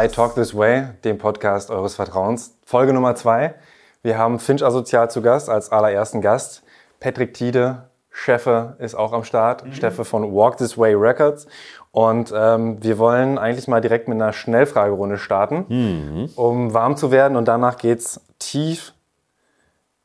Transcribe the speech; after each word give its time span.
bei 0.00 0.08
Talk 0.08 0.34
This 0.34 0.56
Way, 0.56 0.94
dem 1.04 1.18
Podcast 1.18 1.70
eures 1.70 1.94
Vertrauens. 1.94 2.56
Folge 2.64 2.94
Nummer 2.94 3.16
zwei. 3.16 3.56
Wir 4.02 4.16
haben 4.16 4.38
Finch 4.38 4.64
Asozial 4.64 5.10
zu 5.10 5.20
Gast 5.20 5.50
als 5.50 5.70
allerersten 5.70 6.22
Gast. 6.22 6.62
Patrick 7.00 7.34
Tiede, 7.34 7.90
Cheffe, 8.08 8.76
ist 8.78 8.94
auch 8.94 9.12
am 9.12 9.24
Start. 9.24 9.62
Mhm. 9.62 9.74
Cheffe 9.74 10.06
von 10.06 10.34
Walk 10.34 10.56
This 10.56 10.78
Way 10.78 10.94
Records. 10.94 11.46
Und 11.90 12.32
ähm, 12.34 12.82
wir 12.82 12.96
wollen 12.96 13.36
eigentlich 13.36 13.68
mal 13.68 13.82
direkt 13.82 14.08
mit 14.08 14.14
einer 14.14 14.32
Schnellfragerunde 14.32 15.18
starten, 15.18 15.66
mhm. 15.68 16.30
um 16.34 16.72
warm 16.72 16.96
zu 16.96 17.10
werden. 17.10 17.36
Und 17.36 17.46
danach 17.46 17.76
geht's 17.76 18.22
tief 18.38 18.94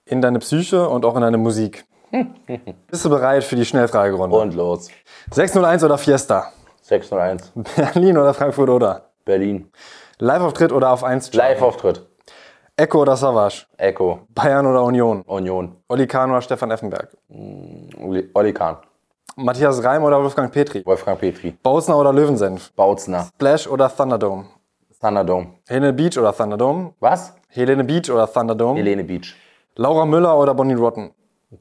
in 0.03 0.21
deine 0.21 0.39
Psyche 0.39 0.89
und 0.89 1.05
auch 1.05 1.15
in 1.15 1.21
deine 1.21 1.37
Musik. 1.37 1.85
Bist 2.91 3.05
du 3.05 3.09
bereit 3.09 3.45
für 3.45 3.55
die 3.55 3.63
Schnellfragerunde? 3.63 4.35
Und 4.35 4.55
los. 4.55 4.89
601 5.31 5.85
oder 5.85 5.97
Fiesta? 5.97 6.51
601. 6.81 7.53
Berlin 7.77 8.17
oder 8.17 8.33
Frankfurt 8.33 8.69
oder? 8.69 9.04
Berlin. 9.25 9.71
Live-Auftritt 10.19 10.71
oder 10.71 10.91
auf 10.91 11.03
1 11.03 11.33
Live-Auftritt. 11.33 12.05
Echo 12.77 13.01
oder 13.01 13.15
Savage? 13.15 13.65
Echo. 13.77 14.19
Bayern 14.29 14.65
oder 14.65 14.83
Union? 14.83 15.21
Union. 15.23 15.77
Oli 15.89 16.07
Kahn 16.07 16.29
oder 16.29 16.41
Stefan 16.41 16.71
Effenberg? 16.71 17.09
Mm, 17.29 18.29
Oli 18.33 18.53
Kahn. 18.53 18.77
Matthias 19.37 19.83
Reim 19.83 20.03
oder 20.03 20.21
Wolfgang 20.21 20.51
Petri? 20.51 20.85
Wolfgang 20.85 21.19
Petri. 21.19 21.51
Bautzner 21.61 21.97
oder 21.97 22.13
Löwensenf? 22.13 22.71
Bautzner. 22.73 23.25
Splash 23.33 23.67
oder 23.67 23.93
Thunderdome? 23.93 24.45
Thunderdome. 25.01 25.47
Helene 25.67 25.93
Beach 25.93 26.17
oder 26.17 26.33
Thunderdome? 26.33 26.93
Was? 26.99 27.33
Helene 27.49 27.83
Beach 27.83 28.09
oder 28.09 28.31
Thunderdome? 28.31 28.77
Helene 28.77 29.03
Beach. 29.03 29.35
Laura 29.75 30.05
Müller 30.05 30.37
oder 30.37 30.53
Bonnie 30.53 30.75
Rotten? 30.75 31.11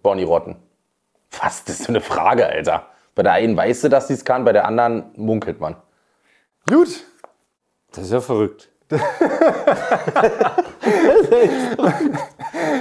Bonnie 0.03 0.23
Rotten. 0.25 0.57
Was? 1.41 1.65
Das 1.65 1.81
ist 1.81 1.85
so 1.87 1.92
eine 1.92 2.01
Frage, 2.01 2.47
Alter. 2.47 2.87
Bei 3.15 3.23
der 3.23 3.33
einen 3.33 3.57
weißt 3.57 3.85
du, 3.85 3.89
dass 3.89 4.09
sie 4.09 4.15
es 4.15 4.25
kann, 4.25 4.45
bei 4.45 4.53
der 4.53 4.67
anderen 4.67 5.05
munkelt 5.17 5.61
man. 5.61 5.77
Gut. 6.69 7.05
Das 7.95 8.05
ist 8.05 8.12
ja 8.12 8.20
verrückt. 8.20 8.69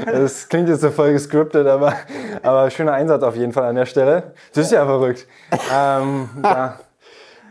das 0.06 0.50
klingt 0.50 0.70
jetzt 0.70 0.82
so 0.82 0.90
voll 0.90 1.14
gescriptet, 1.14 1.68
aber, 1.68 1.94
aber 2.42 2.70
schöner 2.72 2.94
Einsatz 2.94 3.22
auf 3.24 3.36
jeden 3.36 3.54
Fall 3.54 3.66
an 3.66 3.76
der 3.76 3.86
Stelle. 3.86 4.34
Das 4.54 4.66
ist 4.66 4.72
ja 4.72 4.86
verrückt. 4.86 5.28
Ähm, 5.72 6.30
ja, 6.44 6.80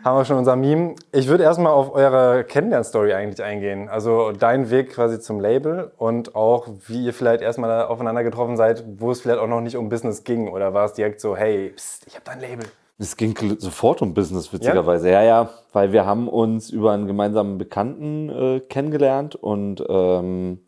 haben 0.04 0.19
wir 0.19 0.24
schon 0.24 0.38
unser 0.38 0.56
Meme. 0.56 0.96
Ich 1.12 1.28
würde 1.28 1.44
erstmal 1.44 1.72
auf 1.72 1.94
eure 1.94 2.42
Kennenlernstory 2.44 3.14
eigentlich 3.14 3.42
eingehen. 3.44 3.88
Also 3.88 4.32
dein 4.32 4.70
Weg 4.70 4.92
quasi 4.92 5.20
zum 5.20 5.38
Label 5.38 5.92
und 5.97 6.34
auch 6.34 6.66
wie 6.88 7.06
ihr 7.06 7.14
vielleicht 7.14 7.42
erstmal 7.42 7.84
aufeinander 7.84 8.24
getroffen 8.24 8.56
seid, 8.56 8.82
wo 8.98 9.12
es 9.12 9.20
vielleicht 9.20 9.38
auch 9.38 9.47
noch 9.47 9.60
nicht 9.60 9.76
um 9.76 9.88
Business 9.88 10.24
ging. 10.24 10.48
Oder 10.48 10.74
war 10.74 10.86
es 10.86 10.94
direkt 10.94 11.20
so, 11.20 11.36
hey, 11.36 11.70
pst, 11.76 12.08
ich 12.08 12.14
habe 12.14 12.24
dein 12.24 12.41
Label. 12.41 12.66
Es 13.03 13.17
ging 13.17 13.36
sofort 13.58 14.00
um 14.00 14.14
Business, 14.14 14.53
witzigerweise. 14.53 15.11
Ja? 15.11 15.22
ja, 15.22 15.42
ja, 15.42 15.50
weil 15.72 15.92
wir 15.92 16.06
haben 16.06 16.28
uns 16.28 16.70
über 16.70 16.92
einen 16.92 17.09
gemeinsamen 17.09 17.59
Bekannten 17.59 18.28
äh, 18.31 18.61
kennengelernt 18.61 19.34
und 19.34 19.84
ähm, 19.89 20.61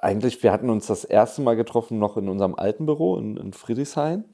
eigentlich, 0.00 0.42
wir 0.42 0.52
hatten 0.52 0.70
uns 0.70 0.86
das 0.86 1.04
erste 1.04 1.42
Mal 1.42 1.56
getroffen 1.56 1.98
noch 1.98 2.16
in 2.16 2.30
unserem 2.30 2.54
alten 2.54 2.86
Büro 2.86 3.18
in, 3.18 3.36
in 3.36 3.52
Friedrichshain. 3.52 4.24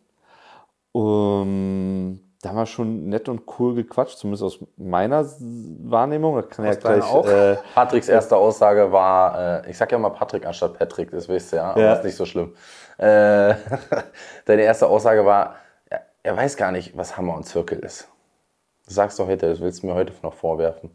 Um, 0.93 2.21
da 2.43 2.51
haben 2.51 2.57
wir 2.57 2.67
schon 2.67 3.09
nett 3.09 3.29
und 3.29 3.43
cool 3.59 3.75
gequatscht, 3.75 4.19
zumindest 4.19 4.45
aus 4.45 4.59
meiner 4.77 5.27
Wahrnehmung. 5.41 6.37
Das 6.37 6.49
kann 6.49 6.65
ja 6.65 6.75
gleich, 6.75 7.03
auch. 7.03 7.27
Äh, 7.27 7.57
Patricks 7.75 8.09
erste 8.09 8.37
Aussage 8.37 8.93
war, 8.93 9.65
äh, 9.65 9.71
ich 9.71 9.77
sag 9.77 9.91
ja 9.91 9.99
mal 9.99 10.11
Patrick 10.11 10.47
anstatt 10.47 10.79
Patrick, 10.79 11.11
das 11.11 11.29
wisst 11.29 11.53
ihr 11.53 11.57
ja, 11.57 11.71
aber 11.73 11.81
ja. 11.81 11.95
ist 11.95 12.05
nicht 12.05 12.17
so 12.17 12.25
schlimm. 12.25 12.55
Äh, 12.99 13.55
deine 14.45 14.63
erste 14.63 14.87
Aussage 14.87 15.27
war, 15.27 15.57
er 16.27 16.37
weiß 16.37 16.57
gar 16.57 16.73
nicht, 16.73 16.97
was 16.97 17.17
Hammer 17.17 17.37
und 17.37 17.45
Zirkel 17.45 17.79
ist. 17.79 18.09
Du 18.87 18.95
sagst 18.95 19.19
doch 19.19 19.27
heute, 19.27 19.49
das 19.49 19.61
willst 19.61 19.83
du 19.83 19.87
mir 19.87 19.95
heute 19.95 20.13
noch 20.23 20.35
vorwerfen 20.35 20.91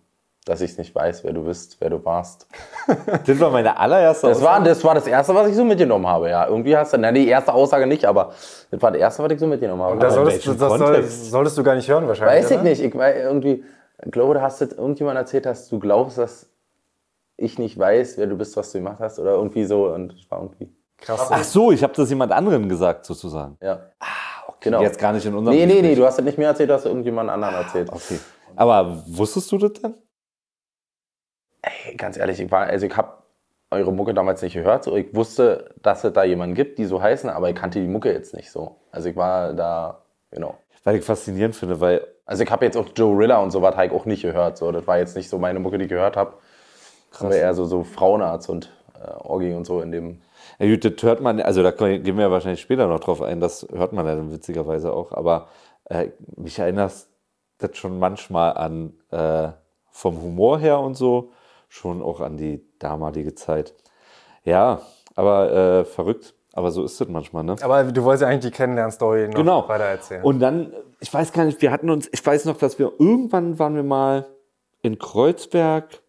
dass 0.46 0.62
ich 0.62 0.72
es 0.72 0.78
nicht 0.78 0.94
weiß, 0.96 1.24
wer 1.24 1.34
du 1.34 1.44
bist, 1.44 1.78
wer 1.80 1.90
du 1.90 2.04
warst. 2.04 2.48
das 3.26 3.40
war 3.40 3.52
meine 3.52 3.78
allererste 3.78 4.28
das 4.28 4.38
Aussage. 4.38 4.60
War, 4.60 4.64
das 4.64 4.84
war 4.84 4.96
das 4.96 5.08
Erste, 5.08 5.36
was 5.36 5.48
ich 5.48 5.56
so 5.56 5.64
mitgenommen 5.64 6.08
habe, 6.08 6.30
ja. 6.30 6.48
Irgendwie 6.48 6.76
hast 6.76 6.94
du, 6.94 6.98
na, 6.98 7.12
die 7.12 7.28
erste 7.28 7.54
Aussage 7.54 7.86
nicht, 7.86 8.06
aber 8.06 8.34
das 8.72 8.82
war 8.82 8.92
das 8.92 9.00
Erste, 9.00 9.24
was 9.24 9.32
ich 9.32 9.40
so 9.40 9.46
mitgenommen 9.46 9.84
habe. 9.84 9.94
Und 9.94 10.04
das, 10.04 10.16
solltest, 10.16 10.48
das 10.48 10.58
soll, 10.58 11.04
solltest, 11.04 11.58
du 11.58 11.64
gar 11.64 11.76
nicht 11.76 11.88
hören 11.88 12.08
wahrscheinlich, 12.08 12.44
Weiß 12.44 12.52
ich 12.52 12.58
oder? 12.58 12.64
nicht. 12.64 12.84
Ich 12.84 12.96
weiß 12.96 13.16
irgendwie, 13.18 13.64
glaube, 14.10 14.34
du 14.34 14.42
hast 14.42 14.62
irgendjemand 14.62 15.18
erzählt, 15.18 15.46
dass 15.46 15.70
du 15.70 15.78
glaubst, 15.78 16.18
dass 16.18 16.50
ich 17.38 17.60
nicht 17.60 17.78
weiß, 17.78 18.18
wer 18.18 18.26
du 18.26 18.36
bist, 18.36 18.58
was 18.58 18.72
du 18.72 18.80
gemacht 18.80 18.98
hast 19.00 19.20
oder 19.20 19.34
irgendwie 19.34 19.66
so 19.66 19.94
und 19.94 20.14
das 20.14 20.32
war 20.32 20.40
irgendwie... 20.40 20.74
Krass. 20.98 21.28
Ach 21.30 21.44
so, 21.44 21.72
ich 21.72 21.84
habe 21.84 21.94
das 21.96 22.10
jemand 22.10 22.32
anderen 22.32 22.68
gesagt, 22.68 23.06
sozusagen. 23.06 23.58
Ja. 23.62 23.80
Ah. 24.00 24.31
Genau. 24.62 24.82
Jetzt 24.82 25.00
gar 25.00 25.12
nicht 25.12 25.26
in 25.26 25.34
unserem 25.36 25.58
Nee, 25.58 25.66
nee, 25.66 25.82
nee, 25.82 25.96
du 25.96 26.06
hast 26.06 26.18
das 26.18 26.26
nicht 26.26 26.38
mir 26.38 26.46
erzählt, 26.46 26.70
du 26.70 26.74
hast 26.74 26.86
irgendjemand 26.86 27.30
anderen 27.30 27.56
erzählt. 27.56 27.90
Okay. 27.92 28.20
Aber 28.56 29.04
wusstest 29.08 29.52
du 29.52 29.58
das 29.58 29.74
denn? 29.74 29.96
ey, 31.62 31.96
ganz 31.96 32.18
ehrlich, 32.18 32.40
ich 32.40 32.52
war, 32.52 32.68
also 32.68 32.86
ich 32.86 32.96
habe 32.96 33.14
eure 33.70 33.94
Mucke 33.94 34.14
damals 34.14 34.42
nicht 34.42 34.54
gehört. 34.54 34.84
So, 34.84 34.96
ich 34.96 35.14
wusste, 35.16 35.74
dass 35.82 36.04
es 36.04 36.14
da 36.14 36.24
jemanden 36.24 36.56
gibt, 36.56 36.78
die 36.78 36.86
so 36.86 37.02
heißen, 37.02 37.30
aber 37.30 37.50
ich 37.50 37.56
kannte 37.56 37.80
die 37.80 37.88
Mucke 37.88 38.12
jetzt 38.12 38.34
nicht 38.34 38.52
so. 38.52 38.78
Also 38.92 39.10
ich 39.10 39.16
war 39.16 39.54
da, 39.54 40.04
genau. 40.30 40.58
Weil 40.84 40.98
ich 40.98 41.06
faszinierend 41.06 41.56
finde, 41.56 41.80
weil. 41.80 42.06
Also 42.26 42.44
ich 42.44 42.52
habe 42.52 42.66
jetzt 42.66 42.78
auch 42.78 42.88
Joe 42.96 43.18
Rilla 43.18 43.38
und 43.40 43.52
so 43.52 43.62
was 43.62 43.76
halt 43.76 43.92
auch 43.92 44.06
nicht 44.06 44.22
gehört. 44.22 44.58
So, 44.58 44.72
das 44.72 44.88
war 44.88 44.98
jetzt 44.98 45.16
nicht 45.16 45.30
so 45.30 45.38
meine 45.38 45.60
Mucke, 45.60 45.78
die 45.78 45.84
ich 45.84 45.90
gehört 45.90 46.18
habe. 46.18 46.34
Krass. 47.12 47.26
Aber 47.26 47.36
eher 47.36 47.54
so, 47.54 47.66
so 47.66 47.84
Frauenarzt 47.84 48.50
und 48.50 48.72
äh, 48.96 49.10
Orgi 49.10 49.54
und 49.54 49.66
so 49.66 49.82
in 49.82 49.92
dem. 49.92 50.22
Ja 50.62 50.70
gut, 50.70 50.86
das 50.86 51.04
hört 51.04 51.22
man, 51.22 51.42
also 51.42 51.64
da 51.64 51.72
gehen 51.72 52.18
wir 52.18 52.26
ja 52.26 52.32
wahrscheinlich 52.32 52.62
später 52.62 52.86
noch 52.86 53.00
drauf 53.00 53.22
ein, 53.24 53.40
das 53.40 53.68
hört 53.74 53.94
man 53.94 54.06
ja 54.06 54.16
dann 54.16 54.32
witzigerweise 54.32 54.94
auch. 54.94 55.12
Aber 55.12 55.48
äh, 55.86 56.10
mich 56.36 56.60
erinnert 56.60 56.94
das 57.58 57.78
schon 57.78 57.98
manchmal 57.98 58.54
an 58.54 58.94
äh, 59.10 59.50
vom 59.90 60.22
Humor 60.22 60.60
her 60.60 60.80
und 60.80 60.96
so 60.96 61.32
schon 61.68 62.04
auch 62.04 62.20
an 62.20 62.38
die 62.38 62.64
damalige 62.78 63.34
Zeit. 63.34 63.74
Ja, 64.44 64.82
aber 65.16 65.52
äh, 65.52 65.86
verrückt. 65.86 66.36
Aber 66.54 66.72
so 66.72 66.84
ist 66.84 67.00
es 67.00 67.08
manchmal, 67.08 67.44
ne? 67.44 67.56
Aber 67.62 67.84
du 67.86 68.04
wolltest 68.04 68.24
ja 68.24 68.28
eigentlich 68.28 68.52
die 68.52 68.58
Kennenlernstory 68.58 69.30
noch 69.30 69.36
genau. 69.36 69.68
weiter 69.70 69.86
erzählen. 69.86 70.24
Und 70.24 70.40
dann, 70.42 70.74
ich 71.00 71.12
weiß 71.12 71.32
gar 71.32 71.46
nicht, 71.46 71.62
wir 71.62 71.72
hatten 71.72 71.90
uns, 71.90 72.10
ich 72.12 72.24
weiß 72.24 72.46
noch, 72.46 72.58
dass 72.58 72.78
wir 72.78 72.92
irgendwann 73.00 73.58
waren 73.58 73.76
wir 73.76 73.84
mal 73.84 74.28
in 74.82 75.00
Kreuzberg 75.00 76.01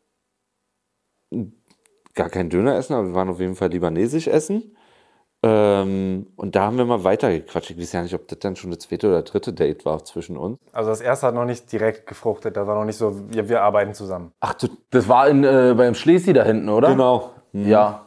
gar 2.14 2.28
kein 2.28 2.50
Döner 2.50 2.76
essen, 2.76 2.94
aber 2.94 3.08
wir 3.08 3.14
waren 3.14 3.28
auf 3.28 3.40
jeden 3.40 3.54
Fall 3.54 3.70
libanesisch 3.70 4.26
essen. 4.28 4.76
Ähm, 5.44 6.28
und 6.36 6.54
da 6.54 6.66
haben 6.66 6.78
wir 6.78 6.84
mal 6.84 7.02
weitergequatscht. 7.02 7.70
Ich 7.70 7.78
weiß 7.78 7.92
ja 7.92 8.02
nicht, 8.02 8.14
ob 8.14 8.28
das 8.28 8.38
dann 8.38 8.54
schon 8.54 8.70
das 8.70 8.80
zweite 8.80 9.08
oder 9.08 9.22
dritte 9.22 9.52
Date 9.52 9.84
war 9.84 10.04
zwischen 10.04 10.36
uns. 10.36 10.56
Also 10.72 10.90
das 10.90 11.00
erste 11.00 11.26
hat 11.26 11.34
noch 11.34 11.44
nicht 11.44 11.70
direkt 11.72 12.06
gefruchtet, 12.06 12.56
da 12.56 12.66
war 12.66 12.76
noch 12.76 12.84
nicht 12.84 12.96
so, 12.96 13.28
wir, 13.30 13.48
wir 13.48 13.62
arbeiten 13.62 13.92
zusammen. 13.92 14.32
Ach, 14.38 14.54
du, 14.54 14.68
das 14.90 15.08
war 15.08 15.28
in, 15.28 15.42
äh, 15.42 15.74
beim 15.76 15.94
Schlesi 15.94 16.32
da 16.32 16.44
hinten, 16.44 16.68
oder? 16.68 16.90
Genau. 16.90 17.30
Mhm. 17.50 17.68
Ja, 17.68 18.06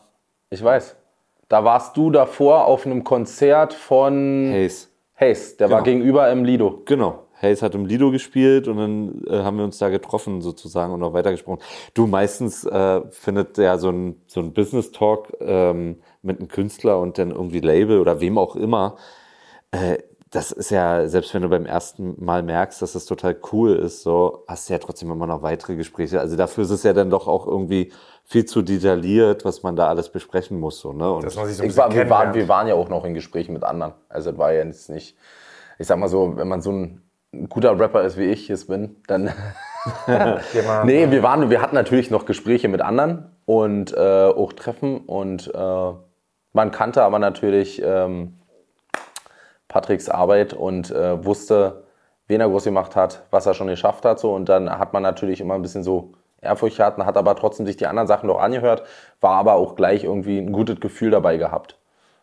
ich 0.49 0.63
weiß. 0.63 0.95
Da 1.49 1.63
warst 1.63 1.97
du 1.97 2.09
davor 2.09 2.65
auf 2.65 2.85
einem 2.85 3.03
Konzert 3.03 3.73
von 3.73 4.49
Hayes. 4.51 4.89
Hayes, 5.19 5.57
der 5.57 5.67
genau. 5.67 5.77
war 5.77 5.83
gegenüber 5.83 6.31
im 6.31 6.45
Lido. 6.45 6.83
Genau. 6.85 7.25
Hayes 7.45 7.61
hat 7.61 7.75
im 7.75 7.85
Lido 7.85 8.11
gespielt 8.11 8.67
und 8.67 8.78
dann 8.78 9.23
äh, 9.28 9.44
haben 9.44 9.57
wir 9.57 9.63
uns 9.63 9.78
da 9.78 9.89
getroffen 9.89 10.41
sozusagen 10.41 10.94
und 10.94 11.00
noch 11.00 11.13
weitergesprochen. 11.13 11.61
Du, 11.94 12.07
meistens 12.07 12.66
äh, 12.66 13.01
findet 13.11 13.57
ja 13.57 13.78
so 13.78 13.89
ein, 13.89 14.22
so 14.28 14.41
ein 14.41 14.53
Business 14.53 14.91
Talk 14.91 15.33
ähm, 15.39 15.97
mit 16.22 16.39
einem 16.39 16.47
Künstler 16.47 17.00
und 17.00 17.17
dann 17.17 17.31
irgendwie 17.31 17.59
Label 17.59 18.00
oder 18.00 18.19
wem 18.19 18.38
auch 18.38 18.56
immer. 18.56 18.97
Äh, 19.72 19.97
das 20.35 20.51
ist 20.51 20.69
ja, 20.69 21.07
selbst 21.07 21.33
wenn 21.33 21.44
du 21.44 21.50
beim 21.50 21.65
ersten 21.65 22.15
Mal 22.24 22.44
merkst, 22.44 22.81
dass 22.81 22.92
das 22.92 23.06
total 23.06 23.38
cool 23.53 23.75
ist, 23.75 24.03
so 24.03 24.44
hast 24.47 24.68
du 24.68 24.74
ja 24.74 24.80
trotzdem 24.80 25.09
immer 25.09 25.27
noch 25.27 25.44
weitere 25.44 25.75
Gespräche. 25.75 26.19
Also 26.19 26.36
dafür 26.36 26.65
ist 26.65 26.71
es 26.71 26.83
ja 26.83 26.92
dann 26.92 27.09
doch 27.09 27.27
auch 27.27 27.47
irgendwie 27.47 27.94
viel 28.25 28.45
zu 28.45 28.62
detailliert, 28.62 29.45
was 29.45 29.63
man 29.63 29.75
da 29.75 29.88
alles 29.88 30.09
besprechen 30.09 30.59
muss. 30.59 30.80
So, 30.80 30.92
ne? 30.92 31.09
Und 31.09 31.24
das 31.24 31.38
muss 31.38 31.50
ich 31.50 31.57
so 31.57 31.63
ein 31.63 31.77
war, 31.77 31.94
wir, 31.94 32.09
waren, 32.09 32.33
wir 32.33 32.47
waren 32.50 32.68
ja 32.68 32.74
auch 32.74 32.89
noch 32.89 33.06
in 33.06 33.13
Gesprächen 33.13 33.53
mit 33.53 33.63
anderen. 33.63 33.94
Also 34.09 34.31
es 34.31 34.38
war 34.38 34.51
ja 34.51 34.65
jetzt 34.65 34.89
nicht, 34.89 35.15
ich 35.80 35.88
sag 35.88 36.00
mal 36.00 36.09
so, 36.09 36.36
wenn 36.36 36.47
man 36.47 36.62
so 36.62 36.71
ein 36.71 37.05
guter 37.49 37.79
Rapper 37.79 38.03
ist, 38.03 38.17
wie 38.17 38.25
ich 38.25 38.49
es 38.49 38.67
bin, 38.67 38.97
dann. 39.07 39.31
nee, 40.83 41.11
wir, 41.11 41.21
waren, 41.21 41.51
wir 41.51 41.61
hatten 41.61 41.75
natürlich 41.75 42.09
noch 42.09 42.25
Gespräche 42.25 42.67
mit 42.67 42.81
anderen 42.81 43.29
und 43.45 43.95
äh, 43.95 44.25
auch 44.25 44.51
Treffen 44.53 45.01
und 45.01 45.53
äh, 45.53 45.91
man 46.53 46.71
kannte 46.71 47.03
aber 47.03 47.19
natürlich 47.19 47.81
ähm, 47.85 48.39
Patricks 49.67 50.09
Arbeit 50.09 50.53
und 50.53 50.89
äh, 50.89 51.23
wusste, 51.25 51.83
wen 52.27 52.39
er 52.39 52.47
groß 52.47 52.63
gemacht 52.63 52.95
hat, 52.95 53.25
was 53.29 53.45
er 53.45 53.53
schon 53.53 53.67
geschafft 53.67 54.05
hat. 54.05 54.19
So. 54.19 54.33
Und 54.33 54.47
dann 54.47 54.69
hat 54.69 54.93
man 54.93 55.03
natürlich 55.03 55.41
immer 55.41 55.55
ein 55.55 55.61
bisschen 55.61 55.83
so 55.83 56.13
Ehrfurcht 56.41 56.77
gehabt, 56.77 56.97
hat 56.97 57.17
aber 57.17 57.35
trotzdem 57.35 57.65
sich 57.65 57.75
die 57.75 57.87
anderen 57.87 58.07
Sachen 58.07 58.27
noch 58.27 58.39
angehört, 58.39 58.83
war 59.19 59.35
aber 59.35 59.55
auch 59.55 59.75
gleich 59.75 60.05
irgendwie 60.05 60.37
ein 60.37 60.53
gutes 60.53 60.79
Gefühl 60.79 61.11
dabei 61.11 61.35
gehabt. 61.35 61.77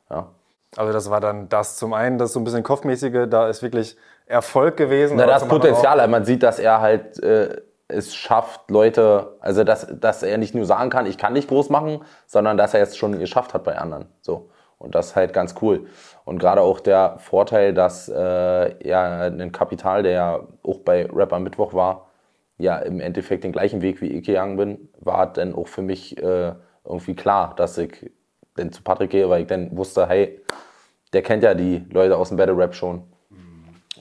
Ja. 0.08 0.28
Also 0.76 0.94
das 0.94 1.10
war 1.10 1.20
dann 1.20 1.50
das 1.50 1.76
zum 1.76 1.92
einen, 1.92 2.16
das 2.16 2.32
so 2.32 2.40
ein 2.40 2.44
bisschen 2.44 2.62
kopfmäßige, 2.62 3.28
da 3.28 3.48
ist 3.48 3.62
wirklich 3.62 3.98
Erfolg 4.32 4.76
gewesen. 4.76 5.16
Na, 5.16 5.26
das 5.26 5.46
Potenzial, 5.46 6.06
man 6.08 6.24
sieht, 6.24 6.42
dass 6.42 6.58
er 6.58 6.80
halt 6.80 7.22
äh, 7.22 7.60
es 7.88 8.14
schafft, 8.14 8.70
Leute, 8.70 9.36
also 9.40 9.64
dass, 9.64 9.86
dass 9.92 10.22
er 10.22 10.38
nicht 10.38 10.54
nur 10.54 10.64
sagen 10.64 10.90
kann, 10.90 11.06
ich 11.06 11.18
kann 11.18 11.34
nicht 11.34 11.48
groß 11.48 11.68
machen, 11.68 12.00
sondern 12.26 12.56
dass 12.56 12.74
er 12.74 12.82
es 12.82 12.96
schon 12.96 13.18
geschafft 13.18 13.54
hat 13.54 13.64
bei 13.64 13.76
anderen. 13.76 14.06
So. 14.20 14.50
Und 14.78 14.94
das 14.94 15.08
ist 15.08 15.16
halt 15.16 15.32
ganz 15.32 15.54
cool. 15.62 15.86
Und 16.24 16.38
gerade 16.38 16.60
auch 16.60 16.80
der 16.80 17.16
Vorteil, 17.18 17.72
dass 17.72 18.08
äh, 18.08 18.88
ja 18.88 19.26
ein 19.26 19.52
Kapital, 19.52 20.02
der 20.02 20.12
ja 20.12 20.40
auch 20.64 20.78
bei 20.78 21.06
Rapper 21.06 21.38
Mittwoch 21.38 21.72
war, 21.72 22.08
ja 22.58 22.78
im 22.78 23.00
Endeffekt 23.00 23.44
den 23.44 23.52
gleichen 23.52 23.82
Weg 23.82 24.00
wie 24.00 24.08
ich 24.08 24.26
gegangen 24.26 24.56
bin, 24.56 24.88
war 24.98 25.32
dann 25.32 25.54
auch 25.54 25.68
für 25.68 25.82
mich 25.82 26.18
äh, 26.18 26.52
irgendwie 26.84 27.14
klar, 27.14 27.54
dass 27.56 27.78
ich 27.78 28.10
dann 28.56 28.72
zu 28.72 28.82
Patrick 28.82 29.10
gehe, 29.10 29.28
weil 29.28 29.42
ich 29.42 29.46
dann 29.46 29.76
wusste, 29.76 30.08
hey, 30.08 30.40
der 31.12 31.22
kennt 31.22 31.42
ja 31.42 31.54
die 31.54 31.84
Leute 31.90 32.16
aus 32.16 32.28
dem 32.28 32.36
Battle 32.36 32.56
Rap 32.56 32.74
schon. 32.74 33.04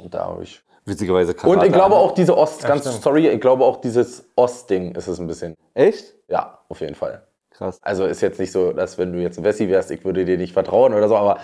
Und 0.04 0.14
da 0.14 0.26
habe 0.26 0.44
ich. 0.44 0.62
Witzigerweise 0.86 1.34
Karate 1.34 1.60
Und 1.60 1.66
ich 1.66 1.72
glaube 1.72 1.96
auch 1.96 2.14
diese 2.14 2.36
Ost, 2.36 2.66
ganz 2.66 2.82
stimmt. 2.82 3.04
sorry, 3.04 3.28
ich 3.28 3.40
glaube 3.40 3.64
auch 3.64 3.82
dieses 3.82 4.26
Ost-Ding 4.36 4.96
ist 4.96 5.08
es 5.08 5.20
ein 5.20 5.28
bisschen. 5.28 5.56
Echt? 5.76 6.16
Ja, 6.28 6.58
auf 6.70 6.82
jeden 6.82 6.96
Fall. 6.96 7.22
Krass. 7.52 7.80
Also 7.84 8.06
ist 8.06 8.22
jetzt 8.22 8.40
nicht 8.40 8.52
so, 8.52 8.72
dass 8.74 8.98
wenn 8.98 9.14
du 9.14 9.20
jetzt 9.20 9.38
ein 9.38 9.44
Wessi 9.44 9.70
wärst, 9.70 9.92
ich 9.92 10.04
würde 10.04 10.26
dir 10.26 10.38
nicht 10.38 10.54
vertrauen 10.54 10.96
oder 10.96 11.08
so, 11.08 11.16
aber 11.16 11.38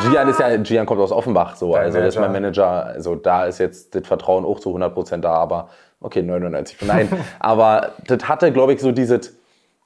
Gian 0.00 0.28
ist 0.28 0.40
ja, 0.40 0.56
Gian 0.56 0.86
kommt 0.86 1.00
aus 1.00 1.12
Offenbach, 1.12 1.54
so, 1.54 1.74
also 1.74 1.98
das 1.98 2.16
ist 2.16 2.20
mein 2.20 2.32
Manager, 2.32 2.86
also 2.86 3.14
da 3.14 3.44
ist 3.44 3.58
jetzt 3.58 3.94
das 3.94 4.04
Vertrauen 4.04 4.44
auch 4.44 4.58
zu 4.58 4.74
100% 4.76 5.18
da, 5.18 5.34
aber 5.34 5.68
okay, 6.00 6.22
99, 6.22 6.78
nein, 6.82 7.08
aber 7.38 7.92
das 8.04 8.26
hatte, 8.26 8.50
glaube 8.50 8.72
ich, 8.72 8.80
so 8.80 8.90
dieses, 8.90 9.36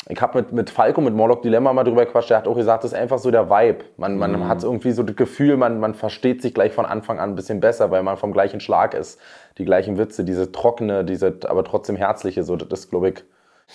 ich 0.09 0.21
habe 0.21 0.43
mit, 0.43 0.53
mit 0.53 0.71
Falco, 0.71 1.01
mit 1.01 1.15
Morlock 1.15 1.43
Dilemma 1.43 1.73
mal 1.73 1.85
drüber 1.85 2.07
gequatscht, 2.07 2.31
der 2.31 2.39
hat 2.39 2.49
auch 2.49 2.55
gesagt, 2.55 2.85
das 2.85 2.93
ist 2.93 2.99
einfach 2.99 3.19
so 3.19 3.31
der 3.31 3.51
Vibe. 3.51 3.85
Man, 3.97 4.17
man 4.17 4.33
mhm. 4.33 4.49
hat 4.49 4.63
irgendwie 4.63 4.93
so 4.93 5.03
das 5.03 5.17
Gefühl, 5.17 5.57
man, 5.57 5.81
man 5.81 5.95
versteht 5.95 6.41
sich 6.41 6.55
gleich 6.55 6.73
von 6.73 6.87
Anfang 6.87 7.19
an 7.19 7.31
ein 7.31 7.35
bisschen 7.35 7.61
besser, 7.61 7.91
weil 7.91 8.03
man 8.03 8.17
vom 8.17 8.33
gleichen 8.33 8.61
Schlag 8.61 8.95
ist. 8.95 9.21
Die 9.59 9.65
gleichen 9.65 9.99
Witze, 9.99 10.25
diese 10.25 10.53
trockene, 10.53 11.05
diese 11.05 11.39
aber 11.47 11.65
trotzdem 11.65 11.97
herzliche, 11.97 12.45
so 12.45 12.57
das 12.57 12.81
ist, 12.81 12.91
glaube 12.91 13.11
ich. 13.11 13.25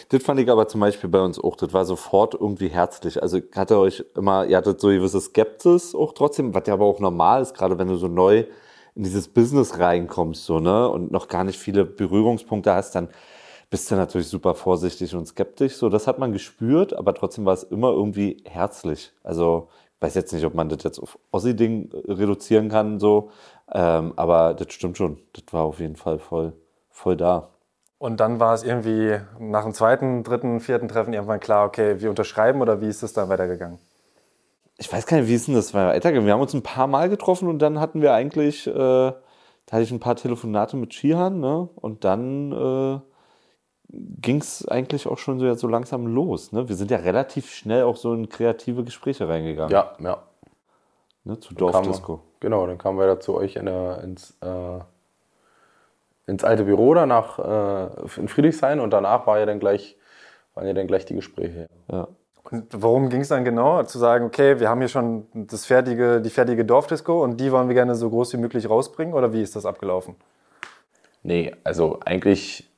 Das 0.09 0.23
fand 0.23 0.39
ich 0.39 0.49
aber 0.49 0.67
zum 0.67 0.81
Beispiel 0.81 1.09
bei 1.09 1.21
uns 1.21 1.39
auch, 1.39 1.55
das 1.55 1.71
war 1.71 1.85
sofort 1.85 2.33
irgendwie 2.33 2.69
herzlich. 2.69 3.21
Also 3.21 3.39
hatte 3.55 3.77
euch 3.77 4.03
immer, 4.15 4.45
ihr 4.45 4.57
hattet 4.57 4.81
so 4.81 4.87
gewisse 4.87 5.21
Skepsis 5.21 5.93
auch 5.93 6.13
trotzdem, 6.13 6.55
was 6.55 6.63
ja 6.65 6.73
aber 6.73 6.85
auch 6.85 6.99
normal 6.99 7.43
ist, 7.43 7.53
gerade 7.53 7.77
wenn 7.77 7.89
du 7.89 7.95
so 7.95 8.07
neu 8.07 8.45
in 8.95 9.03
dieses 9.03 9.27
Business 9.27 9.77
reinkommst, 9.77 10.45
so, 10.45 10.59
ne, 10.59 10.87
und 10.89 11.11
noch 11.11 11.27
gar 11.27 11.43
nicht 11.43 11.59
viele 11.59 11.85
Berührungspunkte 11.85 12.73
hast, 12.73 12.95
dann 12.95 13.09
bist 13.73 13.89
du 13.89 13.95
natürlich 13.95 14.27
super 14.27 14.53
vorsichtig 14.53 15.15
und 15.15 15.25
skeptisch. 15.25 15.77
So, 15.77 15.89
das 15.89 16.05
hat 16.05 16.19
man 16.19 16.31
gespürt, 16.31 16.95
aber 16.95 17.15
trotzdem 17.15 17.43
war 17.45 17.55
es 17.55 17.63
immer 17.63 17.89
irgendwie 17.89 18.37
herzlich. 18.45 19.11
Also, 19.23 19.67
ich 19.95 20.01
weiß 20.03 20.13
jetzt 20.13 20.31
nicht, 20.31 20.45
ob 20.45 20.53
man 20.53 20.69
das 20.69 20.83
jetzt 20.83 20.99
auf 20.99 21.17
Ossi-Ding 21.31 21.89
reduzieren 22.07 22.69
kann, 22.69 22.99
so, 22.99 23.31
ähm, 23.73 24.13
aber 24.15 24.53
das 24.53 24.71
stimmt 24.73 24.95
schon. 24.95 25.17
Das 25.33 25.45
war 25.53 25.63
auf 25.63 25.79
jeden 25.79 25.95
Fall 25.95 26.19
voll, 26.19 26.53
voll 26.91 27.17
da. 27.17 27.49
Und 27.97 28.19
dann 28.19 28.39
war 28.39 28.53
es 28.53 28.63
irgendwie 28.63 29.17
nach 29.39 29.63
dem 29.63 29.73
zweiten, 29.73 30.23
dritten, 30.23 30.59
vierten 30.59 30.87
Treffen 30.87 31.11
irgendwann 31.11 31.39
klar, 31.39 31.65
okay, 31.65 31.99
wir 31.99 32.11
unterschreiben 32.11 32.61
oder 32.61 32.79
wie 32.79 32.87
ist 32.89 33.01
es 33.01 33.13
dann 33.13 33.27
weitergegangen? 33.27 33.79
Ich 34.77 34.93
weiß 34.93 35.07
gar 35.07 35.17
nicht, 35.17 35.27
wie 35.27 35.33
ist 35.33 35.47
denn 35.47 35.55
das 35.55 35.73
weitergegangen? 35.73 36.27
Wir 36.27 36.33
haben 36.33 36.41
uns 36.41 36.53
ein 36.53 36.61
paar 36.61 36.85
Mal 36.85 37.09
getroffen 37.09 37.47
und 37.47 37.57
dann 37.57 37.79
hatten 37.79 38.03
wir 38.03 38.13
eigentlich, 38.13 38.67
äh, 38.67 38.71
da 38.71 39.15
hatte 39.71 39.81
ich 39.81 39.91
ein 39.91 39.99
paar 39.99 40.15
Telefonate 40.15 40.77
mit 40.77 40.93
Shihan, 40.93 41.39
ne? 41.39 41.69
Und 41.73 42.03
dann 42.03 42.51
äh, 42.51 43.12
ging 43.93 44.41
es 44.41 44.67
eigentlich 44.67 45.07
auch 45.07 45.17
schon 45.17 45.39
so, 45.39 45.53
so 45.53 45.67
langsam 45.67 46.07
los. 46.07 46.51
Ne? 46.51 46.67
Wir 46.67 46.75
sind 46.75 46.89
ja 46.89 46.97
relativ 46.97 47.51
schnell 47.51 47.83
auch 47.83 47.95
so 47.95 48.13
in 48.13 48.27
kreative 48.27 48.83
Gespräche 48.83 49.27
reingegangen. 49.27 49.71
Ja, 49.71 49.93
ja. 49.99 50.23
Ne, 51.25 51.39
zu 51.39 51.53
Dorfdisco. 51.53 52.21
Genau, 52.39 52.67
dann 52.67 52.77
kamen 52.77 52.99
wir 52.99 53.07
da 53.07 53.19
zu 53.19 53.35
euch 53.35 53.55
in 53.55 53.67
der, 53.67 54.01
ins, 54.03 54.35
äh, 54.41 54.79
ins 56.27 56.43
alte 56.43 56.65
Büro 56.65 56.93
danach 56.93 57.39
äh, 57.39 58.19
in 58.19 58.27
Friedrichshain 58.27 58.81
und 58.81 58.91
danach 58.91 59.25
war 59.25 59.39
ja 59.39 59.45
dann 59.45 59.59
gleich, 59.59 59.97
waren 60.53 60.67
ja 60.67 60.73
dann 60.73 60.87
gleich 60.87 61.05
die 61.05 61.15
Gespräche. 61.15 61.69
Ja. 61.89 62.09
Und 62.51 62.81
worum 62.81 63.07
ging 63.09 63.21
es 63.21 63.29
dann 63.29 63.45
genau? 63.45 63.83
Zu 63.83 63.99
sagen, 63.99 64.25
okay, 64.25 64.59
wir 64.59 64.67
haben 64.67 64.79
hier 64.79 64.89
schon 64.89 65.27
das 65.33 65.65
fertige, 65.65 66.19
die 66.19 66.29
fertige 66.29 66.65
Dorfdisco 66.65 67.23
und 67.23 67.39
die 67.39 67.51
wollen 67.53 67.69
wir 67.69 67.75
gerne 67.75 67.95
so 67.95 68.09
groß 68.09 68.33
wie 68.33 68.37
möglich 68.37 68.69
rausbringen 68.69 69.13
oder 69.13 69.31
wie 69.31 69.41
ist 69.41 69.55
das 69.55 69.65
abgelaufen? 69.65 70.15
Nee, 71.21 71.55
also 71.63 71.99
eigentlich 72.03 72.69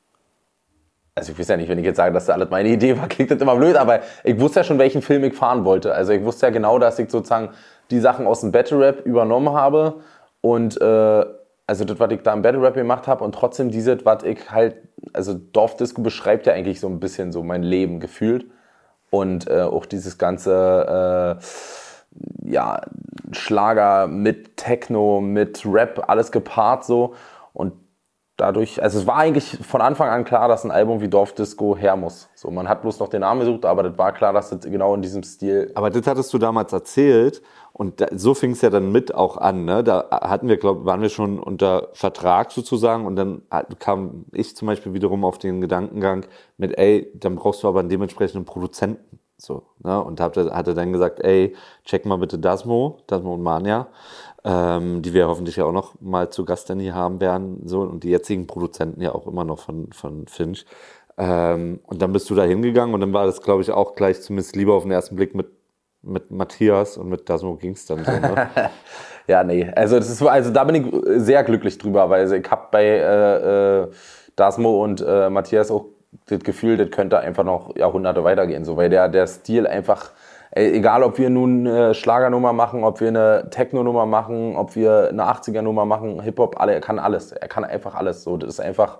also 1.15 1.31
ich 1.31 1.39
weiß 1.39 1.47
ja 1.47 1.57
nicht, 1.57 1.69
wenn 1.69 1.79
ich 1.79 1.85
jetzt 1.85 1.95
sage, 1.95 2.13
dass 2.13 2.25
das 2.25 2.35
alles 2.35 2.49
meine 2.49 2.69
Idee 2.69 2.97
war, 2.99 3.07
klingt 3.09 3.31
das 3.31 3.41
immer 3.41 3.55
blöd, 3.55 3.77
aber 3.77 4.01
ich 4.23 4.39
wusste 4.39 4.59
ja 4.59 4.63
schon, 4.65 4.77
welchen 4.77 5.01
Film 5.01 5.23
ich 5.23 5.33
fahren 5.33 5.63
wollte. 5.63 5.93
Also 5.93 6.11
ich 6.11 6.23
wusste 6.23 6.47
ja 6.47 6.51
genau, 6.51 6.77
dass 6.77 6.99
ich 6.99 7.09
sozusagen 7.09 7.49
die 7.89 7.99
Sachen 7.99 8.27
aus 8.27 8.41
dem 8.41 8.51
Battle 8.51 8.79
Rap 8.79 9.05
übernommen 9.05 9.53
habe 9.53 10.01
und 10.41 10.79
äh, 10.81 11.25
also 11.67 11.83
das, 11.85 11.99
was 11.99 12.11
ich 12.11 12.21
da 12.21 12.33
im 12.33 12.41
Battle 12.41 12.61
Rap 12.61 12.75
gemacht 12.75 13.07
habe 13.07 13.23
und 13.23 13.33
trotzdem 13.33 13.71
dieses, 13.71 14.05
was 14.05 14.23
ich 14.23 14.51
halt, 14.51 14.75
also 15.13 15.33
Dorfdisco 15.33 16.01
beschreibt 16.01 16.45
ja 16.45 16.53
eigentlich 16.53 16.79
so 16.79 16.87
ein 16.87 16.99
bisschen 16.99 17.31
so 17.31 17.43
mein 17.43 17.63
Leben 17.63 17.99
gefühlt 17.99 18.45
und 19.09 19.49
äh, 19.49 19.61
auch 19.61 19.85
dieses 19.85 20.17
ganze 20.17 21.39
äh, 21.39 22.51
ja, 22.51 22.81
Schlager 23.31 24.07
mit 24.07 24.57
Techno, 24.57 25.21
mit 25.21 25.63
Rap, 25.65 26.03
alles 26.07 26.31
gepaart 26.31 26.85
so 26.85 27.15
und 27.53 27.73
dadurch, 28.37 28.81
also 28.81 28.99
es 28.99 29.07
war 29.07 29.17
eigentlich 29.17 29.57
von 29.61 29.81
Anfang 29.81 30.09
an 30.09 30.25
klar, 30.25 30.47
dass 30.47 30.63
ein 30.63 30.71
Album 30.71 31.01
wie 31.01 31.07
Dorfdisco 31.07 31.77
her 31.77 31.95
muss. 31.95 32.29
So, 32.35 32.51
man 32.51 32.67
hat 32.67 32.81
bloß 32.81 32.99
noch 32.99 33.07
den 33.07 33.21
Namen 33.21 33.39
gesucht, 33.39 33.65
aber 33.65 33.83
das 33.83 33.97
war 33.97 34.11
klar, 34.11 34.33
dass 34.33 34.49
das 34.49 34.61
genau 34.61 34.93
in 34.93 35.01
diesem 35.01 35.23
Stil. 35.23 35.71
Aber 35.75 35.89
das 35.89 36.05
hattest 36.05 36.33
du 36.33 36.37
damals 36.37 36.73
erzählt 36.73 37.41
und 37.71 38.01
da, 38.01 38.07
so 38.11 38.33
fing 38.33 38.51
es 38.51 38.61
ja 38.61 38.69
dann 38.69 38.91
mit 38.91 39.13
auch 39.15 39.37
an. 39.37 39.65
Ne? 39.65 39.83
Da 39.83 40.07
hatten 40.09 40.47
wir, 40.47 40.57
glaube 40.57 40.85
waren 40.85 41.01
wir 41.01 41.09
schon 41.09 41.39
unter 41.39 41.89
Vertrag 41.93 42.51
sozusagen 42.51 43.05
und 43.05 43.15
dann 43.15 43.41
kam 43.79 44.25
ich 44.31 44.55
zum 44.55 44.67
Beispiel 44.67 44.93
wiederum 44.93 45.23
auf 45.23 45.37
den 45.37 45.61
Gedankengang 45.61 46.25
mit, 46.57 46.77
ey, 46.77 47.11
dann 47.15 47.35
brauchst 47.35 47.63
du 47.63 47.67
aber 47.67 47.79
einen 47.79 47.89
dementsprechenden 47.89 48.45
Produzenten. 48.45 49.19
So, 49.37 49.63
ne? 49.83 50.01
Und 50.01 50.21
hatte, 50.21 50.51
hatte 50.55 50.73
dann 50.73 50.93
gesagt, 50.93 51.19
ey, 51.19 51.55
check 51.83 52.05
mal 52.05 52.17
bitte 52.17 52.39
Dasmo, 52.39 52.99
Dasmo 53.07 53.33
und 53.33 53.43
Mania 53.43 53.87
ähm, 54.45 55.01
die 55.01 55.13
wir 55.13 55.27
hoffentlich 55.27 55.55
ja 55.55 55.65
auch 55.65 55.71
noch 55.71 55.99
mal 55.99 56.29
zu 56.29 56.45
Gast 56.45 56.69
dann 56.69 56.79
hier 56.79 56.93
haben 56.93 57.19
werden. 57.19 57.61
So, 57.65 57.81
und 57.81 58.03
die 58.03 58.11
jetzigen 58.11 58.45
Produzenten 58.45 59.01
ja 59.01 59.13
auch 59.13 59.25
immer 59.25 59.43
noch 59.43 59.59
von, 59.59 59.91
von 59.91 60.27
Finch. 60.27 60.65
Ähm, 61.17 61.79
und 61.83 62.01
dann 62.01 62.13
bist 62.13 62.29
du 62.29 62.35
da 62.35 62.43
hingegangen 62.43 62.93
und 62.93 63.01
dann 63.01 63.11
war 63.11 63.25
das, 63.25 63.41
glaube 63.41 63.63
ich, 63.63 63.71
auch 63.71 63.95
gleich 63.95 64.21
zumindest 64.21 64.55
lieber 64.55 64.75
auf 64.75 64.83
den 64.83 64.91
ersten 64.91 65.15
Blick 65.15 65.33
mit, 65.33 65.47
mit 66.03 66.29
Matthias 66.29 66.97
und 66.97 67.09
mit 67.09 67.27
Dasmo 67.27 67.55
ging 67.55 67.71
es 67.71 67.87
dann 67.87 68.05
so. 68.05 68.11
Ne? 68.11 68.49
ja, 69.27 69.43
nee, 69.43 69.71
also, 69.75 69.95
das 69.95 70.09
ist, 70.09 70.21
also 70.21 70.51
da 70.51 70.63
bin 70.63 70.75
ich 70.75 71.23
sehr 71.23 71.43
glücklich 71.43 71.79
drüber, 71.79 72.09
weil 72.09 72.31
ich 72.31 72.51
habe 72.51 72.67
bei 72.69 72.85
äh, 72.85 73.81
äh, 73.81 73.87
Dasmo 74.35 74.83
und 74.83 75.03
äh, 75.07 75.29
Matthias 75.31 75.71
auch 75.71 75.85
das 76.27 76.39
Gefühl, 76.41 76.77
das 76.77 76.91
könnte 76.91 77.17
einfach 77.19 77.43
noch 77.43 77.75
Jahrhunderte 77.75 78.23
weitergehen, 78.23 78.63
so, 78.63 78.77
weil 78.77 78.89
der, 78.89 79.09
der 79.09 79.25
Stil 79.25 79.65
einfach 79.65 80.11
egal 80.51 81.03
ob 81.03 81.17
wir 81.17 81.29
nun 81.29 81.67
eine 81.67 81.93
Schlagernummer 81.93 82.53
machen, 82.53 82.83
ob 82.83 83.01
wir 83.01 83.09
eine 83.09 83.49
Techno-Nummer 83.49 84.05
machen, 84.05 84.55
ob 84.55 84.75
wir 84.75 85.09
eine 85.09 85.23
80er-Nummer 85.23 85.85
machen, 85.85 86.21
Hip-Hop, 86.21 86.59
alle, 86.59 86.73
er 86.73 86.81
kann 86.81 86.99
alles. 86.99 87.31
Er 87.31 87.47
kann 87.47 87.63
einfach 87.63 87.95
alles. 87.95 88.23
So, 88.23 88.37
das 88.37 88.49
ist 88.49 88.59
einfach. 88.59 88.99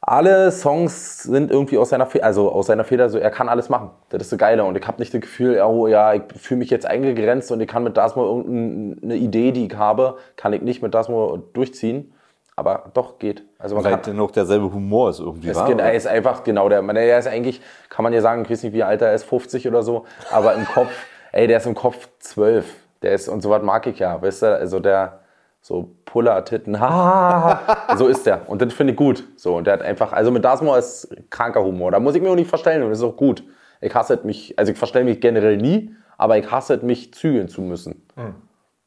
Alle 0.00 0.52
Songs 0.52 1.24
sind 1.24 1.50
irgendwie 1.50 1.78
aus 1.78 1.88
seiner, 1.88 2.08
also 2.22 2.52
aus 2.52 2.66
seiner 2.66 2.84
Feder 2.84 3.10
so, 3.10 3.18
er 3.18 3.30
kann 3.30 3.48
alles 3.48 3.68
machen. 3.68 3.90
Das 4.10 4.22
ist 4.22 4.30
so 4.30 4.36
geil. 4.36 4.60
Und 4.60 4.76
ich 4.78 4.86
habe 4.86 5.00
nicht 5.00 5.12
das 5.12 5.20
Gefühl, 5.20 5.60
oh 5.62 5.88
ja, 5.88 6.14
ich 6.14 6.22
fühle 6.36 6.58
mich 6.58 6.70
jetzt 6.70 6.86
eingegrenzt 6.86 7.50
und 7.50 7.60
ich 7.60 7.66
kann 7.66 7.82
mit 7.82 7.96
Dasmo 7.96 8.24
irgendeine 8.24 9.16
Idee, 9.16 9.50
die 9.50 9.66
ich 9.66 9.76
habe, 9.76 10.18
kann 10.36 10.52
ich 10.52 10.62
nicht 10.62 10.80
mit 10.80 10.94
Dasmo 10.94 11.38
durchziehen. 11.54 12.12
Aber 12.58 12.90
doch, 12.94 13.18
geht. 13.18 13.44
Also 13.58 13.74
man 13.74 13.84
Weil 13.84 13.98
kann, 13.98 14.16
noch 14.16 14.30
derselbe 14.30 14.72
Humor 14.72 15.10
ist 15.10 15.20
irgendwie, 15.20 15.50
es 15.50 15.58
Er 15.58 15.94
ist 15.94 16.06
einfach, 16.06 16.42
genau, 16.42 16.68
der, 16.70 16.82
er 16.82 17.18
ist 17.18 17.26
eigentlich, 17.26 17.60
kann 17.90 18.02
man 18.02 18.14
ja 18.14 18.22
sagen, 18.22 18.42
ich 18.42 18.50
weiß 18.50 18.62
nicht, 18.62 18.72
wie 18.72 18.82
alt 18.82 19.02
er 19.02 19.14
ist, 19.14 19.24
50 19.24 19.68
oder 19.68 19.82
so, 19.82 20.06
aber 20.30 20.54
im 20.54 20.64
Kopf, 20.64 20.90
ey, 21.32 21.46
der 21.46 21.58
ist 21.58 21.66
im 21.66 21.74
Kopf 21.74 22.08
12. 22.20 22.64
Der 23.02 23.12
ist, 23.12 23.28
und 23.28 23.42
so 23.42 23.50
was 23.50 23.62
mag 23.62 23.86
ich 23.86 23.98
ja, 23.98 24.20
weißt 24.20 24.42
du, 24.42 24.56
also 24.56 24.80
der, 24.80 25.20
so 25.60 25.90
Puller-Titten, 26.04 26.76
so 27.96 28.06
ist 28.06 28.24
der. 28.24 28.48
Und 28.48 28.62
das 28.62 28.72
finde 28.72 28.92
ich 28.92 28.96
gut. 28.96 29.24
So, 29.36 29.56
und 29.56 29.66
der 29.66 29.74
hat 29.74 29.82
einfach, 29.82 30.12
also 30.12 30.30
mit 30.30 30.44
Dasmo 30.44 30.76
ist 30.76 31.08
kranker 31.28 31.62
Humor. 31.62 31.90
Da 31.90 31.98
muss 31.98 32.14
ich 32.14 32.22
mir 32.22 32.30
auch 32.30 32.36
nicht 32.36 32.48
verstellen 32.48 32.84
und 32.84 32.90
das 32.90 32.98
ist 32.98 33.04
auch 33.04 33.16
gut. 33.16 33.42
Ich 33.80 33.92
hasse 33.92 34.20
mich, 34.22 34.56
also 34.56 34.70
ich 34.70 34.78
verstelle 34.78 35.04
mich 35.04 35.20
generell 35.20 35.56
nie, 35.56 35.94
aber 36.16 36.38
ich 36.38 36.50
hasse 36.50 36.78
mich 36.78 37.12
zügeln 37.12 37.48
zu 37.48 37.62
müssen. 37.62 38.06
Mhm. 38.14 38.34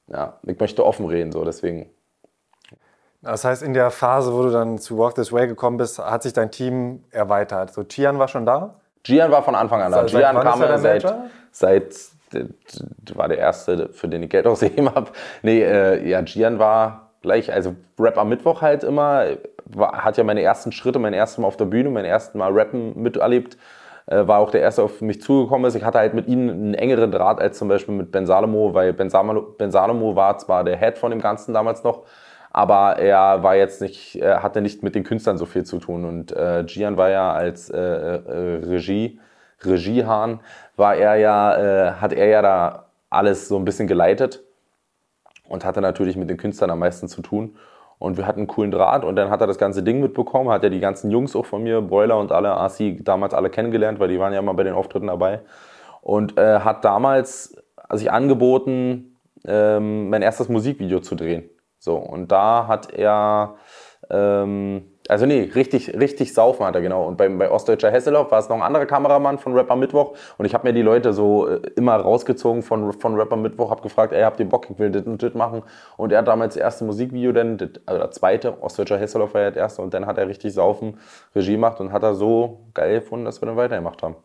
Ja, 0.08 0.40
ich 0.44 0.58
möchte 0.58 0.86
offen 0.86 1.06
reden, 1.06 1.32
so, 1.34 1.44
deswegen. 1.44 1.90
Das 3.22 3.44
heißt, 3.44 3.64
in 3.64 3.74
der 3.74 3.92
Phase, 3.92 4.34
wo 4.34 4.44
du 4.44 4.50
dann 4.50 4.78
zu 4.78 4.98
Walk 4.98 5.16
This 5.16 5.34
Way 5.34 5.48
gekommen 5.48 5.78
bist, 5.78 6.00
hat 6.00 6.24
sich 6.24 6.34
dein 6.34 6.52
Team 6.52 7.04
erweitert. 7.12 7.74
So, 7.74 7.84
Gian 7.84 8.18
war 8.18 8.28
schon 8.28 8.46
da? 8.46 8.76
Gian 9.04 9.32
war 9.32 9.44
von 9.44 9.56
Anfang 9.56 9.82
an 9.82 9.92
da. 9.92 10.08
Seit, 10.08 10.22
Gian 10.22 10.40
kam 10.40 10.62
ja 10.62 10.78
seit, 10.78 11.06
seit, 11.52 11.96
war 13.14 13.28
der 13.28 13.40
erste, 13.40 13.90
für 13.90 14.08
den 14.08 14.24
ich 14.24 14.30
Geld 14.30 14.48
ausgegeben 14.48 14.90
habe. 14.96 15.12
Nee, 15.42 15.62
äh, 15.62 16.08
ja, 16.08 16.22
Gian 16.22 16.60
war 16.60 17.10
gleich, 17.22 17.52
also 17.52 17.76
Rap 18.00 18.18
am 18.18 18.30
Mittwoch 18.30 18.62
halt 18.62 18.84
immer, 18.86 19.26
war, 19.66 20.04
hat 20.04 20.16
ja 20.18 20.24
meine 20.24 20.42
ersten 20.42 20.72
Schritte, 20.72 21.00
mein 21.00 21.14
erstes 21.14 21.40
Mal 21.40 21.48
auf 21.48 21.58
der 21.58 21.66
Bühne, 21.66 21.90
mein 21.90 22.06
erstes 22.06 22.36
Mal 22.36 22.52
Rappen 22.54 23.02
miterlebt. 23.02 23.58
Äh, 24.06 24.28
war 24.28 24.40
auch 24.40 24.50
der 24.50 24.62
erste, 24.62 24.84
auf 24.84 25.02
mich 25.02 25.22
zugekommen 25.22 25.68
ist. 25.68 25.76
Ich 25.76 25.84
hatte 25.84 26.00
halt 26.00 26.14
mit 26.14 26.28
ihnen 26.28 26.50
einen 26.50 26.74
engeren 26.74 27.12
Draht 27.12 27.40
als 27.40 27.58
zum 27.58 27.68
Beispiel 27.68 27.94
mit 27.94 28.12
Ben 28.12 28.26
Salomo, 28.26 28.74
weil 28.74 28.94
Ben 28.94 29.10
Salomo, 29.10 29.42
ben 29.42 29.72
Salomo 29.72 30.16
war 30.16 30.38
zwar 30.38 30.64
der 30.64 30.78
Head 30.78 30.98
von 30.98 31.12
dem 31.12 31.22
Ganzen 31.22 31.54
damals 31.54 31.84
noch, 31.84 32.06
aber 32.52 32.98
er 32.98 33.44
war 33.44 33.56
jetzt 33.56 33.82
nicht, 33.82 34.16
er 34.16 34.42
hatte 34.42 34.62
nicht 34.62 34.82
mit 34.84 34.96
den 34.96 35.04
Künstlern 35.04 35.38
so 35.38 35.46
viel 35.46 35.66
zu 35.66 35.80
tun. 35.80 36.06
Und 36.06 36.36
äh, 36.36 36.64
Gian 36.66 36.98
war 36.98 37.10
ja 37.10 37.32
als 37.32 37.70
äh, 37.70 37.78
äh, 37.78 38.66
Regie, 38.66 39.20
Regiehahn, 39.64 40.40
war 40.76 40.96
er 40.96 41.16
ja, 41.16 41.58
äh, 41.58 41.92
hat 41.94 42.14
er 42.14 42.28
ja 42.28 42.42
da 42.42 42.86
alles 43.10 43.48
so 43.48 43.58
ein 43.58 43.66
bisschen 43.66 43.88
geleitet 43.88 44.44
und 45.48 45.66
hatte 45.66 45.82
natürlich 45.82 46.16
mit 46.16 46.30
den 46.30 46.38
Künstlern 46.38 46.72
am 46.72 46.80
meisten 46.80 47.08
zu 47.08 47.22
tun. 47.22 47.56
Und 48.00 48.16
wir 48.18 48.26
hatten 48.26 48.40
einen 48.40 48.48
coolen 48.48 48.72
Draht 48.72 49.04
und 49.04 49.18
dann 49.18 49.30
hat 49.30 49.42
er 49.42 49.48
das 49.48 49.58
ganze 49.58 49.84
Ding 49.84 50.00
mitbekommen, 50.00 50.50
hat 50.50 50.64
er 50.64 50.70
die 50.70 50.80
ganzen 50.80 51.12
Jungs 51.12 51.36
auch 51.36 51.46
von 51.46 51.62
mir, 51.64 51.82
Broiler 51.82 52.18
und 52.18 52.32
alle 52.32 52.52
AC, 52.52 53.04
damals 53.04 53.34
alle 53.34 53.50
kennengelernt, 53.50 54.00
weil 54.00 54.08
die 54.08 54.20
waren 54.20 54.32
ja 54.32 54.40
immer 54.40 54.54
bei 54.54 54.64
den 54.64 54.74
Auftritten 54.74 55.08
dabei. 55.08 55.42
Und 56.02 56.38
äh, 56.38 56.62
hat 56.62 56.86
damals 56.86 57.58
sich 57.92 58.10
angeboten, 58.10 59.18
ähm, 59.46 60.10
mein 60.10 60.22
erstes 60.22 60.48
Musikvideo 60.48 61.02
zu 61.02 61.16
drehen. 61.16 61.50
So, 61.80 61.96
und 61.96 62.32
da 62.32 62.68
hat 62.68 62.92
er 62.92 63.56
ähm, 64.10 64.84
also 65.10 65.26
nee, 65.26 65.50
richtig, 65.56 66.00
richtig 66.00 66.36
saufen 66.36 66.64
hat 66.64 66.76
er, 66.76 66.82
genau. 66.82 67.08
Und 67.08 67.18
bei, 67.18 67.28
bei 67.28 67.50
Ostdeutscher 67.50 67.90
Hesselhoff 67.90 68.30
war 68.30 68.38
es 68.38 68.48
noch 68.48 68.58
ein 68.58 68.62
anderer 68.62 68.86
Kameramann 68.86 69.40
von 69.40 69.54
Rapper 69.54 69.76
Mittwoch. 69.76 70.16
Und 70.38 70.46
ich 70.46 70.54
habe 70.54 70.68
mir 70.68 70.74
die 70.74 70.84
Leute 70.84 71.14
so 71.14 71.48
äh, 71.48 71.62
immer 71.76 71.96
rausgezogen 71.96 72.62
von, 72.62 72.94
von 72.94 73.16
Rapper 73.16 73.36
Mittwoch, 73.36 73.72
habe 73.72 73.82
gefragt, 73.82 74.14
ey, 74.14 74.22
habt 74.22 74.40
ihr 74.40 74.48
Bock, 74.48 74.70
ich 74.70 74.78
will 74.78 74.92
das 74.92 75.08
und 75.08 75.24
das 75.24 75.34
machen. 75.34 75.64
Und 75.98 76.12
er 76.12 76.20
hat 76.20 76.28
damals 76.28 76.54
das 76.54 76.62
erste 76.62 76.86
Musikvideo, 76.86 77.32
dann, 77.32 77.58
das, 77.58 77.70
also 77.88 78.06
das 78.06 78.16
zweite, 78.18 78.62
Ostdeutscher 78.62 79.00
Hesselhoff 79.00 79.34
war 79.34 79.42
ja 79.42 79.50
das 79.50 79.58
erste. 79.58 79.82
Und 79.82 79.96
dann 79.96 80.06
hat 80.06 80.20
er 80.20 80.28
richtig 80.28 80.54
saufen, 80.54 81.00
Regie 81.36 81.54
gemacht 81.54 81.80
und 81.80 81.92
hat 81.92 82.04
er 82.04 82.14
so 82.14 82.60
geil 82.76 83.00
gefunden, 83.00 83.26
dass 83.26 83.42
wir 83.42 83.48
dann 83.48 83.58
weitergemacht 83.58 84.04
haben. 84.04 84.16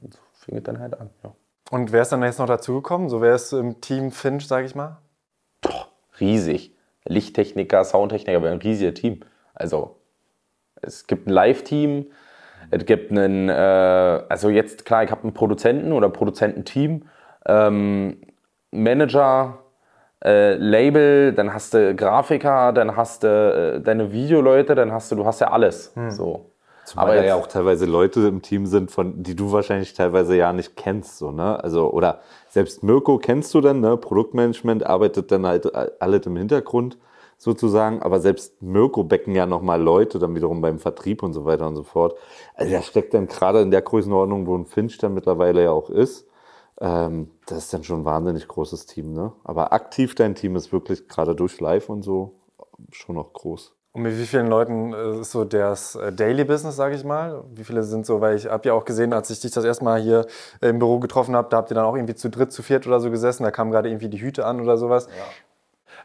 Und 0.00 0.14
so 0.14 0.20
fing 0.32 0.56
es 0.56 0.62
dann 0.62 0.80
halt 0.80 0.98
an, 0.98 1.10
ja. 1.22 1.34
Und 1.70 1.92
wer 1.92 2.02
ist 2.02 2.12
dann 2.12 2.22
jetzt 2.22 2.38
noch 2.38 2.46
dazugekommen? 2.46 3.10
So 3.10 3.20
wer 3.20 3.34
ist 3.34 3.52
im 3.52 3.82
Team 3.82 4.10
Finch, 4.12 4.46
sag 4.46 4.64
ich 4.64 4.74
mal? 4.74 4.96
Doch, 5.60 5.88
riesig. 6.20 6.71
Lichttechniker, 7.06 7.84
Soundtechniker, 7.84 8.42
wir 8.42 8.50
haben 8.50 8.58
ein 8.58 8.62
riesiges 8.62 8.94
Team. 8.94 9.20
Also 9.54 9.96
es 10.80 11.06
gibt 11.06 11.26
ein 11.26 11.30
Live-Team, 11.30 12.06
es 12.70 12.86
gibt 12.86 13.10
einen, 13.10 13.48
äh, 13.48 13.52
also 13.52 14.48
jetzt 14.48 14.84
klar, 14.84 15.04
ich 15.04 15.10
habe 15.10 15.22
einen 15.22 15.34
Produzenten 15.34 15.92
oder 15.92 16.08
Produzententeam, 16.08 17.04
ähm, 17.46 18.20
Manager, 18.70 19.58
äh, 20.24 20.54
Label, 20.54 21.32
dann 21.32 21.52
hast 21.52 21.74
du 21.74 21.94
Grafiker, 21.94 22.72
dann 22.72 22.96
hast 22.96 23.24
du 23.24 23.28
äh, 23.28 23.80
deine 23.80 24.12
Videoleute, 24.12 24.74
dann 24.74 24.92
hast 24.92 25.10
du, 25.10 25.16
du 25.16 25.26
hast 25.26 25.40
ja 25.40 25.50
alles. 25.50 25.92
Hm. 25.94 26.10
So. 26.10 26.52
Zumal 26.84 27.10
Aber 27.10 27.24
ja 27.24 27.36
auch 27.36 27.46
teilweise 27.46 27.86
Leute 27.86 28.26
im 28.26 28.42
Team 28.42 28.66
sind, 28.66 28.90
von 28.90 29.22
die 29.22 29.36
du 29.36 29.52
wahrscheinlich 29.52 29.94
teilweise 29.94 30.36
ja 30.36 30.52
nicht 30.52 30.76
kennst, 30.76 31.18
so, 31.18 31.30
ne? 31.30 31.62
Also, 31.62 31.92
oder 31.92 32.20
selbst 32.52 32.82
Mirko 32.82 33.16
kennst 33.16 33.54
du 33.54 33.62
dann, 33.62 33.80
ne? 33.80 33.96
Produktmanagement 33.96 34.84
arbeitet 34.84 35.32
dann 35.32 35.46
halt 35.46 35.74
alles 35.74 36.26
im 36.26 36.36
Hintergrund 36.36 36.98
sozusagen, 37.38 38.02
aber 38.02 38.20
selbst 38.20 38.60
Mirko 38.60 39.04
becken 39.04 39.34
ja 39.34 39.46
nochmal 39.46 39.80
Leute 39.80 40.18
dann 40.18 40.34
wiederum 40.34 40.60
beim 40.60 40.78
Vertrieb 40.78 41.22
und 41.22 41.32
so 41.32 41.46
weiter 41.46 41.66
und 41.66 41.76
so 41.76 41.82
fort. 41.82 42.14
Also 42.54 42.72
da 42.72 42.82
steckt 42.82 43.14
dann 43.14 43.26
gerade 43.26 43.62
in 43.62 43.70
der 43.70 43.80
Größenordnung, 43.80 44.46
wo 44.46 44.54
ein 44.54 44.66
Finch 44.66 44.98
dann 44.98 45.14
mittlerweile 45.14 45.64
ja 45.64 45.70
auch 45.70 45.88
ist, 45.88 46.28
ähm, 46.78 47.30
das 47.46 47.64
ist 47.64 47.72
dann 47.72 47.84
schon 47.84 48.00
ein 48.02 48.04
wahnsinnig 48.04 48.46
großes 48.46 48.84
Team, 48.84 49.14
ne? 49.14 49.32
Aber 49.44 49.72
aktiv 49.72 50.14
dein 50.14 50.34
Team 50.34 50.54
ist 50.54 50.72
wirklich 50.74 51.08
gerade 51.08 51.34
durch 51.34 51.58
Live 51.58 51.88
und 51.88 52.02
so 52.02 52.34
schon 52.90 53.16
noch 53.16 53.32
groß. 53.32 53.74
Und 53.94 54.02
mit 54.02 54.18
wie 54.18 54.24
vielen 54.24 54.46
Leuten 54.46 54.94
äh, 54.94 55.20
ist 55.20 55.32
so 55.32 55.44
das 55.44 55.96
äh, 55.96 56.12
Daily 56.12 56.44
Business, 56.44 56.76
sage 56.76 56.94
ich 56.94 57.04
mal? 57.04 57.44
Wie 57.54 57.64
viele 57.64 57.82
sind 57.82 58.06
so, 58.06 58.20
weil 58.22 58.36
ich 58.36 58.46
habe 58.46 58.66
ja 58.66 58.72
auch 58.72 58.86
gesehen, 58.86 59.12
als 59.12 59.28
ich 59.28 59.40
dich 59.40 59.50
das 59.50 59.64
erste 59.64 59.84
Mal 59.84 60.00
hier 60.00 60.26
im 60.62 60.78
Büro 60.78 60.98
getroffen 60.98 61.36
habe, 61.36 61.48
da 61.50 61.58
habt 61.58 61.70
ihr 61.70 61.74
dann 61.74 61.84
auch 61.84 61.94
irgendwie 61.94 62.14
zu 62.14 62.30
dritt, 62.30 62.52
zu 62.52 62.62
viert 62.62 62.86
oder 62.86 63.00
so 63.00 63.10
gesessen, 63.10 63.42
da 63.44 63.50
kamen 63.50 63.70
gerade 63.70 63.90
irgendwie 63.90 64.08
die 64.08 64.20
Hüte 64.20 64.46
an 64.46 64.60
oder 64.60 64.78
sowas. 64.78 65.08
Ja. 65.08 65.24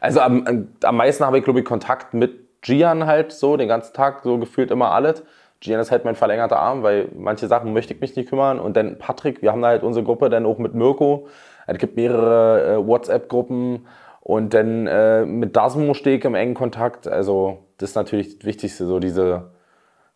Also 0.00 0.20
am, 0.20 0.68
am 0.82 0.96
meisten 0.96 1.24
habe 1.24 1.38
ich, 1.38 1.44
glaube 1.44 1.60
ich, 1.60 1.64
Kontakt 1.64 2.12
mit 2.12 2.60
Gian 2.60 3.06
halt 3.06 3.32
so, 3.32 3.56
den 3.56 3.68
ganzen 3.68 3.94
Tag, 3.94 4.22
so 4.22 4.38
gefühlt 4.38 4.70
immer 4.70 4.90
alles. 4.90 5.22
Gian 5.60 5.80
ist 5.80 5.90
halt 5.90 6.04
mein 6.04 6.14
verlängerter 6.14 6.58
Arm, 6.58 6.82
weil 6.82 7.08
manche 7.16 7.48
Sachen 7.48 7.72
möchte 7.72 7.94
ich 7.94 8.00
mich 8.00 8.14
nicht 8.14 8.28
kümmern. 8.28 8.60
Und 8.60 8.76
dann 8.76 8.98
Patrick, 8.98 9.42
wir 9.42 9.50
haben 9.50 9.62
da 9.62 9.68
halt 9.68 9.82
unsere 9.82 10.04
Gruppe 10.04 10.28
dann 10.28 10.46
auch 10.46 10.58
mit 10.58 10.74
Mirko. 10.74 11.26
Es 11.66 11.78
gibt 11.78 11.96
mehrere 11.96 12.74
äh, 12.74 12.86
WhatsApp-Gruppen. 12.86 13.86
Und 14.20 14.54
dann 14.54 14.86
äh, 14.86 15.24
mit 15.24 15.56
Dasmo 15.56 15.94
stehe 15.94 16.18
ich 16.18 16.24
im 16.24 16.34
engen 16.34 16.54
Kontakt. 16.54 17.08
Also 17.08 17.58
das 17.78 17.90
ist 17.90 17.96
natürlich 17.96 18.38
das 18.38 18.46
Wichtigste, 18.46 18.86
so 18.86 18.98
diese 18.98 19.50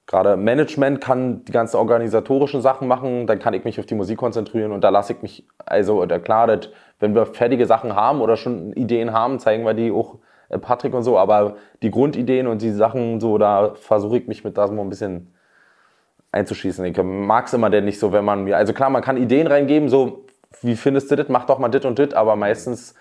gerade 0.07 0.37
Management 0.37 1.01
kann 1.01 1.45
die 1.45 1.53
ganzen 1.53 1.77
organisatorischen 1.77 2.61
Sachen 2.61 2.89
machen, 2.89 3.27
dann 3.27 3.39
kann 3.39 3.55
ich 3.55 3.65
mich 3.65 3.79
auf 3.79 3.87
die 3.87 3.95
Musik 3.95 4.19
konzentrieren 4.19 4.73
und 4.73 4.83
da 4.83 4.89
lasse 4.89 5.15
ich 5.15 5.23
mich, 5.23 5.47
also 5.65 6.07
klar, 6.07 6.47
das, 6.49 6.69
wenn 6.99 7.15
wir 7.15 7.27
fertige 7.27 7.67
Sachen 7.67 7.95
haben 7.95 8.21
oder 8.21 8.37
schon 8.37 8.73
Ideen 8.73 9.13
haben, 9.13 9.39
zeigen 9.39 9.65
wir 9.65 9.75
die 9.75 9.91
auch 9.91 10.19
äh, 10.49 10.59
Patrick 10.59 10.95
und 10.95 11.03
so, 11.03 11.19
aber 11.19 11.57
die 11.83 11.91
Grundideen 11.91 12.47
und 12.47 12.63
die 12.63 12.73
Sachen 12.73 13.21
so, 13.21 13.39
da 13.39 13.75
versuche 13.75 14.19
ich 14.19 14.29
mich 14.29 14.45
mit 14.45 14.59
das 14.59 14.71
mal 14.71 14.83
ein 14.83 14.91
bisschen 14.91 15.35
einzuschießen. 16.33 16.85
Ich 16.85 17.03
mag 17.03 17.47
es 17.47 17.55
immer 17.55 17.71
denn 17.71 17.85
nicht 17.85 17.99
so, 17.99 18.13
wenn 18.13 18.25
man 18.25 18.45
mir, 18.45 18.57
also 18.57 18.73
klar, 18.73 18.91
man 18.91 19.03
kann 19.03 19.17
Ideen 19.17 19.47
reingeben, 19.47 19.89
so, 19.89 20.27
wie 20.63 20.77
findest 20.77 21.11
du 21.11 21.17
das, 21.17 21.29
mach 21.29 21.45
doch 21.45 21.59
mal 21.59 21.69
dit 21.69 21.85
und 21.85 21.99
dit, 21.99 22.15
aber 22.15 22.37
meistens 22.37 22.95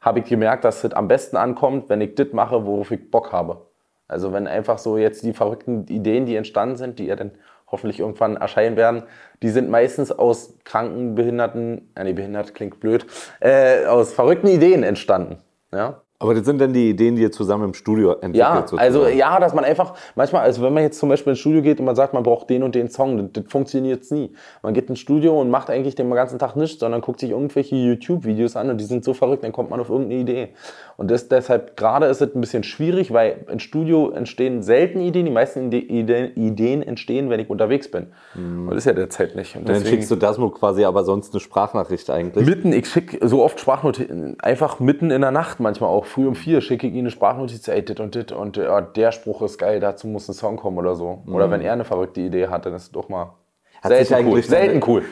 habe 0.00 0.20
ich 0.20 0.24
gemerkt, 0.24 0.64
dass 0.64 0.84
es 0.84 0.92
am 0.92 1.08
besten 1.08 1.36
ankommt, 1.36 1.88
wenn 1.88 2.00
ich 2.00 2.14
dit 2.14 2.32
mache, 2.32 2.64
worauf 2.64 2.90
ich 2.90 3.10
Bock 3.10 3.32
habe. 3.32 3.66
Also 4.08 4.32
wenn 4.32 4.46
einfach 4.46 4.78
so 4.78 4.96
jetzt 4.98 5.24
die 5.24 5.32
verrückten 5.32 5.86
Ideen, 5.88 6.26
die 6.26 6.36
entstanden 6.36 6.76
sind, 6.76 6.98
die 6.98 7.06
ja 7.06 7.16
dann 7.16 7.32
hoffentlich 7.66 7.98
irgendwann 8.00 8.36
erscheinen 8.36 8.76
werden, 8.76 9.02
die 9.42 9.48
sind 9.50 9.68
meistens 9.68 10.12
aus 10.12 10.56
kranken, 10.64 11.14
behinderten, 11.14 11.90
äh, 11.96 12.04
nee, 12.04 12.12
behindert 12.12 12.54
klingt 12.54 12.78
blöd, 12.80 13.06
äh, 13.40 13.86
aus 13.86 14.12
verrückten 14.12 14.48
Ideen 14.48 14.82
entstanden. 14.82 15.38
Ja? 15.72 16.02
Aber 16.18 16.34
das 16.34 16.46
sind 16.46 16.58
dann 16.60 16.72
die 16.72 16.90
Ideen, 16.90 17.16
die 17.16 17.22
ihr 17.22 17.32
zusammen 17.32 17.64
im 17.64 17.74
Studio 17.74 18.12
entwickelt? 18.12 18.36
Ja, 18.36 18.56
sozusagen. 18.56 18.80
also 18.80 19.06
ja, 19.06 19.38
dass 19.38 19.54
man 19.54 19.64
einfach, 19.64 19.94
manchmal, 20.14 20.42
also 20.42 20.62
wenn 20.62 20.72
man 20.72 20.82
jetzt 20.82 20.98
zum 20.98 21.10
Beispiel 21.10 21.32
ins 21.32 21.40
Studio 21.40 21.60
geht 21.60 21.78
und 21.78 21.84
man 21.84 21.94
sagt, 21.94 22.14
man 22.14 22.22
braucht 22.22 22.48
den 22.48 22.62
und 22.62 22.74
den 22.74 22.88
Song, 22.88 23.18
das, 23.18 23.26
das 23.32 23.52
funktioniert 23.52 24.10
nie. 24.10 24.32
Man 24.62 24.72
geht 24.72 24.88
ins 24.88 24.98
Studio 24.98 25.38
und 25.38 25.50
macht 25.50 25.68
eigentlich 25.68 25.94
den 25.94 26.10
ganzen 26.10 26.38
Tag 26.38 26.56
nichts, 26.56 26.80
sondern 26.80 27.02
guckt 27.02 27.20
sich 27.20 27.30
irgendwelche 27.30 27.76
YouTube-Videos 27.76 28.56
an 28.56 28.70
und 28.70 28.80
die 28.80 28.84
sind 28.84 29.04
so 29.04 29.12
verrückt, 29.12 29.44
dann 29.44 29.52
kommt 29.52 29.68
man 29.68 29.78
auf 29.78 29.90
irgendeine 29.90 30.20
Idee. 30.22 30.48
Und 30.96 31.10
das, 31.10 31.28
deshalb 31.28 31.76
gerade 31.76 32.06
ist 32.06 32.22
es 32.22 32.34
ein 32.34 32.40
bisschen 32.40 32.62
schwierig, 32.62 33.12
weil 33.12 33.44
im 33.52 33.58
Studio 33.58 34.10
entstehen 34.10 34.62
selten 34.62 35.00
Ideen, 35.00 35.26
die 35.26 35.32
meisten 35.32 35.70
Ideen, 35.70 36.82
entstehen, 36.82 37.28
wenn 37.28 37.40
ich 37.40 37.50
unterwegs 37.50 37.90
bin. 37.90 38.06
Mhm. 38.34 38.68
Und 38.68 38.70
das 38.70 38.78
ist 38.78 38.86
ja 38.86 38.92
derzeit 38.94 39.36
nicht. 39.36 39.56
Und 39.56 39.68
deswegen, 39.68 39.84
dann 39.84 39.92
schickst 39.92 40.10
du 40.10 40.16
das 40.16 40.38
nur 40.38 40.54
quasi 40.54 40.84
aber 40.84 41.04
sonst 41.04 41.34
eine 41.34 41.40
Sprachnachricht 41.40 42.08
eigentlich? 42.08 42.46
Mitten, 42.46 42.72
ich 42.72 42.88
schicke 42.88 43.26
so 43.28 43.42
oft 43.42 43.60
Sprachnotizen, 43.60 44.40
einfach 44.40 44.80
mitten 44.80 45.10
in 45.10 45.20
der 45.20 45.30
Nacht 45.30 45.60
manchmal 45.60 45.90
auch, 45.90 46.05
früh 46.06 46.26
um 46.26 46.34
vier 46.34 46.60
schicke 46.60 46.86
ich 46.86 46.94
ihm 46.94 47.00
eine 47.00 47.10
Sprachnotiz, 47.10 47.68
ey, 47.68 47.84
dit 47.84 48.00
und 48.00 48.14
dit 48.14 48.32
und 48.32 48.56
äh, 48.56 48.82
der 48.94 49.12
Spruch 49.12 49.42
ist 49.42 49.58
geil, 49.58 49.80
dazu 49.80 50.06
muss 50.06 50.28
ein 50.28 50.34
Song 50.34 50.56
kommen 50.56 50.78
oder 50.78 50.94
so. 50.94 51.22
Mhm. 51.24 51.34
Oder 51.34 51.50
wenn 51.50 51.60
er 51.60 51.72
eine 51.72 51.84
verrückte 51.84 52.20
Idee 52.20 52.48
hat, 52.48 52.66
dann 52.66 52.74
ist 52.74 52.84
es 52.84 52.92
doch 52.92 53.08
mal 53.08 53.34
hat 53.82 54.06
selten 54.06 54.28
cool. 54.28 54.42
Selten 54.42 54.82
cool. 54.86 55.04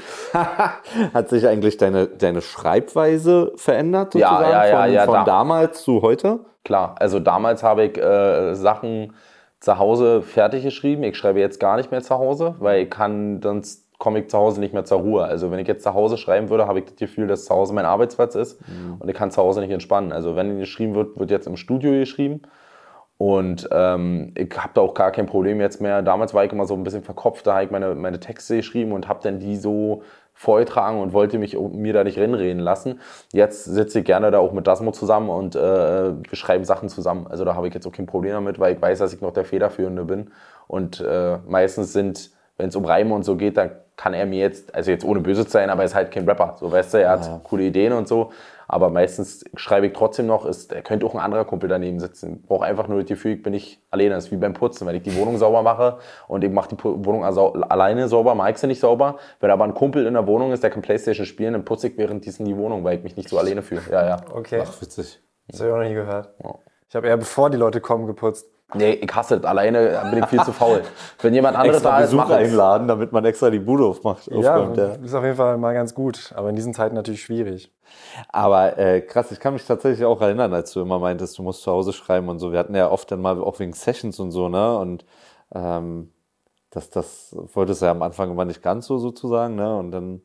hat 1.13 1.29
sich 1.29 1.47
eigentlich 1.47 1.77
deine, 1.77 2.07
deine 2.07 2.41
Schreibweise 2.41 3.53
verändert 3.57 4.13
sozusagen? 4.13 4.45
Ja, 4.45 4.67
ja, 4.67 4.67
ja, 4.67 4.83
von, 4.83 4.93
ja, 4.93 5.05
von 5.05 5.15
da. 5.15 5.25
damals 5.25 5.83
zu 5.83 6.03
heute? 6.03 6.41
Klar, 6.65 6.95
also 6.99 7.21
damals 7.21 7.63
habe 7.63 7.85
ich 7.85 7.99
äh, 7.99 8.55
Sachen 8.55 9.13
zu 9.61 9.79
Hause 9.79 10.23
fertig 10.23 10.63
geschrieben. 10.63 11.03
Ich 11.05 11.17
schreibe 11.17 11.41
jetzt 11.41 11.61
gar 11.61 11.77
nicht 11.77 11.91
mehr 11.91 12.03
zu 12.03 12.15
Hause, 12.17 12.55
weil 12.59 12.85
ich 12.85 12.91
kann 12.91 13.41
sonst 13.43 13.84
komme 13.99 14.21
ich 14.21 14.29
zu 14.29 14.39
Hause 14.39 14.61
nicht 14.61 14.75
mehr 14.75 14.85
zur 14.85 15.01
Ruhe. 15.01 15.25
Also 15.25 15.51
wenn 15.51 15.59
ich 15.59 15.69
jetzt 15.69 15.83
zu 15.83 15.95
Hause 15.95 16.17
schreiben 16.17 16.51
würde, 16.51 16.67
habe 16.67 16.81
ich 16.81 16.85
das 16.87 16.97
Gefühl, 16.97 17.27
dass 17.27 17.45
zu 17.45 17.55
Hause 17.55 17.75
mein 17.75 17.87
Arbeitsplatz 17.87 18.35
ist 18.35 18.61
mhm. 18.69 18.97
und 18.99 19.09
ich 19.09 19.15
kann 19.15 19.31
zu 19.31 19.41
Hause 19.41 19.61
nicht 19.61 19.71
entspannen. 19.71 20.13
Also 20.13 20.37
wenn 20.37 20.59
geschrieben 20.59 20.95
wird, 20.95 21.19
wird 21.19 21.31
jetzt 21.31 21.47
im 21.47 21.57
Studio 21.57 21.93
geschrieben. 21.93 22.43
Und 23.17 23.69
ähm, 23.71 24.33
ich 24.37 24.51
habe 24.59 24.73
da 24.75 24.81
auch 24.81 24.93
gar 24.93 25.13
kein 25.13 25.27
Problem 25.27 25.61
jetzt 25.61 25.81
mehr. 25.81 26.03
Damals 26.03 26.35
war 26.35 26.45
ich 26.45 26.53
immer 26.53 26.67
so 26.67 26.75
ein 26.75 26.83
bisschen 26.83 27.05
verkopft, 27.05 27.47
da 27.47 27.55
habe 27.55 27.65
ich 27.65 27.71
meine, 27.71 27.95
meine 27.95 28.19
Texte 28.19 28.57
geschrieben 28.57 28.93
und 28.93 29.09
habe 29.09 29.21
dann 29.23 29.39
die 29.39 29.57
so 29.57 30.03
vorgetragen 30.35 31.01
und 31.01 31.13
wollte 31.13 31.39
mich 31.39 31.57
mir 31.57 31.93
da 31.93 32.03
nicht 32.03 32.19
reden 32.19 32.59
lassen. 32.59 33.01
Jetzt 33.33 33.65
sitze 33.65 34.01
ich 34.01 34.05
gerne 34.05 34.33
da 34.33 34.41
auch 34.41 34.53
mit 34.53 34.67
Dasmo 34.67 34.91
zusammen 34.91 35.31
und 35.31 35.55
äh, 35.55 35.61
wir 35.61 36.37
schreiben 36.37 36.65
Sachen 36.65 36.89
zusammen. 36.89 37.29
Also 37.29 37.45
da 37.45 37.55
habe 37.55 37.69
ich 37.69 37.75
jetzt 37.75 37.87
auch 37.87 37.93
kein 37.93 38.07
Problem 38.07 38.33
damit, 38.33 38.59
weil 38.59 38.75
ich 38.75 38.83
weiß, 38.83 38.99
dass 38.99 39.15
ich 39.15 39.21
noch 39.21 39.33
der 39.33 39.45
Federführende 39.45 40.05
bin. 40.05 40.33
Und 40.67 41.01
äh, 41.01 41.39
meistens 41.47 41.93
sind, 41.93 42.33
wenn 42.57 42.69
es 42.69 42.77
um 42.77 42.85
Reime 42.85 43.15
und 43.15 43.25
so 43.25 43.37
geht, 43.37 43.57
dann 43.57 43.71
kann 43.97 44.15
er 44.15 44.27
mir 44.27 44.41
jetzt, 44.41 44.75
also 44.75 44.91
jetzt 44.91 45.05
ohne 45.05 45.21
böse 45.21 45.45
zu 45.45 45.53
sein, 45.53 45.71
aber 45.71 45.83
er 45.83 45.87
ist 45.87 45.95
halt 45.95 46.11
kein 46.11 46.29
Rapper. 46.29 46.57
So 46.59 46.71
weißt 46.71 46.95
du, 46.95 46.99
er 47.03 47.11
hat 47.11 47.27
ja. 47.27 47.41
coole 47.45 47.65
Ideen 47.65 47.93
und 47.93 48.09
so. 48.09 48.33
Aber 48.67 48.89
meistens 48.91 49.45
schreibe 49.55 49.87
ich 49.87 49.93
trotzdem 49.93 50.27
noch, 50.27 50.47
ist, 50.47 50.73
er 50.73 50.83
könnte 50.83 51.05
auch 51.07 51.15
ein 51.15 51.21
anderer 51.21 51.45
Kumpel 51.45 51.69
daneben 51.69 52.01
sitzen. 52.01 52.41
Ich 52.43 52.49
brauche 52.49 52.65
einfach 52.65 52.89
nur 52.89 53.01
das 53.01 53.09
Gefühl, 53.09 53.33
ich 53.33 53.43
bin 53.43 53.53
nicht 53.53 53.81
alleine. 53.91 54.15
Das 54.15 54.27
ist 54.27 54.33
wie 54.33 54.37
beim 54.37 54.55
Putzen. 54.55 54.87
Wenn 54.87 54.97
ich 54.97 55.03
die 55.03 55.15
Wohnung 55.17 55.37
sauber 55.37 55.63
mache 55.63 55.99
und 56.29 56.43
ich 56.43 56.51
mache 56.51 56.75
die 56.75 56.83
Wohnung 56.83 57.25
alleine 57.25 58.09
sauber, 58.09 58.35
mag 58.35 58.55
ich 58.55 58.59
sie 58.59 58.67
nicht 58.67 58.81
sauber. 58.81 59.19
Wenn 59.41 59.51
aber 59.51 59.65
ein 59.65 59.75
Kumpel 59.75 60.07
in 60.07 60.15
der 60.15 60.27
Wohnung 60.27 60.53
ist, 60.53 60.63
der 60.63 60.71
kann 60.71 60.83
Playstation 60.83 61.27
spielen, 61.27 61.53
dann 61.53 61.65
putze 61.65 61.89
ich 61.89 61.99
währenddessen 61.99 62.47
die 62.47 62.57
Wohnung, 62.57 62.85
weil 62.85 62.97
ich 62.97 63.05
mich 63.05 63.17
nicht 63.17 63.29
so 63.29 63.39
alleine 63.39 63.63
fühle. 63.63 63.83
Ja, 63.91 64.07
ja. 64.07 64.17
Okay. 64.33 64.63
Ach, 64.65 64.81
witzig. 64.81 65.21
Das 65.49 65.61
habe 65.61 65.69
ich 65.69 65.75
auch 65.75 65.79
noch 65.79 65.89
nie 65.89 65.95
gehört. 65.95 66.31
Ja. 66.43 66.55
Ich 66.89 66.97
habe 66.97 67.09
eher 67.09 67.17
bevor 67.17 67.51
die 67.51 67.59
Leute 67.59 67.81
kommen 67.81 68.07
geputzt. 68.07 68.49
Nee, 68.73 68.92
ich 68.92 69.14
hasse 69.14 69.38
das. 69.38 69.49
Alleine 69.49 70.02
bin 70.11 70.23
ich 70.23 70.28
viel 70.28 70.42
zu 70.42 70.52
faul. 70.52 70.83
Wenn 71.21 71.35
jemand 71.35 71.56
anderes 71.56 71.83
da 71.83 71.99
ist, 72.00 72.11
Besuch 72.11 72.30
einladen, 72.30 72.88
damit 72.88 73.12
man 73.12 73.25
extra 73.25 73.50
die 73.50 73.59
Bude 73.59 73.85
aufmacht. 73.85 74.26
Ja, 74.28 74.56
aufräumt, 74.56 74.76
ja, 74.78 74.94
ist 74.94 75.14
auf 75.14 75.23
jeden 75.23 75.37
Fall 75.37 75.59
mal 75.59 75.75
ganz 75.75 75.94
gut. 75.94 76.33
Aber 76.35 76.49
in 76.49 76.56
diesen 76.56 76.75
Zeiten 76.75 76.94
natürlich 76.94 77.23
schwierig. 77.23 77.73
Aber 78.30 78.78
äh, 78.78 79.00
krass, 79.00 79.30
ich 79.30 79.38
kann 79.38 79.52
mich 79.52 79.64
tatsächlich 79.64 80.04
auch 80.04 80.21
erinnern, 80.21 80.52
als 80.54 80.73
du 80.73 80.80
immer 80.80 80.99
meintest, 80.99 81.38
du 81.38 81.42
musst 81.42 81.62
zu 81.62 81.71
Hause 81.71 81.92
schreiben 81.92 82.28
und 82.28 82.38
so. 82.38 82.52
Wir 82.52 82.59
hatten 82.59 82.75
ja 82.75 82.90
oft 82.90 83.11
dann 83.12 83.21
mal 83.21 83.38
auch 83.40 83.59
wegen 83.61 83.75
Sessions 83.75 84.18
und 84.18 84.30
so, 84.30 84.49
ne? 84.49 84.76
Und 84.78 85.04
ähm, 85.54 86.11
das, 86.71 86.90
das 86.90 87.37
wolltest 87.52 87.83
du 87.83 87.87
ja 87.87 87.92
am 87.92 88.02
Anfang 88.02 88.30
immer 88.30 88.44
nicht 88.44 88.62
ganz 88.62 88.87
so 88.87 88.99
sozusagen, 88.99 89.54
ne? 89.54 89.76
Und 89.76 89.92
dann 89.92 90.23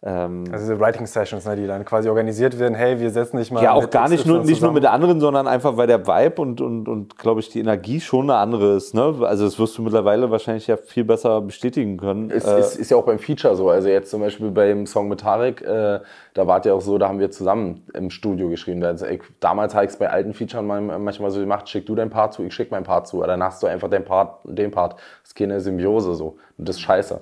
ähm, 0.00 0.44
also 0.52 0.64
diese 0.64 0.78
Writing 0.78 1.06
Sessions, 1.06 1.44
ne, 1.44 1.56
die 1.56 1.66
dann 1.66 1.84
quasi 1.84 2.08
organisiert 2.08 2.56
werden, 2.60 2.76
hey, 2.76 3.00
wir 3.00 3.10
setzen 3.10 3.36
nicht 3.36 3.50
mal. 3.50 3.64
Ja, 3.64 3.72
auch 3.72 3.90
gar 3.90 4.08
nicht 4.08 4.26
nur, 4.26 4.44
nicht 4.44 4.62
nur 4.62 4.72
mit 4.72 4.84
der 4.84 4.92
anderen, 4.92 5.18
sondern 5.18 5.48
einfach, 5.48 5.76
weil 5.76 5.88
der 5.88 6.06
Vibe 6.06 6.40
und, 6.40 6.60
und, 6.60 6.86
und 6.86 7.18
glaube 7.18 7.40
ich, 7.40 7.48
die 7.48 7.58
Energie 7.58 8.00
schon 8.00 8.30
eine 8.30 8.38
andere 8.38 8.76
ist. 8.76 8.94
Ne? 8.94 9.16
Also 9.22 9.44
das 9.44 9.58
wirst 9.58 9.76
du 9.76 9.82
mittlerweile 9.82 10.30
wahrscheinlich 10.30 10.68
ja 10.68 10.76
viel 10.76 11.02
besser 11.02 11.40
bestätigen 11.40 11.96
können. 11.96 12.30
Es 12.30 12.44
äh, 12.44 12.60
ist, 12.60 12.76
ist, 12.76 12.90
ja 12.92 12.96
auch 12.96 13.06
beim 13.06 13.18
Feature 13.18 13.56
so. 13.56 13.70
Also 13.70 13.88
jetzt 13.88 14.10
zum 14.10 14.20
Beispiel 14.20 14.52
beim 14.52 14.86
Song 14.86 15.08
mit 15.08 15.18
Tarek, 15.18 15.62
äh, 15.62 15.98
da 16.34 16.46
war 16.46 16.60
es 16.60 16.66
ja 16.66 16.74
auch 16.74 16.80
so, 16.80 16.96
da 16.96 17.08
haben 17.08 17.18
wir 17.18 17.32
zusammen 17.32 17.84
im 17.92 18.10
Studio 18.10 18.48
geschrieben. 18.48 18.84
Also 18.84 19.04
ich, 19.04 19.22
damals 19.40 19.74
habe 19.74 19.84
ich 19.84 19.90
es 19.90 19.96
bei 19.96 20.08
alten 20.08 20.32
Features 20.32 20.62
manchmal 20.62 21.32
so 21.32 21.40
gemacht, 21.40 21.68
schick 21.68 21.86
du 21.86 21.96
dein 21.96 22.10
Part 22.10 22.34
zu, 22.34 22.44
ich 22.44 22.54
schick 22.54 22.70
mein 22.70 22.84
Part 22.84 23.08
zu. 23.08 23.20
Dann 23.22 23.42
hast 23.42 23.64
du 23.64 23.66
einfach 23.66 23.90
dein 23.90 24.04
Part, 24.04 24.38
den 24.44 24.70
Part. 24.70 24.92
Das 24.92 25.30
ist 25.30 25.34
keine 25.34 25.60
Symbiose 25.60 26.14
so. 26.14 26.36
Und 26.56 26.68
das 26.68 26.76
ist 26.76 26.82
scheiße. 26.82 27.20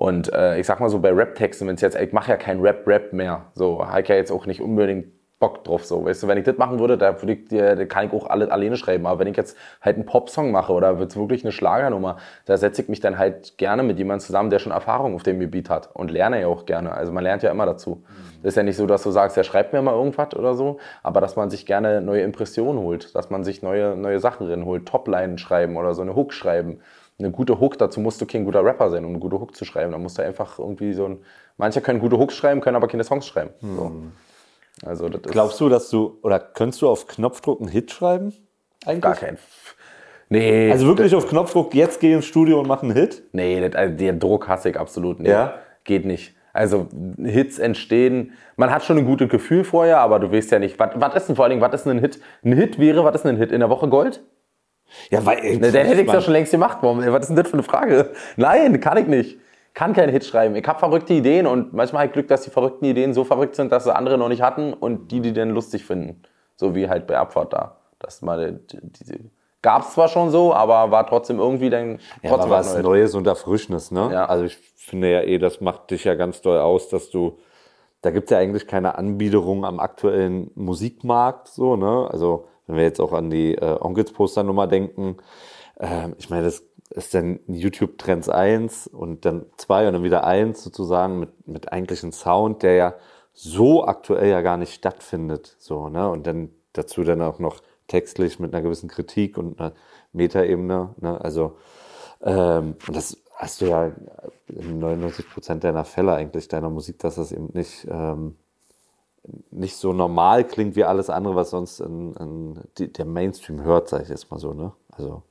Und 0.00 0.32
äh, 0.32 0.58
ich 0.58 0.66
sag 0.66 0.80
mal 0.80 0.88
so 0.88 0.98
bei 0.98 1.12
Rap-Texten, 1.12 1.68
wenn 1.68 1.74
es 1.74 1.82
jetzt, 1.82 1.94
ich 1.94 2.14
mache 2.14 2.30
ja 2.30 2.38
kein 2.38 2.60
Rap-Rap 2.60 3.12
mehr, 3.12 3.42
so, 3.52 3.86
habe 3.86 4.00
ich 4.00 4.08
ja 4.08 4.14
jetzt 4.14 4.32
auch 4.32 4.46
nicht 4.46 4.62
unbedingt 4.62 5.08
Bock 5.38 5.62
drauf, 5.62 5.84
so, 5.84 6.06
weißt 6.06 6.22
du, 6.22 6.28
wenn 6.28 6.38
ich 6.38 6.44
das 6.44 6.56
machen 6.56 6.78
würde, 6.78 6.96
da, 6.96 7.20
würde 7.20 7.34
ich, 7.34 7.48
da 7.48 7.84
kann 7.84 8.06
ich 8.06 8.12
auch 8.14 8.30
alles 8.30 8.48
alleine 8.48 8.78
schreiben, 8.78 9.06
aber 9.06 9.20
wenn 9.20 9.26
ich 9.26 9.36
jetzt 9.36 9.58
halt 9.82 9.96
einen 9.96 10.06
Popsong 10.06 10.52
mache 10.52 10.72
oder 10.72 10.98
wird 10.98 11.10
es 11.10 11.18
wirklich 11.18 11.44
eine 11.44 11.52
Schlagernummer, 11.52 12.16
da 12.46 12.56
setze 12.56 12.80
ich 12.80 12.88
mich 12.88 13.00
dann 13.00 13.18
halt 13.18 13.58
gerne 13.58 13.82
mit 13.82 13.98
jemandem 13.98 14.24
zusammen, 14.24 14.48
der 14.48 14.58
schon 14.58 14.72
Erfahrung 14.72 15.14
auf 15.14 15.22
dem 15.22 15.38
Gebiet 15.38 15.68
hat 15.68 15.90
und 15.92 16.10
lerne 16.10 16.40
ja 16.40 16.46
auch 16.46 16.64
gerne, 16.64 16.92
also 16.92 17.12
man 17.12 17.22
lernt 17.22 17.42
ja 17.42 17.50
immer 17.50 17.66
dazu. 17.66 17.96
Mhm. 17.96 18.42
Das 18.42 18.52
ist 18.52 18.56
ja 18.56 18.62
nicht 18.62 18.76
so, 18.78 18.86
dass 18.86 19.02
du 19.02 19.10
sagst, 19.10 19.36
ja, 19.36 19.44
schreib 19.44 19.74
mir 19.74 19.82
mal 19.82 19.94
irgendwas 19.94 20.34
oder 20.34 20.54
so, 20.54 20.78
aber 21.02 21.20
dass 21.20 21.36
man 21.36 21.50
sich 21.50 21.66
gerne 21.66 22.00
neue 22.00 22.22
Impressionen 22.22 22.80
holt, 22.80 23.14
dass 23.14 23.28
man 23.28 23.44
sich 23.44 23.60
neue, 23.60 23.96
neue 23.96 24.18
Sachen 24.18 24.46
drin 24.46 24.64
holt, 24.64 24.86
Topline 24.86 25.36
schreiben 25.36 25.76
oder 25.76 25.92
so 25.92 26.00
eine 26.00 26.16
Hook 26.16 26.32
schreiben 26.32 26.80
eine 27.20 27.30
gute 27.30 27.60
Hook, 27.60 27.78
dazu 27.78 28.00
musst 28.00 28.20
du 28.20 28.26
kein 28.26 28.44
guter 28.44 28.64
Rapper 28.64 28.90
sein, 28.90 29.04
um 29.04 29.10
eine 29.10 29.20
gute 29.20 29.40
Hook 29.40 29.54
zu 29.54 29.64
schreiben. 29.64 29.92
Da 29.92 29.98
musst 29.98 30.18
du 30.18 30.22
einfach 30.22 30.58
irgendwie 30.58 30.92
so 30.92 31.06
ein. 31.06 31.18
Manche 31.56 31.80
können 31.80 32.00
gute 32.00 32.18
Hooks 32.18 32.34
schreiben, 32.34 32.60
können 32.60 32.76
aber 32.76 32.88
keine 32.88 33.04
Songs 33.04 33.26
schreiben. 33.26 33.50
Hm. 33.60 33.76
So. 33.76 33.92
Also 34.86 35.10
Glaubst 35.10 35.60
du, 35.60 35.68
dass 35.68 35.90
du, 35.90 36.18
oder 36.22 36.38
könntest 36.38 36.80
du 36.82 36.88
auf 36.88 37.06
Knopfdruck 37.06 37.60
einen 37.60 37.68
Hit 37.68 37.90
schreiben? 37.90 38.32
Eigentlich? 38.86 39.02
Gar 39.02 39.14
kein. 39.14 39.38
Nee. 40.30 40.70
Also 40.70 40.86
wirklich 40.86 41.14
auf 41.14 41.28
Knopfdruck, 41.28 41.74
jetzt 41.74 42.00
geh 42.00 42.12
ins 42.12 42.24
Studio 42.24 42.60
und 42.60 42.68
mach 42.68 42.82
einen 42.82 42.92
Hit? 42.92 43.24
Nee, 43.32 43.60
das, 43.60 43.74
also 43.74 43.96
den 43.96 44.18
Druck 44.18 44.48
hasse 44.48 44.70
ich 44.70 44.78
absolut 44.78 45.18
nicht. 45.20 45.30
Ja? 45.30 45.56
Geht 45.84 46.06
nicht. 46.06 46.34
Also 46.52 46.88
Hits 47.22 47.58
entstehen, 47.58 48.32
man 48.56 48.70
hat 48.70 48.84
schon 48.84 48.98
ein 48.98 49.04
gutes 49.04 49.28
Gefühl 49.28 49.64
vorher, 49.64 49.98
aber 49.98 50.18
du 50.18 50.32
weißt 50.32 50.50
ja 50.50 50.58
nicht, 50.58 50.78
was 50.78 51.14
ist 51.14 51.28
denn 51.28 51.36
vor 51.36 51.44
allen 51.44 51.50
Dingen, 51.50 51.62
was 51.62 51.74
ist 51.74 51.84
denn 51.84 51.98
ein 51.98 52.00
Hit? 52.00 52.20
Ein 52.44 52.52
Hit 52.52 52.78
wäre, 52.78 53.04
was 53.04 53.16
ist 53.16 53.24
denn 53.24 53.36
ein 53.36 53.38
Hit? 53.38 53.52
In 53.52 53.60
der 53.60 53.70
Woche 53.70 53.88
Gold? 53.88 54.22
Ja, 55.10 55.24
weil. 55.24 55.38
Ey, 55.38 55.58
ne, 55.58 55.72
den 55.72 55.86
hätte 55.86 56.02
ich 56.02 56.12
ja 56.12 56.20
schon 56.20 56.32
längst 56.32 56.52
gemacht. 56.52 56.78
Warum? 56.80 56.98
Was 56.98 57.22
ist 57.22 57.28
denn 57.28 57.36
das 57.36 57.48
für 57.48 57.54
eine 57.54 57.62
Frage? 57.62 58.12
Nein, 58.36 58.80
kann 58.80 58.98
ich 58.98 59.06
nicht. 59.06 59.38
Kann 59.74 59.92
keinen 59.92 60.10
Hit 60.10 60.24
schreiben. 60.24 60.56
Ich 60.56 60.66
habe 60.66 60.78
verrückte 60.78 61.14
Ideen 61.14 61.46
und 61.46 61.72
manchmal 61.72 62.02
habe 62.02 62.08
ich 62.08 62.12
Glück, 62.12 62.28
dass 62.28 62.42
die 62.42 62.50
verrückten 62.50 62.84
Ideen 62.84 63.14
so 63.14 63.24
verrückt 63.24 63.54
sind, 63.54 63.70
dass 63.70 63.84
sie 63.84 63.94
andere 63.94 64.18
noch 64.18 64.28
nicht 64.28 64.42
hatten 64.42 64.72
und 64.72 65.12
die, 65.12 65.20
die 65.20 65.32
dann 65.32 65.50
lustig 65.50 65.84
finden. 65.84 66.22
So 66.56 66.74
wie 66.74 66.88
halt 66.88 67.06
bei 67.06 67.16
Abfahrt 67.16 67.52
da. 67.52 67.76
Das 67.98 68.22
mal 68.22 68.60
diese. 68.72 69.18
Gab 69.62 69.82
es 69.82 69.92
zwar 69.92 70.08
schon 70.08 70.30
so, 70.30 70.54
aber 70.54 70.90
war 70.90 71.06
trotzdem 71.06 71.38
irgendwie 71.38 71.68
dann 71.68 71.98
ja, 72.22 72.30
trotzdem 72.30 72.50
was 72.50 72.72
Neues. 72.72 72.82
Neues 72.82 73.14
und 73.14 73.26
Erfrischendes, 73.26 73.90
ne? 73.90 74.08
Ja. 74.10 74.24
Also 74.24 74.44
ich 74.44 74.56
finde 74.56 75.12
ja 75.12 75.20
eh, 75.20 75.38
das 75.38 75.60
macht 75.60 75.90
dich 75.90 76.04
ja 76.04 76.14
ganz 76.14 76.40
doll 76.40 76.58
aus, 76.58 76.88
dass 76.88 77.10
du, 77.10 77.38
da 78.00 78.10
gibt 78.10 78.24
es 78.24 78.30
ja 78.30 78.38
eigentlich 78.38 78.66
keine 78.66 78.96
Anbiederung 78.96 79.66
am 79.66 79.78
aktuellen 79.78 80.50
Musikmarkt, 80.54 81.48
so, 81.48 81.76
ne? 81.76 82.08
Also 82.10 82.48
wenn 82.70 82.76
wir 82.76 82.84
jetzt 82.84 83.00
auch 83.00 83.12
an 83.12 83.30
die 83.30 83.54
äh, 83.54 83.78
Onkels-Poster-Nummer 83.80 84.66
denken, 84.68 85.16
äh, 85.78 86.08
ich 86.18 86.30
meine, 86.30 86.44
das 86.44 86.62
ist 86.90 87.14
dann 87.14 87.40
YouTube 87.46 87.98
Trends 87.98 88.28
1 88.28 88.86
und 88.86 89.24
dann 89.24 89.46
2 89.56 89.88
und 89.88 89.94
dann 89.94 90.02
wieder 90.02 90.24
1 90.24 90.62
sozusagen 90.62 91.18
mit, 91.18 91.48
mit 91.48 91.72
eigentlich 91.72 92.00
Sound, 92.00 92.62
der 92.62 92.74
ja 92.74 92.94
so 93.32 93.84
aktuell 93.84 94.30
ja 94.30 94.40
gar 94.40 94.56
nicht 94.56 94.74
stattfindet. 94.74 95.56
So, 95.58 95.88
ne? 95.88 96.08
Und 96.08 96.26
dann 96.26 96.50
dazu 96.72 97.04
dann 97.04 97.22
auch 97.22 97.38
noch 97.38 97.60
textlich 97.86 98.38
mit 98.38 98.54
einer 98.54 98.62
gewissen 98.62 98.88
Kritik 98.88 99.38
und 99.38 99.58
einer 99.58 99.72
Metaebene. 100.12 100.94
Ne? 101.00 101.20
Also, 101.20 101.56
ähm, 102.22 102.76
das 102.88 103.16
hast 103.34 103.60
du 103.60 103.66
ja 103.66 103.92
in 104.48 104.78
99 104.78 105.28
Prozent 105.30 105.64
deiner 105.64 105.84
Fälle 105.84 106.12
eigentlich 106.14 106.48
deiner 106.48 106.70
Musik, 106.70 106.98
dass 106.98 107.14
das 107.16 107.32
eben 107.32 107.50
nicht 107.52 107.86
ähm, 107.90 108.36
nicht 109.50 109.76
so 109.76 109.92
normal 109.92 110.44
klingt 110.44 110.76
wie 110.76 110.84
alles 110.84 111.10
andere, 111.10 111.36
was 111.36 111.50
sonst 111.50 111.80
in, 111.80 112.14
in 112.14 112.60
die, 112.78 112.92
der 112.92 113.04
Mainstream 113.04 113.62
hört, 113.62 113.88
sage 113.88 114.04
ich 114.04 114.08
jetzt 114.08 114.30
mal 114.30 114.38
so. 114.38 114.54
Ne? 114.54 114.72
Also 114.92 115.22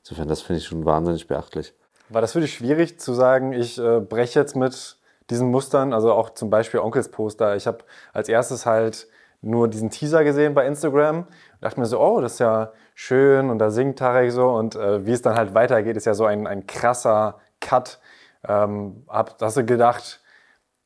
insofern, 0.00 0.28
das 0.28 0.42
finde 0.42 0.58
ich 0.58 0.66
schon 0.66 0.84
wahnsinnig 0.84 1.26
beachtlich. 1.26 1.74
War 2.08 2.20
das 2.20 2.32
für 2.32 2.40
dich 2.40 2.54
schwierig 2.54 2.98
zu 2.98 3.14
sagen, 3.14 3.52
ich 3.52 3.78
äh, 3.78 4.00
breche 4.00 4.40
jetzt 4.40 4.56
mit 4.56 4.98
diesen 5.30 5.50
Mustern, 5.50 5.92
also 5.92 6.12
auch 6.12 6.30
zum 6.30 6.50
Beispiel 6.50 6.80
Onkels 6.80 7.10
Poster. 7.10 7.56
Ich 7.56 7.66
habe 7.66 7.78
als 8.12 8.28
erstes 8.28 8.66
halt 8.66 9.08
nur 9.40 9.68
diesen 9.68 9.90
Teaser 9.90 10.24
gesehen 10.24 10.54
bei 10.54 10.66
Instagram 10.66 11.20
und 11.20 11.28
dachte 11.60 11.80
mir 11.80 11.86
so, 11.86 12.00
oh, 12.00 12.20
das 12.20 12.34
ist 12.34 12.38
ja 12.40 12.72
schön 12.94 13.50
und 13.50 13.58
da 13.58 13.70
singt 13.70 13.98
Tarek 13.98 14.32
so 14.32 14.50
und 14.50 14.74
äh, 14.74 15.04
wie 15.06 15.12
es 15.12 15.22
dann 15.22 15.36
halt 15.36 15.54
weitergeht, 15.54 15.96
ist 15.96 16.06
ja 16.06 16.14
so 16.14 16.24
ein, 16.24 16.46
ein 16.46 16.66
krasser 16.66 17.38
Cut. 17.60 18.00
Ähm, 18.46 19.04
hab, 19.08 19.40
hast 19.40 19.56
du 19.56 19.64
gedacht, 19.64 20.20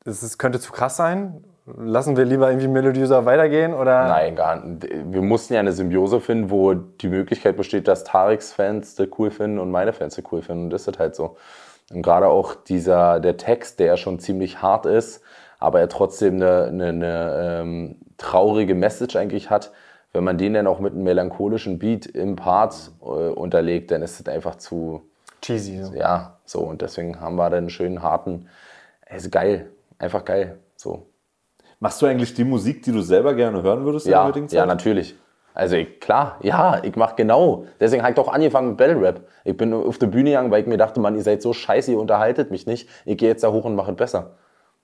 es 0.05 0.37
könnte 0.37 0.59
zu 0.59 0.71
krass 0.71 0.97
sein? 0.97 1.43
Lassen 1.77 2.17
wir 2.17 2.25
lieber 2.25 2.49
irgendwie 2.49 2.67
melodiöser 2.67 3.25
weitergehen? 3.25 3.73
Oder? 3.73 4.07
Nein, 4.07 4.35
gar 4.35 4.63
nicht. 4.63 4.87
Wir 5.11 5.21
mussten 5.21 5.53
ja 5.53 5.59
eine 5.59 5.71
Symbiose 5.71 6.19
finden, 6.19 6.49
wo 6.49 6.73
die 6.73 7.07
Möglichkeit 7.07 7.57
besteht, 7.57 7.87
dass 7.87 8.03
Tareks 8.03 8.53
Fans 8.53 8.95
das 8.95 9.07
cool 9.17 9.31
finden 9.31 9.59
und 9.59 9.71
meine 9.71 9.93
Fans 9.93 10.15
das 10.15 10.25
cool 10.31 10.41
finden. 10.41 10.65
Und 10.65 10.69
das 10.71 10.87
ist 10.87 10.99
halt 10.99 11.15
so. 11.15 11.37
Und 11.91 12.01
gerade 12.01 12.27
auch 12.27 12.55
dieser, 12.55 13.19
der 13.19 13.37
Text, 13.37 13.79
der 13.79 13.87
ja 13.87 13.97
schon 13.97 14.19
ziemlich 14.19 14.61
hart 14.61 14.85
ist, 14.85 15.21
aber 15.59 15.79
er 15.79 15.89
trotzdem 15.89 16.35
eine, 16.35 16.65
eine, 16.65 16.87
eine 16.87 17.61
ähm, 17.61 17.95
traurige 18.17 18.75
Message 18.75 19.15
eigentlich 19.15 19.49
hat, 19.49 19.71
wenn 20.13 20.23
man 20.23 20.37
den 20.37 20.53
dann 20.53 20.67
auch 20.67 20.79
mit 20.79 20.93
einem 20.93 21.03
melancholischen 21.03 21.79
Beat 21.79 22.05
im 22.05 22.35
Part 22.35 22.91
äh, 23.01 23.05
unterlegt, 23.05 23.91
dann 23.91 24.01
ist 24.01 24.19
es 24.19 24.27
einfach 24.27 24.55
zu 24.55 25.03
cheesy. 25.41 25.83
So. 25.83 25.93
Ja, 25.93 26.37
so. 26.45 26.59
Und 26.59 26.81
deswegen 26.81 27.19
haben 27.19 27.35
wir 27.35 27.49
dann 27.49 27.59
einen 27.59 27.69
schönen, 27.69 28.01
harten, 28.01 28.47
ist 29.09 29.31
geil, 29.31 29.69
einfach 29.99 30.25
geil. 30.25 30.57
So. 30.75 31.08
Machst 31.79 32.01
du 32.01 32.05
eigentlich 32.05 32.33
die 32.33 32.43
Musik, 32.43 32.83
die 32.83 32.91
du 32.91 33.01
selber 33.01 33.33
gerne 33.33 33.63
hören 33.63 33.85
würdest 33.85 34.05
in 34.05 34.11
ja, 34.11 34.19
der 34.19 34.27
heutigen 34.27 34.49
Zeit? 34.49 34.57
Ja, 34.57 34.65
natürlich. 34.65 35.15
Also 35.53 35.75
ich, 35.75 35.99
klar, 35.99 36.37
ja, 36.41 36.81
ich 36.83 36.95
mache 36.95 37.15
genau. 37.15 37.65
Deswegen 37.79 38.01
habe 38.01 38.11
ich 38.11 38.15
doch 38.15 38.27
angefangen 38.27 38.69
mit 38.69 38.77
Battle 38.77 39.01
Rap. 39.01 39.27
Ich 39.45 39.55
bin 39.55 39.73
auf 39.73 39.97
der 39.97 40.07
Bühne 40.07 40.31
gegangen, 40.31 40.51
weil 40.51 40.61
ich 40.61 40.67
mir 40.67 40.77
dachte, 40.77 40.99
man, 40.99 41.15
ihr 41.15 41.23
seid 41.23 41.41
so 41.41 41.53
scheiße, 41.53 41.91
ihr 41.91 41.99
unterhaltet 41.99 42.51
mich 42.51 42.65
nicht. 42.65 42.89
Ich 43.05 43.17
gehe 43.17 43.29
jetzt 43.29 43.43
da 43.43 43.51
hoch 43.51 43.65
und 43.65 43.75
mache 43.75 43.91
es 43.91 43.97
besser. 43.97 44.35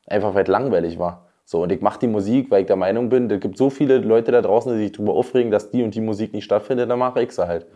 Einfach 0.08 0.34
weil 0.36 0.44
es 0.44 0.50
langweilig 0.50 0.98
war. 0.98 1.28
So, 1.44 1.62
und 1.62 1.72
ich 1.72 1.82
mache 1.82 2.00
die 2.00 2.08
Musik, 2.08 2.50
weil 2.50 2.62
ich 2.62 2.68
der 2.68 2.76
Meinung 2.76 3.10
bin, 3.10 3.30
es 3.30 3.40
gibt 3.40 3.58
so 3.58 3.70
viele 3.70 4.00
Leute 4.00 4.32
da 4.32 4.42
draußen, 4.42 4.74
die 4.74 4.80
sich 4.80 4.92
darüber 4.94 5.14
aufregen, 5.14 5.52
dass 5.52 5.70
die 5.70 5.84
und 5.84 5.94
die 5.94 6.02
Musik 6.02 6.34
nicht 6.34 6.46
stattfindet, 6.46 6.90
dann 6.90 6.98
mache 6.98 7.22
ich 7.22 7.32
sie 7.32 7.48
halt. 7.48 7.68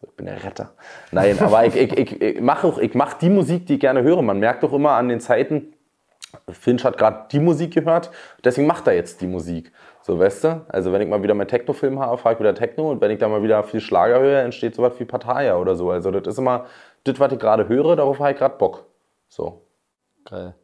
So, 0.00 0.08
ich 0.08 0.16
bin 0.16 0.26
der 0.26 0.42
Retter. 0.42 0.72
Nein, 1.12 1.38
aber 1.38 1.64
ich, 1.66 1.76
ich, 1.76 1.96
ich, 1.96 2.20
ich 2.20 2.40
mache 2.40 2.72
mach 2.94 3.14
die 3.14 3.30
Musik, 3.30 3.66
die 3.66 3.74
ich 3.74 3.80
gerne 3.80 4.02
höre. 4.02 4.22
Man 4.22 4.40
merkt 4.40 4.62
doch 4.62 4.72
immer 4.72 4.92
an 4.92 5.08
den 5.08 5.20
Zeiten, 5.20 5.73
Finch 6.50 6.84
hat 6.84 6.98
gerade 6.98 7.26
die 7.30 7.40
Musik 7.40 7.74
gehört, 7.74 8.10
deswegen 8.44 8.66
macht 8.66 8.86
er 8.86 8.94
jetzt 8.94 9.20
die 9.20 9.26
Musik. 9.26 9.72
So, 10.02 10.18
weißt 10.18 10.44
du? 10.44 10.66
Also, 10.68 10.92
wenn 10.92 11.00
ich 11.00 11.08
mal 11.08 11.22
wieder 11.22 11.34
meinen 11.34 11.48
Techno-Film 11.48 11.98
habe, 11.98 12.18
fahre 12.18 12.34
ich 12.34 12.40
wieder 12.40 12.54
Techno 12.54 12.90
und 12.90 13.00
wenn 13.00 13.10
ich 13.10 13.18
da 13.18 13.28
mal 13.28 13.42
wieder 13.42 13.62
viel 13.62 13.80
Schlager 13.80 14.20
höre, 14.20 14.42
entsteht 14.42 14.74
sowas 14.74 14.92
wie 14.98 15.04
Partaya 15.04 15.56
oder 15.56 15.76
so. 15.76 15.90
Also, 15.90 16.10
das 16.10 16.34
ist 16.34 16.38
immer 16.38 16.66
das, 17.04 17.18
was 17.18 17.32
ich 17.32 17.38
gerade 17.38 17.68
höre, 17.68 17.96
darauf 17.96 18.18
habe 18.18 18.32
ich 18.32 18.38
gerade 18.38 18.56
Bock. 18.56 18.84
So. 19.28 19.62
Geil. 20.26 20.54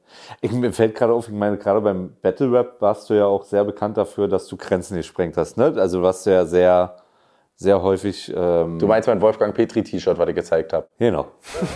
Ich, 0.40 0.52
mir 0.52 0.72
fällt 0.72 0.94
gerade 0.94 1.12
auf, 1.12 1.28
ich 1.28 1.34
meine, 1.34 1.58
gerade 1.58 1.80
beim 1.80 2.16
Battle 2.22 2.52
Rap 2.52 2.80
warst 2.80 3.08
du 3.10 3.14
ja 3.14 3.26
auch 3.26 3.44
sehr 3.44 3.64
bekannt 3.64 3.96
dafür, 3.96 4.28
dass 4.28 4.46
du 4.46 4.56
Grenzen 4.56 4.96
gesprengt 4.96 5.36
hast, 5.36 5.56
ne? 5.56 5.74
Also, 5.76 6.02
warst 6.02 6.26
du 6.26 6.30
ja 6.30 6.44
sehr 6.44 6.96
sehr 7.60 7.82
häufig. 7.82 8.32
Ähm, 8.34 8.78
du 8.78 8.86
meinst 8.86 9.06
mein 9.06 9.20
Wolfgang 9.20 9.54
Petri 9.54 9.82
T-Shirt, 9.82 10.16
was 10.16 10.26
ich 10.30 10.34
gezeigt 10.34 10.72
habe? 10.72 10.88
Genau. 10.98 11.26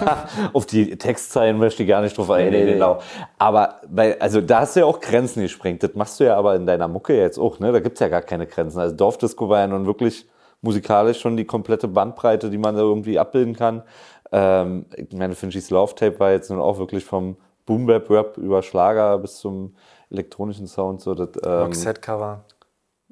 Auf 0.54 0.64
die 0.64 0.96
Textzeilen 0.96 1.58
möchte 1.58 1.82
ich 1.82 1.88
gar 1.90 2.00
nicht 2.00 2.16
drauf 2.16 2.30
eingehen. 2.30 2.52
Nee, 2.52 2.64
nee, 2.64 2.72
genau. 2.72 3.00
Aber 3.36 3.82
bei, 3.90 4.18
also 4.18 4.40
da 4.40 4.60
hast 4.60 4.76
du 4.76 4.80
ja 4.80 4.86
auch 4.86 4.98
Grenzen 4.98 5.42
gesprengt. 5.42 5.82
Das 5.82 5.94
machst 5.94 6.18
du 6.18 6.24
ja 6.24 6.38
aber 6.38 6.56
in 6.56 6.64
deiner 6.64 6.88
Mucke 6.88 7.14
jetzt 7.14 7.36
auch, 7.36 7.58
ne? 7.58 7.70
Da 7.70 7.80
gibt's 7.80 8.00
ja 8.00 8.08
gar 8.08 8.22
keine 8.22 8.46
Grenzen. 8.46 8.80
Also 8.80 8.96
Dorfdisco 8.96 9.50
war 9.50 9.60
ja 9.60 9.66
nun 9.66 9.84
wirklich 9.84 10.26
musikalisch 10.62 11.20
schon 11.20 11.36
die 11.36 11.44
komplette 11.44 11.86
Bandbreite, 11.86 12.48
die 12.48 12.56
man 12.56 12.74
da 12.74 12.80
irgendwie 12.80 13.18
abbilden 13.18 13.54
kann. 13.54 13.82
Ähm, 14.32 14.86
ich 14.96 15.14
meine, 15.14 15.34
Finchys 15.34 15.68
Love 15.68 15.94
Tape 15.94 16.18
war 16.18 16.30
jetzt 16.30 16.48
nun 16.48 16.60
auch 16.60 16.78
wirklich 16.78 17.04
vom 17.04 17.36
Boom 17.66 17.84
Bap 17.84 18.08
Rap 18.08 18.38
über 18.38 18.62
Schlager 18.62 19.18
bis 19.18 19.36
zum 19.36 19.74
elektronischen 20.10 20.66
Sound. 20.66 21.02
So, 21.02 21.14
das, 21.14 21.28
ähm, 21.44 21.52
Roxette-Cover. 21.52 22.42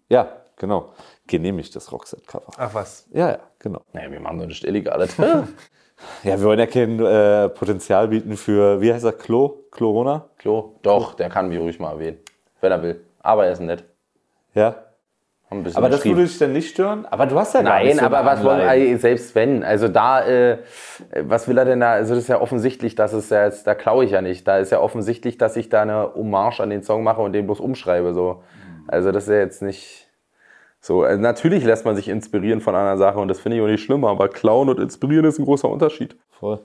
Ja, 0.09 0.29
genau 0.57 0.95
genehmigt, 1.27 1.75
das 1.75 1.93
Rockset-Cover. 1.93 2.53
Ach 2.57 2.75
was? 2.75 3.07
Ja, 3.13 3.31
ja, 3.31 3.39
genau. 3.59 3.83
Naja, 3.93 4.11
wir 4.11 4.21
machen 4.21 4.39
doch 4.39 4.47
nicht 4.47 4.65
illegales. 4.65 5.17
ja, 6.23 6.39
wir 6.39 6.43
wollen 6.43 6.59
ja 6.59 6.67
kein 6.67 6.99
äh, 7.01 7.49
Potenzial 7.49 8.09
bieten 8.09 8.37
für, 8.37 8.81
wie 8.81 8.93
heißt 8.93 9.05
er, 9.05 9.13
Klo? 9.13 9.65
Corona? 9.71 10.27
Klo? 10.39 10.77
Doch, 10.83 11.15
der 11.15 11.29
kann 11.29 11.49
mich 11.49 11.59
ruhig 11.59 11.79
mal 11.79 11.93
erwähnen, 11.93 12.19
wenn 12.61 12.73
er 12.73 12.83
will. 12.83 13.05
Aber 13.21 13.47
er 13.47 13.53
ist 13.53 13.61
nett. 13.61 13.85
Ja? 14.55 14.77
aber 15.75 15.89
das 15.89 16.05
würde 16.05 16.23
dich 16.23 16.39
dann 16.39 16.53
nicht 16.53 16.71
stören? 16.71 17.07
Aber 17.07 17.27
du 17.27 17.39
hast 17.39 17.55
ja 17.55 17.63
gar 17.63 17.81
Nein, 17.81 17.99
so 17.99 18.05
aber 18.05 18.25
was 18.25 18.43
wollen, 18.43 18.99
selbst 18.99 19.35
wenn, 19.35 19.63
also 19.63 19.89
da, 19.89 20.25
äh, 20.27 20.59
was 21.23 21.49
will 21.49 21.59
er 21.59 21.65
denn 21.65 21.81
da, 21.81 21.93
also 21.93 22.15
das 22.15 22.25
ist 22.25 22.29
ja 22.29 22.41
offensichtlich, 22.41 22.95
dass 22.95 23.13
es 23.13 23.31
ja 23.31 23.45
jetzt, 23.45 23.67
da 23.67 23.75
klaue 23.75 24.05
ich 24.05 24.13
ja 24.13 24.23
nicht, 24.23 24.47
da 24.49 24.59
ist 24.59 24.73
ja 24.73 24.81
offensichtlich, 24.81 25.39
dass 25.39 25.57
ich 25.57 25.69
da 25.69 25.83
eine 25.83 26.15
Hommage 26.15 26.61
an 26.61 26.71
den 26.71 26.83
Song 26.83 27.03
mache 27.03 27.21
und 27.21 27.33
den 27.33 27.47
bloß 27.47 27.61
umschreibe, 27.61 28.15
so. 28.15 28.43
Also 28.89 29.13
das 29.13 29.25
ist 29.25 29.31
ja 29.31 29.37
jetzt 29.37 29.63
nicht, 29.63 30.02
so, 30.85 31.05
also 31.05 31.23
natürlich 31.23 31.63
lässt 31.63 31.85
man 31.85 31.95
sich 31.95 32.09
inspirieren 32.09 32.61
von 32.61 32.75
einer 32.75 32.97
Sache 32.97 33.21
und 33.21 33.29
das 33.29 33.39
finde 33.39 33.57
ich 33.57 33.63
auch 33.63 33.69
nicht 33.69 33.85
schlimm, 33.85 34.05
aber 34.05 34.29
klauen 34.29 34.69
und 34.69 34.81
inspirieren 34.81 35.25
ist 35.25 35.39
ein 35.39 35.45
großer 35.45 35.69
Unterschied. 35.69 36.17
Voll. 36.41 36.59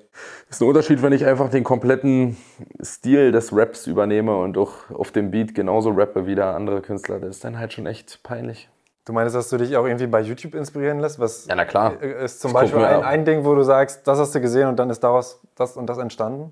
Das 0.48 0.58
ist 0.58 0.62
ein 0.64 0.68
Unterschied, 0.68 1.04
wenn 1.04 1.14
ich 1.14 1.24
einfach 1.24 1.52
den 1.52 1.64
kompletten 1.64 2.36
Stil 2.84 3.32
des 3.32 3.56
Raps 3.56 3.86
übernehme 3.86 4.36
und 4.36 4.58
auch 4.58 4.90
auf 4.90 5.12
dem 5.12 5.30
Beat 5.30 5.54
genauso 5.54 5.92
rappe 5.92 6.26
wie 6.26 6.34
der 6.34 6.56
andere 6.56 6.82
Künstler. 6.82 7.20
Das 7.20 7.30
ist 7.30 7.44
dann 7.44 7.60
halt 7.60 7.74
schon 7.74 7.86
echt 7.86 8.24
peinlich. 8.24 8.70
Du 9.06 9.14
meinst, 9.14 9.36
dass 9.36 9.50
du 9.50 9.58
dich 9.58 9.78
auch 9.78 9.86
irgendwie 9.86 10.08
bei 10.08 10.22
YouTube 10.22 10.56
inspirieren 10.56 11.00
lässt? 11.00 11.20
Was 11.20 11.46
ja, 11.46 11.54
na 11.54 11.66
klar. 11.66 12.02
Ist 12.02 12.42
zum 12.42 12.54
das 12.54 12.62
Beispiel 12.62 12.84
ein, 12.84 13.04
ein 13.04 13.24
Ding, 13.24 13.46
wo 13.46 13.54
du 13.54 13.62
sagst, 13.62 14.08
das 14.08 14.18
hast 14.18 14.34
du 14.34 14.42
gesehen 14.42 14.68
und 14.68 14.80
dann 14.80 14.90
ist 14.90 15.02
daraus 15.02 15.40
das 15.54 15.78
und 15.78 15.88
das 15.88 16.00
entstanden? 16.00 16.52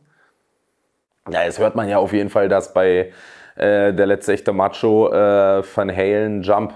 Ja, 1.32 1.44
es 1.46 1.58
hört 1.58 1.76
man 1.76 1.90
ja 1.90 1.98
auf 1.98 2.14
jeden 2.14 2.30
Fall, 2.30 2.48
dass 2.48 2.74
bei 2.74 3.12
äh, 3.56 3.92
der 3.92 4.06
letzte 4.06 4.34
echte 4.34 4.54
Macho 4.54 5.12
äh, 5.12 5.64
Van 5.76 5.90
Halen 5.90 6.44
Jump 6.44 6.76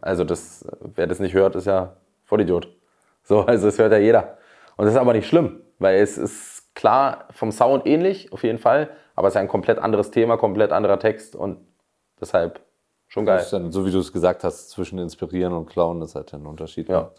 also 0.00 0.24
das, 0.24 0.66
wer 0.80 1.06
das 1.06 1.20
nicht 1.20 1.34
hört, 1.34 1.56
ist 1.56 1.66
ja 1.66 1.96
Vollidiot. 2.24 2.68
So, 3.22 3.40
also 3.40 3.66
das 3.66 3.78
hört 3.78 3.92
ja 3.92 3.98
jeder. 3.98 4.38
Und 4.76 4.86
das 4.86 4.94
ist 4.94 5.00
aber 5.00 5.12
nicht 5.12 5.26
schlimm, 5.26 5.60
weil 5.78 6.00
es 6.00 6.18
ist 6.18 6.74
klar 6.74 7.26
vom 7.30 7.52
Sound 7.52 7.86
ähnlich, 7.86 8.32
auf 8.32 8.42
jeden 8.44 8.58
Fall, 8.58 8.90
aber 9.14 9.28
es 9.28 9.32
ist 9.32 9.36
ja 9.36 9.40
ein 9.42 9.48
komplett 9.48 9.78
anderes 9.78 10.10
Thema, 10.10 10.36
komplett 10.36 10.72
anderer 10.72 10.98
Text 10.98 11.36
und 11.36 11.58
deshalb 12.20 12.60
schon 13.08 13.26
geil. 13.26 13.44
Dann, 13.50 13.72
so 13.72 13.84
wie 13.84 13.90
du 13.90 13.98
es 13.98 14.12
gesagt 14.12 14.44
hast, 14.44 14.70
zwischen 14.70 14.98
inspirieren 14.98 15.52
und 15.52 15.66
klauen, 15.66 16.00
ist 16.02 16.14
halt 16.14 16.32
ein 16.32 16.46
Unterschied. 16.46 16.88
Ja. 16.88 17.00
Ne? 17.02 17.10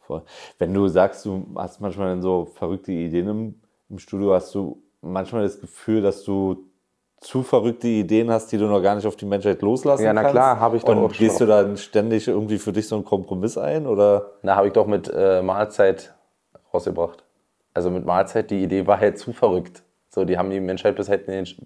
Voll. 0.00 0.22
Wenn 0.58 0.72
du 0.72 0.86
sagst, 0.88 1.24
du 1.24 1.46
hast 1.56 1.80
manchmal 1.80 2.20
so 2.20 2.44
verrückte 2.44 2.92
Ideen 2.92 3.28
im, 3.28 3.60
im 3.88 3.98
Studio, 3.98 4.34
hast 4.34 4.54
du 4.54 4.82
manchmal 5.00 5.42
das 5.42 5.60
Gefühl, 5.60 6.02
dass 6.02 6.24
du 6.24 6.70
zu 7.24 7.42
verrückte 7.42 7.88
Ideen 7.88 8.30
hast, 8.30 8.52
die 8.52 8.58
du 8.58 8.66
noch 8.66 8.82
gar 8.82 8.94
nicht 8.94 9.06
auf 9.06 9.16
die 9.16 9.24
Menschheit 9.24 9.62
loslassen 9.62 10.04
kannst. 10.04 10.16
Ja, 10.16 10.22
na 10.22 10.30
klar, 10.30 10.60
habe 10.60 10.76
ich 10.76 10.84
doch 10.84 10.94
Und 10.94 11.12
gehst 11.14 11.40
du 11.40 11.46
dann 11.46 11.78
ständig 11.78 12.28
irgendwie 12.28 12.58
für 12.58 12.70
dich 12.70 12.86
so 12.86 12.96
einen 12.96 13.04
Kompromiss 13.04 13.56
ein? 13.56 13.86
Oder? 13.86 14.32
Na, 14.42 14.56
habe 14.56 14.66
ich 14.66 14.74
doch 14.74 14.86
mit 14.86 15.10
äh, 15.14 15.40
Mahlzeit 15.40 16.14
rausgebracht. 16.72 17.24
Also 17.72 17.90
mit 17.90 18.04
Mahlzeit, 18.04 18.50
die 18.50 18.62
Idee 18.62 18.86
war 18.86 19.00
halt 19.00 19.18
zu 19.18 19.32
verrückt. 19.32 19.82
So, 20.10 20.24
die 20.26 20.36
haben 20.36 20.50
die 20.50 20.60
Menschheit 20.60 20.96
bis 20.96 21.08
halt 21.08 21.26
nicht. 21.26 21.58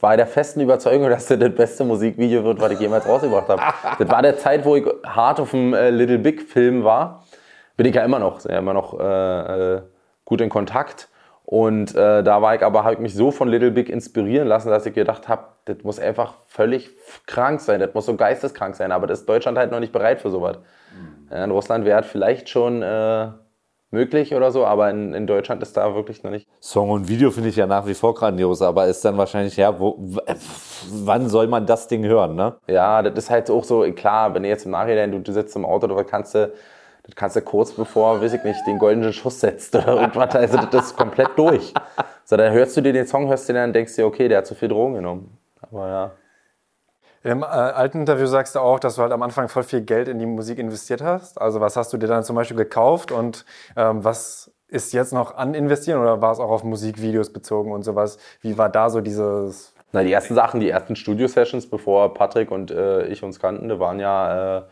war 0.00 0.18
der 0.18 0.26
festen 0.26 0.60
Überzeugung, 0.60 1.08
dass 1.08 1.26
das 1.26 1.38
das 1.38 1.54
beste 1.54 1.84
Musikvideo 1.84 2.44
wird, 2.44 2.60
was 2.60 2.72
ich 2.72 2.80
jemals 2.80 3.08
rausgebracht 3.08 3.48
habe. 3.48 3.62
das 3.98 4.08
war 4.10 4.20
der 4.20 4.36
Zeit, 4.36 4.66
wo 4.66 4.76
ich 4.76 4.84
hart 5.02 5.40
auf 5.40 5.52
dem 5.52 5.72
äh, 5.72 5.88
Little 5.88 6.18
Big 6.18 6.42
Film 6.42 6.84
war. 6.84 7.24
Bin 7.78 7.86
ich 7.86 7.94
ja 7.94 8.04
immer 8.04 8.18
noch, 8.18 8.44
ja 8.44 8.58
immer 8.58 8.74
noch 8.74 9.00
äh, 9.00 9.76
äh 9.76 9.82
gut 10.26 10.40
in 10.40 10.50
Kontakt. 10.50 11.08
Und 11.54 11.94
äh, 11.94 12.24
da 12.24 12.42
war 12.42 12.56
ich 12.56 12.62
aber, 12.62 12.82
habe 12.82 12.94
ich 12.94 12.98
mich 12.98 13.14
so 13.14 13.30
von 13.30 13.46
Little 13.46 13.70
Big 13.70 13.88
inspirieren 13.88 14.48
lassen, 14.48 14.70
dass 14.70 14.86
ich 14.86 14.92
gedacht 14.92 15.28
habe, 15.28 15.44
das 15.66 15.84
muss 15.84 16.00
einfach 16.00 16.34
völlig 16.48 16.90
krank 17.28 17.60
sein, 17.60 17.78
das 17.78 17.94
muss 17.94 18.06
so 18.06 18.16
geisteskrank 18.16 18.74
sein, 18.74 18.90
aber 18.90 19.06
das 19.06 19.20
ist 19.20 19.28
Deutschland 19.28 19.56
halt 19.56 19.70
noch 19.70 19.78
nicht 19.78 19.92
bereit 19.92 20.20
für 20.20 20.30
sowas. 20.30 20.58
Mhm. 21.30 21.32
in 21.32 21.50
Russland 21.52 21.84
wäre 21.84 22.00
es 22.00 22.06
vielleicht 22.06 22.48
schon 22.48 22.82
äh, 22.82 23.28
möglich 23.92 24.34
oder 24.34 24.50
so, 24.50 24.66
aber 24.66 24.90
in, 24.90 25.14
in 25.14 25.28
Deutschland 25.28 25.62
ist 25.62 25.76
da 25.76 25.94
wirklich 25.94 26.24
noch 26.24 26.32
nicht. 26.32 26.48
Song 26.58 26.90
und 26.90 27.06
Video 27.06 27.30
finde 27.30 27.50
ich 27.50 27.56
ja 27.56 27.68
nach 27.68 27.86
wie 27.86 27.94
vor 27.94 28.14
grandios, 28.14 28.60
aber 28.60 28.88
ist 28.88 29.04
dann 29.04 29.16
wahrscheinlich, 29.16 29.56
ja, 29.56 29.78
wo, 29.78 29.96
wann 31.04 31.28
soll 31.28 31.46
man 31.46 31.66
das 31.66 31.86
Ding 31.86 32.04
hören, 32.04 32.34
ne? 32.34 32.56
Ja, 32.66 33.00
das 33.00 33.14
ist 33.26 33.30
halt 33.30 33.48
auch 33.48 33.62
so, 33.62 33.82
klar, 33.92 34.34
wenn 34.34 34.42
du 34.42 34.48
jetzt 34.48 34.64
im 34.64 34.72
Nachhinein, 34.72 35.12
du, 35.12 35.20
du 35.20 35.32
sitzt 35.32 35.54
im 35.54 35.64
Auto, 35.64 35.86
da 35.86 36.02
kannst 36.02 36.34
du 36.34 36.52
das 37.06 37.14
kannst 37.16 37.36
du 37.36 37.42
kurz 37.42 37.72
bevor, 37.72 38.20
weiß 38.20 38.32
ich 38.32 38.44
nicht, 38.44 38.66
den 38.66 38.78
goldenen 38.78 39.12
Schuss 39.12 39.40
setzt 39.40 39.74
oder 39.74 40.00
irgendwas. 40.00 40.34
Also 40.34 40.58
das 40.70 40.86
ist 40.86 40.96
komplett 40.96 41.30
durch. 41.36 41.74
So, 42.24 42.36
dann 42.36 42.52
hörst 42.52 42.76
du 42.76 42.80
dir 42.80 42.94
den 42.94 43.06
Song, 43.06 43.28
hörst 43.28 43.48
du 43.48 43.52
den 43.52 43.60
dann 43.60 43.70
und 43.70 43.72
denkst 43.74 43.94
dir, 43.94 44.06
okay, 44.06 44.28
der 44.28 44.38
hat 44.38 44.46
zu 44.46 44.54
viel 44.54 44.68
Drogen 44.68 44.94
genommen. 44.94 45.36
Aber 45.60 45.88
ja. 45.88 46.10
Im 47.22 47.42
äh, 47.42 47.46
alten 47.46 48.00
Interview 48.00 48.26
sagst 48.26 48.54
du 48.54 48.60
auch, 48.60 48.80
dass 48.80 48.96
du 48.96 49.02
halt 49.02 49.12
am 49.12 49.22
Anfang 49.22 49.48
voll 49.48 49.62
viel 49.62 49.82
Geld 49.82 50.08
in 50.08 50.18
die 50.18 50.26
Musik 50.26 50.58
investiert 50.58 51.02
hast. 51.02 51.40
Also 51.40 51.60
was 51.60 51.76
hast 51.76 51.92
du 51.92 51.98
dir 51.98 52.06
dann 52.06 52.24
zum 52.24 52.36
Beispiel 52.36 52.56
gekauft 52.56 53.12
und 53.12 53.44
ähm, 53.76 54.02
was 54.02 54.50
ist 54.68 54.92
jetzt 54.94 55.12
noch 55.12 55.36
an 55.36 55.54
investieren 55.54 56.00
oder 56.00 56.22
war 56.22 56.32
es 56.32 56.40
auch 56.40 56.50
auf 56.50 56.64
Musikvideos 56.64 57.32
bezogen 57.32 57.72
und 57.72 57.82
sowas? 57.82 58.18
Wie 58.40 58.56
war 58.56 58.70
da 58.70 58.88
so 58.88 59.02
dieses... 59.02 59.74
Na, 59.92 60.02
die 60.02 60.12
ersten 60.12 60.34
Sachen, 60.34 60.58
die 60.58 60.70
ersten 60.70 60.96
Studio-Sessions, 60.96 61.70
bevor 61.70 62.14
Patrick 62.14 62.50
und 62.50 62.70
äh, 62.70 63.06
ich 63.06 63.22
uns 63.22 63.38
kannten, 63.38 63.68
die 63.68 63.78
waren 63.78 64.00
ja... 64.00 64.58
Äh, 64.58 64.62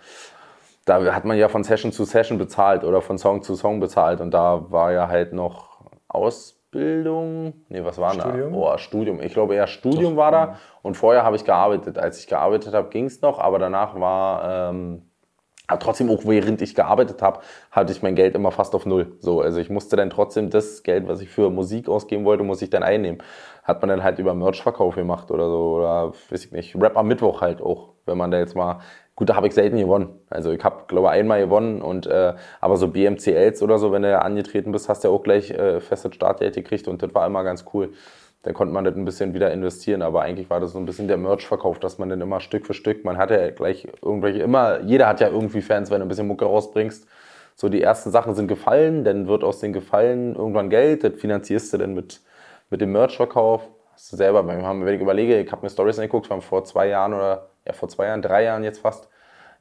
da 0.85 1.14
hat 1.14 1.25
man 1.25 1.37
ja 1.37 1.49
von 1.49 1.64
Session 1.64 1.92
zu 1.92 2.05
Session 2.05 2.38
bezahlt 2.38 2.85
oder 2.85 3.03
von 3.03 3.18
Song 3.18 3.42
zu 3.42 3.55
Song 3.55 3.81
bezahlt 3.81 4.21
und 4.21 4.33
da 4.33 4.71
war 4.71 4.92
ja 4.92 5.09
halt 5.09 5.33
noch 5.33 5.81
Ausbildung, 6.09 7.55
nee, 7.68 7.85
was 7.85 7.99
war 7.99 8.16
da? 8.16 8.35
Oh, 8.53 8.77
Studium. 8.79 9.21
Ich 9.21 9.33
glaube 9.33 9.55
eher 9.55 9.66
Studium 9.66 10.16
war 10.16 10.33
da 10.33 10.59
und 10.83 10.97
vorher 10.97 11.25
habe 11.25 11.37
ich 11.37 11.45
gearbeitet. 11.45 11.99
Als 11.99 12.18
ich 12.18 12.27
gearbeitet 12.27 12.75
habe, 12.75 12.88
ging 12.88 13.07
es 13.07 13.21
noch, 13.23 13.38
aber 13.38 13.59
danach 13.59 13.99
war, 13.99 14.71
ähm, 14.71 15.03
aber 15.68 15.79
trotzdem 15.79 16.11
auch 16.11 16.27
während 16.27 16.61
ich 16.61 16.75
gearbeitet 16.75 17.23
habe, 17.23 17.40
hatte 17.71 17.92
ich 17.92 18.03
mein 18.03 18.14
Geld 18.14 18.35
immer 18.35 18.51
fast 18.51 18.75
auf 18.75 18.85
Null. 18.85 19.16
So, 19.21 19.40
also 19.40 19.59
ich 19.61 19.71
musste 19.71 19.97
dann 19.97 20.11
trotzdem 20.11 20.51
das 20.51 20.83
Geld, 20.83 21.09
was 21.09 21.21
ich 21.21 21.29
für 21.29 21.51
Musik 21.51 21.88
ausgeben 21.88 22.25
wollte, 22.25 22.42
muss 22.42 22.61
ich 22.61 22.71
dann 22.71 22.83
einnehmen. 22.83 23.23
Hat 23.62 23.81
man 23.81 23.88
dann 23.88 24.03
halt 24.03 24.18
über 24.18 24.35
Merch-Verkauf 24.35 24.97
gemacht 24.97 25.31
oder 25.31 25.49
so 25.49 25.77
oder 25.77 26.12
weiß 26.31 26.45
ich 26.45 26.53
nicht, 26.53 26.75
Rap 26.77 26.97
am 26.97 27.07
Mittwoch 27.07 27.40
halt 27.40 27.62
auch, 27.62 27.95
wenn 28.07 28.18
man 28.18 28.31
da 28.31 28.38
jetzt 28.38 28.57
mal 28.57 28.81
Gut, 29.23 29.29
da 29.29 29.37
habe 29.37 29.47
ich 29.47 29.55
selten 29.55 29.77
gewonnen. 29.77 30.09
Also 30.31 30.51
ich 30.51 30.65
habe, 30.65 30.83
glaube 30.89 31.07
ich, 31.07 31.13
einmal 31.13 31.41
gewonnen. 31.41 31.81
Und, 31.81 32.09
äh, 32.09 32.35
aber 32.61 32.77
so 32.77 32.89
BMCLs 32.89 33.63
oder 33.63 33.79
so, 33.79 33.93
wenn 33.93 34.03
du 34.03 34.21
angetreten 34.21 34.73
bist, 34.73 34.89
hast 34.89 35.05
du 35.05 35.09
ja 35.09 35.15
auch 35.15 35.23
gleich 35.23 35.53
äh, 35.53 35.79
festes 35.79 36.13
Startgeld 36.17 36.57
gekriegt 36.57 36.89
und 36.89 37.05
das 37.05 37.15
war 37.15 37.25
immer 37.25 37.45
ganz 37.45 37.65
cool. 37.73 37.91
Da 38.43 38.53
konnte 38.53 38.75
man 38.75 38.85
das 38.85 38.97
ein 38.97 39.05
bisschen 39.05 39.33
wieder 39.33 39.53
investieren, 39.53 40.03
aber 40.03 40.23
eigentlich 40.23 40.51
war 40.51 40.59
das 40.59 40.73
so 40.73 40.79
ein 40.81 40.87
bisschen 40.87 41.07
der 41.07 41.19
Merch-Verkauf, 41.19 41.79
dass 41.79 41.99
man 41.99 42.09
dann 42.09 42.21
immer 42.21 42.41
Stück 42.41 42.67
für 42.67 42.75
Stück, 42.75 43.05
man 43.05 43.17
hat 43.17 43.31
ja 43.31 43.51
gleich 43.51 43.87
irgendwelche, 44.03 44.41
immer, 44.41 44.81
jeder 44.81 45.07
hat 45.07 45.21
ja 45.21 45.29
irgendwie 45.29 45.63
Fans, 45.63 45.93
wenn 45.93 46.01
du 46.01 46.07
ein 46.07 46.09
bisschen 46.09 46.27
Mucke 46.27 46.45
rausbringst. 46.45 47.07
So, 47.55 47.69
die 47.69 47.81
ersten 47.81 48.11
Sachen 48.11 48.35
sind 48.35 48.49
gefallen, 48.49 49.05
dann 49.05 49.29
wird 49.29 49.45
aus 49.45 49.61
den 49.61 49.73
Gefallen 49.73 50.35
irgendwann 50.35 50.69
Geld, 50.69 51.05
das 51.05 51.15
finanzierst 51.15 51.73
du 51.73 51.79
dann 51.79 51.95
mit, 51.95 52.23
mit 52.71 52.81
dem 52.81 52.91
Merch-Verkauf. 52.91 53.69
Hast 53.95 54.13
du 54.13 54.17
selber, 54.17 54.45
wenn 54.49 54.89
ich 54.89 55.01
überlege, 55.01 55.39
ich 55.39 55.53
habe 55.53 55.63
mir 55.63 55.71
Stories 55.71 56.01
angeguckt, 56.01 56.27
von 56.27 56.41
vor 56.41 56.65
zwei 56.65 56.89
Jahren 56.89 57.15
oder 57.15 57.51
ja, 57.65 57.73
vor 57.73 57.89
zwei 57.89 58.07
Jahren, 58.07 58.23
drei 58.23 58.43
Jahren 58.45 58.65
jetzt 58.65 58.81
fast, 58.81 59.09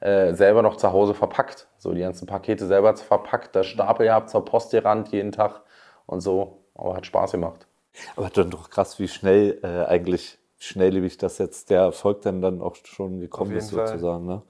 äh, 0.01 0.33
selber 0.33 0.61
noch 0.61 0.77
zu 0.77 0.91
Hause 0.91 1.13
verpackt. 1.13 1.67
So 1.77 1.93
die 1.93 2.01
ganzen 2.01 2.25
Pakete 2.25 2.65
selber 2.65 2.95
verpackt, 2.95 3.55
das 3.55 3.67
Stapel 3.67 4.07
gehabt, 4.07 4.29
zur 4.29 4.43
Post 4.43 4.71
gerannt 4.71 5.11
jeden 5.11 5.31
Tag 5.31 5.61
und 6.05 6.21
so. 6.21 6.65
Aber 6.75 6.95
hat 6.95 7.05
Spaß 7.05 7.31
gemacht. 7.31 7.67
Aber 8.15 8.29
dann 8.29 8.49
doch 8.49 8.69
krass, 8.69 8.99
wie 8.99 9.07
schnell 9.07 9.59
äh, 9.63 9.85
eigentlich 9.85 10.39
schnelllebig 10.57 11.17
das 11.17 11.37
jetzt 11.37 11.69
der 11.69 11.81
Erfolg 11.81 12.21
dann, 12.21 12.41
dann 12.41 12.61
auch 12.61 12.75
schon 12.75 13.19
gekommen 13.19 13.55
ist, 13.55 13.69
sozusagen. 13.69 14.25
Ne? 14.25 14.41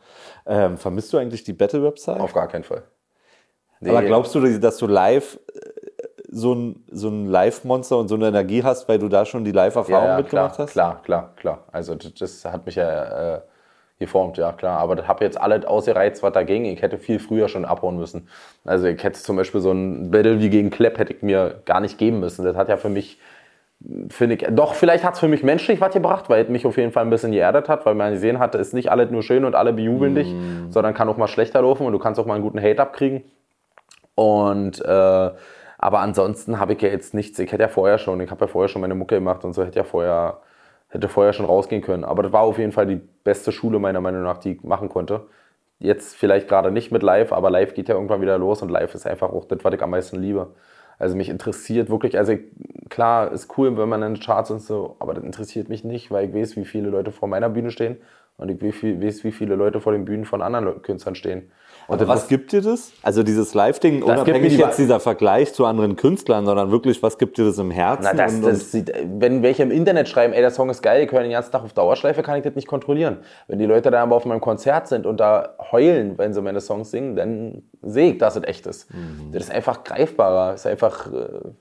Ähm, 0.45 0.77
vermisst 0.77 1.13
du 1.13 1.17
eigentlich 1.17 1.43
die 1.43 1.53
Battle-Website? 1.53 2.19
Auf 2.19 2.33
gar 2.33 2.47
keinen 2.47 2.63
Fall. 2.63 2.83
Nee. 3.79 3.89
Aber 3.89 4.03
glaubst 4.03 4.35
du, 4.35 4.59
dass 4.59 4.77
du 4.77 4.87
live 4.87 5.39
äh, 5.53 5.59
so 6.29 6.53
ein, 6.53 6.85
so 6.89 7.09
ein 7.09 7.25
Live-Monster 7.25 7.97
und 7.97 8.07
so 8.07 8.15
eine 8.15 8.27
Energie 8.27 8.63
hast, 8.63 8.87
weil 8.87 8.99
du 8.99 9.09
da 9.09 9.25
schon 9.25 9.43
die 9.43 9.51
Live-Erfahrung 9.51 10.05
ja, 10.05 10.11
ja, 10.11 10.17
mitgemacht 10.17 10.55
klar, 10.55 10.65
hast? 10.65 10.71
Klar, 10.71 11.01
klar, 11.01 11.33
klar. 11.35 11.65
Also 11.71 11.95
das, 11.95 12.13
das 12.13 12.45
hat 12.45 12.65
mich 12.65 12.75
ja 12.75 13.35
äh, 13.35 13.41
geformt, 14.01 14.37
ja 14.37 14.51
klar. 14.51 14.79
Aber 14.79 14.97
das 14.97 15.07
habe 15.07 15.23
jetzt 15.23 15.39
alles 15.39 15.65
ausgereizt, 15.65 16.21
was 16.21 16.33
da 16.33 16.43
ging. 16.43 16.65
Ich 16.65 16.81
hätte 16.81 16.97
viel 16.97 17.19
früher 17.19 17.47
schon 17.47 17.63
abhauen 17.63 17.97
müssen. 17.97 18.27
Also 18.65 18.87
ich 18.87 19.01
hätte 19.01 19.19
zum 19.19 19.37
Beispiel 19.37 19.61
so 19.61 19.71
ein 19.71 20.11
Battle 20.11 20.41
wie 20.41 20.49
gegen 20.49 20.69
Klepp 20.69 20.97
hätte 20.97 21.13
ich 21.13 21.21
mir 21.21 21.61
gar 21.65 21.79
nicht 21.79 21.97
geben 21.97 22.19
müssen. 22.19 22.43
Das 22.43 22.57
hat 22.57 22.67
ja 22.67 22.75
für 22.75 22.89
mich, 22.89 23.19
finde 24.09 24.35
ich, 24.35 24.45
doch 24.51 24.73
vielleicht 24.73 25.05
hat 25.05 25.13
es 25.13 25.19
für 25.21 25.29
mich 25.29 25.43
menschlich 25.43 25.79
was 25.79 25.93
gebracht, 25.93 26.29
weil 26.29 26.43
es 26.43 26.49
mich 26.49 26.65
auf 26.65 26.75
jeden 26.75 26.91
Fall 26.91 27.05
ein 27.05 27.09
bisschen 27.09 27.31
geerdet 27.31 27.69
hat, 27.69 27.85
weil 27.85 27.95
man 27.95 28.11
gesehen 28.11 28.39
hat, 28.39 28.55
es 28.55 28.67
ist 28.67 28.73
nicht 28.73 28.91
alles 28.91 29.09
nur 29.11 29.23
schön 29.23 29.45
und 29.45 29.55
alle 29.55 29.71
bejubeln 29.71 30.13
mm. 30.13 30.15
dich, 30.15 30.35
sondern 30.69 30.93
kann 30.93 31.07
auch 31.07 31.17
mal 31.17 31.27
schlechter 31.27 31.61
laufen 31.61 31.85
und 31.85 31.93
du 31.93 31.99
kannst 31.99 32.19
auch 32.19 32.25
mal 32.25 32.35
einen 32.35 32.43
guten 32.43 32.61
Hate 32.61 32.81
abkriegen. 32.81 33.23
Und 34.15 34.83
äh, 34.83 35.29
aber 35.81 35.99
ansonsten 35.99 36.59
habe 36.59 36.73
ich 36.73 36.81
ja 36.81 36.89
jetzt 36.89 37.15
nichts. 37.15 37.39
Ich 37.39 37.51
hätte 37.51 37.63
ja 37.63 37.67
vorher 37.67 37.97
schon, 37.97 38.21
ich 38.21 38.29
habe 38.29 38.45
ja 38.45 38.47
vorher 38.47 38.69
schon 38.69 38.81
meine 38.81 38.93
Mucke 38.93 39.15
gemacht 39.15 39.43
und 39.43 39.53
so, 39.53 39.65
hätte 39.65 39.79
ja 39.79 39.83
vorher, 39.83 40.39
hätte 40.91 41.08
vorher 41.08 41.34
schon 41.34 41.45
rausgehen 41.45 41.82
können. 41.82 42.04
Aber 42.04 42.21
das 42.21 42.32
war 42.32 42.41
auf 42.41 42.58
jeden 42.58 42.71
Fall 42.71 42.86
die 42.86 43.01
beste 43.23 43.51
Schule 43.51 43.80
meiner 43.80 44.01
Meinung 44.01 44.23
nach, 44.23 44.38
die 44.38 44.54
ich 44.54 44.63
machen 44.63 44.89
konnte. 44.89 45.21
Jetzt 45.80 46.15
vielleicht 46.15 46.47
gerade 46.47 46.69
nicht 46.69 46.91
mit 46.91 47.01
Live, 47.01 47.34
aber 47.34 47.49
Live 47.49 47.73
geht 47.73 47.89
ja 47.89 47.95
irgendwann 47.95 48.21
wieder 48.21 48.38
los 48.38 48.62
und 48.62 48.69
Live 48.69 48.93
ist 48.93 49.08
einfach 49.08 49.32
auch 49.32 49.45
das, 49.45 49.63
was 49.63 49.73
ich 49.73 49.82
am 49.82 49.89
meisten 49.89 50.17
liebe. 50.21 50.54
Also 50.99 51.15
mich 51.15 51.30
interessiert 51.30 51.89
wirklich, 51.89 52.17
also 52.19 52.38
klar, 52.89 53.32
ist 53.32 53.58
cool, 53.58 53.75
wenn 53.75 53.89
man 53.89 54.04
in 54.04 54.13
den 54.13 54.21
Charts 54.21 54.51
und 54.51 54.62
so, 54.62 54.97
aber 54.99 55.15
das 55.15 55.23
interessiert 55.23 55.69
mich 55.69 55.84
nicht, 55.84 56.12
weil 56.12 56.30
ich 56.30 56.36
weiß, 56.36 56.56
wie 56.58 56.65
viele 56.65 56.89
Leute 56.89 57.12
vor 57.12 57.27
meiner 57.27 57.49
Bühne 57.49 57.71
stehen 57.71 57.97
und 58.38 58.51
ich 58.51 58.62
weiß, 58.62 59.23
wie 59.23 59.32
viele 59.32 59.56
Leute 59.56 59.80
vor 59.80 59.93
den 59.93 60.06
Bühnen 60.06 60.25
von 60.25 60.43
anderen 60.43 60.84
Künstlern 60.84 61.15
stehen. 61.15 61.51
Und 61.91 62.08
was 62.08 62.27
gibt 62.27 62.51
dir 62.51 62.62
das? 62.62 62.91
Also 63.04 63.23
dieses 63.23 63.54
Live-Ding, 63.54 64.04
unabhängig 64.04 64.58
jetzt 64.58 64.80
dieser 64.80 64.99
Vergleich 64.99 65.54
zu 65.54 65.65
anderen 65.65 65.95
Künstlern, 65.95 66.45
sondern 66.45 66.71
wirklich, 66.71 67.04
was 67.04 67.17
gibt 67.17 67.38
dir 67.38 67.45
das 67.45 67.58
im 67.58 67.71
Herzen? 67.71 68.04
Na, 68.04 68.13
das, 68.13 68.36
und, 68.36 68.45
das 68.45 68.71
sieht, 68.71 68.93
wenn 69.06 69.43
welche 69.43 69.63
im 69.63 69.71
Internet 69.71 70.08
schreiben, 70.08 70.34
ey, 70.34 70.41
der 70.41 70.51
Song 70.51 70.69
ist 70.69 70.82
geil, 70.82 71.04
ich 71.04 71.12
höre 71.12 71.21
den 71.21 71.32
ganzen 71.32 71.51
Tag 71.51 71.63
auf 71.63 71.73
Dauerschleife, 71.73 72.23
kann 72.23 72.38
ich 72.38 72.43
das 72.43 72.56
nicht 72.56 72.67
kontrollieren. 72.67 73.17
Wenn 73.47 73.60
die 73.60 73.65
Leute 73.65 73.91
dann 73.91 74.01
aber 74.01 74.15
auf 74.15 74.25
meinem 74.25 74.41
Konzert 74.41 74.88
sind 74.88 75.06
und 75.06 75.19
da 75.19 75.56
heulen, 75.71 76.17
wenn 76.17 76.34
sie 76.34 76.41
meine 76.41 76.62
Songs 76.62 76.91
singen, 76.91 77.15
dann 77.15 77.63
sehe 77.82 78.13
ich, 78.13 78.17
dass 78.17 78.36
es 78.36 78.43
echt 78.43 78.67
ist. 78.67 78.93
Mhm. 78.93 79.32
Das 79.34 79.43
ist 79.43 79.51
einfach 79.51 79.84
greifbarer, 79.84 80.54
ist 80.54 80.67
einfach... 80.67 81.12
Äh, 81.12 81.51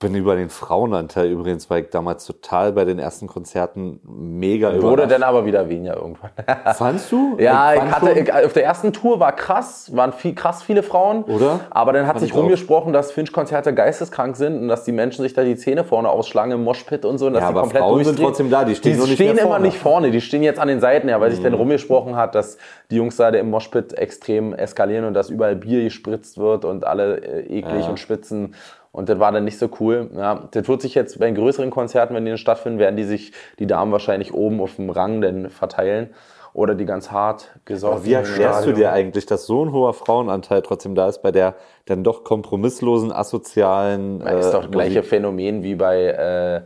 bin 0.00 0.14
über 0.14 0.34
den 0.34 0.48
Frauenanteil 0.48 1.28
übrigens, 1.28 1.68
weil 1.68 1.82
ich 1.82 1.90
damals 1.90 2.24
total 2.24 2.72
bei 2.72 2.86
den 2.86 2.98
ersten 2.98 3.26
Konzerten 3.26 4.00
mega 4.02 4.72
über. 4.72 4.82
Wurde 4.82 5.06
dann 5.06 5.22
aber 5.22 5.44
wieder 5.44 5.68
weniger 5.68 5.96
irgendwann. 5.96 6.30
Fandst 6.74 7.12
du? 7.12 7.36
Ja, 7.38 7.74
ich, 7.74 7.82
ich 7.82 7.90
hatte, 7.90 8.10
ich, 8.12 8.32
auf 8.32 8.54
der 8.54 8.64
ersten 8.64 8.94
Tour 8.94 9.20
war 9.20 9.32
krass, 9.32 9.94
waren 9.94 10.14
viel, 10.14 10.34
krass 10.34 10.62
viele 10.62 10.82
Frauen. 10.82 11.24
Oder? 11.24 11.60
Aber 11.68 11.92
dann 11.92 12.06
hat 12.06 12.14
Fand 12.14 12.20
sich 12.20 12.34
rumgesprochen, 12.34 12.94
dass 12.94 13.12
Finch-Konzerte 13.12 13.74
geisteskrank 13.74 14.36
sind 14.36 14.62
und 14.62 14.68
dass 14.68 14.84
die 14.84 14.92
Menschen 14.92 15.22
sich 15.22 15.34
da 15.34 15.44
die 15.44 15.56
Zähne 15.56 15.84
vorne 15.84 16.08
ausschlagen 16.08 16.52
im 16.52 16.64
Moshpit 16.64 17.04
und 17.04 17.18
so. 17.18 17.26
Und 17.26 17.34
dass 17.34 17.42
ja, 17.42 17.48
die 17.48 17.52
aber 17.52 17.60
komplett 17.60 17.82
Frauen 17.82 18.04
sind 18.04 18.18
trotzdem 18.18 18.50
da, 18.50 18.64
die 18.64 18.76
stehen, 18.76 18.94
die 18.94 19.02
nicht 19.02 19.14
stehen 19.16 19.36
immer 19.36 19.58
nicht 19.58 19.76
vorne, 19.76 20.10
die 20.10 20.22
stehen 20.22 20.42
jetzt 20.42 20.58
an 20.58 20.68
den 20.68 20.80
Seiten, 20.80 21.10
ja, 21.10 21.20
weil 21.20 21.28
mhm. 21.28 21.34
sich 21.34 21.44
dann 21.44 21.52
rumgesprochen 21.52 22.16
hat, 22.16 22.34
dass 22.34 22.56
die 22.90 22.96
Jungs 22.96 23.16
da 23.16 23.28
im 23.28 23.50
Moshpit 23.50 23.92
extrem 23.98 24.54
eskalieren 24.54 25.04
und 25.04 25.12
dass 25.12 25.28
überall 25.28 25.56
Bier 25.56 25.84
gespritzt 25.84 26.38
wird 26.38 26.64
und 26.64 26.86
alle 26.86 27.18
äh, 27.18 27.58
eklig 27.58 27.84
ja. 27.84 27.90
und 27.90 27.98
spitzen. 27.98 28.54
Und 28.92 29.08
das 29.08 29.18
war 29.20 29.30
dann 29.30 29.44
nicht 29.44 29.58
so 29.58 29.68
cool. 29.78 30.10
Ja, 30.16 30.48
das 30.50 30.66
wird 30.66 30.82
sich 30.82 30.94
jetzt 30.94 31.18
bei 31.20 31.30
größeren 31.30 31.70
Konzerten, 31.70 32.14
wenn 32.14 32.24
die 32.24 32.36
stattfinden, 32.36 32.78
werden 32.78 32.96
die 32.96 33.04
sich 33.04 33.32
die 33.58 33.66
Damen 33.66 33.92
wahrscheinlich 33.92 34.34
oben 34.34 34.60
auf 34.60 34.76
dem 34.76 34.90
Rang 34.90 35.20
denn 35.20 35.48
verteilen 35.48 36.10
oder 36.52 36.74
die 36.74 36.84
ganz 36.84 37.12
hart 37.12 37.50
gesorgt. 37.64 38.04
Wie 38.04 38.12
erklärst 38.12 38.66
du 38.66 38.72
dir 38.72 38.92
eigentlich, 38.92 39.26
dass 39.26 39.46
so 39.46 39.64
ein 39.64 39.72
hoher 39.72 39.94
Frauenanteil 39.94 40.62
trotzdem 40.62 40.94
da 40.94 41.08
ist 41.08 41.22
bei 41.22 41.30
der 41.30 41.54
dann 41.86 42.02
doch 42.02 42.24
kompromisslosen, 42.24 43.12
asozialen. 43.12 44.20
Das 44.20 44.46
ist 44.46 44.54
doch 44.54 44.62
das 44.62 44.70
gleiche 44.70 45.02
Phänomen 45.04 45.62
wie 45.62 45.76
bei 45.76 46.06
äh, 46.06 46.62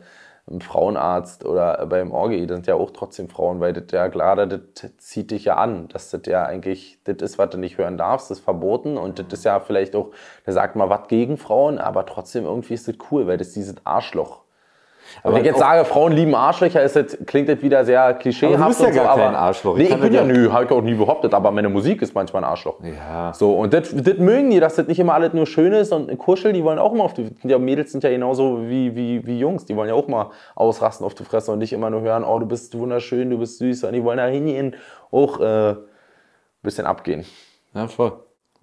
einem 0.46 0.60
Frauenarzt 0.60 1.44
oder 1.46 1.86
beim 1.86 2.12
Orgi, 2.12 2.46
das 2.46 2.56
sind 2.56 2.66
ja 2.66 2.74
auch 2.74 2.90
trotzdem 2.90 3.28
Frauen, 3.28 3.60
weil 3.60 3.72
das 3.72 3.84
ja 3.92 4.08
klar, 4.08 4.46
das 4.46 4.60
zieht 4.98 5.30
dich 5.30 5.46
ja 5.46 5.56
an, 5.56 5.88
dass 5.88 6.10
das 6.10 6.22
ja 6.26 6.44
eigentlich, 6.44 6.98
das 7.04 7.16
ist, 7.22 7.38
was 7.38 7.50
du 7.50 7.58
nicht 7.58 7.78
hören 7.78 7.96
darfst, 7.96 8.30
das 8.30 8.38
ist 8.38 8.44
verboten 8.44 8.98
und 8.98 9.18
das 9.18 9.26
ist 9.32 9.44
ja 9.44 9.60
vielleicht 9.60 9.96
auch, 9.96 10.10
der 10.44 10.52
sagt 10.52 10.76
mal 10.76 10.90
was 10.90 11.08
gegen 11.08 11.38
Frauen, 11.38 11.78
aber 11.78 12.04
trotzdem 12.04 12.44
irgendwie 12.44 12.74
ist 12.74 12.88
das 12.88 12.96
cool, 13.10 13.26
weil 13.26 13.38
das 13.38 13.48
ist 13.48 13.56
dieses 13.56 13.86
Arschloch. 13.86 14.43
Aber 15.22 15.34
wenn 15.34 15.40
ich 15.40 15.46
jetzt 15.46 15.58
sage, 15.58 15.84
Frauen 15.84 16.12
lieben 16.12 16.34
Arschlöcher, 16.34 16.82
ist 16.82 16.96
das, 16.96 17.16
klingt 17.26 17.48
das 17.48 17.62
wieder 17.62 17.84
sehr 17.84 18.14
klischeehaft. 18.14 18.56
Aber 18.56 18.64
du 18.64 18.68
bist 18.68 18.80
ja 18.80 19.02
gar 19.04 19.14
so, 19.14 19.20
kein 19.20 19.34
Arschloch. 19.34 19.76
Nee, 19.76 19.84
ich, 19.84 19.90
ich 19.90 20.00
bin 20.00 20.12
ja, 20.12 20.24
nö, 20.24 20.50
habe 20.50 20.64
ich 20.64 20.70
auch 20.70 20.82
nie 20.82 20.94
behauptet, 20.94 21.34
aber 21.34 21.50
meine 21.50 21.68
Musik 21.68 22.02
ist 22.02 22.14
manchmal 22.14 22.44
ein 22.44 22.50
Arschloch. 22.50 22.76
Ja. 22.82 23.32
So, 23.34 23.54
und 23.54 23.72
das, 23.72 23.94
das 23.94 24.18
mögen 24.18 24.50
die, 24.50 24.60
dass 24.60 24.76
das 24.76 24.86
nicht 24.86 24.98
immer 24.98 25.14
alles 25.14 25.32
nur 25.32 25.46
schön 25.46 25.72
ist 25.72 25.92
und 25.92 26.16
kuschel, 26.18 26.52
die 26.52 26.64
wollen 26.64 26.78
auch 26.78 26.92
immer 26.92 27.04
auf 27.04 27.14
die, 27.14 27.30
die 27.42 27.58
Mädels 27.58 27.92
sind 27.92 28.04
ja 28.04 28.10
genauso 28.10 28.68
wie, 28.68 28.94
wie, 28.94 29.26
wie 29.26 29.38
Jungs, 29.38 29.64
die 29.64 29.76
wollen 29.76 29.88
ja 29.88 29.94
auch 29.94 30.08
mal 30.08 30.30
ausrasten 30.54 31.06
auf 31.06 31.14
die 31.14 31.24
Fresse 31.24 31.52
und 31.52 31.58
nicht 31.58 31.72
immer 31.72 31.90
nur 31.90 32.02
hören, 32.02 32.24
oh, 32.24 32.38
du 32.38 32.46
bist 32.46 32.76
wunderschön, 32.78 33.30
du 33.30 33.38
bist 33.38 33.58
süß 33.58 33.84
und 33.84 33.92
die 33.92 34.04
wollen 34.04 34.18
da 34.18 34.26
hingehen, 34.26 34.74
auch 35.10 35.40
äh, 35.40 35.70
ein 35.70 35.76
bisschen 36.62 36.86
abgehen. 36.86 37.24
Ja, 37.74 37.88
voll. 37.88 38.12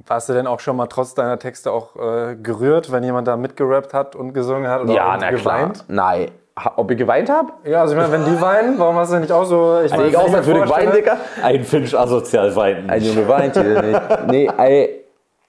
Warst 0.08 0.30
du 0.30 0.34
denn 0.34 0.48
auch 0.48 0.60
schon 0.60 0.76
mal 0.76 0.88
trotz 0.88 1.14
deiner 1.14 1.38
Texte 1.38 1.72
auch 1.72 1.96
äh, 1.96 2.36
gerührt, 2.36 2.92
wenn 2.92 3.04
jemand 3.04 3.28
da 3.28 3.38
mitgerappt 3.38 3.94
hat 3.94 4.16
und 4.16 4.34
gesungen 4.34 4.70
hat 4.70 4.82
oder 4.82 4.94
ja, 4.94 5.18
na 5.20 5.30
geweint? 5.30 5.86
Klar. 5.86 5.86
Nein, 5.88 6.32
ob 6.76 6.92
ich 6.92 6.98
geweint 6.98 7.30
habe? 7.30 7.54
Ja, 7.64 7.82
also 7.82 7.94
ich 7.94 8.00
meine, 8.00 8.12
wenn 8.12 8.26
die 8.26 8.42
weinen, 8.42 8.78
warum 8.78 8.96
hast 8.96 9.12
du 9.14 9.20
nicht 9.20 9.32
auch 9.32 9.46
so... 9.46 9.82
Ich 9.84 9.92
meine, 9.92 10.08
ich 10.08 10.18
auch 10.18 10.30
natürlich 10.30 10.70
weinen, 10.70 10.92
Digga. 10.94 11.18
Ein 11.42 11.64
Finch 11.64 11.98
asozial 11.98 12.56
weinen. 12.56 12.90
Ein 12.90 13.02
Junge 13.02 13.28
weint 13.28 13.54
hier 13.56 13.82
nicht. 13.82 14.28
Nee, 14.28 14.50
ey, 14.58 15.06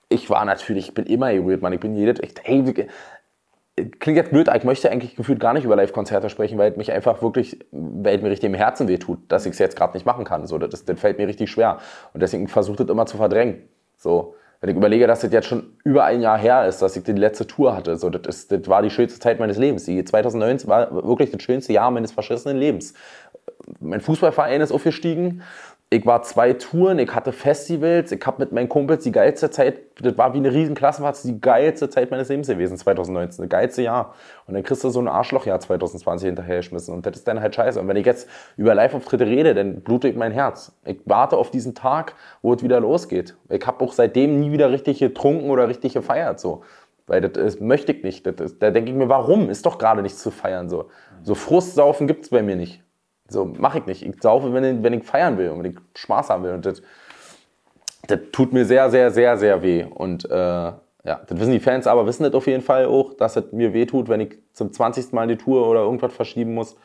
ich 0.09 0.31
war 0.31 0.45
natürlich, 0.45 0.89
ich 0.89 0.95
bin 0.95 1.07
immer 1.07 1.33
gerührt, 1.33 1.63
Mann. 1.63 1.73
Ich 1.73 1.81
bin 1.81 1.95
jedes... 1.95 2.21
Ich, 2.21 2.35
ey, 2.45 2.65
klingt 3.99 4.17
jetzt 4.17 4.31
blöd, 4.31 4.51
ich 4.55 4.65
möchte 4.65 4.91
eigentlich 4.91 5.17
gefühlt 5.17 5.41
gar 5.41 5.55
nicht 5.55 5.65
über 5.65 5.77
Live-Konzerte 5.77 6.29
sprechen, 6.31 6.59
weil 6.59 6.71
es 6.73 6.77
mich 6.77 6.93
einfach 6.93 7.23
wirklich, 7.23 7.59
weil 7.73 8.17
es 8.17 8.23
mir 8.23 8.31
richtig 8.31 8.49
im 8.49 8.55
Herzen 8.55 8.87
wehtut, 8.87 9.19
dass 9.29 9.47
ich 9.47 9.53
es 9.53 9.59
jetzt 9.59 9.77
gerade 9.77 9.95
nicht 9.95 10.07
machen 10.07 10.25
kann. 10.25 10.47
So, 10.47 10.59
das, 10.59 10.85
das 10.85 11.01
fällt 11.01 11.19
mir 11.19 11.27
richtig 11.27 11.51
schwer. 11.51 11.79
Und 12.13 12.23
deswegen 12.23 12.49
versucht 12.49 12.81
es 12.81 12.89
immer 12.89 13.07
zu 13.07 13.17
verdrängen. 13.17 13.69
So. 13.97 14.35
Wenn 14.63 14.71
ich 14.71 14.77
überlege, 14.77 15.09
dass 15.09 15.21
das 15.21 15.33
jetzt 15.33 15.49
schon 15.49 15.73
über 15.83 16.05
ein 16.05 16.21
Jahr 16.21 16.39
her 16.39 16.69
ist, 16.69 16.81
dass 16.83 16.95
ich 16.95 17.03
die 17.03 17.11
letzte 17.11 17.49
Tour 17.49 17.75
hatte, 17.75 17.97
so, 17.97 18.09
das, 18.11 18.37
ist, 18.37 18.53
das 18.53 18.69
war 18.69 18.81
die 18.81 18.91
schönste 18.91 19.19
Zeit 19.19 19.41
meines 19.41 19.59
Lebens. 19.59 19.87
Die 19.87 20.05
2019 20.05 20.71
war 20.71 20.93
wirklich 21.05 21.33
das 21.33 21.43
schönste 21.43 21.73
Jahr 21.73 21.91
meines 21.91 22.13
verschissenen 22.13 22.59
Lebens. 22.59 22.95
Mein 23.81 24.01
Fußballverein 24.01 24.61
ist 24.61 24.71
aufgestiegen 24.71 25.43
ich 25.93 26.07
war 26.07 26.23
zwei 26.23 26.55
Touren, 26.55 26.99
ich 26.99 27.15
hatte 27.15 27.33
Festivals, 27.33 28.13
ich 28.13 28.25
habe 28.25 28.43
mit 28.43 28.51
meinen 28.51 28.71
Kumpels 28.71 29.05
die 29.05 29.13
geilste 29.13 29.51
Zeit, 29.51 29.79
das 30.01 30.17
war 30.17 30.33
wie 30.33 30.39
eine 30.39 30.51
riesen 30.51 30.75
Klassenfahrt, 30.75 31.23
die 31.23 31.39
geilste 31.39 31.91
Zeit 31.91 32.11
meines 32.11 32.31
Lebens 32.31 32.49
gewesen, 32.49 32.79
2019, 32.79 33.43
das 33.43 33.51
geilste 33.51 33.83
Jahr. 33.83 34.15
Und 34.47 34.55
dann 34.55 34.63
kriegst 34.63 34.83
du 34.85 34.89
so 34.89 35.01
ein 35.01 35.09
Arschlochjahr 35.09 35.61
2020 35.61 36.29
hinterher 36.29 36.57
geschmissen 36.57 36.95
und 36.95 37.05
das 37.05 37.19
ist 37.19 37.29
dann 37.29 37.43
halt 37.43 37.55
scheiße. 37.55 37.79
Und 37.79 37.89
wenn 37.89 37.99
ich 37.99 38.07
jetzt 38.07 38.27
über 38.57 38.75
Live-Auftritte 38.75 39.27
rede, 39.27 39.55
dann 39.55 39.83
blutet 39.83 40.17
mein 40.17 40.33
Herz. 40.33 40.75
Ich 40.87 41.01
warte 41.05 41.37
auf 41.37 41.51
diesen 41.51 41.75
Tag, 41.75 42.15
wo 42.41 42.55
es 42.55 42.63
wieder 42.63 42.81
losgeht. 42.81 43.37
Ich 43.51 43.67
habe 43.67 43.85
auch 43.85 43.93
seitdem 43.93 44.41
nie 44.41 44.51
wieder 44.51 44.71
richtig 44.71 44.99
getrunken 44.99 45.51
oder 45.51 45.69
richtig 45.69 45.93
gefeiert, 45.93 46.41
so. 46.41 46.63
Weil 47.07 47.21
das, 47.21 47.33
das 47.33 47.61
möchte 47.61 47.93
ich 47.93 48.03
nicht. 48.03 48.27
Ist, 48.27 48.63
da 48.63 48.71
denke 48.71 48.91
ich 48.91 48.97
mir, 48.97 49.11
warum? 49.11 49.51
Ist 49.51 49.67
doch 49.67 49.77
gerade 49.77 50.01
nichts 50.01 50.23
zu 50.23 50.31
feiern, 50.31 50.71
so. 50.71 50.89
So 51.23 51.35
Frustsaufen 51.35 52.07
gibt 52.07 52.25
es 52.25 52.31
bei 52.31 52.43
mir 52.43 52.57
nicht. 52.57 52.83
So, 53.29 53.45
mache 53.45 53.79
ich 53.79 53.87
nicht. 53.87 54.03
Ich 54.03 54.23
saufe, 54.23 54.53
wenn 54.53 54.65
ich, 54.65 54.83
wenn 54.83 54.93
ich 54.93 55.05
feiern 55.05 55.39
will 55.39 55.51
und 55.51 55.63
wenn 55.63 55.73
ich 55.73 55.79
Spaß 55.97 56.31
haben 56.31 56.45
will. 56.45 56.53
Und 56.53 56.67
das, 56.67 56.83
das 58.07 58.21
tut 58.33 58.53
mir 58.53 58.65
sehr, 58.65 58.91
sehr, 58.91 59.11
sehr, 59.11 59.37
sehr 59.39 59.63
weh. 59.63 59.85
Und 59.85 60.29
äh, 60.31 60.73
ja, 61.05 61.21
das 61.27 61.39
wissen 61.39 61.53
die 61.53 61.61
Fans 61.61 61.87
aber, 61.87 62.07
wissen 62.07 62.25
das 62.25 62.35
auf 62.35 62.47
jeden 62.47 62.63
Fall 62.63 62.87
auch, 62.87 63.15
dass 63.15 63.37
es 63.37 63.53
mir 63.53 63.73
weh 63.73 63.87
tut, 63.87 64.09
wenn 64.09 64.21
ich 64.21 64.39
zum 64.53 64.73
20. 64.73 65.13
Mal 65.13 65.27
die 65.27 65.37
Tour 65.37 65.69
oder 65.69 65.81
irgendwas 65.81 66.13
verschieben 66.13 66.55
muss. 66.55 66.77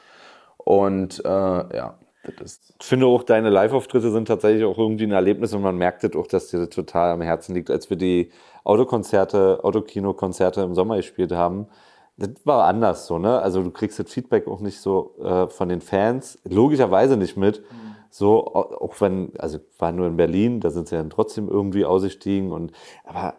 Und 0.57 1.23
äh, 1.23 1.29
ja, 1.29 1.97
ich 2.43 2.85
finde 2.85 3.05
auch, 3.05 3.23
deine 3.23 3.49
Live-Auftritte 3.49 4.11
sind 4.11 4.27
tatsächlich 4.27 4.65
auch 4.65 4.77
irgendwie 4.77 5.05
ein 5.05 5.11
Erlebnis 5.11 5.53
und 5.53 5.61
man 5.61 5.77
merkt 5.77 6.03
das 6.03 6.15
auch, 6.15 6.27
dass 6.27 6.47
dir 6.47 6.59
das 6.59 6.69
total 6.69 7.11
am 7.11 7.21
Herzen 7.21 7.55
liegt. 7.55 7.69
Als 7.69 7.89
wir 7.89 7.97
die 7.97 8.31
Autokonzerte, 8.63 9.63
Autokino-Konzerte 9.63 10.61
im 10.61 10.75
Sommer 10.75 10.97
gespielt 10.97 11.31
haben, 11.31 11.67
das 12.17 12.29
war 12.45 12.65
anders 12.65 13.05
so, 13.05 13.19
ne? 13.19 13.39
Also 13.39 13.61
du 13.61 13.71
kriegst 13.71 13.99
das 13.99 14.11
Feedback 14.11 14.47
auch 14.47 14.59
nicht 14.59 14.81
so 14.81 15.15
äh, 15.21 15.47
von 15.47 15.69
den 15.69 15.81
Fans, 15.81 16.39
logischerweise 16.43 17.15
nicht 17.15 17.37
mit. 17.37 17.61
Mhm. 17.61 17.95
So, 18.09 18.47
auch 18.47 18.99
wenn, 18.99 19.33
also 19.37 19.59
war 19.77 19.91
nur 19.91 20.07
in 20.07 20.17
Berlin, 20.17 20.59
da 20.59 20.71
sind 20.71 20.87
sie 20.87 20.95
dann 20.95 21.09
trotzdem 21.09 21.47
irgendwie 21.49 21.85
ausgestiegen 21.85 22.51
und 22.51 22.71
aber 23.03 23.35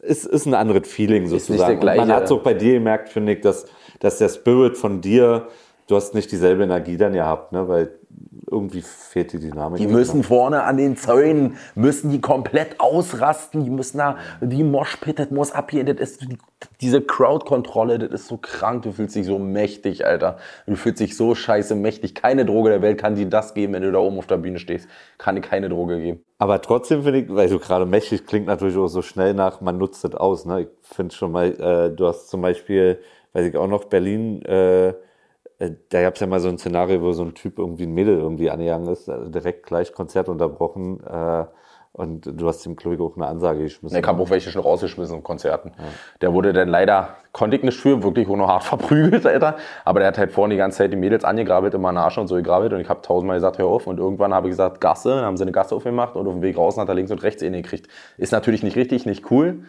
es 0.00 0.26
ist 0.26 0.46
ein 0.46 0.54
anderes 0.54 0.86
Feeling 0.86 1.26
sozusagen. 1.26 1.84
man 1.84 2.12
hat 2.12 2.28
so 2.28 2.42
bei 2.42 2.54
dir 2.54 2.74
gemerkt, 2.74 3.08
finde 3.08 3.32
ich, 3.32 3.40
dass, 3.40 3.66
dass 4.00 4.18
der 4.18 4.28
Spirit 4.28 4.76
von 4.76 5.00
dir, 5.00 5.48
du 5.86 5.96
hast 5.96 6.14
nicht 6.14 6.30
dieselbe 6.30 6.64
Energie 6.64 6.96
dann 6.96 7.14
gehabt, 7.14 7.52
ne? 7.52 7.68
Weil 7.68 7.97
irgendwie 8.50 8.82
fehlt 8.82 9.32
die 9.32 9.38
Dynamik. 9.38 9.78
Die 9.78 9.86
müssen 9.86 10.22
vorne 10.22 10.64
an 10.64 10.76
den 10.76 10.96
Zäunen, 10.96 11.56
müssen 11.74 12.10
die 12.10 12.20
komplett 12.20 12.80
ausrasten, 12.80 13.64
die 13.64 13.70
müssen 13.70 13.98
da, 13.98 14.16
die 14.40 14.64
Moshpit, 14.64 15.18
das 15.18 15.30
muss 15.30 15.52
abgehen, 15.52 15.86
das 15.86 15.96
ist 15.98 16.22
die, 16.22 16.38
diese 16.80 17.00
Crowd-Kontrolle, 17.00 17.98
das 17.98 18.22
ist 18.22 18.28
so 18.28 18.36
krank, 18.36 18.82
du 18.82 18.92
fühlst 18.92 19.14
dich 19.14 19.26
so 19.26 19.38
mächtig, 19.38 20.06
Alter. 20.06 20.38
Du 20.66 20.76
fühlst 20.76 21.00
dich 21.00 21.16
so 21.16 21.34
scheiße 21.34 21.74
mächtig. 21.74 22.14
Keine 22.14 22.44
Droge 22.44 22.70
der 22.70 22.82
Welt 22.82 22.98
kann 22.98 23.14
dir 23.14 23.26
das 23.26 23.54
geben, 23.54 23.74
wenn 23.74 23.82
du 23.82 23.92
da 23.92 23.98
oben 23.98 24.18
auf 24.18 24.26
der 24.26 24.38
Bühne 24.38 24.58
stehst. 24.58 24.88
Kann 25.18 25.34
dir 25.34 25.42
keine 25.42 25.68
Droge 25.68 26.00
geben. 26.00 26.24
Aber 26.38 26.60
trotzdem 26.60 27.02
finde 27.02 27.20
ich, 27.20 27.34
weil 27.34 27.48
du 27.48 27.58
gerade 27.58 27.86
mächtig 27.86 28.26
klingt 28.26 28.46
natürlich 28.46 28.76
auch 28.76 28.88
so 28.88 29.02
schnell 29.02 29.34
nach, 29.34 29.60
man 29.60 29.78
nutzt 29.78 30.04
das 30.04 30.14
aus, 30.14 30.46
ne? 30.46 30.62
Ich 30.62 30.68
finde 30.82 31.14
schon 31.14 31.32
mal, 31.32 31.48
äh, 31.48 31.94
du 31.94 32.06
hast 32.06 32.28
zum 32.28 32.42
Beispiel, 32.42 33.00
weiß 33.32 33.46
ich 33.46 33.56
auch 33.56 33.66
noch, 33.66 33.84
Berlin, 33.84 34.42
äh, 34.42 34.94
da 35.58 36.02
gab 36.02 36.14
es 36.14 36.20
ja 36.20 36.26
mal 36.26 36.40
so 36.40 36.48
ein 36.48 36.58
Szenario, 36.58 37.02
wo 37.02 37.12
so 37.12 37.24
ein 37.24 37.34
Typ 37.34 37.58
irgendwie 37.58 37.84
ein 37.84 37.92
Mädel 37.92 38.16
irgendwie 38.16 38.50
angegangen 38.50 38.88
ist, 38.88 39.08
also 39.08 39.28
direkt 39.28 39.66
gleich 39.66 39.92
Konzert 39.92 40.28
unterbrochen. 40.28 41.00
Äh, 41.04 41.46
und 41.92 42.30
du 42.40 42.46
hast 42.46 42.62
glaube 42.76 42.94
ich, 42.94 43.00
auch 43.00 43.16
eine 43.16 43.26
Ansage 43.26 43.62
geschmissen. 43.62 43.98
Ich 43.98 44.06
habe 44.06 44.22
auch 44.22 44.30
welche 44.30 44.50
schon 44.50 44.62
rausgeschmissen 44.62 45.16
in 45.16 45.24
Konzerten. 45.24 45.72
Ja. 45.76 45.84
Der 46.20 46.32
wurde 46.32 46.52
dann 46.52 46.68
leider, 46.68 47.16
konnte 47.32 47.56
ich 47.56 47.64
nicht 47.64 47.76
für, 47.76 48.04
wirklich 48.04 48.28
auch 48.28 48.36
noch 48.36 48.46
hart 48.46 48.62
verprügelt, 48.72 49.26
Alter. 49.26 49.56
Aber 49.84 49.98
der 49.98 50.08
hat 50.08 50.18
halt 50.18 50.30
vorne 50.30 50.54
die 50.54 50.58
ganze 50.58 50.78
Zeit 50.78 50.92
die 50.92 50.96
Mädels 50.96 51.24
angegrabbelt, 51.24 51.74
immer 51.74 51.96
Arsch 51.96 52.18
und 52.18 52.28
so 52.28 52.36
gegrabbelt. 52.36 52.72
Und 52.72 52.80
ich 52.80 52.88
habe 52.88 53.02
tausendmal 53.02 53.38
gesagt, 53.38 53.58
hör 53.58 53.66
auf. 53.66 53.88
Und 53.88 53.98
irgendwann 53.98 54.32
habe 54.32 54.46
ich 54.46 54.52
gesagt, 54.52 54.80
Gasse. 54.80 55.10
Dann 55.10 55.24
haben 55.24 55.36
sie 55.36 55.42
eine 55.42 55.50
Gasse 55.50 55.74
aufgemacht 55.74 56.14
und 56.14 56.28
auf 56.28 56.34
dem 56.34 56.42
Weg 56.42 56.56
raus 56.56 56.78
hat 56.78 56.88
er 56.88 56.94
links 56.94 57.10
und 57.10 57.22
rechts 57.24 57.42
eh 57.42 57.50
gekriegt. 57.50 57.88
Ist 58.16 58.30
natürlich 58.30 58.62
nicht 58.62 58.76
richtig, 58.76 59.04
nicht 59.04 59.28
cool. 59.32 59.64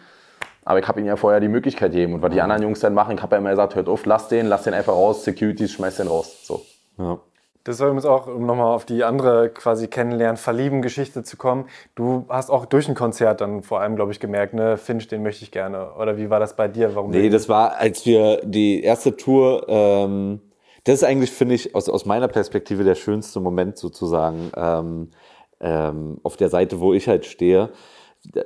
Aber 0.70 0.78
ich 0.78 0.86
habe 0.86 1.00
ihnen 1.00 1.08
ja 1.08 1.16
vorher 1.16 1.40
die 1.40 1.48
Möglichkeit 1.48 1.90
gegeben. 1.90 2.14
Und 2.14 2.22
was 2.22 2.32
die 2.32 2.40
anderen 2.40 2.62
Jungs 2.62 2.78
dann 2.78 2.94
machen, 2.94 3.16
ich 3.16 3.22
habe 3.22 3.34
ja 3.34 3.40
immer 3.40 3.50
gesagt, 3.50 3.74
hört 3.74 3.88
auf, 3.88 4.06
lass 4.06 4.28
den, 4.28 4.46
lass 4.46 4.62
den 4.62 4.72
einfach 4.72 4.92
raus, 4.92 5.24
Securities, 5.24 5.72
schmeiß 5.72 5.96
den 5.96 6.06
raus. 6.06 6.46
So. 6.46 6.64
Ja. 6.96 7.18
Das 7.64 7.76
soll 7.76 7.90
uns 7.90 8.04
auch, 8.04 8.28
um 8.28 8.46
nochmal 8.46 8.72
auf 8.72 8.84
die 8.84 9.02
andere 9.02 9.48
quasi 9.48 9.88
kennenlernen, 9.88 10.36
verlieben 10.36 10.80
Geschichte 10.80 11.24
zu 11.24 11.36
kommen. 11.36 11.64
Du 11.96 12.24
hast 12.28 12.50
auch 12.50 12.66
durch 12.66 12.88
ein 12.88 12.94
Konzert 12.94 13.40
dann 13.40 13.64
vor 13.64 13.80
allem, 13.80 13.96
glaube 13.96 14.12
ich, 14.12 14.20
gemerkt, 14.20 14.54
ne, 14.54 14.76
Finch, 14.76 15.08
den 15.08 15.24
möchte 15.24 15.42
ich 15.42 15.50
gerne. 15.50 15.92
Oder 15.98 16.16
wie 16.16 16.30
war 16.30 16.38
das 16.38 16.54
bei 16.54 16.68
dir? 16.68 16.94
Warum 16.94 17.10
nee, 17.10 17.30
das 17.30 17.48
war, 17.48 17.76
als 17.76 18.06
wir 18.06 18.40
die 18.44 18.84
erste 18.84 19.16
Tour, 19.16 19.66
ähm, 19.66 20.40
das 20.84 21.02
ist 21.02 21.04
eigentlich, 21.04 21.32
finde 21.32 21.56
ich, 21.56 21.74
aus, 21.74 21.88
aus 21.88 22.06
meiner 22.06 22.28
Perspektive 22.28 22.84
der 22.84 22.94
schönste 22.94 23.40
Moment 23.40 23.76
sozusagen 23.76 24.52
ähm, 24.56 25.10
ähm, 25.58 26.18
auf 26.22 26.36
der 26.36 26.48
Seite, 26.48 26.78
wo 26.78 26.94
ich 26.94 27.08
halt 27.08 27.26
stehe 27.26 27.70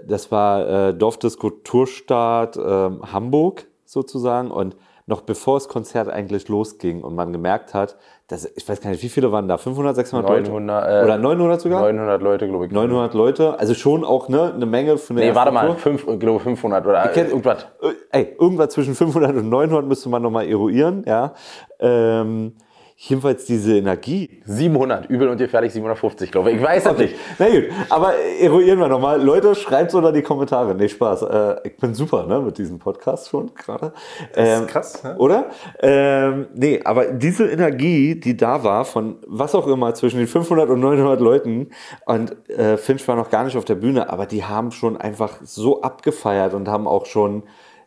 das 0.06 0.30
war 0.30 0.68
äh, 0.88 0.94
Dorfdisco 0.94 1.50
Tourstart 1.50 2.56
ähm, 2.56 3.00
Hamburg 3.12 3.66
sozusagen 3.84 4.50
und 4.50 4.76
noch 5.06 5.20
bevor 5.20 5.56
das 5.58 5.68
Konzert 5.68 6.08
eigentlich 6.08 6.48
losging 6.48 7.02
und 7.02 7.14
man 7.14 7.30
gemerkt 7.30 7.74
hat, 7.74 7.96
dass, 8.26 8.46
ich 8.56 8.66
weiß 8.66 8.80
gar 8.80 8.88
nicht, 8.88 9.02
wie 9.02 9.10
viele 9.10 9.30
waren 9.32 9.46
da? 9.48 9.58
500, 9.58 9.94
600 9.96 10.30
900, 10.30 10.84
Leute? 10.86 10.98
Äh, 11.00 11.04
Oder 11.04 11.18
900 11.18 11.60
sogar? 11.60 11.80
900 11.82 12.22
Leute, 12.22 12.48
glaube 12.48 12.64
ich. 12.66 12.72
900 12.72 13.12
Leute, 13.12 13.58
also 13.58 13.74
schon 13.74 14.02
auch 14.02 14.30
ne, 14.30 14.52
eine 14.54 14.64
Menge 14.64 14.96
für 14.96 15.12
eine 15.12 15.20
Nee, 15.20 15.34
warte 15.34 15.52
mal, 15.52 15.74
fünf, 15.76 16.08
ich 16.08 16.18
glaube 16.18 16.40
500 16.40 16.86
oder 16.86 17.06
kennt- 17.08 17.28
irgendwas. 17.28 17.66
Äh, 17.82 17.88
Ey, 18.12 18.36
irgendwas 18.40 18.70
zwischen 18.70 18.94
500 18.94 19.36
und 19.36 19.50
900 19.50 19.86
müsste 19.86 20.08
man 20.08 20.22
nochmal 20.22 20.46
eruieren, 20.48 21.04
ja. 21.06 21.34
Ähm, 21.78 22.54
jedenfalls 22.96 23.44
diese 23.44 23.76
Energie, 23.76 24.42
700, 24.44 25.10
übel 25.10 25.28
und 25.28 25.36
gefährlich 25.36 25.72
750, 25.72 26.30
glaube 26.30 26.50
ich. 26.50 26.56
Ich 26.56 26.62
weiß 26.62 26.86
es 26.86 26.98
nicht. 26.98 27.14
Na 27.38 27.48
gut, 27.48 27.64
aber 27.90 28.14
eruieren 28.40 28.78
wir 28.78 28.88
nochmal. 28.88 29.20
Leute, 29.22 29.54
schreibt 29.54 29.94
unter 29.94 30.12
die 30.12 30.22
Kommentare. 30.22 30.74
Nee, 30.74 30.88
Spaß. 30.88 31.22
Äh, 31.22 31.56
ich 31.64 31.76
bin 31.76 31.94
super, 31.94 32.26
ne, 32.26 32.40
mit 32.40 32.56
diesem 32.56 32.78
Podcast 32.78 33.28
schon 33.28 33.54
gerade. 33.54 33.92
Ähm, 34.34 34.66
krass, 34.66 35.02
ne? 35.02 35.16
Oder? 35.18 35.46
Ähm, 35.80 36.46
nee, 36.54 36.80
aber 36.84 37.06
diese 37.06 37.50
Energie, 37.50 38.14
die 38.18 38.36
da 38.36 38.62
war, 38.62 38.84
von 38.84 39.16
was 39.26 39.54
auch 39.54 39.66
immer, 39.66 39.94
zwischen 39.94 40.18
den 40.18 40.28
500 40.28 40.70
und 40.70 40.80
900 40.80 41.20
Leuten, 41.20 41.70
und 42.06 42.48
äh, 42.48 42.76
Finch 42.76 43.06
war 43.08 43.16
noch 43.16 43.30
gar 43.30 43.44
nicht 43.44 43.56
auf 43.56 43.64
der 43.64 43.74
Bühne, 43.74 44.08
aber 44.10 44.26
die 44.26 44.44
haben 44.44 44.70
schon 44.70 44.96
einfach 44.96 45.38
so 45.42 45.82
abgefeiert 45.82 46.54
und 46.54 46.68
haben 46.68 46.86
auch 46.86 47.06
schon 47.06 47.42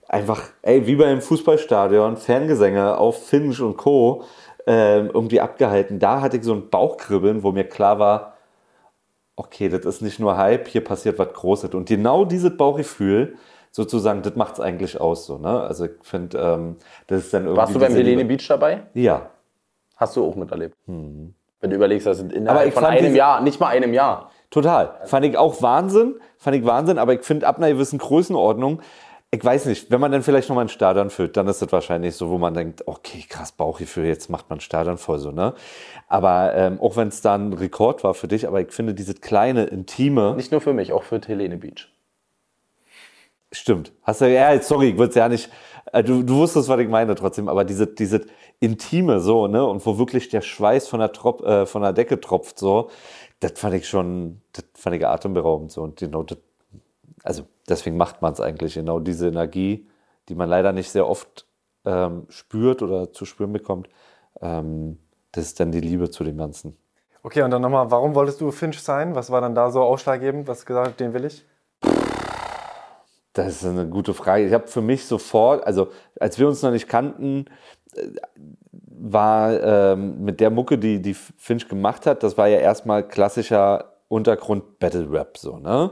einfach, 0.08 0.44
ey, 0.62 0.86
wie 0.88 0.96
beim 0.96 1.22
Fußballstadion, 1.22 2.18
Fangesänge 2.18 2.98
auf 2.98 3.28
Finch 3.28 3.62
und 3.62 3.78
Co. 3.78 4.24
Ähm, 4.70 5.10
irgendwie 5.14 5.40
abgehalten. 5.40 5.98
Da 5.98 6.20
hatte 6.20 6.36
ich 6.36 6.44
so 6.44 6.54
ein 6.54 6.70
Bauchkribbeln, 6.70 7.42
wo 7.42 7.54
mir 7.54 7.64
klar 7.64 8.00
war, 8.00 8.34
okay, 9.38 9.70
das 9.70 9.86
ist 9.86 10.02
nicht 10.02 10.20
nur 10.20 10.36
Hype, 10.36 10.68
hier 10.68 10.84
passiert 10.84 11.18
was 11.20 11.32
Großes. 11.32 11.74
Und 11.74 11.88
genau 11.88 12.26
dieses 12.26 12.58
Bauchgefühl, 12.58 13.38
sozusagen, 13.72 14.24
das 14.24 14.36
macht 14.36 14.56
es 14.56 14.60
eigentlich 14.60 15.00
aus. 15.00 15.26
So, 15.26 15.38
ne? 15.38 15.62
Also 15.62 15.86
ich 15.86 15.92
finde, 16.02 16.38
ähm, 16.38 16.76
das 17.08 17.26
ist 17.26 17.34
dann 17.34 17.44
irgendwie. 17.44 17.58
Warst 17.58 17.76
du 17.76 17.80
beim 17.80 17.94
Helene 17.94 18.24
Liebe- 18.24 18.36
Beach 18.36 18.46
dabei? 18.48 18.84
Ja. 18.94 19.30
Hast 19.96 20.18
du 20.18 20.26
auch 20.26 20.36
miterlebt. 20.36 20.76
Wenn 20.86 21.34
du 21.62 21.76
überlegst, 21.76 22.06
das 22.06 22.18
sind 22.18 22.34
innerhalb 22.34 22.74
von 22.74 22.84
einem 22.86 23.16
Jahr, 23.16 23.42
nicht 23.42 23.60
mal 23.60 23.68
einem 23.68 23.94
Jahr. 23.94 24.32
Total. 24.50 25.00
Fand 25.06 25.26
ich 25.26 25.38
auch 25.38 25.62
Wahnsinn. 25.62 26.16
Fand 26.38 26.58
ich 26.58 26.66
Wahnsinn, 26.66 26.98
aber 27.00 27.14
ich 27.14 27.22
finde 27.22 27.48
ab 27.48 27.58
einer 27.58 27.70
gewissen 27.70 28.00
Größenordnung, 28.00 28.82
ich 29.30 29.44
weiß 29.44 29.66
nicht, 29.66 29.92
wenn 29.92 30.00
man 30.00 30.12
dann 30.12 30.24
vielleicht 30.24 30.48
nochmal 30.48 30.66
ein 30.66 30.70
Stadion 30.70 31.10
füllt, 31.10 31.36
dann 31.36 31.48
ist 31.48 31.62
das 31.62 31.72
wahrscheinlich 31.72 32.16
so, 32.16 32.30
wo 32.30 32.38
man 32.38 32.54
denkt, 32.54 32.88
okay, 32.88 33.26
krass, 33.28 33.52
Bauchgefühl, 33.52 34.06
jetzt 34.06 34.30
macht 34.30 34.50
man 34.50 34.62
Stadion 34.62 34.98
voll 34.98 35.20
so, 35.20 35.32
ne? 35.32 35.54
Aber 36.08 36.56
ähm, 36.56 36.80
auch 36.80 36.96
wenn 36.96 37.10
es 37.10 37.22
dann 37.22 37.50
ein 37.50 37.54
Rekord 37.54 38.06
war 38.06 38.14
für 38.14 38.30
dich, 38.30 38.48
aber 38.48 38.62
ich 38.62 38.72
finde 38.72 38.94
dieses 38.94 39.20
kleine, 39.20 39.66
intime, 39.66 40.34
Nicht 40.36 40.52
nur 40.52 40.62
für 40.62 40.74
mich, 40.74 40.94
auch 40.94 41.04
für 41.04 41.20
Helene 41.20 41.58
Beach. 41.58 41.90
Stimmt. 43.52 43.92
Hast 44.04 44.22
du, 44.22 44.34
ja, 44.34 44.62
sorry, 44.62 44.92
ich 44.92 44.98
würde 44.98 45.20
ja 45.20 45.28
nicht, 45.28 45.50
äh, 45.92 46.04
du, 46.04 46.24
du 46.24 46.38
wusstest, 46.38 46.70
was 46.70 46.80
ich 46.80 46.88
meine 46.88 47.16
trotzdem, 47.16 47.50
aber 47.50 47.66
diese, 47.66 47.88
diese 47.88 48.26
Intime 48.62 49.20
so, 49.20 49.48
ne, 49.48 49.66
und 49.66 49.86
wo 49.86 49.98
wirklich 49.98 50.30
der 50.30 50.42
Schweiß 50.42 50.88
von 50.88 51.00
der, 51.02 51.12
Trop, 51.12 51.44
äh, 51.44 51.66
von 51.66 51.82
der 51.82 51.92
Decke 51.92 52.20
tropft, 52.22 52.60
so, 52.60 52.90
das 53.42 53.54
fand 53.56 53.76
ich 53.76 53.88
schon, 53.90 54.42
das 54.54 54.66
fand 54.74 54.96
ich 54.96 55.06
atemberaubend 55.06 55.72
so. 55.72 55.82
Und 55.84 56.00
genau 56.00 56.24
das, 56.24 56.38
also 57.24 57.44
deswegen 57.68 57.98
macht 57.98 58.22
man 58.22 58.34
es 58.34 58.42
eigentlich, 58.42 58.76
genau 58.76 59.00
diese 59.00 59.28
Energie, 59.28 59.88
die 60.30 60.36
man 60.36 60.50
leider 60.50 60.72
nicht 60.72 60.90
sehr 60.90 61.08
oft 61.08 61.46
ähm, 61.86 62.26
spürt 62.30 62.82
oder 62.82 63.12
zu 63.14 63.26
spüren 63.26 63.54
bekommt, 63.54 63.90
ähm, 64.42 65.00
das 65.32 65.46
ist 65.46 65.60
dann 65.60 65.72
die 65.72 65.82
Liebe 65.82 66.10
zu 66.10 66.24
dem 66.24 66.38
Ganzen. 66.38 66.78
Okay, 67.24 67.42
und 67.42 67.52
dann 67.52 67.62
nochmal, 67.62 67.92
warum 67.92 68.16
wolltest 68.16 68.40
du 68.42 68.52
Finch 68.52 68.82
sein? 68.82 69.16
Was 69.16 69.32
war 69.32 69.42
dann 69.42 69.56
da 69.56 69.70
so 69.70 69.82
ausschlaggebend? 69.82 70.48
Was 70.48 70.66
gesagt, 70.66 70.88
hast, 70.88 71.00
den 71.00 71.14
will 71.14 71.26
ich? 71.26 71.46
Das 73.34 73.48
ist 73.48 73.66
eine 73.66 73.88
gute 73.88 74.14
Frage. 74.14 74.46
Ich 74.46 74.54
habe 74.54 74.68
für 74.68 74.82
mich 74.82 75.06
sofort, 75.06 75.66
also 75.66 75.90
als 76.20 76.40
wir 76.40 76.48
uns 76.48 76.62
noch 76.64 76.72
nicht 76.72 76.88
kannten, 76.88 77.46
äh, 77.96 78.08
war 79.00 79.62
ähm, 79.62 80.24
mit 80.24 80.40
der 80.40 80.50
Mucke, 80.50 80.78
die, 80.78 81.02
die 81.02 81.14
Finch 81.14 81.68
gemacht 81.68 82.06
hat, 82.06 82.24
das 82.24 82.38
war 82.38 82.48
ja 82.48 82.58
erstmal 82.58 83.08
klassischer 83.08 83.94
Untergrund 84.08 84.80
Battle 84.80 85.12
Rap 85.12 85.38
so, 85.38 85.60
ne? 85.60 85.92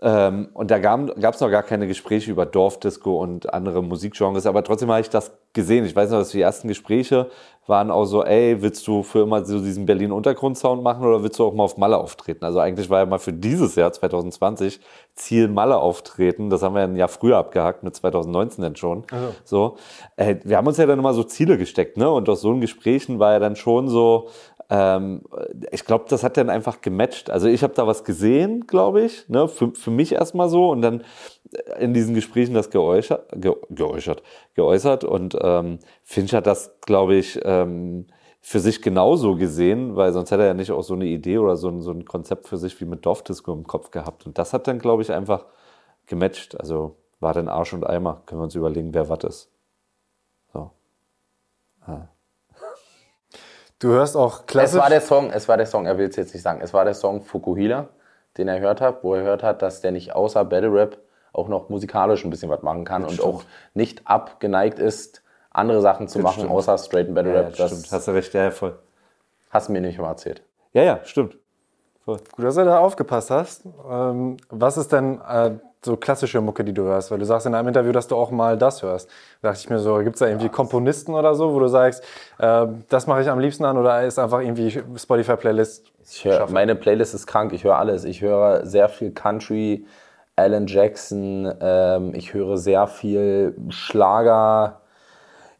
Ähm, 0.00 0.48
und 0.54 0.70
da 0.70 0.78
gab 0.78 1.08
es 1.34 1.40
noch 1.40 1.50
gar 1.50 1.64
keine 1.64 1.88
Gespräche 1.88 2.30
über 2.30 2.46
Dorfdisco 2.46 3.20
und 3.20 3.52
andere 3.52 3.82
Musikgenres, 3.82 4.46
aber 4.46 4.62
trotzdem 4.62 4.90
habe 4.90 5.00
ich 5.00 5.10
das 5.10 5.32
gesehen. 5.52 5.84
Ich 5.84 5.96
weiß 5.96 6.10
noch, 6.10 6.18
dass 6.18 6.30
die 6.30 6.40
ersten 6.40 6.68
Gespräche 6.68 7.28
waren 7.66 7.90
auch 7.90 8.04
so, 8.04 8.24
ey, 8.24 8.62
willst 8.62 8.86
du 8.86 9.02
für 9.02 9.22
immer 9.22 9.44
so 9.44 9.58
diesen 9.60 9.86
Berlin-Untergrund-Sound 9.86 10.82
machen 10.82 11.04
oder 11.04 11.22
willst 11.22 11.38
du 11.38 11.44
auch 11.44 11.52
mal 11.52 11.64
auf 11.64 11.76
Malle 11.76 11.98
auftreten? 11.98 12.44
Also 12.44 12.60
eigentlich 12.60 12.88
war 12.88 13.00
ja 13.00 13.06
mal 13.06 13.18
für 13.18 13.32
dieses 13.32 13.74
Jahr 13.74 13.92
2020 13.92 14.80
Ziel 15.14 15.48
Malle 15.48 15.76
auftreten. 15.78 16.48
Das 16.48 16.62
haben 16.62 16.74
wir 16.74 16.82
ein 16.82 16.96
Jahr 16.96 17.08
früher 17.08 17.36
abgehakt 17.36 17.82
mit 17.82 17.94
2019 17.94 18.62
dann 18.62 18.76
schon. 18.76 19.04
So, 19.44 19.76
äh, 20.16 20.36
wir 20.44 20.56
haben 20.56 20.66
uns 20.66 20.78
ja 20.78 20.86
dann 20.86 20.98
immer 20.98 21.12
so 21.12 21.24
Ziele 21.24 21.58
gesteckt, 21.58 21.96
ne? 21.96 22.08
Und 22.10 22.28
aus 22.28 22.40
so 22.40 22.56
Gesprächen 22.58 23.18
war 23.18 23.32
ja 23.32 23.38
dann 23.38 23.56
schon 23.56 23.88
so, 23.88 24.28
ähm, 24.70 25.22
ich 25.70 25.84
glaube, 25.84 26.04
das 26.08 26.22
hat 26.22 26.36
dann 26.36 26.50
einfach 26.50 26.80
gematcht. 26.80 27.30
Also 27.30 27.48
ich 27.48 27.62
habe 27.62 27.74
da 27.74 27.86
was 27.86 28.04
gesehen, 28.04 28.66
glaube 28.66 29.02
ich, 29.02 29.28
ne? 29.28 29.48
für, 29.48 29.74
für 29.74 29.90
mich 29.90 30.12
erstmal 30.12 30.48
so 30.48 30.70
und 30.70 30.82
dann 30.82 31.04
in 31.78 31.94
diesen 31.94 32.14
Gesprächen 32.14 32.54
das 32.54 32.70
geäußert, 32.70 33.28
ge, 33.34 33.54
geäußert, 33.70 34.22
geäußert 34.54 35.04
und 35.04 35.36
ähm, 35.40 35.78
Finch 36.02 36.34
hat 36.34 36.46
das, 36.46 36.78
glaube 36.82 37.14
ich, 37.14 37.40
ähm, 37.44 38.06
für 38.40 38.60
sich 38.60 38.82
genauso 38.82 39.36
gesehen, 39.36 39.96
weil 39.96 40.12
sonst 40.12 40.30
hätte 40.30 40.42
er 40.42 40.48
ja 40.48 40.54
nicht 40.54 40.70
auch 40.70 40.82
so 40.82 40.94
eine 40.94 41.06
Idee 41.06 41.38
oder 41.38 41.56
so 41.56 41.68
ein, 41.68 41.82
so 41.82 41.90
ein 41.90 42.04
Konzept 42.04 42.48
für 42.48 42.56
sich 42.56 42.80
wie 42.80 42.84
mit 42.84 43.04
Dorfdisco 43.04 43.52
im 43.52 43.66
Kopf 43.66 43.90
gehabt. 43.90 44.26
Und 44.26 44.38
das 44.38 44.52
hat 44.52 44.68
dann, 44.68 44.78
glaube 44.78 45.02
ich, 45.02 45.12
einfach 45.12 45.46
gematcht. 46.06 46.58
Also 46.60 46.96
war 47.20 47.34
dann 47.34 47.48
Arsch 47.48 47.72
und 47.72 47.86
Eimer. 47.86 48.22
Können 48.26 48.40
wir 48.40 48.44
uns 48.44 48.54
überlegen, 48.54 48.94
wer 48.94 49.08
was 49.08 49.24
ist. 49.24 49.50
So. 50.52 50.70
Du 53.78 53.88
hörst 53.88 54.16
auch 54.16 54.40
Es 54.40 54.46
klassisch. 54.46 54.80
war 54.80 54.88
der 54.90 55.00
Song, 55.00 55.30
es 55.30 55.48
war 55.48 55.56
der 55.56 55.66
Song, 55.66 55.86
er 55.86 55.98
will 55.98 56.08
es 56.08 56.16
jetzt 56.16 56.34
nicht 56.34 56.42
sagen, 56.42 56.60
es 56.62 56.72
war 56.74 56.84
der 56.84 56.94
Song 56.94 57.22
Fukuhila, 57.22 57.88
den 58.36 58.48
er 58.48 58.58
gehört 58.60 58.80
hat, 58.80 59.04
wo 59.04 59.14
er 59.14 59.22
gehört 59.22 59.42
hat, 59.42 59.62
dass 59.62 59.80
der 59.80 59.92
nicht 59.92 60.12
außer 60.14 60.44
Battle 60.44 60.72
Rap 60.72 60.98
auch 61.32 61.48
noch 61.48 61.68
musikalisch 61.68 62.24
ein 62.24 62.30
bisschen 62.30 62.50
was 62.50 62.62
machen 62.62 62.84
kann 62.84 63.04
und 63.04 63.22
auch 63.22 63.42
nicht 63.74 64.02
abgeneigt 64.06 64.78
ist, 64.80 65.22
andere 65.50 65.80
Sachen 65.80 66.08
zu 66.08 66.18
machen, 66.18 66.40
stimmt. 66.40 66.50
außer 66.52 66.76
straight 66.78 67.14
Battle 67.14 67.34
Rap. 67.34 67.56
ja, 67.56 67.66
das 67.66 67.70
stimmt. 67.70 67.92
Hast 67.92 68.08
du 68.08 68.12
recht, 68.12 68.34
ja, 68.34 68.44
ja, 68.44 68.50
voll. 68.50 68.76
hast 69.50 69.68
du 69.68 69.72
mir 69.72 69.80
nicht 69.80 69.98
mal 69.98 70.08
erzählt. 70.08 70.42
Ja, 70.72 70.82
ja, 70.82 71.00
stimmt. 71.04 71.36
Voll. 72.04 72.18
Gut, 72.34 72.44
dass 72.44 72.54
du 72.56 72.64
da 72.64 72.78
aufgepasst 72.80 73.30
hast. 73.30 73.62
Ähm, 73.88 74.38
was 74.48 74.76
ist 74.76 74.90
denn 74.92 75.20
äh, 75.20 75.52
so 75.84 75.96
klassische 75.96 76.40
Mucke, 76.40 76.64
die 76.64 76.72
du 76.72 76.82
hörst? 76.82 77.10
Weil 77.10 77.18
du 77.18 77.24
sagst 77.24 77.46
in 77.46 77.54
einem 77.54 77.68
Interview, 77.68 77.92
dass 77.92 78.08
du 78.08 78.16
auch 78.16 78.30
mal 78.30 78.56
das 78.56 78.82
hörst. 78.82 79.08
Da 79.42 79.48
dachte 79.48 79.60
ich 79.60 79.70
mir 79.70 79.78
so, 79.78 79.98
gibt 79.98 80.16
es 80.16 80.20
da 80.20 80.26
irgendwie 80.26 80.48
Komponisten 80.48 81.14
oder 81.14 81.34
so, 81.34 81.54
wo 81.54 81.60
du 81.60 81.68
sagst, 81.68 82.02
äh, 82.38 82.66
das 82.88 83.06
mache 83.06 83.22
ich 83.22 83.30
am 83.30 83.38
liebsten 83.38 83.64
an 83.64 83.78
oder 83.78 84.02
ist 84.04 84.18
einfach 84.18 84.40
irgendwie 84.40 84.82
Spotify-Playlist? 84.96 85.92
Meine 86.50 86.74
Playlist 86.74 87.14
ist 87.14 87.26
krank, 87.26 87.52
ich 87.52 87.64
höre 87.64 87.76
alles. 87.76 88.04
Ich 88.04 88.20
höre 88.20 88.66
sehr 88.66 88.88
viel 88.88 89.12
Country, 89.12 89.86
Alan 90.36 90.66
Jackson, 90.66 91.52
ähm, 91.60 92.14
ich 92.14 92.32
höre 92.32 92.56
sehr 92.58 92.86
viel 92.86 93.54
Schlager, 93.70 94.80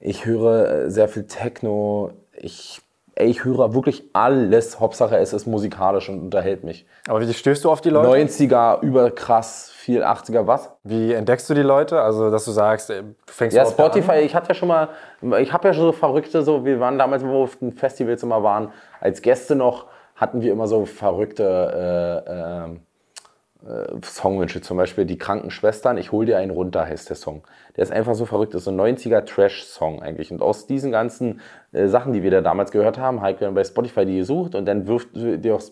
ich 0.00 0.24
höre 0.24 0.68
äh, 0.68 0.90
sehr 0.90 1.08
viel 1.08 1.24
Techno. 1.26 2.12
Ich, 2.32 2.80
ey, 3.18 3.28
ich 3.28 3.44
höre 3.44 3.74
wirklich 3.74 4.04
alles. 4.12 4.80
Hauptsache, 4.80 5.16
es 5.18 5.32
ist 5.32 5.46
musikalisch 5.46 6.08
und 6.08 6.20
unterhält 6.20 6.64
mich. 6.64 6.86
Aber 7.08 7.20
wie 7.20 7.32
stößt 7.32 7.64
du 7.64 7.70
auf 7.70 7.80
die 7.80 7.90
Leute? 7.90 8.08
90er, 8.08 8.80
überkrass, 8.82 9.70
viel 9.70 10.02
80er, 10.02 10.46
was? 10.46 10.70
Wie 10.84 11.12
entdeckst 11.12 11.48
du 11.50 11.54
die 11.54 11.62
Leute? 11.62 12.00
Also, 12.00 12.30
dass 12.30 12.44
du 12.44 12.52
sagst, 12.52 12.90
äh, 12.90 13.02
du 13.02 13.14
fängst 13.26 13.56
Ja, 13.56 13.66
Spotify, 13.66 14.12
an? 14.12 14.18
ich 14.24 14.34
hatte 14.34 14.48
ja 14.48 14.54
schon 14.54 14.68
mal, 14.68 14.88
ich 15.40 15.52
habe 15.52 15.68
ja 15.68 15.74
schon 15.74 15.84
so 15.84 15.92
Verrückte, 15.92 16.42
so, 16.42 16.64
wir 16.64 16.78
waren 16.80 16.98
damals, 16.98 17.24
wo 17.24 17.28
wir 17.28 17.38
auf 17.44 17.56
den 17.56 17.72
Festivals 17.72 18.22
immer 18.22 18.42
waren, 18.42 18.72
als 19.00 19.20
Gäste 19.22 19.54
noch, 19.56 19.86
hatten 20.14 20.40
wir 20.40 20.52
immer 20.52 20.66
so 20.66 20.84
verrückte 20.84 22.24
äh, 22.26 22.72
äh, 22.72 22.78
Songwünsche, 24.04 24.60
zum 24.60 24.76
Beispiel 24.76 25.04
Die 25.04 25.18
kranken 25.18 25.50
Schwestern, 25.50 25.98
ich 25.98 26.12
hol 26.12 26.24
dir 26.26 26.38
einen 26.38 26.52
runter, 26.52 26.86
heißt 26.86 27.08
der 27.08 27.16
Song. 27.16 27.42
Der 27.76 27.82
ist 27.82 27.90
einfach 27.90 28.14
so 28.14 28.24
verrückt, 28.24 28.54
das 28.54 28.60
ist 28.60 28.64
so 28.66 28.70
ein 28.70 28.80
90er 28.80 29.24
Trash-Song 29.24 30.00
eigentlich. 30.00 30.30
Und 30.30 30.42
aus 30.42 30.66
diesen 30.66 30.92
ganzen 30.92 31.40
äh, 31.72 31.88
Sachen, 31.88 32.12
die 32.12 32.22
wir 32.22 32.30
da 32.30 32.40
damals 32.40 32.70
gehört 32.70 32.98
haben, 32.98 33.20
habe 33.20 33.32
ich 33.32 33.38
dann 33.38 33.54
bei 33.54 33.64
Spotify 33.64 34.06
die 34.06 34.18
gesucht 34.18 34.54
und 34.54 34.66
dann 34.66 34.86
wirft 34.86 35.08
dir 35.14 35.56
auch, 35.56 35.62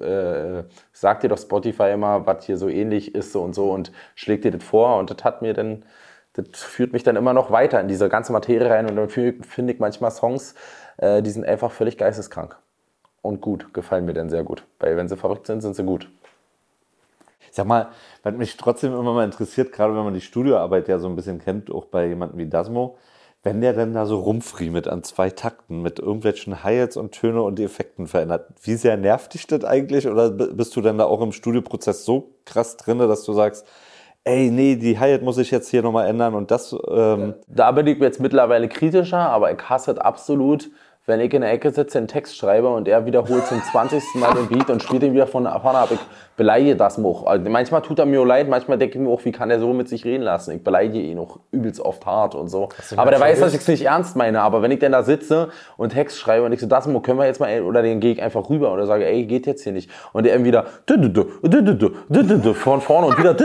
äh, 0.00 0.60
äh, 0.60 0.64
sagt 0.92 1.24
dir 1.24 1.28
doch 1.28 1.38
Spotify 1.38 1.90
immer, 1.92 2.26
was 2.26 2.46
hier 2.46 2.56
so 2.56 2.68
ähnlich 2.68 3.14
ist 3.14 3.32
so 3.32 3.42
und 3.42 3.54
so 3.54 3.70
und 3.70 3.92
schlägt 4.14 4.44
dir 4.44 4.50
das 4.50 4.64
vor 4.64 4.98
und 4.98 5.10
das 5.10 5.22
hat 5.22 5.42
mir 5.42 5.52
dann 5.52 5.84
das 6.32 6.62
führt 6.62 6.92
mich 6.92 7.02
dann 7.02 7.16
immer 7.16 7.32
noch 7.32 7.50
weiter 7.50 7.80
in 7.80 7.88
diese 7.88 8.10
ganze 8.10 8.30
Materie 8.32 8.68
rein 8.68 8.86
und 8.90 8.96
dann 8.96 9.08
finde 9.08 9.72
ich 9.72 9.78
manchmal 9.78 10.10
Songs, 10.10 10.54
äh, 10.98 11.22
die 11.22 11.30
sind 11.30 11.46
einfach 11.46 11.70
völlig 11.70 11.96
geisteskrank. 11.96 12.58
Und 13.22 13.40
gut, 13.40 13.72
gefallen 13.74 14.04
mir 14.04 14.12
dann 14.12 14.28
sehr 14.28 14.44
gut. 14.44 14.64
Weil 14.78 14.96
wenn 14.96 15.08
sie 15.08 15.16
verrückt 15.16 15.46
sind, 15.46 15.62
sind 15.62 15.74
sie 15.74 15.82
gut. 15.82 16.08
Sag 17.56 17.66
mal, 17.66 17.88
was 18.22 18.34
mich 18.34 18.54
trotzdem 18.58 18.92
immer 18.92 19.14
mal 19.14 19.24
interessiert, 19.24 19.72
gerade 19.72 19.96
wenn 19.96 20.04
man 20.04 20.12
die 20.12 20.20
Studioarbeit 20.20 20.88
ja 20.88 20.98
so 20.98 21.08
ein 21.08 21.16
bisschen 21.16 21.38
kennt, 21.38 21.70
auch 21.70 21.86
bei 21.86 22.06
jemandem 22.06 22.38
wie 22.38 22.46
Dasmo, 22.46 22.98
Wenn 23.46 23.60
der 23.60 23.74
denn 23.74 23.94
da 23.94 24.06
so 24.06 24.18
rumfriemet 24.18 24.88
an 24.88 25.04
zwei 25.04 25.30
Takten 25.30 25.80
mit 25.80 26.00
irgendwelchen 26.00 26.64
Hi-Hats 26.64 26.96
und 26.96 27.12
Töne 27.12 27.42
und 27.42 27.60
Effekten 27.60 28.08
verändert, 28.08 28.48
wie 28.60 28.74
sehr 28.74 28.96
nervt 28.96 29.34
dich 29.34 29.46
das 29.46 29.64
eigentlich? 29.64 30.08
Oder 30.08 30.30
bist 30.30 30.74
du 30.74 30.80
denn 30.80 30.98
da 30.98 31.04
auch 31.04 31.22
im 31.22 31.30
Studioprozess 31.30 32.04
so 32.04 32.34
krass 32.44 32.76
drin, 32.76 32.98
dass 32.98 33.22
du 33.24 33.32
sagst, 33.34 33.64
ey, 34.24 34.50
nee, 34.50 34.74
die 34.74 34.98
Hi-Hat 34.98 35.22
muss 35.22 35.38
ich 35.38 35.52
jetzt 35.52 35.68
hier 35.70 35.82
nochmal 35.82 36.08
ändern 36.08 36.34
und 36.34 36.50
das... 36.50 36.76
Ähm 36.90 37.34
da 37.46 37.70
bin 37.70 37.86
ich 37.86 38.00
jetzt 38.00 38.18
mittlerweile 38.18 38.68
kritischer, 38.68 39.30
aber 39.30 39.52
ich 39.52 39.62
hasse 39.62 39.92
es 39.92 39.98
absolut, 39.98 40.68
wenn 41.06 41.20
ich 41.20 41.32
in 41.32 41.42
der 41.42 41.52
Ecke 41.52 41.70
sitze, 41.70 41.98
einen 41.98 42.08
Text 42.08 42.36
schreibe 42.36 42.68
und 42.68 42.88
er 42.88 43.06
wiederholt 43.06 43.46
zum 43.46 43.62
20. 43.62 44.02
Mal 44.16 44.34
den 44.34 44.48
Beat 44.48 44.68
und 44.70 44.82
spielt 44.82 45.04
ihn 45.04 45.14
wieder 45.14 45.28
von 45.28 45.44
vorne 45.44 45.78
ab. 45.78 45.90
Ich 45.92 46.00
beleidige 46.36 46.74
das 46.74 47.02
auch. 47.02 47.26
Also 47.26 47.48
manchmal 47.48 47.80
tut 47.82 48.00
er 48.00 48.06
mir 48.06 48.24
leid, 48.26 48.48
manchmal 48.48 48.76
denke 48.76 48.98
ich 48.98 49.04
mir 49.04 49.10
auch, 49.10 49.24
wie 49.24 49.30
kann 49.30 49.48
er 49.50 49.60
so 49.60 49.72
mit 49.72 49.88
sich 49.88 50.04
reden 50.04 50.24
lassen? 50.24 50.56
Ich 50.56 50.64
beleidige 50.64 50.98
ihn 50.98 51.18
auch 51.18 51.38
übelst 51.52 51.80
oft 51.80 52.04
hart 52.04 52.34
und 52.34 52.48
so. 52.48 52.70
Aber 52.96 53.12
der 53.12 53.20
weiß, 53.20 53.38
dass 53.38 53.54
ich 53.54 53.60
es 53.60 53.68
nicht 53.68 53.84
ernst 53.84 54.16
meine. 54.16 54.42
Aber 54.42 54.62
wenn 54.62 54.72
ich 54.72 54.80
denn 54.80 54.90
da 54.92 55.04
sitze 55.04 55.50
und 55.76 55.90
Text 55.90 56.18
schreibe 56.18 56.44
und 56.44 56.52
ich 56.52 56.60
so, 56.60 56.66
das 56.66 56.84
können 56.84 57.18
wir 57.18 57.26
jetzt 57.26 57.38
mal, 57.38 57.62
oder 57.62 57.82
den 57.82 58.00
gehe 58.00 58.12
ich 58.12 58.20
einfach 58.20 58.50
rüber 58.50 58.72
oder 58.72 58.86
sage, 58.86 59.06
ey, 59.06 59.24
geht 59.26 59.46
jetzt 59.46 59.62
hier 59.62 59.72
nicht. 59.72 59.88
Und 60.12 60.26
der 60.26 60.44
wieder 60.44 60.66
von 62.54 62.80
vorne 62.80 63.06
und 63.06 63.18
wieder 63.18 63.36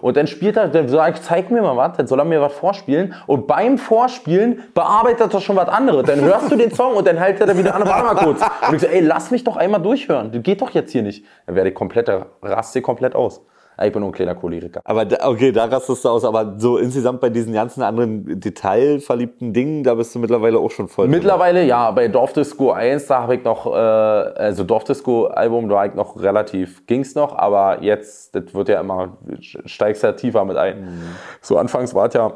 und 0.00 0.16
dann 0.16 0.26
spielt 0.26 0.56
er, 0.56 0.68
dann 0.68 0.88
sage 0.88 1.14
ich, 1.14 1.22
zeig 1.22 1.50
mir 1.50 1.62
mal 1.62 1.76
was, 1.76 1.96
dann 1.96 2.06
soll 2.06 2.18
er 2.18 2.24
mir 2.24 2.40
was 2.40 2.52
vorspielen 2.52 3.14
und 3.26 3.46
beim 3.46 3.78
Vorspielen 3.78 4.62
bearbeitet 4.74 5.32
er 5.32 5.40
schon 5.40 5.56
was 5.56 5.68
anderes. 5.68 6.06
Dann 6.06 6.20
hörst 6.20 6.50
du 6.50 6.56
den 6.56 6.70
Song 6.72 6.94
und 6.94 7.03
dann 7.06 7.16
hält 7.16 7.40
er 7.40 7.56
wieder 7.56 7.74
an, 7.74 7.86
warte 7.86 8.14
mal 8.14 8.24
kurz. 8.24 8.40
Und 8.68 8.74
ich 8.74 8.80
so, 8.80 8.86
ey, 8.86 9.00
lass 9.00 9.30
mich 9.30 9.44
doch 9.44 9.56
einmal 9.56 9.80
durchhören. 9.80 10.32
Das 10.32 10.42
geht 10.42 10.60
doch 10.60 10.70
jetzt 10.70 10.92
hier 10.92 11.02
nicht. 11.02 11.24
Dann 11.46 11.56
werde 11.56 11.70
ich 11.70 11.74
komplett, 11.74 12.10
raste 12.42 12.82
komplett 12.82 13.14
aus. 13.14 13.40
Ich 13.82 13.92
bin 13.92 14.02
nur 14.02 14.10
ein 14.10 14.12
kleiner 14.12 14.36
Choleriker. 14.36 14.80
Aber 14.84 15.04
da, 15.04 15.28
okay, 15.28 15.50
da 15.50 15.64
rastest 15.64 16.04
du 16.04 16.08
aus. 16.08 16.24
Aber 16.24 16.54
so 16.58 16.78
insgesamt 16.78 17.20
bei 17.20 17.28
diesen 17.28 17.52
ganzen 17.52 17.82
anderen 17.82 18.38
detailverliebten 18.38 19.52
Dingen, 19.52 19.82
da 19.82 19.94
bist 19.94 20.14
du 20.14 20.20
mittlerweile 20.20 20.58
auch 20.58 20.70
schon 20.70 20.86
voll. 20.86 21.08
Mittlerweile 21.08 21.60
drin. 21.60 21.68
ja. 21.68 21.90
Bei 21.90 22.06
Dorfdisco 22.06 22.70
1, 22.70 23.06
da 23.08 23.22
habe 23.22 23.34
ich 23.34 23.44
noch, 23.44 23.66
äh, 23.66 23.70
also 23.70 24.62
Dorfdisco-Album, 24.62 25.68
da 25.68 25.86
ich 25.86 25.94
noch 25.94 26.20
relativ, 26.20 26.86
ging's 26.86 27.16
noch. 27.16 27.36
Aber 27.36 27.82
jetzt, 27.82 28.34
das 28.36 28.54
wird 28.54 28.68
ja 28.68 28.80
immer, 28.80 29.16
steigst 29.40 30.04
ja 30.04 30.12
tiefer 30.12 30.44
mit 30.44 30.56
ein. 30.56 30.80
Mhm. 30.80 31.02
So 31.40 31.58
anfangs 31.58 31.94
war 31.94 32.06
es 32.06 32.14
ja, 32.14 32.32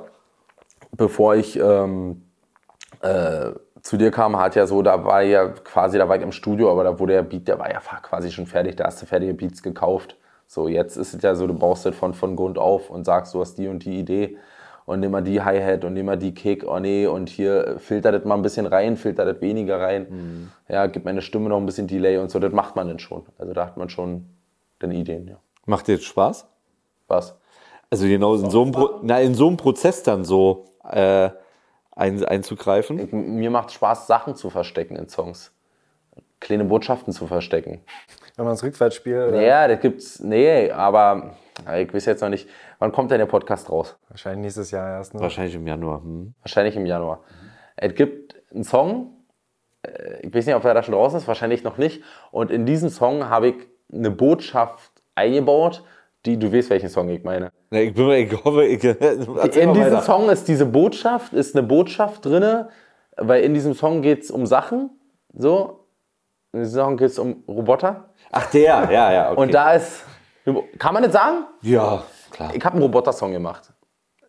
bevor 0.97 1.37
ich 1.37 1.57
ähm, 1.59 2.23
äh, 3.01 3.53
zu 3.83 3.97
dir 3.97 4.11
kam, 4.11 4.39
hat 4.39 4.55
ja 4.55 4.67
so, 4.67 4.83
da 4.83 5.05
war 5.05 5.23
ja 5.23 5.49
quasi, 5.49 5.99
da 5.99 6.09
war 6.09 6.17
ich 6.17 6.23
im 6.23 6.33
Studio, 6.33 6.71
aber 6.71 6.85
da 6.85 6.99
wurde 6.99 7.15
der 7.15 7.23
Beat, 7.23 7.49
der 7.49 7.59
war 7.59 7.71
ja 7.71 7.81
quasi 7.81 8.31
schon 8.31 8.47
fertig, 8.47 8.77
da 8.77 8.85
hast 8.85 9.01
du 9.03 9.07
fertige 9.07 9.35
Beats 9.35 9.63
gekauft. 9.63 10.17
So, 10.47 10.69
jetzt 10.69 10.97
ist 10.97 11.15
es 11.15 11.23
ja 11.23 11.35
so, 11.35 11.47
du 11.47 11.55
baust 11.55 11.85
das 11.85 11.95
von, 11.95 12.15
von 12.15 12.35
Grund 12.35 12.59
auf 12.59 12.91
und 12.91 13.05
sagst, 13.05 13.35
du 13.35 13.41
hast 13.41 13.57
die 13.57 13.69
und 13.69 13.85
die 13.85 13.99
Idee 13.99 14.39
und 14.87 15.01
nimm 15.01 15.11
mal 15.11 15.23
die 15.23 15.43
Hi-Hat 15.43 15.85
und 15.85 15.93
nimm 15.93 16.07
mal 16.07 16.17
die 16.17 16.33
Kick, 16.33 16.65
oh 16.67 16.79
nee, 16.79 17.07
und 17.07 17.29
hier 17.29 17.77
filtert 17.79 18.15
das 18.15 18.25
mal 18.25 18.35
ein 18.35 18.43
bisschen 18.43 18.65
rein, 18.65 18.97
filtert 18.97 19.29
das 19.29 19.43
weniger 19.43 19.79
rein. 19.79 20.07
Mhm. 20.09 20.53
Ja, 20.69 20.87
gibt 20.87 21.05
meine 21.05 21.21
Stimme 21.21 21.51
noch 21.51 21.59
ein 21.59 21.67
bisschen 21.67 21.87
Delay 21.87 22.17
und 22.17 22.31
so, 22.31 22.39
das 22.39 22.53
macht 22.53 22.75
man 22.77 22.89
dann 22.89 22.99
schon. 22.99 23.27
Also 23.37 23.53
da 23.53 23.67
hat 23.67 23.77
man 23.77 23.91
schon 23.91 24.31
dann 24.79 24.91
Ideen, 24.91 25.29
ja. 25.29 25.37
Macht 25.67 25.89
dir 25.89 25.93
jetzt 25.93 26.07
Spaß? 26.07 26.49
Was? 27.09 27.39
Also 27.91 28.07
genau 28.07 28.35
in 28.37 28.49
so, 28.49 28.63
einem 28.63 28.73
Pro 28.73 29.01
na, 29.03 29.21
in 29.21 29.35
so 29.35 29.49
einem 29.49 29.59
Prozess 29.59 30.03
dann 30.03 30.25
so 30.25 30.71
äh, 30.91 31.29
ein, 31.99 32.25
einzugreifen? 32.25 32.99
Ich, 32.99 33.13
mir 33.13 33.51
macht 33.51 33.73
Spaß, 33.73 34.07
Sachen 34.07 34.37
zu 34.37 34.51
verstecken 34.51 34.97
in 34.97 35.09
Songs. 35.09 35.53
Kleine 36.41 36.65
Botschaften 36.65 37.13
zu 37.13 37.27
verstecken. 37.27 37.81
Wenn 38.37 38.45
man 38.45 38.55
es 38.55 38.63
rückwärts 38.63 38.95
spielt? 38.95 39.35
Ja, 39.35 39.67
das 39.67 39.81
gibt's. 39.81 40.21
Nee, 40.21 40.71
aber 40.71 41.35
ich 41.77 41.93
weiß 41.93 42.07
jetzt 42.07 42.21
noch 42.21 42.29
nicht. 42.29 42.49
Wann 42.79 42.93
kommt 42.93 43.11
denn 43.11 43.19
der 43.19 43.27
Podcast 43.27 43.69
raus? 43.71 43.99
Wahrscheinlich 44.09 44.43
nächstes 44.43 44.71
Jahr 44.71 44.89
erst. 44.89 45.15
Ne? 45.15 45.21
Wahrscheinlich 45.21 45.57
im 45.57 45.67
Januar. 45.67 46.01
Hm. 46.03 46.35
Wahrscheinlich 46.43 46.77
im 46.77 46.87
Januar. 46.87 47.19
Mhm. 47.19 47.51
Es 47.77 47.95
gibt 47.95 48.37
einen 48.53 48.65
Song, 48.65 49.19
äh, 49.83 50.27
ich 50.27 50.33
weiß 50.33 50.47
nicht, 50.47 50.55
ob 50.55 50.65
er 50.65 50.75
da 50.75 50.83
schon 50.83 50.95
draußen 50.95 51.19
ist, 51.19 51.29
wahrscheinlich 51.29 51.65
noch 51.65 51.79
nicht. 51.79 52.03
Und 52.31 52.51
in 52.51 52.67
diesem 52.67 52.89
Song 52.89 53.29
habe 53.29 53.49
ich 53.49 53.57
eine 53.93 54.11
Botschaft 54.11 54.93
eingebaut, 55.15 55.85
die, 56.27 56.39
du 56.39 56.53
weißt, 56.53 56.71
welchen 56.71 56.89
Song 56.89 57.09
ich 57.09 57.25
meine. 57.25 57.51
Ja, 57.71 57.81
ich, 57.81 57.95
bin, 57.95 58.11
ich 58.11 58.45
hoffe, 58.45 58.65
ich, 58.65 58.83
In 59.57 59.75
diesem 59.75 60.01
Song 60.01 60.31
ist 60.31 60.49
diese 60.49 60.65
Botschaft, 60.65 61.33
ist 61.35 61.55
eine 61.55 61.67
Botschaft 61.67 62.25
drin, 62.25 62.65
weil 63.17 63.43
in 63.43 63.53
diesem 63.53 63.75
Song 63.75 64.01
geht 64.01 64.23
es 64.23 64.31
um 64.31 64.47
Sachen, 64.47 64.91
so. 65.35 65.85
In 66.53 66.61
diesem 66.61 66.81
Song 66.81 66.97
geht 66.97 67.11
es 67.11 67.19
um 67.19 67.45
Roboter. 67.47 68.11
Ach, 68.31 68.51
der, 68.51 68.89
ja, 68.91 69.13
ja. 69.13 69.31
Okay. 69.33 69.41
Und 69.41 69.53
da 69.55 69.75
ist, 69.75 70.05
kann 70.79 70.95
man 70.95 71.03
das 71.03 71.13
sagen? 71.13 71.45
Ja, 71.61 72.05
klar. 72.31 72.55
Ich 72.55 72.65
habe 72.65 72.75
einen 72.75 72.83
Roboter-Song 72.83 73.33
gemacht. 73.33 73.73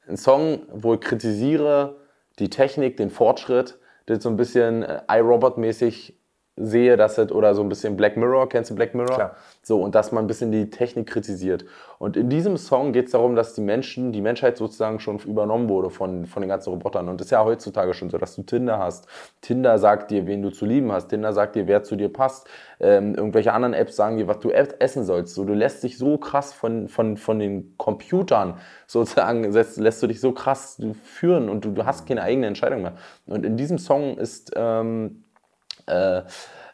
Ein 0.07 0.17
Song, 0.17 0.63
wo 0.73 0.95
ich 0.95 1.01
kritisiere 1.01 1.95
die 2.39 2.49
Technik, 2.49 2.97
den 2.97 3.09
Fortschritt, 3.09 3.79
das 4.05 4.23
so 4.23 4.29
ein 4.29 4.37
bisschen 4.37 4.83
äh, 4.83 5.01
iRobot-mäßig 5.07 6.18
sehe, 6.59 6.97
dass 6.97 7.17
es, 7.17 7.31
oder 7.31 7.55
so 7.55 7.61
ein 7.61 7.69
bisschen 7.69 7.95
Black 7.95 8.17
Mirror, 8.17 8.49
kennst 8.49 8.69
du 8.69 8.75
Black 8.75 8.93
Mirror? 8.93 9.15
Klar. 9.15 9.35
So, 9.61 9.81
und 9.81 9.95
dass 9.95 10.11
man 10.11 10.25
ein 10.25 10.27
bisschen 10.27 10.51
die 10.51 10.69
Technik 10.69 11.07
kritisiert. 11.07 11.65
Und 11.97 12.17
in 12.17 12.29
diesem 12.29 12.57
Song 12.57 12.91
geht 12.91 13.05
es 13.05 13.11
darum, 13.11 13.35
dass 13.35 13.53
die 13.53 13.61
Menschen, 13.61 14.11
die 14.11 14.21
Menschheit 14.21 14.57
sozusagen 14.57 14.99
schon 14.99 15.19
übernommen 15.19 15.69
wurde 15.69 15.89
von, 15.89 16.25
von 16.25 16.41
den 16.41 16.49
ganzen 16.49 16.69
Robotern. 16.71 17.07
Und 17.09 17.19
das 17.19 17.27
ist 17.27 17.31
ja 17.31 17.43
heutzutage 17.43 17.93
schon 17.93 18.09
so, 18.09 18.17
dass 18.17 18.35
du 18.35 18.43
Tinder 18.43 18.77
hast. 18.79 19.07
Tinder 19.41 19.77
sagt 19.77 20.11
dir, 20.11 20.27
wen 20.27 20.41
du 20.41 20.49
zu 20.49 20.65
lieben 20.65 20.91
hast. 20.91 21.07
Tinder 21.07 21.33
sagt 21.33 21.55
dir, 21.55 21.67
wer 21.67 21.83
zu 21.83 21.95
dir 21.95 22.11
passt. 22.11 22.47
Ähm, 22.79 23.15
irgendwelche 23.15 23.53
anderen 23.53 23.73
Apps 23.73 23.95
sagen 23.95 24.17
dir, 24.17 24.27
was 24.27 24.39
du 24.39 24.51
essen 24.51 25.03
sollst. 25.03 25.35
So, 25.35 25.45
du 25.45 25.53
lässt 25.53 25.83
dich 25.83 25.97
so 25.97 26.17
krass 26.17 26.53
von, 26.53 26.87
von, 26.87 27.17
von 27.17 27.39
den 27.39 27.75
Computern 27.77 28.55
sozusagen, 28.87 29.43
lässt, 29.43 29.77
lässt 29.77 30.03
du 30.03 30.07
dich 30.07 30.19
so 30.19 30.31
krass 30.31 30.81
führen 31.03 31.49
und 31.49 31.65
du, 31.65 31.71
du 31.71 31.85
hast 31.85 32.07
keine 32.07 32.21
eigene 32.21 32.47
Entscheidung 32.47 32.81
mehr. 32.81 32.93
Und 33.25 33.45
in 33.45 33.55
diesem 33.55 33.77
Song 33.77 34.17
ist... 34.17 34.51
Ähm, 34.55 35.23
äh, 35.89 36.23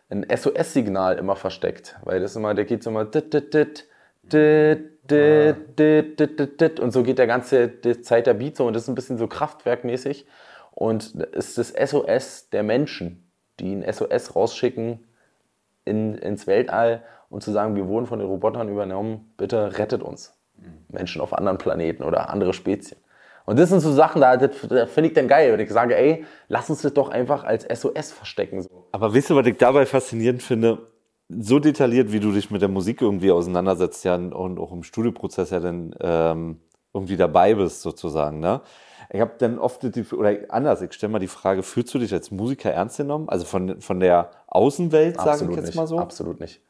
ein 0.09 0.25
SOS-Signal 0.29 1.17
immer 1.17 1.35
versteckt, 1.35 1.95
weil 2.03 2.19
das 2.19 2.35
immer, 2.35 2.53
der 2.53 2.65
geht 2.65 2.83
so 2.83 2.89
immer 2.89 3.05
dit, 3.05 3.33
dit, 3.33 3.53
dit, 3.53 3.87
dit, 4.23 4.79
dit, 5.09 5.79
dit, 5.79 6.19
dit, 6.19 6.61
dit, 6.61 6.79
und 6.79 6.91
so 6.91 7.03
geht 7.03 7.17
der 7.17 7.27
ganze 7.27 7.67
die 7.67 8.01
Zeit 8.01 8.27
der 8.27 8.35
Beat 8.35 8.57
so 8.57 8.65
und 8.67 8.73
das 8.73 8.83
ist 8.83 8.89
ein 8.89 8.95
bisschen 8.95 9.17
so 9.17 9.27
kraftwerkmäßig. 9.27 10.25
Und 10.71 11.15
ist 11.15 11.57
das 11.57 11.69
SOS 11.69 12.49
der 12.49 12.61
Menschen, 12.61 13.23
die 13.59 13.73
ein 13.73 13.93
SOS 13.93 14.35
rausschicken 14.35 15.05
in, 15.85 16.15
ins 16.15 16.47
Weltall 16.47 17.03
und 17.29 17.43
zu 17.43 17.51
sagen, 17.51 17.75
wir 17.75 17.87
wurden 17.87 18.07
von 18.07 18.19
den 18.19 18.27
Robotern 18.27 18.67
übernommen, 18.67 19.33
bitte 19.37 19.77
rettet 19.77 20.03
uns. 20.03 20.37
Menschen 20.89 21.21
auf 21.21 21.33
anderen 21.33 21.57
Planeten 21.57 22.03
oder 22.03 22.29
andere 22.29 22.53
Spezien. 22.53 22.99
Und 23.45 23.59
das 23.59 23.69
sind 23.69 23.79
so 23.79 23.91
Sachen, 23.91 24.21
da, 24.21 24.37
da 24.37 24.49
finde 24.49 25.07
ich 25.07 25.13
dann 25.13 25.27
geil, 25.27 25.53
wenn 25.53 25.59
ich 25.59 25.71
sage, 25.71 25.95
ey, 25.95 26.25
lass 26.47 26.69
uns 26.69 26.81
das 26.81 26.93
doch 26.93 27.09
einfach 27.09 27.43
als 27.43 27.63
SOS 27.63 28.11
verstecken. 28.11 28.61
So. 28.61 28.87
Aber 28.91 29.13
weißt 29.13 29.29
du, 29.29 29.35
was 29.35 29.45
ich 29.45 29.57
dabei 29.57 29.85
faszinierend 29.85 30.41
finde? 30.41 30.79
So 31.29 31.59
detailliert, 31.59 32.11
wie 32.11 32.19
du 32.19 32.31
dich 32.31 32.51
mit 32.51 32.61
der 32.61 32.69
Musik 32.69 33.01
irgendwie 33.01 33.31
auseinandersetzt, 33.31 34.03
ja, 34.05 34.15
und 34.15 34.59
auch 34.59 34.71
im 34.71 34.83
Studioprozess 34.83 35.49
ja 35.49 35.59
dann 35.59 35.95
ähm, 35.99 36.59
irgendwie 36.93 37.17
dabei 37.17 37.55
bist, 37.55 37.81
sozusagen, 37.81 38.39
ne? 38.39 38.61
Ich 39.11 39.21
habe 39.21 39.33
dann 39.37 39.59
oft 39.59 39.83
die, 39.83 40.03
oder 40.13 40.35
anders, 40.49 40.81
ich 40.81 40.93
stelle 40.93 41.11
mal 41.11 41.19
die 41.19 41.27
Frage, 41.27 41.61
fühlst 41.61 41.93
du 41.93 41.99
dich 41.99 42.11
als 42.11 42.31
Musiker 42.31 42.71
ernst 42.71 42.97
genommen? 42.97 43.29
Also 43.29 43.45
von, 43.45 43.79
von 43.79 43.99
der 43.99 44.31
Außenwelt, 44.47 45.21
sage 45.21 45.45
ich 45.47 45.55
jetzt 45.55 45.65
nicht. 45.67 45.75
mal 45.75 45.85
so? 45.85 45.99
Absolut 45.99 46.39
nicht. 46.39 46.61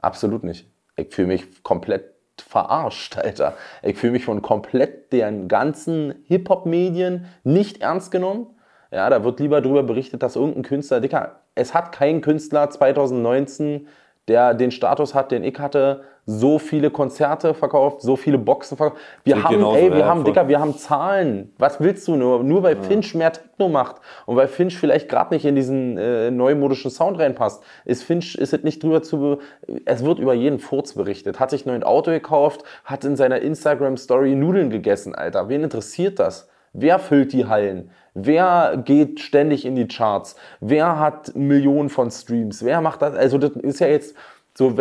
Absolut 0.00 0.44
nicht. 0.44 0.70
Ich 0.96 1.14
fühle 1.14 1.28
mich 1.28 1.62
komplett 1.62 2.17
verarscht, 2.42 3.16
Alter. 3.16 3.54
Ich 3.82 3.96
fühle 3.96 4.12
mich 4.12 4.24
von 4.24 4.42
komplett 4.42 5.12
den 5.12 5.48
ganzen 5.48 6.14
Hip-Hop-Medien 6.26 7.26
nicht 7.44 7.80
ernst 7.80 8.10
genommen. 8.10 8.46
Ja, 8.90 9.10
da 9.10 9.22
wird 9.24 9.40
lieber 9.40 9.60
darüber 9.60 9.82
berichtet, 9.82 10.22
dass 10.22 10.36
irgendein 10.36 10.62
Künstler, 10.62 11.00
Dicker, 11.00 11.40
es 11.54 11.74
hat 11.74 11.92
kein 11.92 12.20
Künstler 12.20 12.70
2019 12.70 13.86
der 14.28 14.54
den 14.54 14.70
Status 14.70 15.14
hat, 15.14 15.30
den 15.30 15.44
ich 15.44 15.58
hatte, 15.58 16.02
so 16.30 16.58
viele 16.58 16.90
Konzerte 16.90 17.54
verkauft, 17.54 18.02
so 18.02 18.14
viele 18.14 18.36
Boxen 18.36 18.76
verkauft. 18.76 19.00
Wir 19.24 19.36
Sieht 19.36 19.44
haben, 19.44 19.54
genauso, 19.54 19.78
ey, 19.78 19.90
wir 19.90 20.00
ja, 20.00 20.06
haben, 20.06 20.24
Dicker, 20.24 20.46
wir 20.46 20.60
haben 20.60 20.76
Zahlen. 20.76 21.54
Was 21.56 21.80
willst 21.80 22.06
du 22.06 22.16
nur? 22.16 22.44
Nur 22.44 22.62
weil 22.62 22.76
ja. 22.76 22.82
Finch 22.82 23.14
mehr 23.14 23.32
Techno 23.32 23.70
macht 23.70 23.96
und 24.26 24.36
weil 24.36 24.46
Finch 24.46 24.76
vielleicht 24.76 25.08
gerade 25.08 25.32
nicht 25.32 25.46
in 25.46 25.54
diesen 25.54 25.96
äh, 25.96 26.30
neumodischen 26.30 26.90
Sound 26.90 27.18
reinpasst, 27.18 27.62
ist 27.86 28.02
Finch, 28.02 28.34
ist 28.34 28.52
es 28.52 28.62
nicht 28.62 28.82
drüber 28.82 29.02
zu, 29.02 29.38
es 29.86 30.04
wird 30.04 30.18
über 30.18 30.34
jeden 30.34 30.58
Furz 30.58 30.92
berichtet. 30.92 31.40
Hat 31.40 31.48
sich 31.48 31.64
ein 31.64 31.70
neues 31.70 31.84
Auto 31.84 32.10
gekauft, 32.10 32.62
hat 32.84 33.06
in 33.06 33.16
seiner 33.16 33.40
Instagram-Story 33.40 34.34
Nudeln 34.34 34.68
gegessen, 34.68 35.14
Alter. 35.14 35.48
Wen 35.48 35.64
interessiert 35.64 36.18
das? 36.18 36.46
Wer 36.72 36.98
füllt 36.98 37.32
die 37.32 37.46
Hallen? 37.46 37.90
Wer 38.14 38.82
geht 38.84 39.20
ständig 39.20 39.64
in 39.64 39.76
die 39.76 39.86
Charts? 39.86 40.36
Wer 40.60 40.98
hat 40.98 41.34
Millionen 41.36 41.88
von 41.88 42.10
Streams? 42.10 42.64
Wer 42.64 42.80
macht 42.80 43.02
das? 43.02 43.14
Also 43.14 43.38
das 43.38 43.52
ist 43.52 43.80
ja 43.80 43.86
jetzt 43.86 44.16
so, 44.54 44.74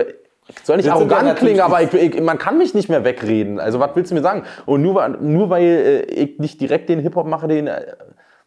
soll 0.63 0.77
nicht 0.77 0.89
arrogant 0.89 1.35
klingen, 1.37 1.61
aber 1.61 1.81
ich, 1.81 1.93
ich, 1.93 2.21
man 2.21 2.37
kann 2.37 2.57
mich 2.57 2.73
nicht 2.73 2.89
mehr 2.89 3.03
wegreden. 3.03 3.59
Also 3.59 3.79
was 3.79 3.91
willst 3.95 4.11
du 4.11 4.15
mir 4.15 4.21
sagen? 4.21 4.43
Und 4.65 4.81
nur, 4.81 5.07
nur 5.09 5.49
weil 5.49 5.63
äh, 5.63 6.01
ich 6.03 6.39
nicht 6.39 6.61
direkt 6.61 6.89
den 6.89 6.99
Hip-Hop 6.99 7.27
mache, 7.27 7.47
den... 7.47 7.67
Äh, 7.67 7.95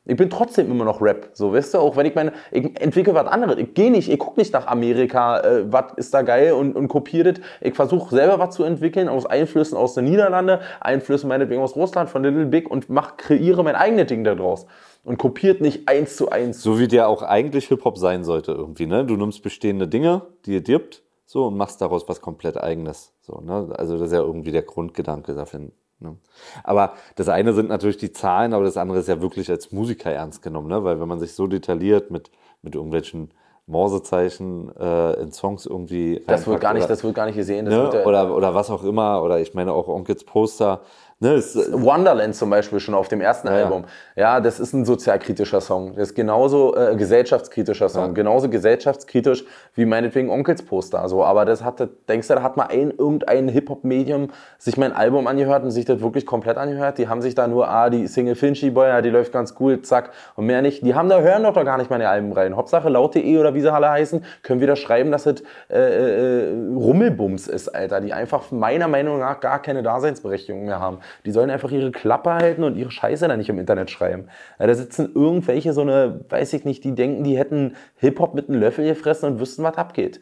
Ich 0.07 0.16
bin 0.16 0.30
trotzdem 0.30 0.70
immer 0.70 0.84
noch 0.84 1.03
Rap, 1.03 1.28
so, 1.34 1.53
weißt 1.53 1.74
du, 1.74 1.78
auch 1.78 1.94
wenn 1.94 2.07
ich 2.07 2.14
meine, 2.14 2.32
ich 2.51 2.80
entwickle 2.80 3.14
was 3.14 3.26
anderes. 3.26 3.59
Ich 3.59 3.74
gehe 3.74 3.90
nicht, 3.90 4.11
ich 4.11 4.18
gucke 4.18 4.40
nicht 4.40 4.53
nach 4.53 4.66
Amerika, 4.66 5.40
äh, 5.40 5.70
was 5.70 5.92
ist 5.96 6.14
da 6.14 6.22
geil 6.22 6.53
und, 6.53 6.74
und 6.74 6.88
kopiere 6.88 7.34
das. 7.34 7.44
Ich 7.61 7.74
versuche 7.74 8.14
selber 8.14 8.38
was 8.38 8.55
zu 8.55 8.64
entwickeln 8.64 9.11
aus 9.11 9.26
Einflüssen 9.26 9.76
aus 9.76 9.94
den 9.94 10.07
Niederlanden, 10.07 10.59
Einflüssen 10.80 11.28
meinetwegen 11.28 11.61
aus 11.61 11.76
Russland, 11.76 12.09
von 12.09 12.22
Little 12.22 12.46
Big 12.46 12.70
und 12.70 12.88
mach, 12.88 13.18
kreiere 13.18 13.62
mein 13.62 13.76
eigenes 13.76 14.07
Ding 14.07 14.24
daraus 14.24 14.66
und 15.05 15.18
kopiert 15.18 15.61
nicht 15.61 15.86
eins 15.86 16.16
zu 16.16 16.30
eins. 16.30 16.62
So 16.62 16.78
wie 16.78 16.88
der 16.88 17.09
auch 17.09 17.22
eigentlich 17.22 17.68
Hip-Hop 17.68 17.98
sein 17.98 18.24
sollte 18.24 18.53
irgendwie, 18.53 18.86
ne? 18.86 19.05
Du 19.05 19.16
nimmst 19.16 19.42
bestehende 19.42 19.86
Dinge, 19.86 20.22
die 20.46 20.55
ihr 20.55 20.62
dirbt, 20.62 21.03
so 21.26 21.46
und 21.46 21.57
machst 21.57 21.80
daraus 21.80 22.09
was 22.09 22.20
komplett 22.22 22.57
eigenes. 22.57 23.12
So, 23.20 23.40
ne? 23.40 23.68
Also 23.76 23.98
das 23.98 24.09
ist 24.09 24.12
ja 24.14 24.20
irgendwie 24.20 24.53
der 24.53 24.62
Grundgedanke 24.62 25.34
dafür. 25.34 25.70
Ne? 26.01 26.16
Aber 26.64 26.94
das 27.16 27.28
eine 27.28 27.53
sind 27.53 27.68
natürlich 27.68 27.98
die 27.98 28.12
Zahlen, 28.12 28.55
aber 28.55 28.64
das 28.64 28.76
andere 28.76 28.98
ist 28.98 29.09
ja 29.09 29.20
wirklich 29.20 29.51
als 29.51 29.72
Musiker 29.72 30.11
ernst 30.11 30.42
genommen, 30.42 30.68
ne? 30.68 30.82
Weil 30.82 31.01
wenn 31.01 31.09
man 31.09 31.20
sich 31.20 31.34
so 31.34 31.46
detailliert 31.46 32.11
mit, 32.11 32.30
mit 32.62 32.74
irgendwelchen 32.74 33.30
Morsezeichen 33.66 34.74
äh, 34.76 35.12
in 35.20 35.32
Songs 35.32 35.64
irgendwie. 35.64 36.22
Das 36.26 36.46
wird 36.46 36.61
gar 36.61 36.74
nicht, 36.74 36.82
oder, 36.82 36.88
das 36.88 37.05
wird 37.05 37.14
gar 37.14 37.26
nicht 37.26 37.36
gesehen. 37.36 37.66
Ne? 37.66 37.90
Ja 37.92 38.05
oder, 38.05 38.34
oder 38.34 38.55
was 38.55 38.70
auch 38.70 38.82
immer. 38.82 39.22
Oder 39.22 39.40
ich 39.40 39.55
meine 39.55 39.72
auch 39.72 39.88
Onkels 39.88 40.24
Poster 40.24 40.82
Ne, 41.22 41.36
Wonderland 41.72 42.34
zum 42.34 42.48
Beispiel 42.48 42.80
schon 42.80 42.94
auf 42.94 43.08
dem 43.08 43.20
ersten 43.20 43.48
ja, 43.48 43.52
Album. 43.52 43.84
Ja, 44.16 44.40
das 44.40 44.58
ist 44.58 44.72
ein 44.72 44.86
sozialkritischer 44.86 45.60
Song. 45.60 45.94
Das 45.94 46.08
ist 46.08 46.14
genauso 46.14 46.74
äh, 46.74 46.96
gesellschaftskritischer 46.96 47.90
Song. 47.90 48.06
Ja. 48.06 48.12
Genauso 48.12 48.48
gesellschaftskritisch 48.48 49.44
wie 49.74 49.84
meinetwegen 49.84 50.30
Onkels 50.30 50.62
Poster. 50.62 51.06
So. 51.10 51.22
Aber 51.22 51.44
das 51.44 51.62
hat, 51.62 51.86
denkst 52.08 52.26
du, 52.28 52.36
da 52.36 52.42
hat 52.42 52.56
mal 52.56 52.68
ein, 52.68 52.90
irgendein 52.96 53.48
Hip-Hop-Medium 53.48 54.28
sich 54.56 54.78
mein 54.78 54.94
Album 54.94 55.26
angehört 55.26 55.62
und 55.62 55.72
sich 55.72 55.84
das 55.84 56.00
wirklich 56.00 56.24
komplett 56.24 56.56
angehört? 56.56 56.96
Die 56.96 57.06
haben 57.06 57.20
sich 57.20 57.34
da 57.34 57.46
nur, 57.46 57.68
ah, 57.68 57.90
die 57.90 58.06
Single 58.06 58.34
Finchy 58.34 58.70
Boy, 58.70 58.88
ja, 58.88 59.02
die 59.02 59.10
läuft 59.10 59.30
ganz 59.30 59.54
cool, 59.60 59.82
zack, 59.82 60.12
und 60.36 60.46
mehr 60.46 60.62
nicht. 60.62 60.86
Die 60.86 60.94
haben 60.94 61.10
da, 61.10 61.20
hören 61.20 61.42
doch, 61.42 61.52
doch 61.52 61.66
gar 61.66 61.76
nicht 61.76 61.90
meine 61.90 62.08
Alben 62.08 62.32
rein. 62.32 62.56
Hauptsache 62.56 62.88
laut.de 62.88 63.38
oder 63.38 63.52
wie 63.52 63.60
sie 63.60 63.70
alle 63.70 63.90
heißen, 63.90 64.24
können 64.42 64.62
wieder 64.62 64.74
schreiben, 64.74 65.12
dass 65.12 65.24
das 65.24 65.42
äh, 65.68 65.80
äh, 65.80 66.74
Rummelbums 66.74 67.46
ist, 67.46 67.68
Alter. 67.68 68.00
Die 68.00 68.14
einfach 68.14 68.50
meiner 68.50 68.88
Meinung 68.88 69.18
nach 69.18 69.38
gar 69.40 69.60
keine 69.60 69.82
Daseinsberechtigung 69.82 70.64
mehr 70.64 70.80
haben. 70.80 71.00
Die 71.24 71.30
sollen 71.30 71.50
einfach 71.50 71.70
ihre 71.70 71.90
Klappe 71.90 72.32
halten 72.32 72.64
und 72.64 72.76
ihre 72.76 72.90
Scheiße 72.90 73.28
da 73.28 73.36
nicht 73.36 73.48
im 73.48 73.58
Internet 73.58 73.90
schreiben. 73.90 74.28
Ja, 74.58 74.66
da 74.66 74.74
sitzen 74.74 75.12
irgendwelche 75.14 75.72
so 75.72 75.82
eine, 75.82 76.24
weiß 76.28 76.52
ich 76.52 76.64
nicht, 76.64 76.84
die 76.84 76.94
denken, 76.94 77.24
die 77.24 77.38
hätten 77.38 77.74
Hip-Hop 77.96 78.34
mit 78.34 78.48
einem 78.48 78.61
Löffel 78.61 78.86
gefressen 78.86 79.30
und 79.30 79.40
wüssten, 79.40 79.62
was 79.62 79.76
abgeht. 79.76 80.20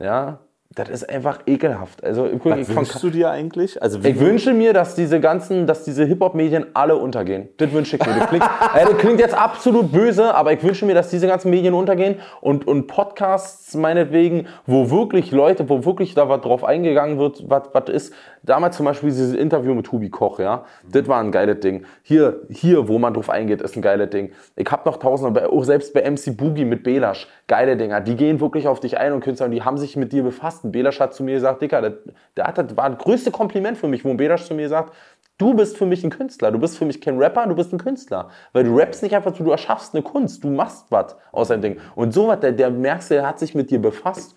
Ja, 0.00 0.40
das 0.74 0.90
ist 0.90 1.08
einfach 1.08 1.40
ekelhaft. 1.46 2.04
Also, 2.04 2.28
Was 2.44 2.68
wünschst 2.68 3.02
du 3.02 3.08
dir 3.08 3.30
eigentlich? 3.30 3.82
Also, 3.82 4.00
ich 4.02 4.20
wünsche 4.20 4.52
mir, 4.52 4.74
dass 4.74 4.94
diese 4.94 5.18
ganzen, 5.18 5.66
dass 5.66 5.84
diese 5.84 6.04
Hip-Hop-Medien 6.04 6.66
alle 6.74 6.96
untergehen. 6.96 7.48
Das 7.56 7.72
wünsche 7.72 7.96
ich 7.96 8.06
mir. 8.06 8.14
Das 8.14 8.28
klingt, 8.28 8.44
äh, 8.74 8.84
das 8.84 8.98
klingt, 8.98 9.18
jetzt 9.18 9.34
absolut 9.34 9.90
böse, 9.90 10.34
aber 10.34 10.52
ich 10.52 10.62
wünsche 10.62 10.84
mir, 10.84 10.94
dass 10.94 11.08
diese 11.08 11.26
ganzen 11.26 11.50
Medien 11.50 11.72
untergehen 11.72 12.16
und, 12.42 12.66
und 12.66 12.86
Podcasts 12.86 13.74
meinetwegen, 13.74 14.46
wo 14.66 14.90
wirklich 14.90 15.30
Leute, 15.30 15.66
wo 15.70 15.86
wirklich 15.86 16.14
da 16.14 16.28
was 16.28 16.42
drauf 16.42 16.64
eingegangen 16.64 17.18
wird, 17.18 17.48
was, 17.48 17.62
was 17.72 17.88
ist. 17.88 18.14
Damals 18.42 18.76
zum 18.76 18.86
Beispiel 18.86 19.08
dieses 19.08 19.34
Interview 19.34 19.74
mit 19.74 19.90
Hubi 19.90 20.10
Koch, 20.10 20.38
ja. 20.38 20.64
Das 20.90 21.08
war 21.08 21.20
ein 21.20 21.32
geiles 21.32 21.60
Ding. 21.60 21.86
Hier, 22.02 22.42
hier, 22.50 22.88
wo 22.88 22.98
man 22.98 23.14
drauf 23.14 23.30
eingeht, 23.30 23.62
ist 23.62 23.74
ein 23.74 23.82
geiles 23.82 24.10
Ding. 24.10 24.32
Ich 24.54 24.70
habe 24.70 24.82
noch 24.88 24.98
tausende, 24.98 25.50
auch 25.50 25.64
selbst 25.64 25.94
bei 25.94 26.08
MC 26.08 26.36
Boogie 26.36 26.66
mit 26.66 26.82
Belasch, 26.82 27.26
geile 27.46 27.76
Dinger. 27.76 28.00
Die 28.02 28.16
gehen 28.16 28.40
wirklich 28.40 28.68
auf 28.68 28.80
dich 28.80 28.98
ein 28.98 29.14
und 29.14 29.20
Künstler, 29.20 29.46
und 29.46 29.52
die 29.52 29.62
haben 29.62 29.78
sich 29.78 29.96
mit 29.96 30.12
dir 30.12 30.22
befasst 30.22 30.58
ein 30.68 30.72
Belasch 30.72 31.00
hat 31.00 31.14
zu 31.14 31.22
mir 31.22 31.34
gesagt, 31.34 31.62
Dicker, 31.62 31.80
der, 31.80 31.98
das 32.34 32.76
war 32.76 32.90
das 32.90 32.98
größte 32.98 33.30
Kompliment 33.30 33.76
für 33.76 33.88
mich, 33.88 34.04
wo 34.04 34.10
ein 34.10 34.16
Belasch 34.16 34.44
zu 34.44 34.54
mir 34.54 34.68
sagt, 34.68 34.94
du 35.38 35.54
bist 35.54 35.76
für 35.76 35.86
mich 35.86 36.04
ein 36.04 36.10
Künstler, 36.10 36.50
du 36.50 36.58
bist 36.58 36.76
für 36.76 36.84
mich 36.84 37.00
kein 37.00 37.18
Rapper, 37.18 37.46
du 37.46 37.54
bist 37.54 37.72
ein 37.72 37.78
Künstler. 37.78 38.28
Weil 38.52 38.64
du 38.64 38.76
rappst 38.76 39.02
nicht 39.02 39.14
einfach 39.14 39.34
so, 39.34 39.44
du 39.44 39.50
erschaffst 39.50 39.94
eine 39.94 40.02
Kunst, 40.02 40.44
du 40.44 40.50
machst 40.50 40.86
was 40.90 41.16
aus 41.32 41.48
deinem 41.48 41.62
Ding. 41.62 41.80
Und 41.94 42.12
so 42.12 42.28
was, 42.28 42.40
der, 42.40 42.52
der 42.52 42.70
merkst, 42.70 43.10
der 43.10 43.26
hat 43.26 43.38
sich 43.38 43.54
mit 43.54 43.70
dir 43.70 43.80
befasst 43.80 44.36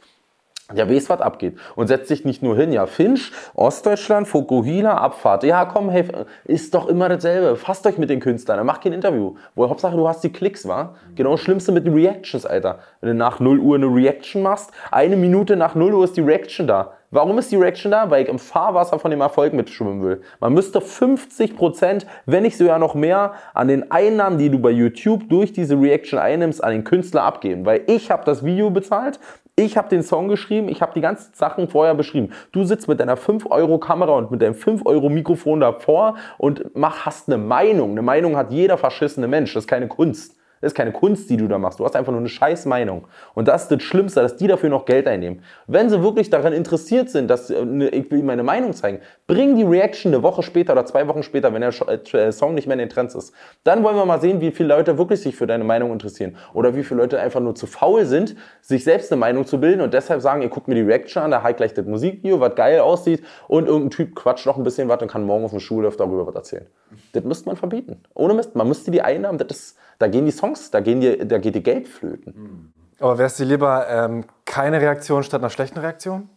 ja, 0.74 0.89
weiß, 0.89 1.09
was 1.09 1.22
abgeht. 1.22 1.57
Und 1.76 1.88
setzt 1.88 2.07
sich 2.07 2.26
nicht 2.26 2.43
nur 2.43 2.55
hin, 2.55 2.72
ja, 2.72 2.86
Finch, 2.86 3.32
Ostdeutschland, 3.53 4.28
Fukuhila, 4.28 4.95
Abfahrt. 4.95 5.43
Ja, 5.43 5.65
komm, 5.65 5.89
hey, 5.89 6.05
ist 6.45 6.74
doch 6.74 6.88
immer 6.88 7.09
dasselbe. 7.09 7.55
Fasst 7.55 7.86
euch 7.88 7.97
mit 7.97 8.09
den 8.09 8.19
Künstlern, 8.19 8.57
dann 8.57 8.67
mach 8.67 8.80
kein 8.80 8.93
Interview. 8.93 9.36
Wo 9.55 9.69
Hauptsache, 9.69 9.95
du 9.95 10.07
hast 10.07 10.24
die 10.24 10.32
Klicks, 10.32 10.67
wa? 10.67 10.95
Genau 11.15 11.32
das 11.32 11.41
Schlimmste 11.41 11.72
mit 11.72 11.86
den 11.86 11.93
Reactions, 11.93 12.45
Alter. 12.45 12.80
Wenn 13.01 13.09
du 13.09 13.15
nach 13.15 13.39
0 13.39 13.59
Uhr 13.59 13.76
eine 13.76 13.88
Reaction 13.88 14.41
machst, 14.41 14.72
eine 14.91 15.15
Minute 15.15 15.55
nach 15.55 15.76
0 15.76 15.93
Uhr 15.93 16.03
ist 16.03 16.17
die 16.17 16.22
Reaction 16.22 16.67
da. 16.67 16.93
Warum 17.13 17.38
ist 17.38 17.51
die 17.51 17.57
Reaction 17.57 17.91
da? 17.91 18.09
Weil 18.09 18.24
ich 18.24 18.30
im 18.30 18.39
Fahrwasser 18.39 18.97
von 18.97 19.11
dem 19.11 19.19
Erfolg 19.19 19.51
mitschwimmen 19.51 20.01
will. 20.01 20.22
Man 20.39 20.53
müsste 20.53 20.80
50 20.80 21.57
Prozent, 21.57 22.05
wenn 22.26 22.43
nicht 22.43 22.57
sogar 22.57 22.80
noch 22.80 22.95
mehr, 22.95 23.34
an 23.53 23.67
den 23.67 23.91
Einnahmen, 23.91 24.38
die 24.38 24.49
du 24.49 24.59
bei 24.59 24.69
YouTube 24.69 25.28
durch 25.28 25.51
diese 25.51 25.76
Reaction 25.76 26.17
einnimmst, 26.17 26.63
an 26.63 26.72
den 26.72 26.86
Künstler 26.86 27.24
abgeben. 27.24 27.65
Weil 27.65 27.82
ich 27.88 28.11
habe 28.11 28.24
das 28.24 28.45
Video 28.45 28.69
bezahlt, 28.69 29.19
ich 29.56 29.78
habe 29.78 29.89
den 29.89 30.04
Song 30.04 30.28
geschrieben, 30.28 30.70
ich 30.70 30.82
habe 30.82 30.93
die 30.93 31.02
ganzen 31.02 31.34
Sachen 31.34 31.68
vorher 31.68 31.93
beschrieben. 31.93 32.32
Du 32.52 32.64
sitzt 32.64 32.88
mit 32.88 32.99
deiner 32.99 33.18
5-Euro-Kamera 33.18 34.14
und 34.14 34.32
mit 34.32 34.41
deinem 34.41 34.54
5-Euro-Mikrofon 34.54 35.60
davor 35.60 36.16
und 36.38 36.76
mach, 36.76 37.06
hast 37.06 37.28
eine 37.28 37.38
Meinung. 37.38 37.91
Eine 37.91 38.02
Meinung 38.02 38.38
hat 38.38 38.52
jeder 38.52 38.78
verschissene 38.78 39.28
Mensch. 39.28 39.54
Das 39.54 39.64
ist 39.64 39.68
keine 39.68 39.88
Kunst. 39.88 40.36
Das 40.62 40.72
ist 40.72 40.76
keine 40.76 40.91
Kunst, 40.91 41.30
die 41.30 41.38
du 41.38 41.47
da 41.47 41.57
machst. 41.57 41.80
Du 41.80 41.86
hast 41.86 41.95
einfach 41.95 42.12
nur 42.12 42.22
eine 42.22 42.30
scheiß 42.30 42.66
Meinung. 42.68 43.05
Und 43.34 43.47
das 43.47 43.64
ist 43.64 43.72
das 43.72 43.82
Schlimmste, 43.82 44.22
dass 44.22 44.38
die 44.38 44.47
dafür 44.47 44.70
noch 44.70 44.86
Geld 44.86 45.07
einnehmen. 45.07 45.43
Wenn 45.66 45.89
sie 45.89 46.01
wirklich 46.03 46.30
daran 46.30 46.53
interessiert 46.53 47.09
sind, 47.09 47.30
dass 47.30 47.49
äh, 47.49 47.64
ich 47.88 48.09
will 48.12 48.22
meine 48.22 48.43
Meinung 48.43 48.74
zeigen, 48.74 48.99
bring 49.26 49.55
die 49.55 49.64
Reaction 49.64 50.14
eine 50.14 50.22
Woche 50.22 50.43
später 50.43 50.74
oder 50.74 50.86
zwei 50.86 51.07
Wochen 51.07 51.24
später, 51.24 51.51
wenn 51.53 51.62
der 51.62 51.74
äh, 52.14 52.32
Song 52.32 52.53
nicht 52.53 52.68
mehr 52.68 52.76
in 52.76 52.80
den 52.80 52.89
Trends 52.89 53.16
ist. 53.16 53.34
Dann 53.64 53.84
wollen 53.84 53.95
wir 53.95 54.05
mal 54.05 54.22
sehen, 54.22 54.39
wie 54.39 54.51
viele 54.51 54.70
Leute 54.70 54.97
wirklich 54.99 55.22
sich 55.22 55.36
für 55.36 55.47
deine 55.47 55.64
Meinung 55.64 55.91
interessieren. 55.91 56.38
Oder 56.53 56.76
wie 56.76 56.84
viele 56.84 57.01
Leute 57.01 57.20
einfach 57.20 57.39
nur 57.39 57.55
zu 57.55 57.66
faul 57.66 58.05
sind, 58.05 58.36
sich 58.62 58.84
selbst 58.84 59.12
eine 59.12 59.20
Meinung 59.20 59.47
zu 59.47 59.59
bilden 59.59 59.82
und 59.82 59.95
deshalb 59.95 60.22
sagen, 60.22 60.43
ihr 60.43 60.49
guckt 60.49 60.68
mir 60.68 60.76
die 60.76 60.82
Reaction 60.82 61.24
an, 61.24 61.32
da 61.32 61.41
halt 61.41 61.57
gleich 61.57 61.74
das 61.74 61.86
Musikvideo, 61.86 62.39
was 62.39 62.55
geil 62.55 62.80
aussieht 62.82 63.24
und 63.47 63.66
irgendein 63.66 63.89
Typ 63.89 64.16
quatscht 64.16 64.45
noch 64.45 64.57
ein 64.57 64.64
bisschen 64.64 64.89
was 64.89 65.01
und 65.01 65.09
kann 65.09 65.24
morgen 65.24 65.43
auf 65.43 65.51
dem 65.51 65.59
Schulhof 65.59 65.97
darüber 65.97 66.28
was 66.28 66.36
erzählen. 66.36 66.68
Das 67.14 67.24
müsste 67.24 67.47
man 67.47 67.55
verbieten. 67.55 68.03
Ohne 68.14 68.36
Mist. 68.36 68.55
Man 68.55 68.68
müsste 68.68 68.91
die 68.91 69.01
Einnahmen, 69.01 69.38
das 69.38 69.47
ist 69.49 69.78
da 70.01 70.07
gehen 70.07 70.26
die 70.26 70.32
Songs, 70.32 70.51
da, 70.72 70.80
gehen 70.80 71.02
die, 71.02 71.28
da 71.28 71.38
geht 71.38 71.56
die 71.56 71.64
Geld 71.64 71.88
flöten. 71.88 72.74
Aber 72.99 73.18
wärst 73.18 73.39
du 73.39 73.43
lieber 73.43 73.88
ähm, 73.89 74.26
keine 74.45 74.80
Reaktion 74.80 75.24
statt 75.24 75.41
einer 75.41 75.49
schlechten 75.49 75.80
Reaktion? 75.80 76.30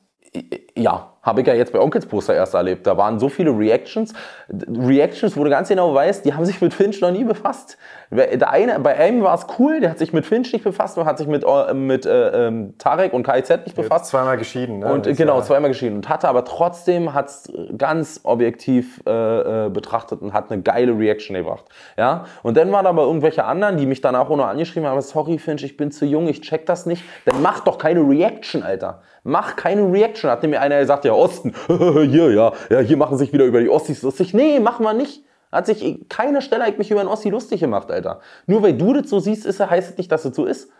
Ja, 0.77 1.15
habe 1.25 1.41
ich 1.41 1.47
ja 1.47 1.55
jetzt 1.55 1.73
bei 1.73 1.81
Onkels 1.81 2.07
Poster 2.07 2.35
erst 2.35 2.55
erlebt. 2.55 2.87
Da 2.87 2.97
waren 2.97 3.19
so 3.19 3.29
viele 3.29 3.57
Reactions. 3.57 4.13
Reactions, 4.51 5.37
wo 5.37 5.45
du 5.45 5.51
ganz 5.51 5.69
genau 5.69 5.95
weißt, 5.95 6.25
die 6.25 6.35
haben 6.35 6.45
sich 6.45 6.61
mit 6.61 6.75
Finch 6.75 7.01
noch 7.01 7.13
nie 7.13 7.25
befasst. 7.25 7.79
Der 8.11 8.51
eine, 8.51 8.79
bei 8.81 8.95
einem 8.97 9.23
war 9.23 9.35
es 9.35 9.47
cool, 9.59 9.81
der 9.81 9.91
hat 9.91 9.99
sich 9.99 10.13
mit 10.13 10.27
Finch 10.27 10.53
nicht 10.53 10.65
befasst 10.65 10.99
und 10.99 11.07
hat 11.07 11.19
sich 11.19 11.27
mit, 11.27 11.45
äh, 11.45 11.73
mit 11.73 12.05
äh, 12.05 12.49
ähm, 12.49 12.75
Tarek 12.79 13.13
und 13.13 13.23
KIZ 13.23 13.51
nicht 13.65 13.75
befasst. 13.75 14.07
Zweimal 14.07 14.37
geschieden, 14.37 14.81
ne? 14.81 14.93
Und 14.93 15.17
genau, 15.17 15.41
zweimal 15.41 15.71
geschieden. 15.71 15.97
Und 15.97 16.09
hatte 16.09 16.29
aber 16.29 16.45
trotzdem 16.45 17.15
hat 17.15 17.29
es 17.29 17.53
ganz 17.79 18.21
objektiv 18.25 19.01
äh, 19.07 19.67
äh, 19.67 19.71
betrachtet 19.71 20.21
und 20.21 20.35
hat 20.35 20.51
eine 20.51 20.63
geile 20.63 20.99
Reaction 20.99 21.37
gebracht. 21.37 21.65
Ja? 21.97 22.27
Und 22.43 22.57
dann 22.57 22.71
waren 22.71 22.87
aber 22.87 23.05
irgendwelche 23.05 23.45
anderen, 23.45 23.79
die 23.79 23.87
mich 23.87 24.03
danach 24.03 24.29
auch 24.29 24.37
noch 24.37 24.47
angeschrieben 24.47 24.89
haben, 24.89 25.01
sorry 25.01 25.39
Finch, 25.39 25.63
ich 25.63 25.77
bin 25.77 25.91
zu 25.91 26.05
jung, 26.05 26.29
ich 26.29 26.43
check 26.43 26.67
das 26.67 26.85
nicht. 26.85 27.03
Dann 27.25 27.41
mach 27.41 27.61
doch 27.61 27.79
keine 27.79 28.01
Reaction, 28.01 28.63
Alter. 28.63 29.01
Mach 29.25 29.57
keine 29.57 29.91
Reaction. 29.91 30.31
Hat 30.31 30.43
mir 30.43 30.61
einer 30.61 30.79
gesagt, 30.79 31.05
ja, 31.05 31.13
Osten, 31.13 31.55
hier, 31.67 32.31
ja, 32.33 32.53
ja, 32.71 32.81
hier 32.81 32.97
machen 32.97 33.19
sich 33.19 33.33
wieder 33.33 33.47
über 33.47 33.61
die 33.61 33.71
Ossis 33.71 34.03
lustig. 34.03 34.35
Nee, 34.35 34.61
machen 34.61 34.85
wir 34.85 34.93
nicht. 34.93 35.25
Hat 35.51 35.67
sich 35.67 36.09
keine 36.09 36.43
Stelle 36.43 36.71
mich 36.77 36.91
über 36.91 37.01
einen 37.01 37.09
Ossi 37.09 37.31
lustig 37.31 37.61
gemacht, 37.61 37.91
Alter. 37.91 38.21
Nur 38.47 38.63
weil 38.63 38.75
du 38.75 38.93
das 38.93 39.09
so 39.09 39.21
siehst, 39.21 39.47
ist, 39.47 39.61
heißt 39.61 39.91
das 39.91 39.99
nicht, 39.99 40.13
dass 40.13 40.25
es 40.25 40.37
so 40.37 40.45
ist. 40.45 40.71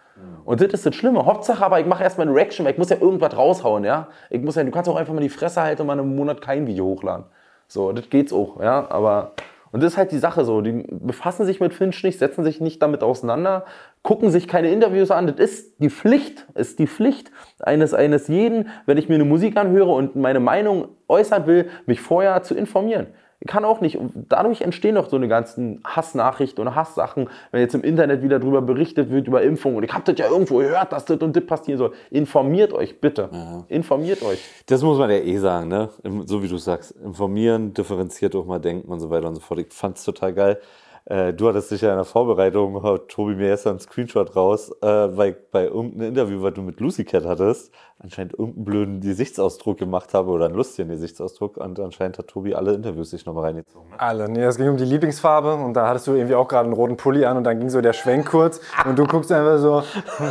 Und 0.45 0.61
das 0.61 0.73
ist 0.73 0.87
das 0.87 0.95
Schlimme. 0.95 1.25
Hauptsache 1.25 1.65
aber, 1.65 1.81
ich 1.81 1.87
mache 1.87 2.03
erstmal 2.03 2.27
eine 2.27 2.37
Reaction, 2.37 2.65
weil 2.65 2.73
ich 2.73 2.79
muss 2.79 2.91
ja 2.91 2.99
irgendwas 3.01 3.37
raushauen, 3.37 3.85
ja. 3.85 4.09
Ich 4.31 4.43
muss 4.43 4.57
ja, 4.57 4.63
du 4.63 4.71
kannst 4.71 4.89
auch 4.89 4.97
einfach 4.97 5.15
mal 5.15 5.21
die 5.21 5.29
Fresse 5.29 5.63
halten 5.63 5.83
und 5.83 5.87
mal 5.87 5.99
einen 5.99 6.15
Monat 6.15 6.41
kein 6.41 6.67
Video 6.67 6.85
hochladen. 6.85 7.25
So, 7.67 7.93
das 7.93 8.11
geht's 8.11 8.33
auch, 8.33 8.61
ja. 8.61 8.89
Aber, 8.91 9.33
und 9.75 9.83
das 9.83 9.95
ist 9.95 9.99
halt 9.99 10.13
die 10.13 10.19
Sache 10.19 10.45
so. 10.45 10.61
Die 10.61 10.85
befassen 10.89 11.45
sich 11.45 11.59
mit 11.59 11.75
Finch 11.75 12.05
nicht, 12.05 12.21
setzen 12.21 12.45
sich 12.45 12.61
nicht 12.61 12.81
damit 12.81 13.03
auseinander, 13.03 13.65
gucken 14.05 14.31
sich 14.31 14.47
keine 14.47 14.71
Interviews 14.71 15.11
an. 15.11 15.27
Das 15.27 15.35
ist 15.37 15.83
die 15.83 15.91
Pflicht, 15.91 16.47
ist 16.55 16.79
die 16.79 16.87
Pflicht 16.87 17.33
eines, 17.59 17.93
eines 17.93 18.29
jeden, 18.29 18.69
wenn 18.87 18.99
ich 18.99 19.09
mir 19.09 19.17
eine 19.17 19.25
Musik 19.25 19.57
anhöre 19.57 19.91
und 19.91 20.15
meine 20.15 20.39
Meinung 20.39 20.91
äußern 21.09 21.49
will, 21.49 21.69
mich 21.87 22.01
vorher 22.01 22.41
zu 22.45 22.55
informieren. 22.55 23.09
Kann 23.47 23.65
auch 23.65 23.81
nicht. 23.81 23.99
Dadurch 24.29 24.63
entstehen 24.63 24.95
doch 24.95 25.11
so 25.11 25.17
eine 25.17 25.29
ganzen 25.29 25.83
Hassnachrichten 25.85 26.67
und 26.67 26.75
Hasssachen, 26.75 27.29
wenn 27.51 27.61
jetzt 27.61 27.75
im 27.75 27.83
Internet 27.83 28.23
wieder 28.23 28.39
darüber 28.39 28.63
berichtet 28.63 29.11
wird, 29.11 29.27
über 29.27 29.43
Impfungen. 29.43 29.79
Und 29.79 29.85
ich 29.85 29.93
habe 29.93 30.05
das 30.05 30.19
ja 30.19 30.31
irgendwo 30.31 30.59
gehört, 30.59 30.93
dass 30.93 31.05
das 31.05 31.19
und 31.19 31.37
das 31.37 31.45
passieren 31.45 31.79
soll. 31.79 31.93
Informiert 32.11 32.73
euch, 32.73 33.01
bitte. 33.01 33.29
Ja. 33.31 33.65
Informiert 33.69 34.23
euch. 34.23 34.43
Das 34.67 34.83
muss 34.83 34.99
man 34.99 35.11
ja 35.11 35.19
eh 35.19 35.37
sagen, 35.37 35.69
ne? 35.69 35.91
So 36.25 36.43
wie 36.43 36.49
du 36.49 36.57
sagst. 36.57 36.93
Informieren, 36.93 37.75
differenziert 37.75 38.35
auch 38.35 38.47
mal 38.47 38.61
denken 38.61 38.91
und 38.91 39.01
so 39.01 39.11
weiter 39.11 39.29
und 39.29 39.35
so 39.35 39.41
fort. 39.41 39.61
Ich 39.61 39.73
fand 39.73 39.99
es 39.99 40.05
total 40.05 40.33
geil. 40.33 40.59
Äh, 41.07 41.35
du 41.35 41.49
hattest 41.49 41.71
dich 41.71 41.83
ja 41.83 41.91
in 41.91 41.97
der 41.97 42.05
Vorbereitung, 42.05 42.81
Tobi 43.09 43.35
mir 43.35 43.49
erst 43.49 43.67
einen 43.67 43.79
Screenshot 43.79 44.35
raus, 44.35 44.71
äh, 44.81 45.09
bei, 45.09 45.37
bei 45.53 45.65
irgendeinem 45.65 46.09
Interview, 46.09 46.43
was 46.43 46.55
du 46.55 46.63
mit 46.63 46.81
Lucy 46.81 47.05
Cat 47.05 47.27
hattest, 47.27 47.75
anscheinend 48.05 48.39
irgendeinen 48.39 48.65
blöden 48.65 49.01
Gesichtsausdruck 49.01 49.79
gemacht 49.79 50.15
habe 50.15 50.31
oder 50.31 50.45
einen 50.45 50.55
lustigen 50.55 50.91
Gesichtsausdruck. 50.91 51.57
Und 51.57 51.81
anscheinend 51.81 52.19
hat 52.19 52.29
Tobi 52.29 52.55
alle 52.55 52.75
Interviews 52.75 53.11
sich 53.11 53.25
nochmal 53.27 53.47
reingezogen. 53.47 53.91
Ne? 53.91 54.01
Alle. 54.01 54.29
Nee, 54.29 54.45
es 54.45 54.57
ging 54.57 54.69
um 54.69 54.77
die 54.77 54.85
Lieblingsfarbe 54.85 55.55
und 55.55 55.75
da 55.75 55.89
hattest 55.89 56.07
du 56.07 56.13
irgendwie 56.13 56.35
auch 56.35 56.47
gerade 56.47 56.67
einen 56.67 56.75
roten 56.75 56.97
Pulli 56.97 57.25
an 57.25 57.39
und 57.39 57.45
dann 57.45 57.59
ging 57.59 57.71
so 57.71 57.81
der 57.81 57.95
Schwenk 57.95 58.27
kurz 58.27 58.61
und 58.87 58.99
du 58.99 59.07
guckst 59.07 59.33
einfach 59.33 59.59
so, 59.59 59.83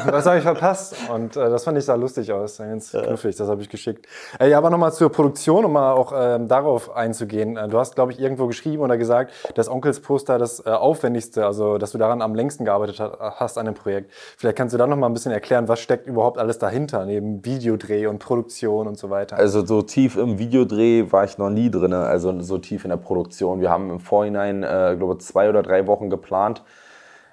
was 0.05 0.25
habe 0.25 0.37
ich 0.37 0.43
verpasst? 0.43 0.95
Und 1.11 1.35
äh, 1.35 1.49
das 1.49 1.63
fand 1.63 1.77
ich 1.77 1.85
sah 1.85 1.95
lustig 1.95 2.31
aus, 2.31 2.57
ganz 2.57 2.91
knuffig, 2.91 3.35
das 3.35 3.49
habe 3.49 3.61
ich 3.61 3.69
geschickt. 3.69 4.07
Äh, 4.39 4.49
ja, 4.49 4.59
aber 4.59 4.69
nochmal 4.69 4.93
zur 4.93 5.11
Produktion, 5.11 5.65
um 5.65 5.73
mal 5.73 5.93
auch 5.93 6.13
ähm, 6.15 6.47
darauf 6.47 6.95
einzugehen. 6.95 7.57
Äh, 7.57 7.67
du 7.67 7.79
hast, 7.79 7.95
glaube 7.95 8.11
ich, 8.11 8.19
irgendwo 8.19 8.45
geschrieben 8.47 8.83
oder 8.83 8.97
gesagt, 8.97 9.31
dass 9.55 9.67
Onkels 9.67 9.99
Poster 9.99 10.37
das 10.37 10.65
äh, 10.65 10.69
aufwendigste, 10.69 11.45
also 11.45 11.77
dass 11.79 11.91
du 11.91 11.97
daran 11.97 12.21
am 12.21 12.35
längsten 12.35 12.65
gearbeitet 12.65 12.99
hast 12.99 13.57
an 13.57 13.65
dem 13.65 13.75
Projekt. 13.75 14.11
Vielleicht 14.37 14.57
kannst 14.57 14.73
du 14.73 14.77
da 14.77 14.85
nochmal 14.85 15.09
ein 15.09 15.13
bisschen 15.13 15.31
erklären, 15.31 15.67
was 15.67 15.79
steckt 15.79 16.07
überhaupt 16.07 16.37
alles 16.37 16.59
dahinter, 16.59 17.05
neben 17.05 17.43
Video 17.43 17.62
Videodreh 17.63 18.07
und 18.07 18.19
Produktion 18.19 18.87
und 18.87 18.97
so 18.97 19.09
weiter? 19.09 19.37
Also 19.37 19.65
so 19.65 19.81
tief 19.81 20.17
im 20.17 20.37
Videodreh 20.37 21.11
war 21.11 21.23
ich 21.23 21.37
noch 21.37 21.49
nie 21.49 21.71
drin, 21.71 21.93
also 21.93 22.39
so 22.41 22.57
tief 22.57 22.83
in 22.83 22.89
der 22.89 22.97
Produktion. 22.97 23.61
Wir 23.61 23.69
haben 23.69 23.89
im 23.89 23.99
Vorhinein, 23.99 24.63
äh, 24.63 24.95
glaube 24.97 25.17
zwei 25.19 25.49
oder 25.49 25.63
drei 25.63 25.87
Wochen 25.87 26.09
geplant. 26.09 26.63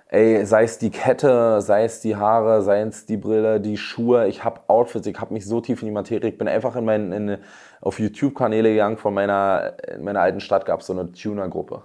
Ey, 0.06 0.44
sei 0.44 0.64
es 0.64 0.78
die 0.78 0.90
Kette, 0.90 1.60
sei 1.60 1.84
es 1.84 2.00
die 2.00 2.16
Haare, 2.16 2.62
sei 2.62 2.80
es 2.82 3.06
die 3.06 3.16
Brille, 3.16 3.60
die 3.60 3.76
Schuhe. 3.76 4.26
Ich 4.26 4.44
habe 4.44 4.60
Outfits, 4.66 5.06
ich 5.06 5.20
habe 5.20 5.32
mich 5.34 5.46
so 5.46 5.60
tief 5.60 5.82
in 5.82 5.86
die 5.86 5.94
Materie. 5.94 6.30
Ich 6.30 6.38
bin 6.38 6.48
einfach 6.48 6.74
in 6.74 6.84
meinen, 6.84 7.12
in, 7.12 7.38
auf 7.80 8.00
YouTube-Kanäle 8.00 8.70
gegangen. 8.70 8.96
Von 8.96 9.14
meiner, 9.14 9.74
in 9.94 10.02
meiner 10.02 10.20
alten 10.20 10.40
Stadt 10.40 10.64
gab 10.66 10.80
es 10.80 10.86
so 10.86 10.92
eine 10.92 11.12
Tuner-Gruppe. 11.12 11.82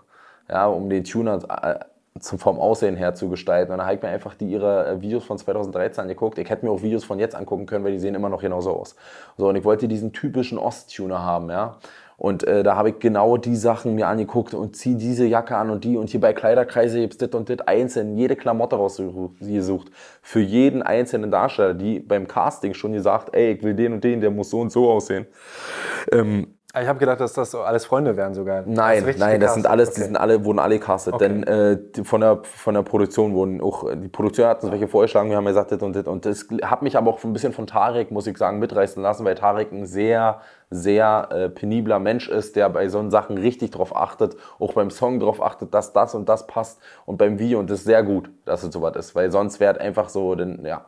Ja, 0.50 0.68
um 0.68 0.90
die 0.90 1.04
Tuner 1.04 1.40
äh, 1.50 1.80
zum, 2.20 2.40
vom 2.40 2.60
Aussehen 2.60 2.96
her 2.96 3.14
zu 3.14 3.30
gestalten. 3.30 3.72
Und 3.72 3.80
dann 3.80 3.88
habe 3.88 3.98
ich 3.98 4.02
mir 4.02 4.10
einfach 4.10 4.36
die 4.36 4.50
ihre 4.50 4.88
äh, 4.88 5.02
Videos 5.02 5.26
von 5.26 5.38
2013 5.38 6.04
angeguckt. 6.04 6.38
Ich 6.38 6.50
hätte 6.50 6.66
mir 6.66 6.72
auch 6.72 6.82
Videos 6.82 7.04
von 7.04 7.20
jetzt 7.20 7.36
angucken 7.36 7.66
können, 7.66 7.84
weil 7.84 7.92
die 7.92 8.00
sehen 8.00 8.16
immer 8.16 8.30
noch 8.30 8.42
genauso 8.42 8.72
aus. 8.72 8.96
So, 9.38 9.50
und 9.50 9.56
ich 9.56 9.66
wollte 9.66 9.88
diesen 9.88 10.14
typischen 10.14 10.58
Osttuner 10.58 11.24
haben, 11.24 11.50
ja. 11.50 11.78
Und 12.18 12.48
äh, 12.48 12.64
da 12.64 12.78
habe 12.78 12.92
ich 12.92 13.00
genau 13.00 13.36
die 13.36 13.58
Sachen 13.58 13.96
mir 13.96 14.08
angeguckt 14.08 14.54
und 14.54 14.78
zieh 14.78 14.96
diese 14.96 15.26
Jacke 15.26 15.58
an 15.58 15.70
und 15.70 15.84
die. 15.84 15.98
Und 15.98 16.10
hier 16.10 16.22
bei 16.22 16.32
Kleiderkreise 16.32 17.02
gibt 17.02 17.14
es 17.14 17.18
das 17.18 17.30
und 17.32 17.50
das 17.50 17.60
einzeln, 17.68 18.18
jede 18.18 18.38
Klamotte 18.38 18.78
rausgesucht. 18.78 19.92
Für 20.22 20.40
jeden 20.40 20.82
einzelnen 20.82 21.30
Darsteller, 21.30 21.74
die 21.74 22.00
beim 22.00 22.30
Casting 22.30 22.74
schon 22.74 22.94
gesagt, 22.94 23.36
ey, 23.36 23.52
ich 23.52 23.64
will 23.64 23.74
den 23.74 23.92
und 23.92 24.04
den, 24.06 24.22
der 24.22 24.32
muss 24.32 24.50
so 24.50 24.62
und 24.62 24.72
so 24.72 24.90
aussehen. 24.90 25.28
Ähm, 26.14 26.56
ich 26.82 26.88
habe 26.88 27.00
gedacht, 27.00 27.20
dass 27.20 27.34
das 27.34 27.52
so 27.52 27.62
alles 27.62 27.86
Freunde 27.86 28.18
wären 28.18 28.34
sogar. 28.34 28.64
Nein, 28.66 29.06
das 29.06 29.18
nein, 29.18 29.40
das 29.40 29.54
sind 29.54 29.68
alles, 29.68 29.90
okay. 29.90 30.02
die 30.02 30.04
sind 30.06 30.18
alle, 30.18 30.44
wurden 30.44 30.60
alle 30.60 30.80
castet. 30.80 31.14
Okay. 31.14 31.28
Denn 31.28 31.44
äh, 31.44 32.04
von, 32.04 32.22
der, 32.22 32.40
von 32.44 32.74
der 32.74 32.82
Produktion 32.82 33.34
wurden 33.34 33.62
auch, 33.62 33.90
die 33.94 34.08
Produktion 34.08 34.48
hat 34.48 34.64
uns 34.64 34.72
welche 34.72 34.88
vorgeschlagen, 34.88 35.30
wir 35.30 35.38
haben 35.38 35.46
gesagt, 35.46 35.72
das 35.72 35.82
und 35.82 35.96
das. 35.96 36.06
Und 36.06 36.26
das 36.26 36.48
hat 36.64 36.82
mich 36.82 36.98
aber 36.98 37.12
auch 37.12 37.24
ein 37.24 37.34
bisschen 37.34 37.54
von 37.54 37.68
Tarek, 37.68 38.12
muss 38.12 38.28
ich 38.28 38.38
sagen, 38.38 38.60
mitreißen 38.60 39.02
lassen, 39.02 39.26
weil 39.26 39.36
Tarek 39.36 39.72
ein 39.72 39.86
sehr, 39.86 40.42
sehr 40.70 41.30
äh, 41.32 41.50
penibler 41.50 42.00
Mensch 42.00 42.28
ist, 42.28 42.56
der 42.56 42.70
bei 42.70 42.88
so 42.90 43.10
Sachen 43.10 43.38
richtig 43.38 43.72
drauf 43.72 43.96
achtet, 43.96 44.36
auch 44.60 44.74
beim 44.74 44.90
Song 44.90 45.20
drauf 45.20 45.42
achtet, 45.42 45.74
dass 45.74 45.94
das 45.94 46.16
und 46.16 46.28
das 46.28 46.48
passt 46.48 46.82
und 47.06 47.18
beim 47.18 47.40
Video 47.40 47.60
und 47.60 47.70
das 47.70 47.80
ist 47.80 47.86
sehr 47.86 48.04
gut, 48.04 48.30
dass 48.46 48.64
es 48.64 48.74
so 48.74 48.82
was 48.82 48.96
ist, 48.96 49.16
weil 49.16 49.32
sonst 49.32 49.60
wäre 49.60 49.80
einfach 49.80 50.10
so, 50.10 50.36
denn, 50.36 50.66
ja, 50.66 50.86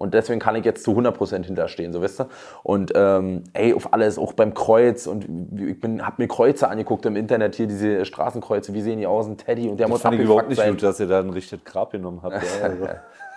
und 0.00 0.14
deswegen 0.14 0.40
kann 0.40 0.56
ich 0.56 0.64
jetzt 0.64 0.82
zu 0.82 0.92
100% 0.92 1.44
hinterstehen, 1.44 1.92
so 1.92 2.00
wisst 2.00 2.22
ihr. 2.22 2.28
Und 2.62 2.90
ähm, 2.94 3.44
ey, 3.52 3.74
auf 3.74 3.92
alles, 3.92 4.16
auch 4.18 4.32
beim 4.32 4.54
Kreuz. 4.54 5.06
Und 5.06 5.26
ich 5.60 5.78
bin, 5.78 6.06
hab 6.06 6.18
mir 6.18 6.26
Kreuze 6.26 6.68
angeguckt 6.68 7.04
im 7.04 7.16
Internet, 7.16 7.54
hier 7.54 7.66
diese 7.66 8.06
Straßenkreuze, 8.06 8.72
wie 8.72 8.80
sehen 8.80 8.98
die 8.98 9.06
aus? 9.06 9.26
Ein 9.26 9.36
Teddy 9.36 9.68
und 9.68 9.76
der 9.78 9.88
das 9.88 9.90
muss 9.90 10.00
fand 10.00 10.14
ich 10.14 10.22
überhaupt 10.22 10.48
nicht 10.48 10.56
sein. 10.56 10.70
gut, 10.70 10.82
dass 10.82 11.00
ihr 11.00 11.06
da 11.06 11.20
ein 11.20 11.28
richtiges 11.28 11.66
Grab 11.66 11.92
genommen 11.92 12.20
habt. 12.22 12.42
Ja, 12.42 12.64
also. 12.64 12.88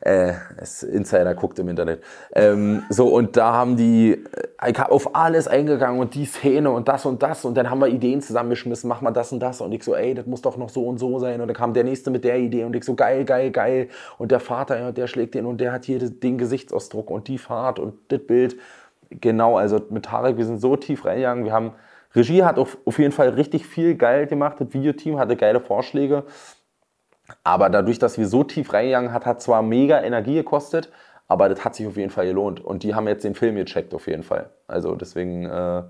äh, 0.00 0.32
Insider 0.90 1.34
guckt 1.34 1.58
im 1.58 1.68
Internet. 1.68 2.02
Ähm, 2.34 2.82
so, 2.88 3.08
und 3.08 3.36
da 3.36 3.52
haben 3.52 3.76
die 3.76 4.24
äh, 4.58 4.82
auf 4.88 5.14
alles 5.14 5.48
eingegangen 5.48 6.00
und 6.00 6.14
die 6.14 6.24
Szene 6.24 6.70
und 6.70 6.88
das 6.88 7.06
und 7.06 7.22
das. 7.22 7.44
Und 7.44 7.56
dann 7.56 7.70
haben 7.70 7.80
wir 7.80 7.88
Ideen 7.88 8.20
zusammengeschmissen, 8.20 8.88
mach 8.88 9.00
mal 9.00 9.10
das 9.10 9.32
und 9.32 9.40
das. 9.40 9.60
Und 9.60 9.72
ich 9.72 9.82
so, 9.82 9.94
ey, 9.94 10.14
das 10.14 10.26
muss 10.26 10.42
doch 10.42 10.56
noch 10.56 10.68
so 10.68 10.86
und 10.86 10.98
so 10.98 11.18
sein. 11.18 11.40
Und 11.40 11.48
dann 11.48 11.56
kam 11.56 11.74
der 11.74 11.84
nächste 11.84 12.10
mit 12.10 12.24
der 12.24 12.38
Idee 12.38 12.64
und 12.64 12.74
ich 12.76 12.84
so, 12.84 12.94
geil, 12.94 13.24
geil, 13.24 13.50
geil. 13.50 13.88
Und 14.18 14.30
der 14.30 14.40
Vater, 14.40 14.78
ja, 14.78 14.92
der 14.92 15.06
schlägt 15.06 15.34
den 15.34 15.46
und 15.46 15.60
der 15.60 15.72
hat 15.72 15.84
hier 15.84 15.98
den 15.98 16.38
Gesichtsausdruck 16.38 17.10
und 17.10 17.28
die 17.28 17.38
Fahrt 17.38 17.78
und 17.78 17.94
das 18.08 18.20
Bild. 18.20 18.56
Genau, 19.10 19.56
also 19.56 19.80
mit 19.90 20.06
Tarek, 20.06 20.36
wir 20.36 20.44
sind 20.44 20.60
so 20.60 20.76
tief 20.76 21.04
reingegangen. 21.04 21.44
Wir 21.44 21.52
haben, 21.52 21.72
Regie 22.14 22.42
hat 22.42 22.58
auf, 22.58 22.78
auf 22.84 22.98
jeden 22.98 23.12
Fall 23.12 23.30
richtig 23.30 23.66
viel 23.66 23.94
geil 23.94 24.26
gemacht. 24.26 24.56
Das 24.58 24.72
Videoteam 24.72 25.18
hatte 25.18 25.36
geile 25.36 25.60
Vorschläge. 25.60 26.24
Aber 27.42 27.70
dadurch, 27.70 27.98
dass 27.98 28.18
wir 28.18 28.26
so 28.26 28.44
tief 28.44 28.72
reingegangen 28.72 29.12
hat, 29.12 29.26
hat 29.26 29.42
zwar 29.42 29.62
mega 29.62 30.02
Energie 30.02 30.34
gekostet, 30.34 30.90
aber 31.26 31.48
das 31.48 31.64
hat 31.64 31.74
sich 31.74 31.86
auf 31.86 31.96
jeden 31.96 32.10
Fall 32.10 32.26
gelohnt. 32.26 32.60
Und 32.60 32.82
die 32.82 32.94
haben 32.94 33.08
jetzt 33.08 33.24
den 33.24 33.34
Film 33.34 33.56
gecheckt, 33.56 33.94
auf 33.94 34.06
jeden 34.06 34.22
Fall. 34.22 34.50
Also 34.66 34.94
deswegen 34.94 35.46
äh, 35.46 35.82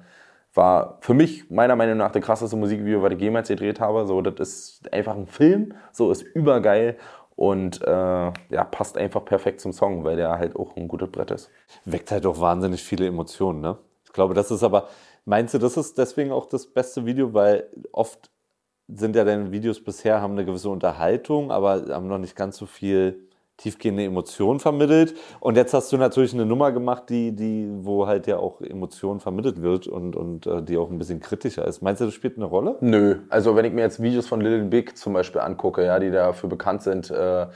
war 0.54 0.98
für 1.00 1.14
mich 1.14 1.50
meiner 1.50 1.76
Meinung 1.76 1.96
nach 1.98 2.12
der 2.12 2.22
krasseste 2.22 2.56
Musikvideo, 2.56 3.02
was 3.02 3.12
ich 3.12 3.20
jemals 3.20 3.48
gedreht 3.48 3.80
habe. 3.80 4.06
So, 4.06 4.20
das 4.22 4.48
ist 4.48 4.92
einfach 4.92 5.16
ein 5.16 5.26
Film, 5.26 5.74
so 5.92 6.10
ist 6.12 6.22
übergeil 6.22 6.96
und 7.36 7.82
äh, 7.82 7.90
ja, 7.90 8.64
passt 8.70 8.96
einfach 8.96 9.24
perfekt 9.24 9.60
zum 9.60 9.72
Song, 9.72 10.04
weil 10.04 10.16
der 10.16 10.38
halt 10.38 10.54
auch 10.54 10.76
ein 10.76 10.86
gutes 10.86 11.10
Brett 11.10 11.32
ist. 11.32 11.50
Weckt 11.84 12.12
halt 12.12 12.26
auch 12.26 12.40
wahnsinnig 12.40 12.82
viele 12.82 13.06
Emotionen, 13.06 13.60
ne? 13.60 13.76
Ich 14.04 14.12
glaube, 14.12 14.34
das 14.34 14.52
ist 14.52 14.62
aber, 14.62 14.88
meinst 15.24 15.54
du, 15.54 15.58
das 15.58 15.76
ist 15.76 15.98
deswegen 15.98 16.30
auch 16.30 16.46
das 16.46 16.66
beste 16.66 17.04
Video, 17.04 17.34
weil 17.34 17.68
oft 17.90 18.30
sind 18.88 19.16
ja 19.16 19.24
deine 19.24 19.50
Videos 19.52 19.82
bisher, 19.82 20.20
haben 20.20 20.32
eine 20.34 20.44
gewisse 20.44 20.68
Unterhaltung, 20.68 21.50
aber 21.50 21.84
haben 21.88 22.08
noch 22.08 22.18
nicht 22.18 22.36
ganz 22.36 22.56
so 22.56 22.66
viel 22.66 23.28
tiefgehende 23.56 24.04
Emotionen 24.04 24.58
vermittelt. 24.58 25.14
Und 25.40 25.56
jetzt 25.56 25.74
hast 25.74 25.92
du 25.92 25.96
natürlich 25.96 26.34
eine 26.34 26.44
Nummer 26.44 26.72
gemacht, 26.72 27.04
die, 27.08 27.32
die, 27.34 27.68
wo 27.82 28.06
halt 28.06 28.26
ja 28.26 28.38
auch 28.38 28.60
Emotionen 28.60 29.20
vermittelt 29.20 29.62
wird 29.62 29.86
und, 29.86 30.16
und 30.16 30.46
äh, 30.46 30.62
die 30.62 30.76
auch 30.76 30.90
ein 30.90 30.98
bisschen 30.98 31.20
kritischer 31.20 31.66
ist. 31.66 31.80
Meinst 31.80 32.00
du, 32.00 32.06
das 32.06 32.14
spielt 32.14 32.36
eine 32.36 32.46
Rolle? 32.46 32.76
Nö. 32.80 33.20
Also 33.28 33.54
wenn 33.54 33.64
ich 33.64 33.72
mir 33.72 33.82
jetzt 33.82 34.02
Videos 34.02 34.26
von 34.26 34.40
Little 34.40 34.64
Big 34.64 34.98
zum 34.98 35.12
Beispiel 35.12 35.40
angucke, 35.40 35.84
ja, 35.84 35.98
die 36.00 36.10
dafür 36.10 36.48
bekannt 36.48 36.82
sind, 36.82 37.10
äh, 37.10 37.46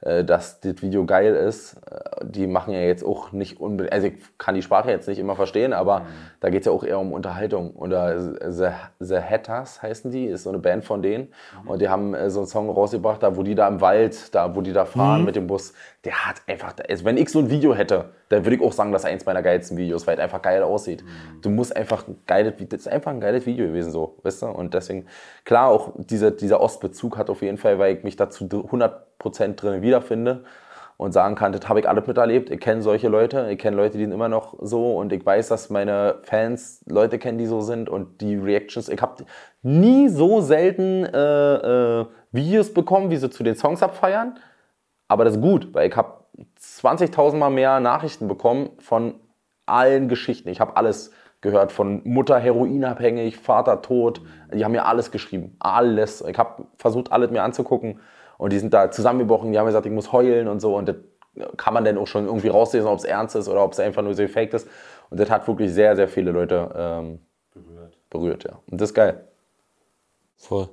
dass 0.00 0.60
das 0.60 0.80
Video 0.80 1.04
geil 1.06 1.34
ist. 1.34 1.74
Äh, 1.90 2.24
die 2.24 2.46
machen 2.46 2.72
ja 2.72 2.80
jetzt 2.80 3.04
auch 3.04 3.32
nicht 3.32 3.60
unbedingt, 3.60 3.92
also 3.92 4.06
ich 4.06 4.14
kann 4.38 4.54
die 4.54 4.62
Sprache 4.62 4.90
jetzt 4.90 5.08
nicht 5.08 5.18
immer 5.18 5.34
verstehen, 5.34 5.72
aber 5.72 6.00
mhm. 6.00 6.04
da 6.40 6.50
geht 6.50 6.60
es 6.60 6.66
ja 6.66 6.72
auch 6.72 6.84
eher 6.84 6.98
um 6.98 7.12
Unterhaltung. 7.12 7.72
Oder 7.72 8.50
The, 8.50 8.68
The 9.00 9.18
Hatters 9.18 9.82
heißen 9.82 10.10
die, 10.10 10.26
ist 10.26 10.44
so 10.44 10.50
eine 10.50 10.60
Band 10.60 10.84
von 10.84 11.02
denen. 11.02 11.28
Mhm. 11.62 11.70
Und 11.70 11.82
die 11.82 11.88
haben 11.88 12.14
äh, 12.14 12.30
so 12.30 12.40
einen 12.40 12.46
Song 12.46 12.70
rausgebracht, 12.70 13.22
da 13.22 13.36
wo 13.36 13.42
die 13.42 13.54
da 13.54 13.66
im 13.66 13.80
Wald, 13.80 14.34
da 14.34 14.54
wo 14.54 14.60
die 14.60 14.72
da 14.72 14.84
fahren 14.84 15.20
mhm. 15.20 15.26
mit 15.26 15.36
dem 15.36 15.46
Bus. 15.46 15.72
Der 16.04 16.26
hat 16.26 16.36
einfach, 16.46 16.74
also 16.88 17.04
wenn 17.04 17.16
ich 17.16 17.28
so 17.30 17.40
ein 17.40 17.50
Video 17.50 17.74
hätte, 17.74 18.10
dann 18.28 18.44
würde 18.44 18.56
ich 18.56 18.62
auch 18.62 18.72
sagen, 18.72 18.92
das 18.92 19.02
ist 19.02 19.10
eins 19.10 19.26
meiner 19.26 19.42
geilsten 19.42 19.76
Videos, 19.76 20.06
weil 20.06 20.16
es 20.16 20.20
einfach 20.22 20.42
geil 20.42 20.62
aussieht. 20.62 21.02
Mhm. 21.02 21.40
Du 21.40 21.50
musst 21.50 21.74
einfach 21.74 22.06
ein 22.06 22.18
geiles, 22.26 22.54
das 22.68 22.80
ist 22.80 22.88
einfach 22.88 23.10
ein 23.10 23.20
geiles 23.20 23.46
Video 23.46 23.66
gewesen 23.66 23.90
so, 23.90 24.18
weißt 24.22 24.42
du? 24.42 24.46
Und 24.46 24.74
deswegen, 24.74 25.06
klar, 25.44 25.68
auch 25.68 25.92
dieser, 25.96 26.30
dieser 26.30 26.60
Ostbezug 26.60 27.16
hat 27.16 27.30
auf 27.30 27.42
jeden 27.42 27.58
Fall, 27.58 27.78
weil 27.78 27.96
ich 27.96 28.04
mich 28.04 28.16
dazu 28.16 28.44
100% 28.44 29.54
drin 29.54 29.82
wiederfinde 29.82 30.44
und 30.98 31.12
sagen 31.12 31.36
kann, 31.36 31.52
das 31.52 31.68
habe 31.68 31.80
ich 31.80 31.88
alles 31.88 32.06
miterlebt. 32.06 32.50
Ich 32.50 32.60
kenne 32.60 32.82
solche 32.82 33.08
Leute, 33.08 33.48
ich 33.50 33.58
kenne 33.58 33.76
Leute, 33.76 33.96
die 33.96 34.04
sind 34.04 34.12
immer 34.12 34.28
noch 34.28 34.56
so 34.60 34.96
und 34.96 35.12
ich 35.12 35.24
weiß, 35.24 35.48
dass 35.48 35.70
meine 35.70 36.16
Fans 36.24 36.84
Leute 36.86 37.18
kennen, 37.18 37.38
die 37.38 37.46
so 37.46 37.60
sind 37.60 37.88
und 37.88 38.20
die 38.20 38.34
Reactions. 38.34 38.88
Ich 38.88 39.00
habe 39.00 39.24
nie 39.62 40.08
so 40.08 40.40
selten 40.40 41.04
äh, 41.04 42.00
äh, 42.00 42.06
Videos 42.32 42.74
bekommen, 42.74 43.10
wie 43.10 43.16
sie 43.16 43.30
zu 43.30 43.44
den 43.44 43.54
Songs 43.54 43.82
abfeiern, 43.82 44.38
aber 45.06 45.24
das 45.24 45.36
ist 45.36 45.40
gut, 45.40 45.72
weil 45.72 45.88
ich 45.88 45.96
habe 45.96 46.17
20.000 46.58 47.36
Mal 47.36 47.50
mehr 47.50 47.80
Nachrichten 47.80 48.28
bekommen 48.28 48.70
von 48.78 49.14
allen 49.66 50.08
Geschichten. 50.08 50.48
Ich 50.48 50.60
habe 50.60 50.76
alles 50.76 51.12
gehört, 51.40 51.72
von 51.72 52.02
Mutter 52.04 52.38
heroinabhängig, 52.38 53.38
Vater 53.38 53.82
tot. 53.82 54.20
Die 54.52 54.64
haben 54.64 54.72
mir 54.72 54.86
alles 54.86 55.10
geschrieben, 55.10 55.56
alles. 55.60 56.22
Ich 56.22 56.38
habe 56.38 56.66
versucht, 56.76 57.12
alles 57.12 57.30
mir 57.30 57.42
anzugucken 57.42 58.00
und 58.38 58.52
die 58.52 58.58
sind 58.58 58.74
da 58.74 58.90
zusammengebrochen. 58.90 59.52
Die 59.52 59.58
haben 59.58 59.66
gesagt, 59.66 59.86
ich 59.86 59.92
muss 59.92 60.12
heulen 60.12 60.48
und 60.48 60.60
so 60.60 60.76
und 60.76 60.88
das 60.88 60.96
kann 61.56 61.74
man 61.74 61.84
dann 61.84 61.98
auch 61.98 62.06
schon 62.06 62.26
irgendwie 62.26 62.48
rauslesen, 62.48 62.88
ob 62.88 62.98
es 62.98 63.04
ernst 63.04 63.36
ist 63.36 63.48
oder 63.48 63.62
ob 63.62 63.72
es 63.72 63.78
einfach 63.78 64.02
nur 64.02 64.14
so 64.14 64.26
fake 64.26 64.54
ist. 64.54 64.68
Und 65.10 65.20
das 65.20 65.30
hat 65.30 65.46
wirklich 65.46 65.72
sehr, 65.72 65.94
sehr 65.94 66.08
viele 66.08 66.32
Leute 66.32 66.70
ähm, 66.74 67.20
berührt. 67.52 67.96
berührt. 68.10 68.44
ja. 68.44 68.58
Und 68.68 68.80
das 68.80 68.90
ist 68.90 68.94
geil. 68.94 69.28
Voll 70.36 70.68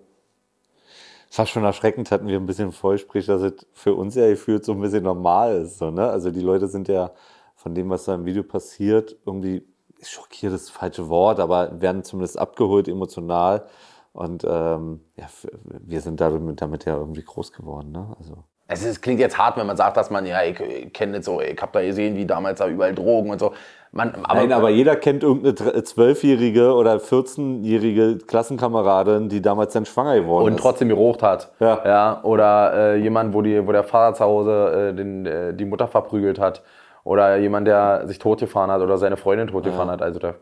fast 1.35 1.51
schon 1.51 1.65
erschreckend 1.65 2.11
hatten 2.11 2.27
wir 2.27 2.37
ein 2.37 2.45
bisschen 2.45 2.71
Vollsprich, 2.71 3.25
dass 3.25 3.41
es 3.41 3.67
für 3.73 3.93
uns 3.93 4.15
ja 4.15 4.27
gefühlt 4.29 4.63
so 4.63 4.71
ein 4.71 4.79
bisschen 4.79 5.03
normal 5.03 5.63
ist. 5.63 5.77
So, 5.77 5.91
ne? 5.91 6.07
Also 6.07 6.31
die 6.31 6.39
Leute 6.39 6.69
sind 6.69 6.87
ja 6.87 7.11
von 7.55 7.75
dem, 7.75 7.89
was 7.89 8.05
da 8.05 8.15
im 8.15 8.25
Video 8.25 8.41
passiert, 8.41 9.17
irgendwie 9.25 9.67
schockiert 10.01 10.53
ist 10.53 10.67
das 10.67 10.75
falsche 10.75 11.09
Wort, 11.09 11.39
aber 11.39 11.81
werden 11.81 12.03
zumindest 12.03 12.39
abgeholt 12.39 12.87
emotional. 12.87 13.65
Und 14.13 14.45
ähm, 14.47 15.01
ja, 15.17 15.25
wir 15.63 15.99
sind 15.99 16.21
damit, 16.21 16.61
damit 16.61 16.85
ja 16.85 16.95
irgendwie 16.95 17.23
groß 17.23 17.51
geworden. 17.51 17.91
Ne? 17.91 18.15
Also. 18.17 18.45
Es 18.67 18.83
ist, 18.85 19.01
klingt 19.01 19.19
jetzt 19.19 19.37
hart, 19.37 19.57
wenn 19.57 19.67
man 19.67 19.75
sagt, 19.75 19.97
dass 19.97 20.09
man, 20.09 20.25
ja, 20.25 20.41
ich, 20.43 20.57
ich 20.59 20.93
kenne 20.93 21.13
nicht 21.13 21.25
so, 21.25 21.41
ich 21.41 21.61
habe 21.61 21.71
da 21.73 21.81
gesehen, 21.81 22.15
wie 22.15 22.25
damals 22.25 22.59
da 22.59 22.67
überall 22.69 22.95
Drogen 22.95 23.29
und 23.29 23.39
so. 23.39 23.53
Man, 23.95 24.13
aber, 24.13 24.41
Nein, 24.41 24.51
aber 24.51 24.69
jeder 24.71 24.97
kennt 24.97 25.23
irgendeine 25.23 25.81
zwölfjährige 25.81 26.73
oder 26.73 26.97
14-jährige 26.97 28.17
Klassenkameradin, 28.27 29.29
die 29.29 29.41
damals 29.41 29.71
dann 29.71 29.85
schwanger 29.85 30.15
geworden 30.15 30.47
und 30.47 30.51
ist. 30.51 30.57
Und 30.57 30.61
trotzdem 30.61 30.89
gerucht 30.89 31.23
hat. 31.23 31.53
Ja. 31.61 31.81
ja 31.85 32.23
oder 32.23 32.73
äh, 32.73 32.95
jemand, 32.97 33.33
wo, 33.33 33.41
die, 33.41 33.65
wo 33.65 33.71
der 33.71 33.85
Vater 33.85 34.17
zu 34.17 34.25
Hause 34.25 34.89
äh, 34.89 34.93
den, 34.93 35.25
äh, 35.25 35.53
die 35.53 35.63
Mutter 35.63 35.87
verprügelt 35.87 36.39
hat. 36.39 36.61
Oder 37.05 37.37
jemand, 37.37 37.67
der 37.67 38.05
sich 38.05 38.19
totgefahren 38.19 38.69
hat 38.69 38.81
oder 38.81 38.97
seine 38.97 39.15
Freundin 39.15 39.47
totgefahren 39.47 39.87
ja. 39.87 39.93
hat. 39.93 40.01
Also 40.01 40.19
da 40.19 40.35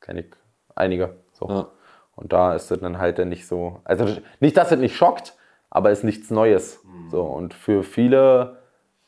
kenne 0.00 0.22
ich 0.22 0.26
einige. 0.74 1.14
So. 1.34 1.48
Ja. 1.48 1.68
Und 2.16 2.32
da 2.32 2.56
ist 2.56 2.68
es 2.68 2.80
dann 2.80 2.98
halt 2.98 3.20
dann 3.20 3.28
nicht 3.28 3.46
so. 3.46 3.80
Also 3.84 4.06
nicht, 4.40 4.56
dass 4.56 4.72
es 4.72 4.78
nicht 4.80 4.96
schockt, 4.96 5.36
aber 5.70 5.92
es 5.92 5.98
ist 5.98 6.04
nichts 6.04 6.32
Neues. 6.32 6.82
Mhm. 6.82 7.10
So. 7.10 7.22
Und 7.22 7.54
für 7.54 7.84
viele 7.84 8.57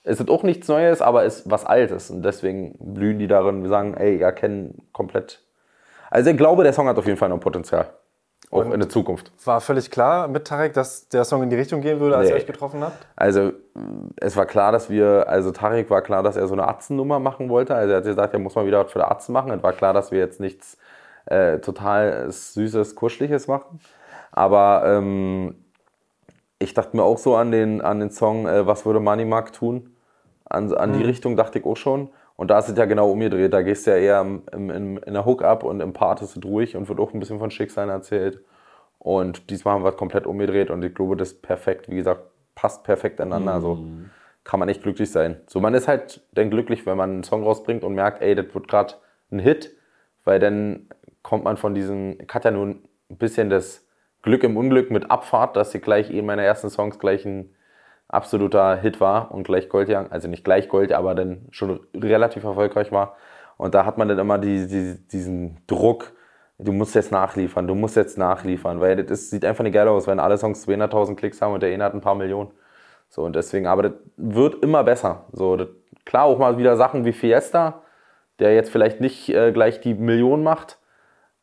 ist 0.05 0.20
es 0.20 0.28
auch 0.28 0.42
nichts 0.42 0.68
Neues, 0.68 1.03
aber 1.03 1.24
es 1.24 1.40
ist 1.40 1.51
was 1.51 1.64
Altes. 1.64 2.11
Und 2.11 2.22
deswegen 2.22 2.76
blühen 2.78 3.18
die 3.18 3.26
darin, 3.26 3.62
wir 3.62 3.68
sagen, 3.68 3.94
ey, 3.94 4.18
ja, 4.18 4.32
kennen 4.32 4.82
komplett. 4.92 5.42
Also 6.11 6.30
ich 6.30 6.36
glaube, 6.36 6.64
der 6.64 6.72
Song 6.72 6.88
hat 6.88 6.98
auf 6.98 7.07
jeden 7.07 7.18
Fall 7.18 7.28
noch 7.28 7.40
Potenzial. 7.40 7.90
Auch 8.51 8.64
und 8.64 8.72
in 8.72 8.80
der 8.80 8.88
Zukunft. 8.88 9.30
War 9.44 9.61
völlig 9.61 9.92
klar 9.92 10.26
mit 10.26 10.44
Tarek, 10.46 10.72
dass 10.72 11.09
der 11.09 11.24
Song 11.24 11.42
in 11.44 11.51
die 11.51 11.57
Richtung 11.57 11.82
gehen 11.82 12.01
würde, 12.01 12.16
als 12.16 12.26
nee. 12.26 12.34
ihr 12.34 12.36
euch 12.36 12.46
getroffen 12.46 12.82
habt? 12.82 13.07
Also 13.14 13.53
es 14.16 14.36
war 14.36 14.46
klar, 14.46 14.72
dass 14.72 14.90
wir, 14.90 15.28
also 15.28 15.53
Tarek 15.53 15.88
war 15.88 16.03
klar, 16.03 16.24
dass 16.24 16.36
er 16.36 16.48
so 16.48 16.55
eine 16.55 16.66
Arztennummer 16.66 17.20
machen 17.20 17.48
wollte. 17.48 17.76
Also 17.76 17.92
er 17.92 17.98
hat 17.98 18.05
gesagt, 18.05 18.32
er 18.32 18.40
muss 18.40 18.57
mal 18.57 18.66
wieder 18.66 18.84
was 18.84 18.90
für 18.90 18.98
den 18.98 19.05
Arzt 19.05 19.28
machen. 19.28 19.53
Es 19.53 19.62
war 19.62 19.72
klar, 19.72 19.92
dass 19.92 20.11
wir 20.11 20.18
jetzt 20.18 20.40
nichts 20.40 20.78
äh, 21.26 21.59
total 21.59 22.28
Süßes, 22.28 22.96
Kuscheliges 22.96 23.46
machen. 23.46 23.78
Aber 24.32 24.82
ähm, 24.84 25.55
ich 26.61 26.74
dachte 26.74 26.96
mir 26.96 27.02
auch 27.02 27.18
so 27.18 27.34
an 27.34 27.50
den, 27.50 27.80
an 27.80 27.98
den 27.98 28.11
Song, 28.11 28.46
äh, 28.46 28.66
was 28.66 28.86
würde 28.86 29.00
Money 29.00 29.24
Mark 29.24 29.52
tun? 29.52 29.96
An, 30.44 30.72
an 30.74 30.92
mhm. 30.92 30.98
die 30.98 31.04
Richtung 31.04 31.36
dachte 31.36 31.58
ich 31.58 31.64
auch 31.64 31.76
schon. 31.76 32.11
Und 32.36 32.50
da 32.50 32.58
ist 32.58 32.68
es 32.68 32.78
ja 32.78 32.84
genau 32.84 33.11
umgedreht. 33.11 33.52
Da 33.52 33.62
gehst 33.62 33.86
du 33.86 33.90
ja 33.90 33.96
eher 33.96 34.20
im, 34.20 34.70
im, 34.70 34.98
in 34.98 35.14
der 35.14 35.26
Hook-Up 35.26 35.64
und 35.64 35.80
im 35.80 35.92
Part 35.92 36.22
ist 36.22 36.36
es 36.36 36.44
ruhig 36.44 36.76
und 36.76 36.88
wird 36.88 37.00
auch 37.00 37.12
ein 37.12 37.20
bisschen 37.20 37.38
von 37.38 37.50
Schicksalen 37.50 37.90
erzählt. 37.90 38.40
Und 38.98 39.50
diesmal 39.50 39.74
haben 39.74 39.84
wir 39.84 39.90
es 39.90 39.96
komplett 39.96 40.26
umgedreht 40.26 40.70
und 40.70 40.82
ich 40.82 40.94
glaube, 40.94 41.16
das 41.16 41.32
ist 41.32 41.42
perfekt. 41.42 41.90
Wie 41.90 41.96
gesagt, 41.96 42.22
passt 42.54 42.84
perfekt 42.84 43.20
ineinander. 43.20 43.54
Also 43.54 43.74
mhm. 43.76 43.82
Also 43.82 44.11
kann 44.44 44.61
man 44.61 44.68
echt 44.68 44.82
glücklich 44.82 45.11
sein. 45.11 45.40
So, 45.46 45.61
man 45.61 45.74
ist 45.74 45.86
halt 45.86 46.22
dann 46.32 46.50
glücklich, 46.50 46.86
wenn 46.86 46.96
man 46.96 47.11
einen 47.11 47.24
Song 47.24 47.42
rausbringt 47.42 47.84
und 47.84 47.94
merkt, 47.94 48.22
ey, 48.22 48.34
das 48.34 48.54
wird 48.54 48.68
gerade 48.68 48.94
ein 49.30 49.38
Hit, 49.38 49.76
weil 50.24 50.40
dann 50.40 50.88
kommt 51.22 51.44
man 51.44 51.56
von 51.56 51.74
diesem, 51.74 52.18
ich 52.20 52.32
hatte 52.32 52.48
ja 52.48 52.52
nun 52.52 52.82
ein 53.11 53.16
bisschen 53.16 53.50
das 53.50 53.86
Glück 54.23 54.45
im 54.45 54.57
Unglück 54.57 54.91
mit 54.91 55.11
Abfahrt, 55.11 55.57
dass 55.57 55.73
sie 55.73 55.81
gleich 55.81 56.11
in 56.11 56.27
meiner 56.27 56.43
ersten 56.43 56.71
Songs 56.71 56.99
gleich 56.99 57.25
ein 57.25 57.55
absoluter 58.09 58.77
Hit 58.77 59.01
war 59.01 59.33
und 59.33 59.45
gleich 59.45 59.68
Gold, 59.68 59.91
also 59.91 60.29
nicht 60.29 60.45
gleich 60.45 60.68
Gold, 60.68 60.93
aber 60.93 61.14
dann 61.14 61.47
schon 61.51 61.81
relativ 61.95 62.45
erfolgreich 62.45 62.93
war. 62.93 63.16
Und 63.57 63.75
da 63.75 63.85
hat 63.85 63.99
man 63.99 64.09
dann 64.09 64.18
immer 64.18 64.39
die, 64.39 64.66
die, 64.66 64.97
diesen 65.12 65.59
Druck, 65.66 66.12
du 66.59 66.73
musst 66.73 66.95
jetzt 66.95 67.12
nachliefern, 67.12 67.66
du 67.66 67.75
musst 67.75 67.97
jetzt 67.97 68.18
nachliefern, 68.18 68.81
weil 68.81 69.05
das 69.05 69.31
sieht 69.31 69.45
einfach 69.45 69.64
nicht 69.64 69.75
geil 69.75 69.89
aus, 69.89 70.07
wenn 70.07 70.21
alle 70.21 70.39
Songs 70.39 70.66
200.000 70.66 71.14
Klicks 71.14 71.41
haben 71.41 71.55
und 71.55 71.62
der 71.62 71.73
eine 71.73 71.85
hat 71.85 71.95
ein 71.95 72.01
paar 72.01 72.14
Millionen. 72.14 72.51
So, 73.09 73.23
und 73.23 73.35
deswegen, 73.37 73.66
aber 73.66 73.83
das 73.83 73.93
wird 74.16 74.62
immer 74.62 74.85
besser. 74.85 75.27
So, 75.33 75.57
das, 75.57 75.68
klar, 76.05 76.25
auch 76.25 76.39
mal 76.39 76.59
wieder 76.59 76.77
Sachen 76.77 77.05
wie 77.05 77.12
Fiesta, 77.12 77.83
der 78.39 78.55
jetzt 78.55 78.71
vielleicht 78.71 79.01
nicht 79.01 79.29
äh, 79.29 79.53
gleich 79.53 79.81
die 79.81 79.95
Million 79.95 80.43
macht, 80.43 80.79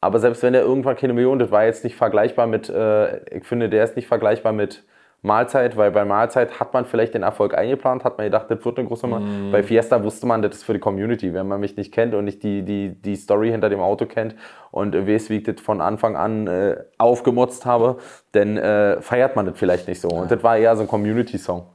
aber 0.01 0.19
selbst 0.19 0.43
wenn 0.43 0.53
der 0.53 0.61
irgendwann 0.61 0.95
keine 0.95 1.13
Million, 1.13 1.39
das 1.39 1.51
war 1.51 1.65
jetzt 1.65 1.83
nicht 1.83 1.95
vergleichbar 1.95 2.47
mit, 2.47 2.69
äh, 2.69 3.35
ich 3.35 3.45
finde, 3.45 3.69
der 3.69 3.83
ist 3.83 3.95
nicht 3.95 4.07
vergleichbar 4.07 4.53
mit 4.53 4.83
Mahlzeit, 5.23 5.75
weil 5.75 5.91
bei 5.91 6.05
Mahlzeit 6.05 6.59
hat 6.59 6.73
man 6.73 6.85
vielleicht 6.85 7.15
den 7.15 7.23
Erfolg 7.23 7.57
eingeplant, 7.57 8.03
hat 8.03 8.17
man 8.17 8.27
gedacht, 8.27 8.45
das 8.49 8.63
wird 8.63 8.77
eine 8.77 8.87
große 8.87 9.07
Nummer. 9.07 9.19
Mm. 9.19 9.51
Bei 9.51 9.63
Fiesta 9.63 10.03
wusste 10.03 10.27
man, 10.27 10.43
das 10.43 10.57
ist 10.57 10.63
für 10.63 10.73
die 10.73 10.79
Community. 10.79 11.33
Wenn 11.33 11.47
man 11.47 11.59
mich 11.59 11.75
nicht 11.75 11.91
kennt 11.91 12.13
und 12.13 12.25
nicht 12.25 12.43
die, 12.43 12.61
die, 12.61 13.01
die 13.01 13.15
Story 13.15 13.49
hinter 13.49 13.69
dem 13.69 13.79
Auto 13.79 14.05
kennt 14.05 14.35
und 14.69 14.93
weiß, 14.93 15.31
wie 15.31 15.37
ich 15.37 15.43
das 15.43 15.59
von 15.59 15.81
Anfang 15.81 16.15
an 16.15 16.45
äh, 16.45 16.77
aufgemotzt 16.99 17.65
habe, 17.65 17.97
dann 18.33 18.57
äh, 18.57 19.01
feiert 19.01 19.35
man 19.35 19.47
das 19.47 19.57
vielleicht 19.57 19.87
nicht 19.87 20.01
so. 20.01 20.09
Und 20.09 20.29
das 20.29 20.43
war 20.43 20.57
eher 20.57 20.75
so 20.75 20.83
ein 20.83 20.87
Community-Song, 20.87 21.65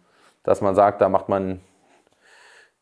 dass 0.44 0.60
man 0.60 0.76
sagt, 0.76 1.00
da 1.00 1.08
macht 1.08 1.28
man 1.28 1.60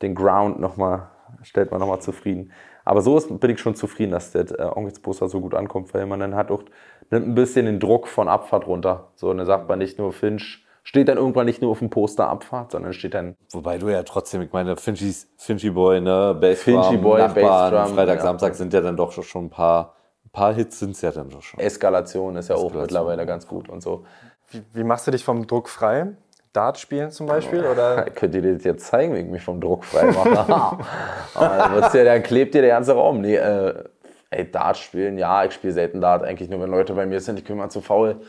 den 0.03 0.15
Ground 0.15 0.61
nochmal, 0.61 1.09
stellt 1.43 1.71
man 1.71 1.81
nochmal 1.81 2.01
zufrieden. 2.01 2.53
Aber 2.85 3.03
so 3.03 3.17
ist, 3.17 3.41
bin 3.41 3.51
ich 3.51 3.61
schon 3.61 3.75
zufrieden, 3.75 4.13
dass 4.13 4.33
der 4.33 4.51
äh, 4.59 4.63
Onkelsposter 4.63 5.29
so 5.29 5.41
gut 5.41 5.55
ankommt, 5.55 5.93
weil 5.95 6.07
man 6.07 6.21
dann 6.21 6.35
hat 6.35 6.51
auch 6.51 6.63
nimmt 7.11 7.29
ein 7.29 7.35
bisschen 7.35 7.67
den 7.67 7.81
Druck 7.81 8.09
von 8.09 8.29
Abfahrt 8.29 8.67
runter. 8.67 9.09
So, 9.17 9.31
und 9.31 9.39
dann 9.39 9.47
sagt 9.47 9.69
man 9.69 9.79
nicht 9.79 9.99
nur 9.99 10.13
Finch, 10.13 10.65
steht 10.83 11.09
dann 11.09 11.19
irgendwann 11.19 11.47
nicht 11.47 11.61
nur 11.63 11.71
auf 11.71 11.81
dem 11.81 11.91
Poster 11.91 12.29
Abfahrt, 12.29 12.73
sondern 12.73 12.93
steht 12.93 13.15
dann. 13.15 13.37
Wobei 13.53 13.79
du 13.79 13.89
ja 13.89 14.03
trotzdem, 14.03 14.43
ich 14.43 14.53
meine, 14.53 14.77
Finchys, 14.77 15.29
Finchy 15.37 15.71
Boy, 15.71 16.01
ne, 16.01 16.37
Bassdrum, 16.41 16.83
Finchy 16.83 16.97
Boy, 16.97 17.21
Nachbarn, 17.21 17.73
Bassdrum, 17.73 17.97
Freitag, 17.97 18.17
ja. 18.17 18.23
Samstag 18.23 18.55
sind 18.55 18.73
ja 18.73 18.81
dann 18.81 18.97
doch 18.97 19.13
schon 19.13 19.47
ein 19.47 19.51
paar, 19.51 19.95
ein 20.25 20.31
paar 20.31 20.55
Hits 20.55 20.79
sind 20.79 20.93
es 20.93 21.01
ja 21.03 21.11
dann 21.11 21.29
doch 21.29 21.43
schon. 21.43 21.61
Eskalation 21.61 22.37
ist 22.37 22.49
ja 22.49 22.55
Eskalation. 22.55 22.79
auch 22.79 22.83
mittlerweile 22.83 23.27
ganz 23.27 23.47
gut 23.47 23.69
und 23.69 23.83
so. 23.83 24.05
Wie, 24.49 24.63
wie 24.73 24.85
machst 24.85 25.07
du 25.07 25.11
dich 25.11 25.25
vom 25.25 25.47
Druck 25.47 25.69
frei? 25.69 26.09
Dart 26.53 26.79
spielen 26.79 27.11
zum 27.11 27.27
Beispiel? 27.27 27.65
Oder? 27.65 28.05
Könnt 28.15 28.35
ihr 28.35 28.43
das 28.43 28.65
jetzt 28.65 28.87
zeigen, 28.87 29.15
wie 29.15 29.21
ich 29.21 29.27
mich 29.27 29.43
vom 29.43 29.61
Druck 29.61 29.85
frei 29.85 30.07
mache? 30.07 30.31
Aber 31.35 31.95
ja, 31.95 32.05
dann 32.05 32.23
klebt 32.23 32.55
dir 32.55 32.63
der 32.63 32.71
ganze 32.71 32.93
Raum. 32.93 33.21
Nee, 33.21 33.37
äh, 33.37 33.85
ey, 34.31 34.51
Dart 34.51 34.79
spielen, 34.79 35.19
ja, 35.19 35.45
ich 35.45 35.53
spiele 35.53 35.73
selten 35.73 36.01
Dart, 36.01 36.25
eigentlich 36.25 36.49
nur, 36.49 36.61
wenn 36.61 36.71
Leute 36.71 36.95
bei 36.95 37.07
mir 37.07 37.21
sind, 37.21 37.39
ich 37.39 37.45
bin 37.45 37.71
zu 37.71 37.81
faul. 37.81 38.21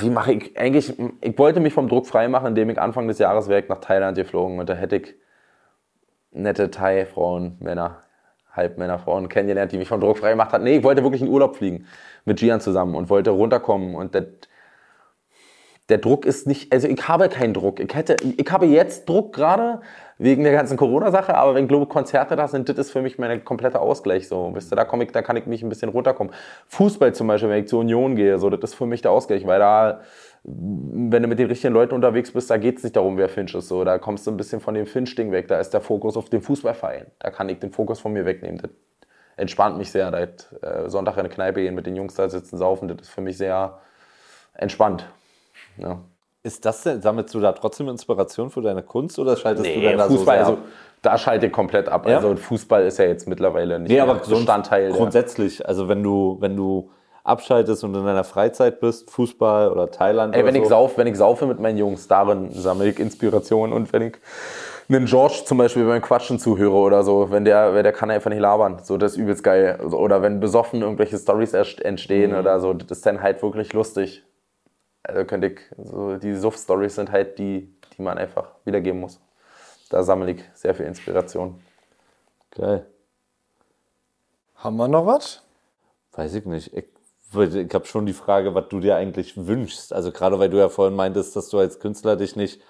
Wie 0.00 0.08
mache 0.08 0.32
ich 0.32 0.58
eigentlich, 0.58 0.94
ich 1.20 1.38
wollte 1.38 1.60
mich 1.60 1.74
vom 1.74 1.88
Druck 1.88 2.06
frei 2.06 2.28
machen, 2.28 2.48
indem 2.48 2.70
ich 2.70 2.80
Anfang 2.80 3.06
des 3.06 3.18
Jahres 3.18 3.48
wäre 3.48 3.62
nach 3.68 3.80
Thailand 3.80 4.16
geflogen 4.16 4.58
und 4.58 4.68
da 4.68 4.74
hätte 4.74 4.96
ich 4.96 5.14
nette 6.30 6.70
Thai-Frauen, 6.70 7.58
Männer, 7.60 7.98
Halbmänner, 8.50 8.98
Frauen 8.98 9.28
kennengelernt, 9.28 9.72
die 9.72 9.78
mich 9.78 9.88
vom 9.88 10.00
Druck 10.00 10.18
frei 10.18 10.30
gemacht 10.30 10.52
hat. 10.52 10.62
Nee, 10.62 10.78
ich 10.78 10.84
wollte 10.84 11.02
wirklich 11.02 11.20
in 11.20 11.28
Urlaub 11.28 11.56
fliegen 11.56 11.86
mit 12.24 12.38
Gian 12.38 12.60
zusammen 12.60 12.94
und 12.94 13.10
wollte 13.10 13.30
runterkommen 13.30 13.94
und 13.94 14.14
das 14.14 14.24
der 15.90 15.98
Druck 15.98 16.24
ist 16.24 16.46
nicht, 16.46 16.72
also 16.72 16.88
ich 16.88 17.08
habe 17.08 17.28
keinen 17.28 17.52
Druck. 17.52 17.78
Ich 17.78 17.94
hätte, 17.94 18.16
ich 18.22 18.50
habe 18.50 18.66
jetzt 18.66 19.06
Druck 19.06 19.34
gerade 19.34 19.80
wegen 20.16 20.42
der 20.42 20.52
ganzen 20.52 20.78
Corona-Sache, 20.78 21.34
aber 21.34 21.54
wenn 21.54 21.68
Globe 21.68 21.86
Konzerte 21.86 22.36
da 22.36 22.48
sind, 22.48 22.68
das 22.68 22.78
ist 22.78 22.90
für 22.90 23.02
mich 23.02 23.18
mein 23.18 23.44
kompletter 23.44 23.82
Ausgleich 23.82 24.26
so. 24.28 24.50
Wisst 24.54 24.72
ihr, 24.72 24.76
da 24.76 24.84
komme 24.84 25.04
ich, 25.04 25.12
da 25.12 25.20
kann 25.20 25.36
ich 25.36 25.44
mich 25.46 25.62
ein 25.62 25.68
bisschen 25.68 25.90
runterkommen. 25.90 26.32
Fußball 26.68 27.14
zum 27.14 27.26
Beispiel, 27.26 27.50
wenn 27.50 27.64
ich 27.64 27.68
zur 27.68 27.80
Union 27.80 28.16
gehe, 28.16 28.38
so, 28.38 28.48
das 28.48 28.70
ist 28.70 28.74
für 28.76 28.86
mich 28.86 29.02
der 29.02 29.10
Ausgleich, 29.10 29.46
weil 29.46 29.58
da, 29.58 30.00
wenn 30.44 31.22
du 31.22 31.28
mit 31.28 31.38
den 31.38 31.48
richtigen 31.48 31.74
Leuten 31.74 31.94
unterwegs 31.94 32.32
bist, 32.32 32.48
da 32.48 32.56
geht 32.56 32.78
es 32.78 32.84
nicht 32.84 32.96
darum, 32.96 33.18
wer 33.18 33.28
Finch 33.28 33.54
ist. 33.54 33.68
So, 33.68 33.84
da 33.84 33.98
kommst 33.98 34.26
du 34.26 34.30
ein 34.30 34.38
bisschen 34.38 34.60
von 34.60 34.74
dem 34.74 34.86
Finch-Ding 34.86 35.32
weg. 35.32 35.48
Da 35.48 35.60
ist 35.60 35.70
der 35.70 35.82
Fokus 35.82 36.16
auf 36.16 36.30
den 36.30 36.40
Fußballverein. 36.40 37.06
Da 37.18 37.30
kann 37.30 37.48
ich 37.50 37.58
den 37.58 37.72
Fokus 37.72 38.00
von 38.00 38.12
mir 38.14 38.24
wegnehmen. 38.24 38.58
Das 38.58 38.70
entspannt 39.36 39.76
mich 39.76 39.90
sehr. 39.90 40.10
Da 40.10 40.20
äh, 40.20 40.88
Sonntag 40.88 41.14
in 41.14 41.20
eine 41.20 41.28
Kneipe 41.28 41.60
gehen, 41.60 41.74
mit 41.74 41.86
den 41.86 41.96
Jungs 41.96 42.14
da 42.14 42.28
sitzen, 42.28 42.56
saufen, 42.56 42.88
das 42.88 43.02
ist 43.02 43.10
für 43.10 43.20
mich 43.20 43.36
sehr 43.36 43.78
entspannt. 44.54 45.06
Ja. 45.76 46.00
Ist 46.42 46.64
das 46.64 46.82
denn, 46.82 47.00
sammelst 47.00 47.34
du 47.34 47.40
da 47.40 47.52
trotzdem 47.52 47.88
Inspiration 47.88 48.50
für 48.50 48.60
deine 48.60 48.82
Kunst 48.82 49.18
oder 49.18 49.36
schaltest 49.36 49.66
nee, 49.66 49.76
du 49.76 49.82
dann 49.82 49.98
da 49.98 50.06
Fußball, 50.08 50.44
so 50.44 50.50
also 50.50 50.62
da 51.00 51.16
schalte 51.16 51.46
ich 51.46 51.52
komplett 51.52 51.88
ab. 51.88 52.06
Ja? 52.06 52.16
Also 52.16 52.36
Fußball 52.36 52.84
ist 52.86 52.98
ja 52.98 53.06
jetzt 53.06 53.26
mittlerweile 53.26 53.78
nicht 53.78 53.90
nee, 53.90 54.00
aber 54.00 54.16
Bestandteil. 54.16 54.92
Grundsätzlich, 54.92 55.66
also 55.66 55.88
wenn 55.88 56.02
du, 56.02 56.36
wenn 56.40 56.56
du 56.56 56.90
abschaltest 57.24 57.82
und 57.84 57.94
in 57.94 58.04
deiner 58.04 58.24
Freizeit 58.24 58.80
bist, 58.80 59.10
Fußball 59.10 59.70
oder 59.72 59.90
Thailand 59.90 60.34
Ey, 60.34 60.42
oder 60.42 60.48
wenn 60.48 60.56
so. 60.56 60.62
ich 60.62 60.68
sauf, 60.68 60.98
wenn 60.98 61.06
ich 61.06 61.16
saufe 61.16 61.46
mit 61.46 61.58
meinen 61.58 61.78
Jungs, 61.78 62.06
darin 62.08 62.52
sammle 62.52 62.90
ich 62.90 62.98
Inspiration 62.98 63.72
und 63.72 63.92
wenn 63.94 64.02
ich 64.02 64.16
einen 64.90 65.06
George 65.06 65.42
zum 65.46 65.56
Beispiel 65.56 65.86
beim 65.86 66.02
Quatschen 66.02 66.38
zuhöre 66.38 66.74
oder 66.74 67.02
so, 67.02 67.30
wenn 67.30 67.46
der, 67.46 67.82
der 67.82 67.92
kann 67.92 68.10
einfach 68.10 68.28
nicht 68.28 68.40
labern, 68.40 68.80
so 68.82 68.98
das 68.98 69.12
ist 69.12 69.18
übelst 69.18 69.42
geil. 69.42 69.80
Oder 69.80 70.20
wenn 70.20 70.40
besoffen 70.40 70.82
irgendwelche 70.82 71.16
Stories 71.16 71.54
entstehen 71.54 72.32
mhm. 72.32 72.38
oder 72.38 72.60
so, 72.60 72.74
das 72.74 72.98
ist 72.98 73.06
dann 73.06 73.22
halt 73.22 73.42
wirklich 73.42 73.72
lustig 73.72 74.22
also 75.04 75.24
könnte 75.24 75.48
ich, 75.48 75.60
so 75.76 76.16
die 76.16 76.34
Suff-Stories 76.34 76.94
sind 76.96 77.12
halt 77.12 77.38
die, 77.38 77.72
die 77.96 78.02
man 78.02 78.18
einfach 78.18 78.48
wiedergeben 78.64 79.00
muss. 79.00 79.20
Da 79.90 80.02
sammle 80.02 80.32
ich 80.32 80.42
sehr 80.54 80.74
viel 80.74 80.86
Inspiration. 80.86 81.60
Geil. 82.50 82.86
Haben 84.56 84.76
wir 84.76 84.88
noch 84.88 85.06
was? 85.06 85.42
Weiß 86.12 86.34
ich 86.34 86.46
nicht. 86.46 86.74
Ich, 86.74 86.86
ich 87.36 87.74
habe 87.74 87.84
schon 87.84 88.06
die 88.06 88.12
Frage, 88.12 88.54
was 88.54 88.68
du 88.70 88.80
dir 88.80 88.96
eigentlich 88.96 89.46
wünschst. 89.46 89.92
Also 89.92 90.10
gerade 90.10 90.38
weil 90.38 90.48
du 90.48 90.58
ja 90.58 90.68
vorhin 90.68 90.96
meintest, 90.96 91.36
dass 91.36 91.50
du 91.50 91.58
als 91.58 91.80
Künstler 91.80 92.16
dich 92.16 92.34
nicht 92.34 92.62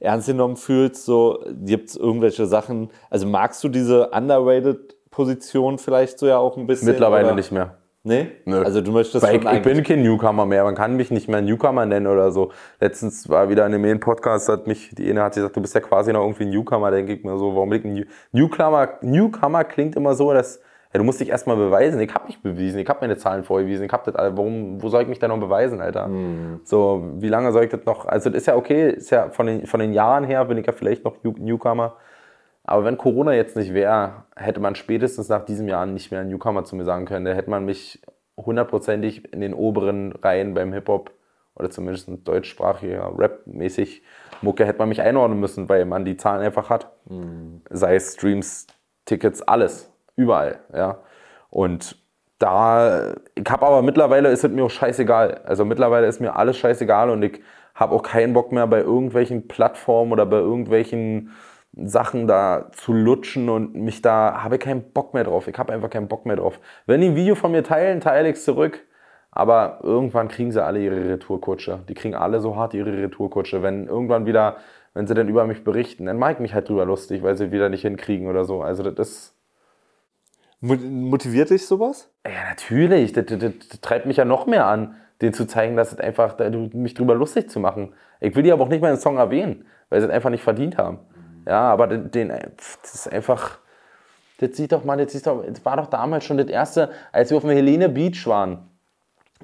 ernst 0.00 0.28
genommen 0.28 0.56
fühlst, 0.56 1.04
so 1.04 1.44
gibt 1.46 1.90
es 1.90 1.96
irgendwelche 1.96 2.46
Sachen. 2.46 2.90
Also 3.10 3.26
magst 3.26 3.62
du 3.62 3.68
diese 3.68 4.08
underrated 4.10 4.96
Position 5.10 5.78
vielleicht 5.78 6.18
so 6.18 6.26
ja 6.26 6.38
auch 6.38 6.56
ein 6.56 6.66
bisschen? 6.66 6.88
Mittlerweile 6.88 7.26
oder? 7.26 7.34
nicht 7.34 7.52
mehr. 7.52 7.81
Nee? 8.04 8.32
Nö. 8.46 8.64
Also 8.64 8.80
du 8.80 8.90
möchtest 8.90 9.24
Weil 9.24 9.36
ich, 9.36 9.44
ich 9.44 9.62
bin 9.62 9.82
kein 9.84 10.02
Newcomer 10.02 10.44
mehr. 10.44 10.64
Man 10.64 10.74
kann 10.74 10.96
mich 10.96 11.12
nicht 11.12 11.28
mehr 11.28 11.40
Newcomer 11.40 11.86
nennen 11.86 12.08
oder 12.08 12.32
so. 12.32 12.50
Letztens 12.80 13.28
war 13.28 13.48
wieder 13.48 13.64
in 13.64 13.74
einem 13.74 13.82
Main-Podcast, 13.82 14.48
hat 14.48 14.66
mich, 14.66 14.90
die 14.92 15.08
eine 15.08 15.22
hat 15.22 15.34
gesagt, 15.34 15.54
du 15.54 15.60
bist 15.60 15.74
ja 15.74 15.80
quasi 15.80 16.12
noch 16.12 16.22
irgendwie 16.22 16.44
ein 16.44 16.50
Newcomer, 16.50 16.90
denke 16.90 17.12
ich 17.12 17.22
mir 17.22 17.38
so, 17.38 17.54
warum 17.54 17.72
ich 17.72 17.84
ein 17.84 18.04
Newcomer? 18.32 18.94
Newcomer 19.02 19.62
klingt 19.62 19.94
immer 19.94 20.14
so, 20.14 20.32
dass, 20.32 20.60
ja, 20.92 20.98
du 20.98 21.04
musst 21.04 21.20
dich 21.20 21.28
erstmal 21.28 21.56
beweisen. 21.56 22.00
Ich 22.00 22.12
habe 22.12 22.26
mich 22.26 22.42
bewiesen, 22.42 22.80
ich 22.80 22.88
habe 22.88 22.98
meine 23.02 23.16
Zahlen 23.18 23.44
vorgewiesen, 23.44 23.86
ich 23.86 23.92
habe 23.92 24.10
das, 24.10 24.14
warum, 24.36 24.82
wo 24.82 24.88
soll 24.88 25.02
ich 25.02 25.08
mich 25.08 25.20
denn 25.20 25.28
noch 25.28 25.38
beweisen, 25.38 25.80
Alter? 25.80 26.08
Mhm. 26.08 26.60
So, 26.64 27.04
wie 27.18 27.28
lange 27.28 27.52
soll 27.52 27.64
ich 27.64 27.70
das 27.70 27.84
noch, 27.84 28.06
also 28.06 28.30
das 28.30 28.42
ist 28.42 28.46
ja 28.46 28.56
okay, 28.56 28.90
ist 28.90 29.10
ja 29.10 29.30
von 29.30 29.46
den, 29.46 29.66
von 29.66 29.78
den 29.78 29.92
Jahren 29.92 30.24
her 30.24 30.44
bin 30.46 30.58
ich 30.58 30.66
ja 30.66 30.72
vielleicht 30.72 31.04
noch 31.04 31.22
Newcomer. 31.22 31.96
Aber 32.72 32.86
wenn 32.86 32.96
Corona 32.96 33.34
jetzt 33.34 33.54
nicht 33.54 33.74
wäre, 33.74 34.24
hätte 34.34 34.58
man 34.58 34.74
spätestens 34.76 35.28
nach 35.28 35.44
diesem 35.44 35.68
Jahr 35.68 35.84
nicht 35.84 36.10
mehr 36.10 36.22
ein 36.22 36.28
Newcomer 36.28 36.64
zu 36.64 36.74
mir 36.74 36.86
sagen 36.86 37.04
können. 37.04 37.26
Da 37.26 37.32
hätte 37.32 37.50
man 37.50 37.66
mich 37.66 38.00
hundertprozentig 38.34 39.30
in 39.30 39.42
den 39.42 39.52
oberen 39.52 40.12
Reihen 40.12 40.54
beim 40.54 40.72
Hip-Hop 40.72 41.10
oder 41.54 41.68
zumindest 41.68 42.08
deutschsprachiger 42.24 43.12
Rap-mäßig 43.18 44.02
Mucke 44.40 44.64
hätte 44.64 44.78
man 44.78 44.88
mich 44.88 45.02
einordnen 45.02 45.38
müssen, 45.38 45.68
weil 45.68 45.84
man 45.84 46.06
die 46.06 46.16
Zahlen 46.16 46.40
einfach 46.40 46.70
hat. 46.70 46.90
Mhm. 47.10 47.60
Sei 47.68 47.94
es 47.94 48.14
Streams, 48.14 48.66
Tickets, 49.04 49.42
alles, 49.42 49.92
überall, 50.16 50.60
ja. 50.74 51.02
Und 51.50 51.98
da, 52.38 53.12
ich 53.34 53.50
habe 53.50 53.66
aber 53.66 53.82
mittlerweile 53.82 54.30
ist 54.30 54.44
es 54.44 54.50
mir 54.50 54.64
auch 54.64 54.70
scheißegal. 54.70 55.42
Also 55.44 55.66
mittlerweile 55.66 56.06
ist 56.06 56.22
mir 56.22 56.36
alles 56.36 56.56
scheißegal 56.56 57.10
und 57.10 57.22
ich 57.22 57.42
habe 57.74 57.94
auch 57.94 58.02
keinen 58.02 58.32
Bock 58.32 58.50
mehr 58.50 58.66
bei 58.66 58.80
irgendwelchen 58.80 59.46
Plattformen 59.46 60.12
oder 60.12 60.24
bei 60.24 60.38
irgendwelchen 60.38 61.32
Sachen 61.74 62.26
da 62.26 62.70
zu 62.72 62.92
lutschen 62.92 63.48
und 63.48 63.74
mich 63.74 64.02
da 64.02 64.42
habe 64.42 64.56
ich 64.56 64.60
keinen 64.60 64.92
Bock 64.92 65.14
mehr 65.14 65.24
drauf. 65.24 65.48
Ich 65.48 65.58
habe 65.58 65.72
einfach 65.72 65.88
keinen 65.88 66.08
Bock 66.08 66.26
mehr 66.26 66.36
drauf. 66.36 66.60
Wenn 66.86 67.00
die 67.00 67.08
ein 67.08 67.16
Video 67.16 67.34
von 67.34 67.52
mir 67.52 67.64
teilen, 67.64 68.00
teile 68.00 68.28
ich 68.28 68.36
es 68.36 68.44
zurück. 68.44 68.80
Aber 69.30 69.78
irgendwann 69.82 70.28
kriegen 70.28 70.52
sie 70.52 70.62
alle 70.62 70.80
ihre 70.80 71.08
Retourkutsche. 71.08 71.80
Die 71.88 71.94
kriegen 71.94 72.14
alle 72.14 72.40
so 72.40 72.54
hart 72.56 72.74
ihre 72.74 72.92
Retourkutsche. 72.92 73.62
Wenn 73.62 73.86
irgendwann 73.86 74.26
wieder, 74.26 74.58
wenn 74.92 75.06
sie 75.06 75.14
dann 75.14 75.28
über 75.28 75.46
mich 75.46 75.64
berichten, 75.64 76.04
dann 76.04 76.18
mag 76.18 76.34
ich 76.34 76.38
mich 76.40 76.52
halt 76.52 76.68
drüber 76.68 76.84
lustig, 76.84 77.22
weil 77.22 77.36
sie 77.38 77.50
wieder 77.50 77.70
nicht 77.70 77.80
hinkriegen 77.80 78.28
oder 78.28 78.44
so. 78.44 78.62
Also 78.62 78.82
das 78.82 79.08
ist. 79.08 79.38
Motiviert 80.60 81.50
dich 81.50 81.66
sowas? 81.66 82.12
Ja, 82.24 82.50
natürlich. 82.50 83.12
Das, 83.14 83.24
das, 83.26 83.38
das 83.40 83.80
treibt 83.80 84.06
mich 84.06 84.18
ja 84.18 84.24
noch 84.24 84.46
mehr 84.46 84.66
an, 84.66 84.94
denen 85.20 85.32
zu 85.32 85.46
zeigen, 85.46 85.76
dass 85.76 85.92
es 85.92 85.98
einfach, 85.98 86.38
mich 86.74 86.94
drüber 86.94 87.14
lustig 87.14 87.50
zu 87.50 87.58
machen. 87.58 87.94
Ich 88.20 88.36
will 88.36 88.44
die 88.44 88.52
aber 88.52 88.62
auch 88.62 88.68
nicht 88.68 88.82
mal 88.82 88.92
den 88.92 89.00
Song 89.00 89.16
erwähnen, 89.16 89.64
weil 89.88 90.00
sie 90.00 90.06
es 90.06 90.12
einfach 90.12 90.30
nicht 90.30 90.44
verdient 90.44 90.76
haben. 90.76 91.00
Ja, 91.46 91.72
aber 91.72 91.86
den, 91.86 92.10
den, 92.10 92.28
das 92.28 92.94
ist 92.94 93.12
einfach, 93.12 93.58
das 94.38 94.56
sieht 94.56 94.72
doch 94.72 94.84
mal, 94.84 94.96
das, 94.96 95.14
ist 95.14 95.26
doch, 95.26 95.44
das 95.44 95.64
war 95.64 95.76
doch 95.76 95.86
damals 95.86 96.24
schon 96.24 96.38
das 96.38 96.46
erste, 96.46 96.90
als 97.10 97.30
wir 97.30 97.36
auf 97.36 97.42
dem 97.42 97.50
Helene 97.50 97.88
Beach 97.88 98.26
waren. 98.26 98.68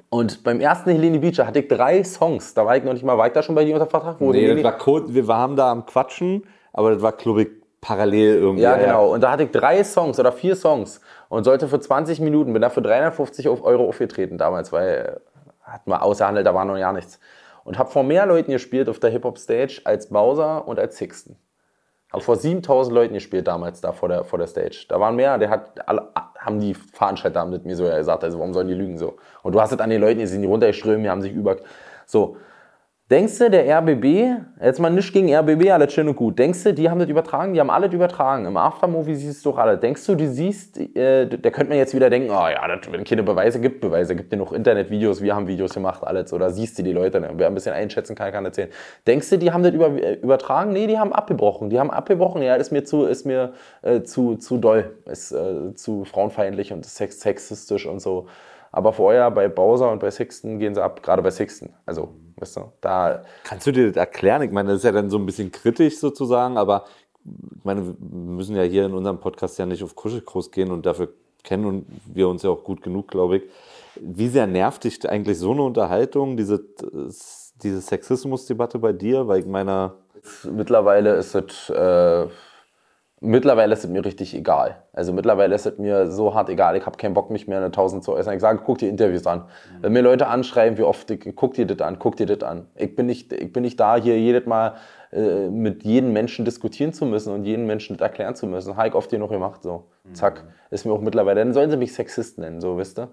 Und 0.09 0.43
beim 0.43 0.59
ersten 0.59 0.91
Helene 0.91 1.19
Beach 1.19 1.39
hatte 1.39 1.59
ich 1.59 1.67
drei 1.67 2.03
Songs. 2.03 2.53
Da 2.53 2.65
war 2.65 2.77
ich 2.77 2.83
noch 2.83 2.93
nicht 2.93 3.03
mal 3.03 3.17
weiter 3.17 3.43
schon 3.43 3.55
bei 3.55 3.65
dir 3.65 3.73
unter 3.73 3.87
Vertrag. 3.87 4.15
Wo 4.19 4.31
nee, 4.31 4.53
das 4.53 4.63
war 4.63 4.77
kurz, 4.77 5.13
wir 5.13 5.27
waren 5.27 5.55
da 5.55 5.71
am 5.71 5.85
Quatschen, 5.85 6.43
aber 6.73 6.93
das 6.93 7.01
war, 7.01 7.13
ich, 7.37 7.47
parallel 7.81 8.35
irgendwie. 8.35 8.63
Ja, 8.63 8.77
genau. 8.77 9.13
Und 9.13 9.21
da 9.21 9.31
hatte 9.31 9.43
ich 9.43 9.51
drei 9.51 9.83
Songs 9.83 10.19
oder 10.19 10.31
vier 10.31 10.55
Songs 10.55 11.01
und 11.27 11.43
sollte 11.43 11.67
für 11.67 11.79
20 11.79 12.21
Minuten, 12.21 12.53
bin 12.53 12.61
da 12.61 12.69
für 12.69 12.81
350 12.81 13.47
Euro 13.49 13.87
aufgetreten 13.87 14.37
damals, 14.37 14.71
weil 14.71 15.21
hatten 15.63 15.91
wir 15.91 16.01
ausgehandelt, 16.01 16.47
da 16.47 16.53
war 16.53 16.65
noch 16.65 16.77
ja 16.77 16.91
nichts. 16.91 17.19
Und 17.63 17.77
habe 17.77 17.91
vor 17.91 18.03
mehr 18.03 18.25
Leuten 18.25 18.51
gespielt 18.51 18.89
auf 18.89 18.99
der 18.99 19.11
Hip-Hop-Stage 19.11 19.81
als 19.83 20.09
Bowser 20.09 20.67
und 20.67 20.79
als 20.79 20.97
Sixten. 20.97 21.37
Habe 22.11 22.23
vor 22.23 22.35
7000 22.35 22.93
Leuten 22.93 23.13
gespielt 23.13 23.47
damals 23.47 23.81
da 23.81 23.91
vor 23.91 24.09
der, 24.09 24.23
vor 24.23 24.39
der 24.39 24.47
Stage. 24.47 24.85
Da 24.89 24.99
waren 24.99 25.15
mehr, 25.15 25.37
der 25.37 25.49
hat, 25.49 25.87
alle, 25.87 26.07
haben 26.39 26.59
die 26.59 26.73
Veranstalter 26.73 27.45
mit 27.45 27.65
mir 27.65 27.75
so 27.75 27.83
gesagt, 27.83 28.23
also 28.23 28.39
warum 28.39 28.53
sollen 28.53 28.67
die 28.67 28.73
lügen 28.73 28.97
so? 28.97 29.17
Und 29.43 29.53
du 29.53 29.61
hast 29.61 29.71
es 29.71 29.79
an 29.79 29.89
den 29.89 30.01
Leuten, 30.01 30.19
die 30.19 30.25
sind 30.25 30.43
runtergeströmt, 30.45 31.05
die 31.05 31.09
haben 31.09 31.21
sich 31.21 31.33
über, 31.33 31.57
so. 32.05 32.37
Denkst 33.09 33.39
du, 33.39 33.49
der 33.49 33.65
RBB, 33.79 34.37
jetzt 34.61 34.79
mal 34.79 34.91
nicht 34.91 35.11
gegen 35.11 35.33
RBB, 35.33 35.71
alles 35.71 35.91
schön 35.93 36.07
und 36.07 36.15
gut, 36.15 36.37
denkst 36.37 36.63
du, 36.63 36.75
die 36.75 36.91
haben 36.91 36.99
das 36.99 37.09
übertragen? 37.09 37.55
Die 37.55 37.59
haben 37.59 37.71
alles 37.71 37.91
übertragen. 37.91 38.45
Im 38.45 38.55
Aftermovie 38.55 39.15
siehst 39.15 39.43
du 39.43 39.49
doch 39.49 39.57
alle. 39.57 39.79
Denkst 39.79 40.05
du, 40.05 40.13
die 40.13 40.27
siehst, 40.27 40.77
äh, 40.77 41.25
da 41.25 41.49
könnte 41.49 41.69
man 41.69 41.79
jetzt 41.79 41.95
wieder 41.95 42.11
denken, 42.11 42.29
oh 42.29 42.47
ja, 42.47 42.67
das, 42.67 42.91
wenn 42.91 43.03
keine 43.03 43.23
Beweise 43.23 43.59
gibt, 43.59 43.81
Beweise, 43.81 44.15
gibt 44.15 44.31
dir 44.31 44.37
noch 44.37 44.53
Internetvideos, 44.53 45.23
wir 45.23 45.35
haben 45.35 45.47
Videos 45.47 45.73
gemacht, 45.73 46.03
alles, 46.03 46.31
oder 46.33 46.51
siehst 46.51 46.77
du 46.77 46.83
die 46.83 46.91
Leute, 46.91 47.27
wer 47.33 47.47
ein 47.47 47.55
bisschen 47.55 47.73
einschätzen 47.73 48.15
kann, 48.15 48.31
kann 48.31 48.45
erzählen. 48.45 48.69
Denkst 49.07 49.27
du, 49.31 49.39
die 49.39 49.51
haben 49.51 49.63
das 49.63 49.73
über, 49.73 49.87
äh, 49.87 50.13
übertragen? 50.21 50.71
Nee, 50.71 50.85
die 50.85 50.99
haben 50.99 51.11
abgebrochen. 51.11 51.71
Die 51.71 51.79
haben 51.79 51.89
abgebrochen, 51.89 52.43
ja, 52.43 52.53
ist 52.57 52.71
mir 52.71 52.83
zu, 52.83 53.05
ist 53.05 53.25
mir 53.25 53.53
äh, 53.81 54.03
zu, 54.03 54.35
zu 54.35 54.59
doll, 54.59 54.97
ist 55.05 55.31
äh, 55.31 55.73
zu 55.73 56.05
frauenfeindlich 56.05 56.73
und 56.73 56.85
sexistisch 56.85 57.87
und 57.87 58.01
so. 58.01 58.27
Aber 58.71 58.93
vorher 58.93 59.31
bei 59.31 59.47
Bowser 59.47 59.91
und 59.91 59.99
bei 59.99 60.11
Sixten 60.11 60.59
gehen 60.59 60.75
sie 60.75 60.83
ab, 60.83 61.01
gerade 61.01 61.23
bei 61.23 61.31
Sixten. 61.31 61.73
Also, 61.87 62.09
weißt 62.39 62.57
du, 62.57 62.71
da. 62.81 63.23
Kannst 63.43 63.67
du 63.67 63.71
dir 63.71 63.87
das 63.87 63.97
erklären? 63.97 64.41
Ich 64.41 64.51
meine, 64.51 64.69
das 64.69 64.79
ist 64.79 64.83
ja 64.83 64.91
dann 64.91 65.09
so 65.09 65.17
ein 65.17 65.25
bisschen 65.25 65.51
kritisch 65.51 65.99
sozusagen, 65.99 66.57
aber 66.57 66.85
ich 67.23 67.63
meine, 67.63 67.85
wir 67.85 67.95
müssen 67.99 68.55
ja 68.55 68.63
hier 68.63 68.85
in 68.85 68.93
unserem 68.93 69.19
Podcast 69.19 69.59
ja 69.59 69.65
nicht 69.65 69.83
auf 69.83 69.95
Kuschelkurs 69.95 70.51
gehen 70.51 70.71
und 70.71 70.85
dafür 70.85 71.09
kennen 71.43 71.85
wir 72.05 72.27
uns 72.27 72.43
ja 72.43 72.49
auch 72.49 72.63
gut 72.63 72.81
genug, 72.81 73.07
glaube 73.07 73.37
ich. 73.37 73.43
Wie 73.95 74.27
sehr 74.27 74.47
nervt 74.47 74.83
dich 74.83 75.07
eigentlich 75.09 75.37
so 75.37 75.51
eine 75.51 75.63
Unterhaltung, 75.63 76.37
diese, 76.37 76.63
diese 77.61 77.81
Sexismusdebatte 77.81 78.79
bei 78.79 78.93
dir? 78.93 79.27
Weil 79.27 79.39
ich 79.39 79.45
meine. 79.45 79.93
Mittlerweile 80.43 81.15
ist 81.15 81.35
es. 81.35 81.69
Äh 81.69 82.27
Mittlerweile 83.21 83.73
ist 83.73 83.83
es 83.83 83.89
mir 83.89 84.05
richtig 84.05 84.33
egal. 84.33 84.83
Also 84.93 85.11
mittlerweile 85.11 85.53
ist 85.53 85.65
es 85.65 85.77
mir 85.77 86.09
so 86.09 86.33
hart 86.33 86.49
egal. 86.49 86.77
Ich 86.77 86.85
habe 86.85 86.97
keinen 86.97 87.13
Bock, 87.13 87.29
mich 87.29 87.47
mehr 87.47 87.57
eine 87.57 87.67
1000 87.67 88.03
zu 88.03 88.13
äußern. 88.13 88.33
Ich 88.33 88.39
sage, 88.39 88.61
guck 88.65 88.77
dir 88.77 88.87
Interviews 88.87 89.27
an. 89.27 89.39
Mhm. 89.39 89.43
Wenn 89.81 89.93
mir 89.93 90.01
Leute 90.01 90.27
anschreiben, 90.27 90.77
wie 90.77 90.83
oft, 90.83 91.11
ich, 91.11 91.35
guck 91.35 91.53
dir 91.53 91.65
das 91.65 91.85
an, 91.85 91.99
guck 91.99 92.15
dir 92.15 92.25
das 92.25 92.47
an. 92.47 92.67
Ich 92.75 92.95
bin 92.95 93.07
nicht, 93.07 93.33
ich 93.33 93.51
bin 93.51 93.63
nicht 93.63 93.79
da, 93.79 93.97
hier 93.97 94.17
jedes 94.17 94.45
Mal 94.45 94.75
äh, 95.11 95.49
mit 95.49 95.83
jedem 95.83 96.13
Menschen 96.13 96.45
diskutieren 96.45 96.93
zu 96.93 97.05
müssen 97.05 97.33
und 97.33 97.43
jeden 97.43 97.65
Menschen 97.65 97.97
das 97.97 98.07
erklären 98.07 98.35
zu 98.35 98.47
müssen. 98.47 98.77
Habe 98.77 98.87
ich 98.87 98.93
oft 98.93 99.09
hier 99.09 99.19
noch 99.19 99.29
gemacht, 99.29 99.63
so. 99.63 99.83
Zack. 100.13 100.43
Mhm. 100.43 100.49
Ist 100.71 100.85
mir 100.85 100.93
auch 100.93 101.01
mittlerweile, 101.01 101.41
dann 101.43 101.53
sollen 101.53 101.69
sie 101.69 101.77
mich 101.77 101.93
Sexist 101.93 102.37
nennen, 102.37 102.61
so, 102.61 102.77
wisst 102.77 102.99
ihr? 102.99 103.09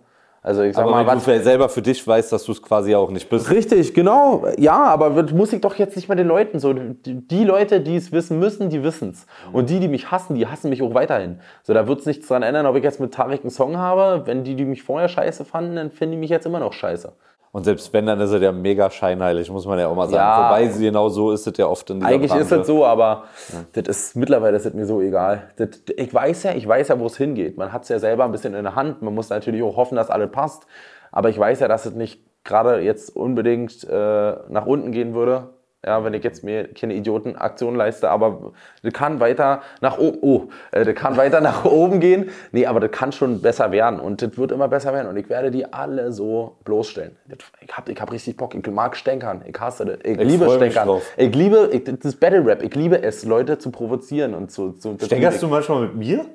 Also 0.47 0.63
ich 0.63 0.77
sag 0.77 0.85
aber 0.85 0.93
mal, 0.93 1.07
wenn 1.09 1.19
du 1.19 1.43
selber 1.43 1.69
für 1.69 1.83
dich 1.83 2.07
weißt, 2.07 2.33
dass 2.33 2.45
du 2.45 2.53
es 2.53 2.63
quasi 2.63 2.95
auch 2.95 3.11
nicht 3.11 3.29
bist. 3.29 3.51
Richtig, 3.51 3.95
genau. 3.95 4.47
Ja, 4.57 4.85
aber 4.85 5.25
muss 5.33 5.53
ich 5.53 5.61
doch 5.61 5.75
jetzt 5.75 5.97
nicht 5.97 6.09
mal 6.09 6.15
den 6.15 6.29
Leuten 6.29 6.61
so. 6.61 6.73
Die, 6.73 7.27
die 7.27 7.43
Leute, 7.43 7.81
die 7.81 7.97
es 7.97 8.13
wissen 8.13 8.39
müssen, 8.39 8.71
die 8.71 8.85
wissen 8.85 9.11
es. 9.11 9.27
Und 9.53 9.71
die, 9.71 9.81
die 9.81 9.89
mich 9.89 10.13
hassen, 10.13 10.37
die 10.37 10.47
hassen 10.47 10.71
mich 10.71 10.83
auch 10.83 10.95
weiterhin. 10.95 11.41
So, 11.65 11.75
da 11.75 11.89
wird 11.89 11.99
es 11.99 12.07
nichts 12.07 12.29
dran 12.29 12.45
ändern, 12.45 12.65
ob 12.67 12.77
ich 12.77 12.85
jetzt 12.85 13.01
mit 13.01 13.13
Tarek 13.13 13.41
einen 13.41 13.51
Song 13.51 13.77
habe. 13.77 14.23
Wenn 14.27 14.45
die, 14.45 14.55
die 14.55 14.65
mich 14.65 14.85
vorher 14.85 15.09
scheiße 15.09 15.45
fanden, 15.45 15.75
dann 15.75 15.91
finden 15.91 16.13
die 16.13 16.19
mich 16.19 16.31
jetzt 16.31 16.47
immer 16.47 16.61
noch 16.61 16.75
scheiße. 16.75 17.13
Und 17.53 17.65
selbst 17.65 17.93
wenn, 17.93 18.07
dann 18.07 18.21
ist 18.21 18.33
er 18.33 18.41
ja 18.43 18.53
mega 18.53 18.91
scheinheilig, 18.91 19.51
muss 19.51 19.67
man 19.67 19.79
ja 19.79 19.89
auch 19.89 19.95
mal 19.95 20.09
sagen. 20.09 20.17
Ja, 20.17 20.51
Wobei, 20.51 20.67
genau 20.79 21.09
so 21.09 21.33
ist 21.33 21.47
es 21.47 21.57
ja 21.57 21.67
oft 21.67 21.89
in 21.91 22.01
dieser 22.01 22.11
Eigentlich 22.11 22.31
Branche. 22.31 22.45
ist 22.45 22.53
es 22.53 22.67
so, 22.67 22.85
aber 22.85 23.25
ja. 23.53 23.83
das 23.83 23.97
ist, 23.97 24.17
mittlerweile 24.17 24.57
ist 24.57 24.67
es 24.67 24.75
mir 24.75 24.85
so 24.85 25.01
egal. 25.01 25.51
Das, 25.57 25.69
ich 25.97 26.13
weiß 26.13 26.43
ja, 26.43 26.53
ich 26.53 26.69
weiß 26.69 26.89
ja, 26.89 26.99
wo 27.01 27.07
es 27.07 27.17
hingeht. 27.17 27.57
Man 27.57 27.73
hat 27.73 27.85
es 27.85 27.89
ja 27.89 27.99
selber 27.99 28.25
ein 28.25 28.33
bisschen 28.33 28.55
in 28.55 28.65
der 28.65 28.75
Hand. 28.75 29.01
Man 29.01 29.15
muss 29.15 29.31
natürlich 29.31 29.63
auch 29.63 29.77
hoffen, 29.77 29.97
dass 29.97 30.11
alles 30.11 30.31
passt. 30.31 30.67
Aber 31.13 31.31
ich 31.31 31.39
weiß 31.39 31.61
ja, 31.61 31.69
dass 31.69 31.87
es 31.87 31.95
nicht 31.95 32.21
gerade 32.45 32.81
jetzt 32.81 33.15
unbedingt 33.17 33.85
äh, 33.85 34.35
nach 34.49 34.67
unten 34.67 34.93
gehen 34.93 35.15
würde. 35.15 35.51
Ja, 35.87 36.05
wenn 36.05 36.15
ich 36.15 36.25
jetzt 36.25 36.43
mir 36.45 36.69
keine 36.75 36.95
Idiotenaktion 36.95 37.77
leiste, 37.77 38.11
aber 38.11 38.53
das 38.83 38.93
kann 38.93 39.21
weiter 39.21 39.63
nach 39.81 39.99
oben, 39.99 40.19
oh, 40.21 40.49
äh, 40.73 40.85
das 40.85 40.95
kann 40.95 41.17
weiter 41.17 41.41
nach 41.43 41.65
oben 41.65 42.01
gehen. 42.01 42.31
Nee, 42.53 42.67
aber 42.67 42.81
das 42.81 42.91
kann 42.91 43.13
schon 43.13 43.41
besser 43.41 43.71
werden 43.71 44.01
und 44.01 44.21
das 44.21 44.37
wird 44.37 44.53
immer 44.53 44.69
besser 44.69 44.93
werden 44.93 45.07
und 45.07 45.17
ich 45.17 45.29
werde 45.29 45.51
die 45.51 45.73
alle 45.73 46.13
so 46.13 46.57
bloßstellen. 46.65 47.17
Ich 47.61 47.77
habe 47.77 47.93
ich 47.93 48.01
hab 48.01 48.11
richtig 48.11 48.37
Bock, 48.37 48.55
ich 48.55 48.67
mag 48.67 48.97
Stänkern, 48.97 49.43
ich 49.47 49.59
hasse 49.59 49.85
das, 49.85 49.99
ich, 50.03 50.19
ich 50.19 50.29
liebe 50.29 50.51
Stänkern. 50.51 51.01
Ich 51.17 51.35
liebe 51.35 51.71
ich, 51.73 51.85
das 51.85 52.17
Battle 52.17 52.45
Rap, 52.45 52.63
ich 52.63 52.75
liebe 52.75 53.03
es, 53.03 53.25
Leute 53.25 53.59
zu 53.59 53.71
provozieren 53.71 54.35
und 54.35 54.51
zu... 54.51 54.73
zu 54.73 54.97
Stänkerst 55.01 55.43
du 55.43 55.49
manchmal 55.49 55.83
mit 55.83 55.95
mir? 55.95 56.27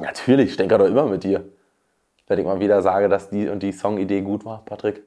Natürlich, 0.00 0.46
ich 0.46 0.54
stänker 0.54 0.78
doch 0.78 0.86
immer 0.86 1.04
mit 1.06 1.24
dir 1.24 1.44
wenn 2.28 2.38
ich 2.38 2.44
mal 2.44 2.60
wieder 2.60 2.82
sage, 2.82 3.08
dass 3.08 3.30
die 3.30 3.48
und 3.48 3.62
die 3.62 3.72
Songidee 3.72 4.20
gut 4.20 4.44
war, 4.44 4.64
Patrick. 4.64 5.02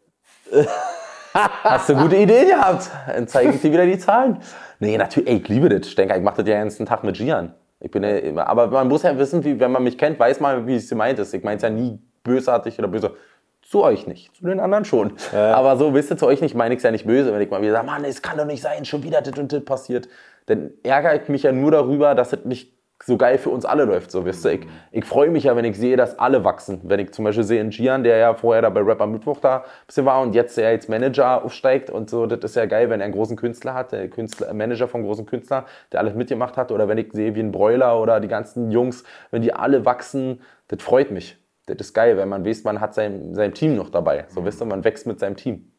Hast 1.33 1.89
du 1.89 1.95
gute 1.95 2.15
Ideen 2.15 2.47
gehabt? 2.47 2.89
Dann 3.07 3.27
zeige 3.27 3.51
ich 3.51 3.61
dir 3.61 3.71
wieder 3.71 3.85
die 3.85 3.97
Zahlen. 3.97 4.39
Nee, 4.79 4.97
natürlich, 4.97 5.29
ey, 5.29 5.37
ich 5.37 5.47
liebe 5.47 5.69
das. 5.69 5.87
Ich 5.87 5.95
denke, 5.95 6.15
ich 6.15 6.23
mache 6.23 6.37
das 6.37 6.47
ja 6.47 6.55
den 6.55 6.63
ganzen 6.63 6.85
Tag 6.85 7.03
mit 7.03 7.17
Gian. 7.17 7.53
Ich 7.79 7.89
bin 7.89 8.03
ja 8.03 8.17
immer, 8.17 8.47
aber 8.47 8.67
man 8.67 8.87
muss 8.87 9.03
ja 9.03 9.17
wissen, 9.17 9.43
wie, 9.43 9.59
wenn 9.59 9.71
man 9.71 9.83
mich 9.83 9.97
kennt, 9.97 10.19
weiß 10.19 10.39
man, 10.39 10.67
wie 10.67 10.75
es 10.75 10.89
gemeint 10.89 11.17
ist. 11.19 11.33
Ich 11.33 11.43
meine 11.43 11.57
es 11.57 11.63
ja 11.63 11.69
nie 11.69 11.99
bösartig 12.23 12.77
oder 12.77 12.87
böse. 12.87 13.15
Zu 13.63 13.83
euch 13.83 14.05
nicht, 14.05 14.35
zu 14.35 14.45
den 14.45 14.59
anderen 14.59 14.85
schon. 14.85 15.13
Ja. 15.31 15.55
Aber 15.55 15.77
so, 15.77 15.93
wisst 15.93 16.11
ihr, 16.11 16.17
zu 16.17 16.27
euch 16.27 16.41
nicht, 16.41 16.55
meine 16.55 16.73
ich 16.73 16.79
es 16.79 16.83
ja 16.83 16.91
nicht 16.91 17.07
böse, 17.07 17.33
wenn 17.33 17.41
ich 17.41 17.49
mal 17.49 17.61
wieder 17.61 17.71
sage, 17.71 17.85
Mann, 17.85 18.03
es 18.03 18.21
kann 18.21 18.37
doch 18.37 18.45
nicht 18.45 18.61
sein, 18.61 18.85
schon 18.85 19.03
wieder 19.03 19.21
das 19.21 19.37
und 19.39 19.53
das 19.53 19.63
passiert. 19.63 20.09
Dann 20.47 20.71
ärgere 20.83 21.21
ich 21.21 21.29
mich 21.29 21.43
ja 21.43 21.51
nur 21.51 21.71
darüber, 21.71 22.13
dass 22.13 22.33
es 22.33 22.43
nicht 22.43 22.73
so 23.03 23.17
geil 23.17 23.37
für 23.37 23.49
uns 23.49 23.65
alle 23.65 23.85
läuft. 23.85 24.11
So, 24.11 24.25
wisst 24.25 24.45
ihr? 24.45 24.53
Ich, 24.53 24.67
ich 24.91 25.05
freue 25.05 25.29
mich 25.29 25.45
ja, 25.45 25.55
wenn 25.55 25.65
ich 25.65 25.77
sehe, 25.77 25.97
dass 25.97 26.19
alle 26.19 26.43
wachsen. 26.43 26.81
Wenn 26.83 26.99
ich 26.99 27.11
zum 27.11 27.25
Beispiel 27.25 27.43
sehe, 27.43 27.61
in 27.61 27.69
Gian, 27.69 28.03
der 28.03 28.17
ja 28.17 28.33
vorher 28.33 28.61
da 28.61 28.69
bei 28.69 28.81
Rapper 28.81 29.07
Mittwoch 29.07 29.39
da 29.39 29.57
ein 29.57 29.63
bisschen 29.87 30.05
war 30.05 30.21
und 30.21 30.35
jetzt 30.35 30.57
der 30.57 30.69
als 30.69 30.87
Manager 30.87 31.43
aufsteigt 31.43 31.89
und 31.89 32.09
so, 32.09 32.25
das 32.25 32.39
ist 32.43 32.55
ja 32.55 32.65
geil, 32.65 32.89
wenn 32.89 32.99
er 32.99 33.05
einen 33.05 33.13
großen 33.13 33.37
Künstler 33.37 33.73
hat, 33.73 33.91
der 33.91 34.09
Künstler, 34.09 34.53
Manager 34.53 34.87
vom 34.87 35.03
großen 35.03 35.25
Künstler, 35.25 35.65
der 35.91 35.99
alles 35.99 36.15
mitgemacht 36.15 36.57
hat. 36.57 36.71
Oder 36.71 36.87
wenn 36.87 36.97
ich 36.97 37.11
sehe, 37.11 37.35
wie 37.35 37.41
ein 37.41 37.51
Broiler 37.51 37.99
oder 37.99 38.19
die 38.19 38.27
ganzen 38.27 38.71
Jungs, 38.71 39.03
wenn 39.31 39.41
die 39.41 39.53
alle 39.53 39.85
wachsen, 39.85 40.41
das 40.67 40.81
freut 40.81 41.11
mich. 41.11 41.37
Das 41.65 41.77
ist 41.79 41.93
geil, 41.93 42.17
wenn 42.17 42.29
man 42.29 42.45
weiß, 42.45 42.63
man 42.63 42.81
hat 42.81 42.93
sein, 42.93 43.33
sein 43.33 43.53
Team 43.53 43.75
noch 43.75 43.89
dabei. 43.89 44.25
So, 44.29 44.43
wisst 44.45 44.61
ihr, 44.61 44.65
man 44.65 44.83
wächst 44.83 45.07
mit 45.07 45.19
seinem 45.19 45.35
Team. 45.35 45.70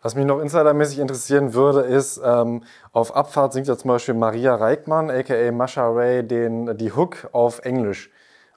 Was 0.00 0.14
mich 0.14 0.26
noch 0.26 0.40
insidermäßig 0.40 1.00
interessieren 1.00 1.54
würde, 1.54 1.80
ist, 1.80 2.20
ähm, 2.24 2.62
auf 2.92 3.16
Abfahrt 3.16 3.52
singt 3.52 3.66
ja 3.66 3.76
zum 3.76 3.88
Beispiel 3.88 4.14
Maria 4.14 4.54
Reichmann, 4.54 5.10
aka 5.10 5.50
Masha 5.50 5.88
Ray, 5.88 6.22
den, 6.22 6.76
die 6.78 6.92
Hook 6.92 7.28
auf 7.32 7.64
Englisch. 7.64 8.10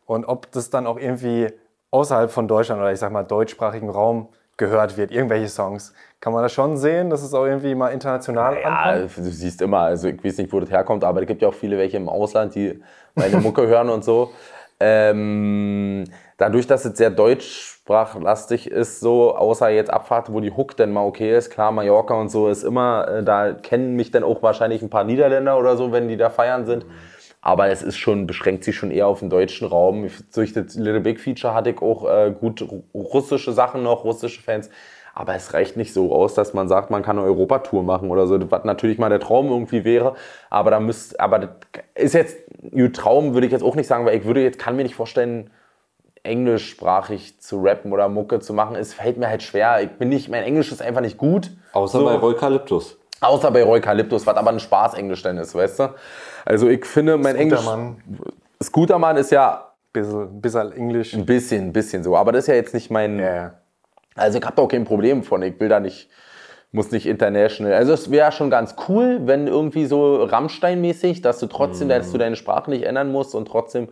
Und 0.05 0.25
ob 0.25 0.51
das 0.51 0.69
dann 0.69 0.85
auch 0.85 0.99
irgendwie 0.99 1.47
außerhalb 1.89 2.29
von 2.29 2.47
Deutschland 2.47 2.79
oder 2.79 2.91
ich 2.91 2.99
sag 2.99 3.11
mal 3.11 3.23
deutschsprachigen 3.23 3.89
Raum 3.89 4.29
gehört 4.57 4.97
wird, 4.97 5.11
irgendwelche 5.11 5.47
Songs. 5.47 5.93
Kann 6.19 6.33
man 6.33 6.43
das 6.43 6.53
schon 6.53 6.77
sehen, 6.77 7.09
dass 7.09 7.23
es 7.23 7.33
auch 7.33 7.45
irgendwie 7.45 7.73
mal 7.73 7.89
international 7.89 8.57
ja, 8.59 8.67
ankommt? 8.67 9.17
Ja, 9.17 9.23
du 9.23 9.29
siehst 9.31 9.61
immer, 9.63 9.79
also 9.79 10.09
ich 10.09 10.23
weiß 10.23 10.37
nicht, 10.37 10.53
wo 10.53 10.59
das 10.59 10.69
herkommt, 10.69 11.03
aber 11.03 11.21
es 11.21 11.27
gibt 11.27 11.41
ja 11.41 11.47
auch 11.47 11.53
viele 11.53 11.77
welche 11.79 11.97
im 11.97 12.07
Ausland, 12.07 12.53
die 12.53 12.79
meine 13.15 13.37
Mucke 13.37 13.65
hören 13.67 13.89
und 13.89 14.03
so. 14.03 14.31
Ähm, 14.79 16.03
dadurch, 16.41 16.65
dass 16.65 16.85
es 16.85 16.97
sehr 16.97 17.11
deutschsprachlastig 17.11 18.69
ist, 18.69 18.99
so, 18.99 19.35
außer 19.35 19.69
jetzt 19.69 19.91
Abfahrt, 19.93 20.33
wo 20.33 20.39
die 20.39 20.51
Hook 20.51 20.75
denn 20.75 20.91
mal 20.91 21.05
okay 21.05 21.37
ist, 21.37 21.51
klar, 21.51 21.71
Mallorca 21.71 22.15
und 22.15 22.29
so 22.29 22.49
ist 22.49 22.63
immer, 22.63 23.07
äh, 23.07 23.23
da 23.23 23.53
kennen 23.53 23.95
mich 23.95 24.09
dann 24.09 24.23
auch 24.23 24.41
wahrscheinlich 24.41 24.81
ein 24.81 24.89
paar 24.89 25.03
Niederländer 25.03 25.57
oder 25.59 25.77
so, 25.77 25.91
wenn 25.91 26.07
die 26.07 26.17
da 26.17 26.31
feiern 26.31 26.65
sind. 26.65 26.85
Aber 27.43 27.69
es 27.69 27.81
ist 27.81 27.97
schon, 27.97 28.27
beschränkt 28.27 28.63
sich 28.63 28.75
schon 28.75 28.91
eher 28.91 29.07
auf 29.07 29.19
den 29.19 29.29
deutschen 29.29 29.67
Raum. 29.67 30.07
Durch 30.33 30.53
das 30.53 30.75
Little 30.75 31.01
Big 31.01 31.19
Feature 31.19 31.53
hatte 31.53 31.71
ich 31.71 31.81
auch 31.81 32.07
äh, 32.07 32.31
gut 32.39 32.63
russische 32.93 33.51
Sachen 33.51 33.81
noch, 33.83 34.03
russische 34.03 34.41
Fans. 34.41 34.69
Aber 35.13 35.35
es 35.35 35.53
reicht 35.53 35.75
nicht 35.75 35.93
so 35.93 36.13
aus, 36.13 36.35
dass 36.35 36.53
man 36.53 36.67
sagt, 36.67 36.89
man 36.89 37.03
kann 37.03 37.17
eine 37.17 37.27
Europatour 37.27 37.83
machen 37.83 38.09
oder 38.11 38.27
so, 38.27 38.39
was 38.51 38.63
natürlich 38.63 38.97
mal 38.97 39.09
der 39.09 39.19
Traum 39.19 39.47
irgendwie 39.47 39.83
wäre. 39.83 40.15
Aber 40.49 40.71
da 40.71 40.79
müsst, 40.79 41.19
aber 41.19 41.39
das 41.39 41.49
ist 41.95 42.13
jetzt, 42.13 42.37
Traum 42.93 43.33
würde 43.33 43.47
ich 43.47 43.51
jetzt 43.51 43.63
auch 43.63 43.75
nicht 43.75 43.87
sagen, 43.87 44.05
weil 44.05 44.17
ich 44.17 44.25
würde 44.25 44.43
jetzt, 44.43 44.59
kann 44.59 44.75
mir 44.75 44.83
nicht 44.83 44.95
vorstellen, 44.95 45.49
englischsprachig 46.24 47.39
zu 47.39 47.61
rappen 47.61 47.91
oder 47.91 48.09
Mucke 48.09 48.39
zu 48.39 48.53
machen. 48.53 48.76
Es 48.76 48.93
fällt 48.93 49.17
mir 49.17 49.28
halt 49.28 49.43
schwer. 49.43 49.82
Ich 49.82 49.91
bin 49.91 50.09
nicht, 50.09 50.30
mein 50.30 50.43
Englisch 50.43 50.72
ist 50.72 50.82
einfach 50.82 51.01
nicht 51.01 51.17
gut. 51.17 51.51
Außer 51.74 51.99
so. 51.99 52.05
bei 52.05 52.22
Eukalyptus. 52.22 52.97
Außer 53.22 53.51
bei 53.51 53.65
Eukalyptus, 53.65 54.26
was 54.26 54.36
aber 54.36 54.51
ein 54.51 54.59
Spaß-Englisch 54.59 55.22
dann 55.22 55.38
ist, 55.38 55.53
weißt 55.53 55.80
du? 55.80 55.89
Also 56.45 56.67
ich 56.67 56.86
finde, 56.86 57.17
mein 57.17 57.36
Englisch. 57.36 57.61
Scootermann 58.61 59.17
ist 59.17 59.32
ja. 59.32 59.67
Bisschen, 59.93 60.41
bisschen 60.41 60.72
Englisch. 60.72 61.13
Ein 61.13 61.26
bisschen, 61.26 61.65
ein 61.65 61.74
bisschen 61.74 62.03
so. 62.03 62.15
Aber 62.15 62.32
das 62.32 62.45
ist 62.45 62.47
ja 62.47 62.55
jetzt 62.55 62.74
nicht 62.74 62.89
mein. 62.89 63.19
Ja. 63.19 63.55
Also 64.15 64.39
ich 64.39 64.45
habe 64.45 64.55
da 64.55 64.61
auch 64.61 64.67
kein 64.67 64.86
Problem 64.86 65.24
von. 65.24 65.41
Ich 65.43 65.59
will 65.59 65.69
da 65.69 65.80
nicht, 65.80 66.09
muss 66.72 66.91
nicht 66.91 67.05
international. 67.05 67.74
Also 67.74 67.93
es 67.93 68.09
wäre 68.09 68.32
schon 68.32 68.49
ganz 68.49 68.76
cool, 68.88 69.22
wenn 69.26 69.47
irgendwie 69.47 69.86
so 69.86 70.24
Rammstein-mäßig, 70.24 71.22
dass 71.22 71.39
du 71.39 71.47
trotzdem, 71.47 71.88
mm. 71.88 71.89
dass 71.89 72.11
du 72.11 72.17
deine 72.17 72.38
Sprache 72.38 72.69
nicht 72.69 72.84
ändern 72.84 73.11
musst 73.11 73.36
und 73.36 73.47
trotzdem. 73.47 73.89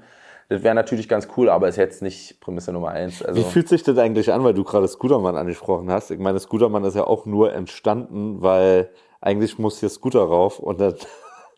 Das 0.49 0.63
wäre 0.63 0.73
natürlich 0.73 1.07
ganz 1.07 1.27
cool, 1.37 1.47
aber 1.47 1.67
ist 1.67 1.75
jetzt 1.75 2.01
nicht 2.01 2.41
Prämisse 2.41 2.73
Nummer 2.73 2.89
eins. 2.89 3.23
Also 3.23 3.39
Wie 3.39 3.45
fühlt 3.45 3.69
sich 3.69 3.83
das 3.83 3.95
eigentlich 3.99 4.33
an, 4.33 4.43
weil 4.43 4.55
du 4.55 4.63
gerade 4.63 4.87
Scootermann 4.87 5.37
angesprochen 5.37 5.91
hast? 5.91 6.09
Ich 6.09 6.17
meine, 6.17 6.39
Scootermann 6.39 6.83
ist 6.85 6.95
ja 6.95 7.03
auch 7.05 7.27
nur 7.27 7.53
entstanden, 7.53 8.41
weil 8.41 8.89
eigentlich 9.21 9.59
muss 9.59 9.79
hier 9.79 9.89
Scooter 9.89 10.21
rauf 10.21 10.57
und 10.57 10.81
dann 10.81 10.95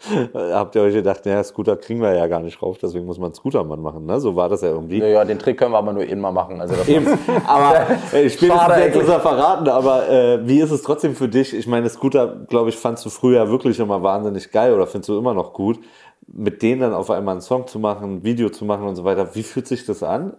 habt 0.34 0.76
ihr 0.76 0.82
euch 0.82 0.94
gedacht, 0.94 1.26
naja, 1.26 1.42
Scooter 1.42 1.78
kriegen 1.78 2.02
wir 2.02 2.14
ja 2.14 2.28
gar 2.28 2.42
nicht 2.42 2.62
rauf, 2.62 2.80
deswegen 2.80 3.06
muss 3.06 3.18
man 3.18 3.34
Scootermann 3.34 3.82
machen, 3.82 4.06
ne? 4.06 4.20
So 4.20 4.36
war 4.36 4.50
das 4.50 4.62
ja 4.62 4.70
irgendwie. 4.70 4.98
Ja, 4.98 5.08
ja 5.08 5.24
den 5.24 5.40
Trick 5.40 5.58
können 5.58 5.72
wir 5.72 5.78
aber 5.78 5.94
nur 5.94 6.04
immer 6.04 6.34
machen. 6.34 6.60
Also 6.60 6.76
das 6.76 6.90
Eben. 6.90 7.08
aber 7.48 7.92
äh, 8.12 8.30
spätestens 8.30 8.78
jetzt 8.78 8.98
ist 8.98 9.10
er 9.10 9.22
verraten, 9.22 9.70
aber 9.70 10.10
äh, 10.10 10.46
wie 10.46 10.60
ist 10.60 10.72
es 10.72 10.82
trotzdem 10.82 11.16
für 11.16 11.30
dich? 11.30 11.54
Ich 11.54 11.66
meine, 11.66 11.88
Scooter, 11.88 12.46
glaube 12.50 12.70
ich, 12.70 12.76
fandst 12.76 13.06
du 13.06 13.10
früher 13.10 13.50
wirklich 13.50 13.80
immer 13.80 14.04
wahnsinnig 14.04 14.52
geil 14.52 14.74
oder 14.74 14.86
findest 14.86 15.08
du 15.08 15.18
immer 15.18 15.34
noch 15.34 15.54
gut, 15.54 15.80
mit 16.28 16.62
denen 16.62 16.82
dann 16.82 16.94
auf 16.94 17.10
einmal 17.10 17.34
einen 17.34 17.42
Song 17.42 17.68
zu 17.68 17.80
machen, 17.80 18.18
ein 18.18 18.24
Video 18.24 18.50
zu 18.50 18.66
machen 18.66 18.88
und 18.88 18.96
so 18.96 19.04
weiter. 19.04 19.36
Wie 19.36 19.44
fühlt 19.44 19.68
sich 19.68 19.86
das 19.86 20.04
an? 20.04 20.34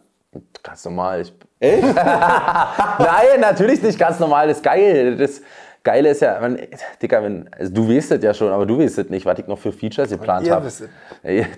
Ganz 0.62 0.85
normal. 0.85 1.22
Ich 1.22 1.35
Echt? 1.62 1.83
Nein, 1.95 3.41
natürlich 3.41 3.83
nicht 3.83 3.99
ganz 3.99 4.18
normal. 4.18 4.49
Das 4.49 4.57
ist 4.57 4.64
geil. 4.64 5.16
Das, 5.16 5.43
Geile 5.85 6.11
ist 6.11 6.22
ja, 6.22 6.39
man, 6.41 6.59
Dicker, 7.01 7.22
wenn, 7.22 7.49
also 7.53 7.72
du 7.72 7.89
weißt 7.89 8.12
es 8.12 8.22
ja 8.22 8.33
schon, 8.33 8.53
aber 8.53 8.66
du 8.66 8.78
weißt 8.78 8.99
es 8.99 9.11
nicht, 9.11 9.26
was 9.26 9.39
ich 9.39 9.47
noch 9.49 9.59
für 9.59 9.72
Features 9.72 10.11
geplant 10.11 10.49
habe. 10.49 10.70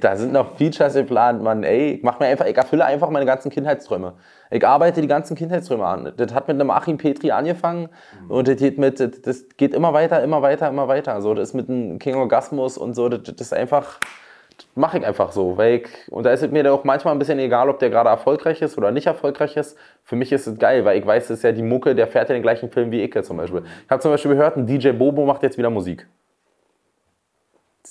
Da 0.01 0.17
sind 0.17 0.33
noch 0.33 0.57
Features 0.57 0.95
geplant, 0.95 1.43
man, 1.43 1.63
ey, 1.63 1.95
ich 1.97 2.03
mach 2.03 2.19
mir 2.21 2.27
einfach, 2.27 2.47
ich 2.47 2.57
erfülle 2.57 2.85
einfach 2.87 3.11
meine 3.11 3.27
ganzen 3.27 3.51
Kindheitsträume. 3.51 4.15
Ich 4.51 4.67
arbeite 4.67 5.03
die 5.03 5.09
ganzen 5.09 5.37
Kindheitsträume 5.37 5.85
an. 5.85 6.13
Das 6.17 6.33
hat 6.33 6.49
mit 6.49 6.59
einem 6.59 6.71
Achim 6.71 6.97
Petri 6.97 7.33
angefangen 7.33 7.89
mhm. 8.23 8.31
und 8.31 8.49
das 8.49 8.57
geht 8.57 8.79
mit, 8.79 8.99
das 9.27 9.45
geht 9.57 9.75
immer 9.75 9.93
weiter, 9.93 10.23
immer 10.23 10.41
weiter, 10.41 10.69
immer 10.69 10.89
weiter. 10.89 11.21
So, 11.21 11.35
das 11.35 11.51
ist 11.51 11.55
mit 11.55 11.69
einem 11.69 11.99
King 11.99 12.15
Orgasmus 12.15 12.79
und 12.79 12.95
so, 12.95 13.09
das, 13.11 13.23
das 13.25 13.49
ist 13.49 13.53
einfach, 13.53 13.99
mache 14.75 14.99
ich 14.99 15.07
einfach 15.07 15.33
so. 15.33 15.57
Weil 15.57 15.75
ich, 15.77 15.89
und 16.11 16.25
da 16.25 16.33
ist 16.33 16.43
es 16.43 16.51
mir 16.51 16.73
auch 16.73 16.85
manchmal 16.85 17.15
ein 17.15 17.19
bisschen 17.19 17.39
egal, 17.39 17.69
ob 17.69 17.79
der 17.79 17.91
gerade 17.91 18.09
erfolgreich 18.09 18.63
ist 18.63 18.77
oder 18.79 18.91
nicht 18.91 19.07
erfolgreich 19.07 19.57
ist. 19.57 19.77
Für 20.03 20.17
mich 20.17 20.33
ist 20.33 20.47
es 20.47 20.59
geil, 20.59 20.85
weil 20.85 20.99
ich 20.99 21.07
weiß, 21.07 21.29
das 21.29 21.39
ist 21.39 21.43
ja 21.43 21.53
die 21.53 21.63
Mucke, 21.63 21.95
der 21.95 22.07
fährt 22.07 22.29
ja 22.29 22.35
den 22.35 22.43
gleichen 22.43 22.71
Film 22.71 22.91
wie 22.91 23.03
ich 23.03 23.23
zum 23.25 23.37
Beispiel. 23.37 23.63
Ich 23.85 23.91
habe 23.91 24.03
zum 24.03 24.11
Beispiel 24.11 24.33
gehört, 24.33 24.57
ein 24.57 24.67
DJ 24.67 24.91
Bobo 24.91 25.25
macht 25.25 25.43
jetzt 25.43 25.59
wieder 25.59 25.71
Musik. 25.71 26.07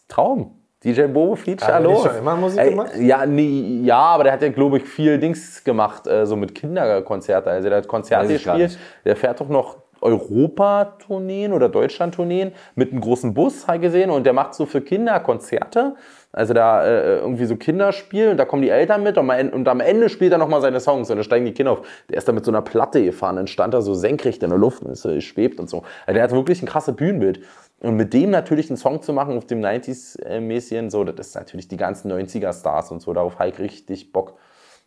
Traum. 0.07 0.59
DJ 0.83 1.03
Bobo 1.03 1.35
fliegt 1.35 1.61
ja 1.61 1.77
los. 1.77 2.03
schon 2.03 2.17
immer 2.17 2.35
Musik 2.35 2.61
gemacht? 2.61 2.91
ja, 2.99 3.25
nie, 3.25 3.83
ja, 3.85 3.99
aber 3.99 4.25
der 4.25 4.33
hat 4.33 4.41
ja, 4.41 4.49
glaube 4.49 4.77
ich, 4.77 4.83
viel 4.83 5.17
Dings 5.17 5.63
gemacht, 5.63 6.07
äh, 6.07 6.25
so 6.25 6.35
mit 6.35 6.53
Kinderkonzerten. 6.53 7.49
Also 7.49 7.69
der 7.69 7.77
hat 7.77 7.87
Konzerte 7.87 8.27
gespielt. 8.27 8.77
Der 9.05 9.15
fährt 9.15 9.39
doch 9.39 9.47
noch 9.47 9.77
Europa-Tourneen 10.03 11.53
oder 11.53 11.69
Deutschland-Tourneen 11.69 12.51
mit 12.75 12.91
einem 12.91 12.99
großen 12.99 13.33
Bus, 13.33 13.67
halt 13.67 13.81
gesehen. 13.81 14.09
Und 14.09 14.25
der 14.25 14.33
macht 14.33 14.53
so 14.53 14.65
für 14.65 14.81
Kinder 14.81 15.19
Konzerte. 15.21 15.95
Also 16.35 16.55
da 16.55 16.83
äh, 16.83 17.17
irgendwie 17.17 17.45
so 17.45 17.55
Kinderspiel 17.55 18.29
und 18.29 18.37
da 18.37 18.45
kommen 18.45 18.63
die 18.63 18.69
Eltern 18.69 19.03
mit 19.03 19.19
und, 19.19 19.27
mal, 19.27 19.47
und 19.49 19.67
am 19.67 19.79
Ende 19.79 20.09
spielt 20.09 20.31
er 20.31 20.39
nochmal 20.39 20.61
seine 20.61 20.79
Songs 20.79 21.07
und 21.11 21.17
dann 21.17 21.23
steigen 21.23 21.45
die 21.45 21.53
Kinder 21.53 21.73
auf. 21.73 21.87
Der 22.09 22.17
ist 22.17 22.27
da 22.27 22.31
mit 22.31 22.43
so 22.43 22.49
einer 22.49 22.63
Platte 22.63 23.03
gefahren, 23.05 23.35
dann 23.35 23.45
stand 23.45 23.75
er 23.75 23.83
so 23.83 23.93
senkrecht 23.93 24.41
in 24.41 24.49
der 24.49 24.57
Luft 24.57 24.81
und 24.81 24.91
ist, 24.91 25.05
äh, 25.05 25.21
schwebt 25.21 25.59
und 25.59 25.69
so. 25.69 25.83
Also 26.07 26.15
der 26.15 26.23
hat 26.23 26.31
wirklich 26.31 26.63
ein 26.63 26.65
krasses 26.65 26.95
Bühnenbild. 26.95 27.41
Und 27.81 27.97
mit 27.97 28.13
dem 28.13 28.31
natürlich 28.31 28.69
einen 28.69 28.77
Song 28.77 29.03
zu 29.03 29.13
machen 29.13 29.37
auf 29.37 29.45
dem 29.45 29.61
90s-mäßigen, 29.61 30.89
so, 30.89 31.03
das 31.03 31.27
ist 31.27 31.35
natürlich 31.35 31.67
die 31.67 31.77
ganzen 31.77 32.11
90er-Stars 32.11 32.89
und 32.91 33.01
so, 33.01 33.13
darauf 33.13 33.35
ich 33.45 33.59
richtig 33.59 34.11
Bock. 34.11 34.33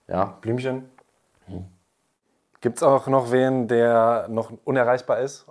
Ja. 0.09 0.39
Blümchen. 0.41 0.89
Hm. 1.47 1.67
Gibt 2.61 2.79
es 2.79 2.83
auch 2.83 3.07
noch 3.07 3.31
wen, 3.31 3.69
der 3.69 4.27
noch 4.29 4.51
unerreichbar 4.65 5.21
ist? 5.21 5.47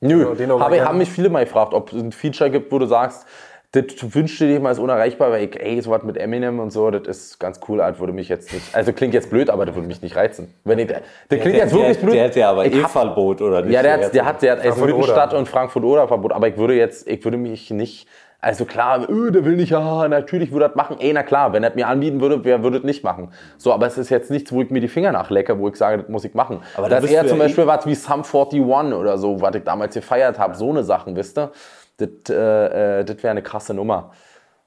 Nö, 0.00 0.36
habe, 0.60 0.84
haben 0.84 0.98
mich 0.98 1.10
viele 1.10 1.30
mal 1.30 1.44
gefragt, 1.44 1.72
ob 1.72 1.92
es 1.92 2.00
ein 2.00 2.12
Feature 2.12 2.50
gibt, 2.50 2.70
wo 2.70 2.78
du 2.78 2.86
sagst, 2.86 3.26
das 3.74 4.14
wünscht 4.14 4.40
dir 4.40 4.60
mal 4.60 4.70
als 4.70 4.78
unerreichbar, 4.78 5.30
weil 5.32 5.44
ich, 5.44 5.60
ey, 5.60 5.80
so 5.82 5.90
was 5.90 6.02
mit 6.04 6.16
Eminem 6.16 6.60
und 6.60 6.70
so, 6.70 6.90
das 6.90 7.06
ist 7.06 7.40
ganz 7.40 7.60
cool, 7.68 7.78
das 7.78 7.98
würde 7.98 8.12
mich 8.12 8.28
jetzt 8.28 8.52
nicht, 8.52 8.74
also 8.74 8.92
klingt 8.92 9.14
jetzt 9.14 9.30
blöd, 9.30 9.50
aber 9.50 9.66
das 9.66 9.74
würde 9.74 9.88
mich 9.88 10.00
nicht 10.00 10.14
reizen. 10.16 10.54
Wenn 10.64 10.78
ich, 10.78 10.86
das 10.86 11.00
klingt 11.28 11.46
der, 11.46 11.54
jetzt 11.54 11.74
wirklich 11.74 11.96
der, 11.98 12.06
blöd. 12.06 12.14
Der 12.14 12.24
hat 12.24 12.36
ja 12.36 12.50
aber 12.50 12.66
E-Verbot 12.66 13.42
oder 13.42 13.62
nicht? 13.62 13.72
Ja, 13.72 13.82
der 13.82 13.94
hat, 13.94 14.14
der 14.14 14.24
hat, 14.24 14.42
der 14.42 14.52
hat 14.52 14.64
also 14.64 14.84
Mittelstadt 14.84 15.34
und 15.34 15.48
Frankfurt-Oder 15.48 16.06
Verbot, 16.06 16.32
aber 16.32 16.48
ich 16.48 16.56
würde 16.56 16.74
jetzt, 16.74 17.08
ich 17.08 17.24
würde 17.24 17.36
mich 17.36 17.70
nicht, 17.70 18.06
also 18.40 18.66
klar, 18.66 19.08
öh, 19.08 19.30
der 19.30 19.44
will 19.44 19.56
nicht, 19.56 19.70
ja, 19.70 20.06
natürlich 20.06 20.52
würde 20.52 20.66
das 20.66 20.76
machen. 20.76 20.98
Ey, 21.00 21.12
na 21.14 21.22
klar, 21.22 21.52
wenn 21.54 21.64
er 21.64 21.74
mir 21.74 21.88
anbieten 21.88 22.20
würde, 22.20 22.44
wer 22.44 22.62
würde 22.62 22.76
das 22.76 22.84
nicht 22.84 23.02
machen? 23.02 23.32
So, 23.56 23.72
aber 23.72 23.86
es 23.86 23.96
ist 23.96 24.10
jetzt 24.10 24.30
nichts, 24.30 24.52
wo 24.52 24.60
ich 24.60 24.70
mir 24.70 24.80
die 24.80 24.88
Finger 24.88 25.12
nachlecke, 25.12 25.58
wo 25.58 25.68
ich 25.68 25.76
sage, 25.76 26.02
das 26.02 26.08
muss 26.08 26.24
ich 26.24 26.34
machen. 26.34 26.60
Aber 26.76 26.88
das 26.90 27.04
ist 27.04 27.10
eher 27.10 27.26
zum 27.26 27.38
Beispiel 27.38 27.66
was 27.66 27.86
wie 27.86 27.94
Sum 27.94 28.22
41 28.22 28.60
oder 28.60 29.16
so, 29.16 29.40
was 29.40 29.54
ich 29.54 29.64
damals 29.64 29.94
gefeiert 29.94 30.38
habe, 30.38 30.54
so 30.54 30.68
eine 30.68 30.84
Sachen, 30.84 31.16
wisst 31.16 31.38
ihr? 31.38 31.52
Das, 31.96 32.08
äh, 32.28 33.00
äh, 33.00 33.04
das 33.04 33.16
wäre 33.18 33.30
eine 33.30 33.42
krasse 33.42 33.74
Nummer. 33.74 34.12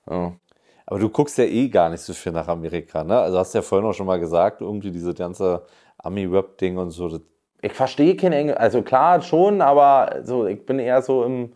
Ja. 0.09 0.33
Aber 0.85 0.99
du 0.99 1.09
guckst 1.09 1.37
ja 1.37 1.43
eh 1.43 1.67
gar 1.67 1.89
nicht 1.89 2.01
so 2.01 2.13
viel 2.13 2.31
nach 2.31 2.47
Amerika, 2.47 3.03
ne? 3.03 3.19
Also 3.19 3.37
hast 3.37 3.53
du 3.53 3.57
ja 3.57 3.61
vorhin 3.61 3.87
auch 3.87 3.93
schon 3.93 4.07
mal 4.07 4.19
gesagt, 4.19 4.61
irgendwie 4.61 4.89
diese 4.89 5.13
ganze 5.13 5.65
Ami-Rap-Ding 5.97 6.77
und 6.77 6.91
so. 6.91 7.19
Ich 7.61 7.73
verstehe 7.73 8.15
kein 8.15 8.31
Englisch, 8.31 8.55
also 8.57 8.81
klar 8.81 9.21
schon, 9.21 9.61
aber 9.61 10.21
so, 10.23 10.47
ich 10.47 10.65
bin 10.65 10.79
eher 10.79 11.01
so 11.01 11.25
im. 11.25 11.53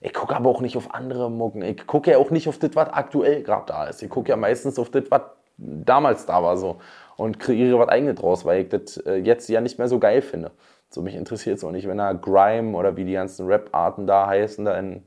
Ich 0.00 0.12
gucke 0.12 0.34
aber 0.34 0.50
auch 0.50 0.60
nicht 0.60 0.76
auf 0.76 0.92
andere 0.92 1.30
Mucken. 1.30 1.62
Ich 1.62 1.86
gucke 1.86 2.10
ja 2.10 2.18
auch 2.18 2.30
nicht 2.30 2.48
auf 2.48 2.58
das, 2.58 2.72
was 2.74 2.88
aktuell 2.88 3.42
gerade 3.42 3.66
da 3.66 3.84
ist. 3.84 4.02
Ich 4.02 4.10
gucke 4.10 4.30
ja 4.30 4.36
meistens 4.36 4.78
auf 4.78 4.90
das, 4.90 5.04
was 5.08 5.22
damals 5.56 6.26
da 6.26 6.42
war 6.42 6.56
so. 6.56 6.78
Und 7.16 7.38
kreiere 7.38 7.78
was 7.78 7.88
eigenes 7.88 8.16
draus, 8.16 8.44
weil 8.44 8.62
ich 8.62 8.68
das 8.68 8.96
äh, 8.98 9.14
jetzt 9.16 9.48
ja 9.48 9.60
nicht 9.60 9.78
mehr 9.78 9.88
so 9.88 9.98
geil 10.00 10.20
finde. 10.20 10.50
So, 10.90 11.02
mich 11.02 11.14
interessiert 11.14 11.58
es 11.58 11.64
auch 11.64 11.72
nicht, 11.72 11.88
wenn 11.88 11.98
da 11.98 12.12
Grime 12.12 12.76
oder 12.76 12.96
wie 12.96 13.04
die 13.04 13.14
ganzen 13.14 13.46
Rap-Arten 13.46 14.06
da 14.06 14.26
heißen, 14.26 14.64
da 14.64 14.78
in 14.78 15.04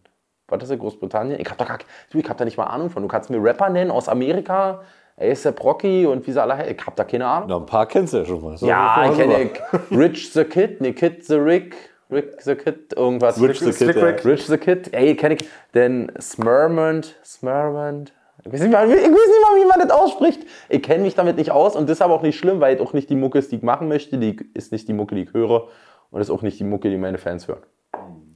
was 0.47 0.63
ist 0.63 0.71
das, 0.71 0.79
Großbritannien? 0.79 1.39
Ich 1.39 1.49
hab, 1.49 1.57
da 1.57 1.65
gar, 1.65 1.79
du, 2.09 2.19
ich 2.19 2.29
hab 2.29 2.37
da 2.37 2.45
nicht 2.45 2.57
mal 2.57 2.65
Ahnung 2.65 2.89
von. 2.89 3.03
Du 3.03 3.09
kannst 3.09 3.29
mir 3.29 3.43
Rapper 3.43 3.69
nennen 3.69 3.91
aus 3.91 4.07
Amerika, 4.07 4.81
ASAP 5.17 5.61
Rocky 5.63 6.05
und 6.05 6.25
wie 6.25 6.31
sie 6.31 6.41
alle 6.41 6.55
heißen. 6.55 6.73
Ich 6.73 6.85
hab 6.85 6.95
da 6.95 7.03
keine 7.03 7.27
Ahnung. 7.27 7.49
Na, 7.49 7.57
ein 7.57 7.65
paar 7.65 7.85
kennst 7.85 8.13
du 8.13 8.19
ja 8.19 8.25
schon 8.25 8.41
mal. 8.41 8.57
So 8.57 8.65
ja, 8.65 9.11
ich 9.11 9.17
kenne 9.17 9.49
Rich 9.91 10.31
the 10.31 10.45
Kid, 10.45 10.79
ne, 10.79 10.93
Kid 10.93 11.25
the 11.25 11.35
Rick, 11.35 11.75
Rick 12.09 12.41
the 12.41 12.55
Kid, 12.55 12.93
irgendwas. 12.95 13.41
Rich 13.41 13.59
the 13.59 13.71
Kid, 13.71 13.95
ja. 13.95 14.03
Rich 14.03 14.47
the 14.47 14.57
Kid, 14.57 14.93
ey, 14.93 15.15
kenne 15.15 15.35
ich. 15.35 15.49
Denn 15.73 16.11
Smurmond, 16.17 17.15
Smurmond, 17.25 18.13
ich 18.47 18.53
weiß, 18.53 18.61
nicht 18.61 18.71
mal, 18.71 18.87
ich 18.89 18.95
weiß 18.95 19.01
nicht 19.03 19.11
mal, 19.11 19.61
wie 19.61 19.67
man 19.67 19.87
das 19.87 19.91
ausspricht. 19.97 20.41
Ich 20.69 20.81
kenne 20.81 21.03
mich 21.03 21.15
damit 21.15 21.37
nicht 21.37 21.51
aus 21.51 21.75
und 21.75 21.89
das 21.89 21.97
ist 21.97 22.01
aber 22.01 22.13
auch 22.13 22.21
nicht 22.21 22.37
schlimm, 22.37 22.59
weil 22.59 22.75
es 22.75 22.81
auch 22.81 22.93
nicht 22.93 23.09
die 23.09 23.15
Mucke 23.15 23.39
ist, 23.39 23.51
die 23.51 23.57
ich 23.57 23.63
machen 23.63 23.87
möchte. 23.87 24.17
Die 24.17 24.37
ist 24.53 24.71
nicht 24.71 24.87
die 24.87 24.93
Mucke, 24.93 25.15
die 25.15 25.23
ich 25.23 25.33
höre 25.33 25.67
und 26.11 26.21
ist 26.21 26.29
auch 26.29 26.41
nicht 26.41 26.59
die 26.59 26.63
Mucke, 26.63 26.89
die 26.89 26.97
meine 26.97 27.17
Fans 27.17 27.47
hören. 27.47 27.63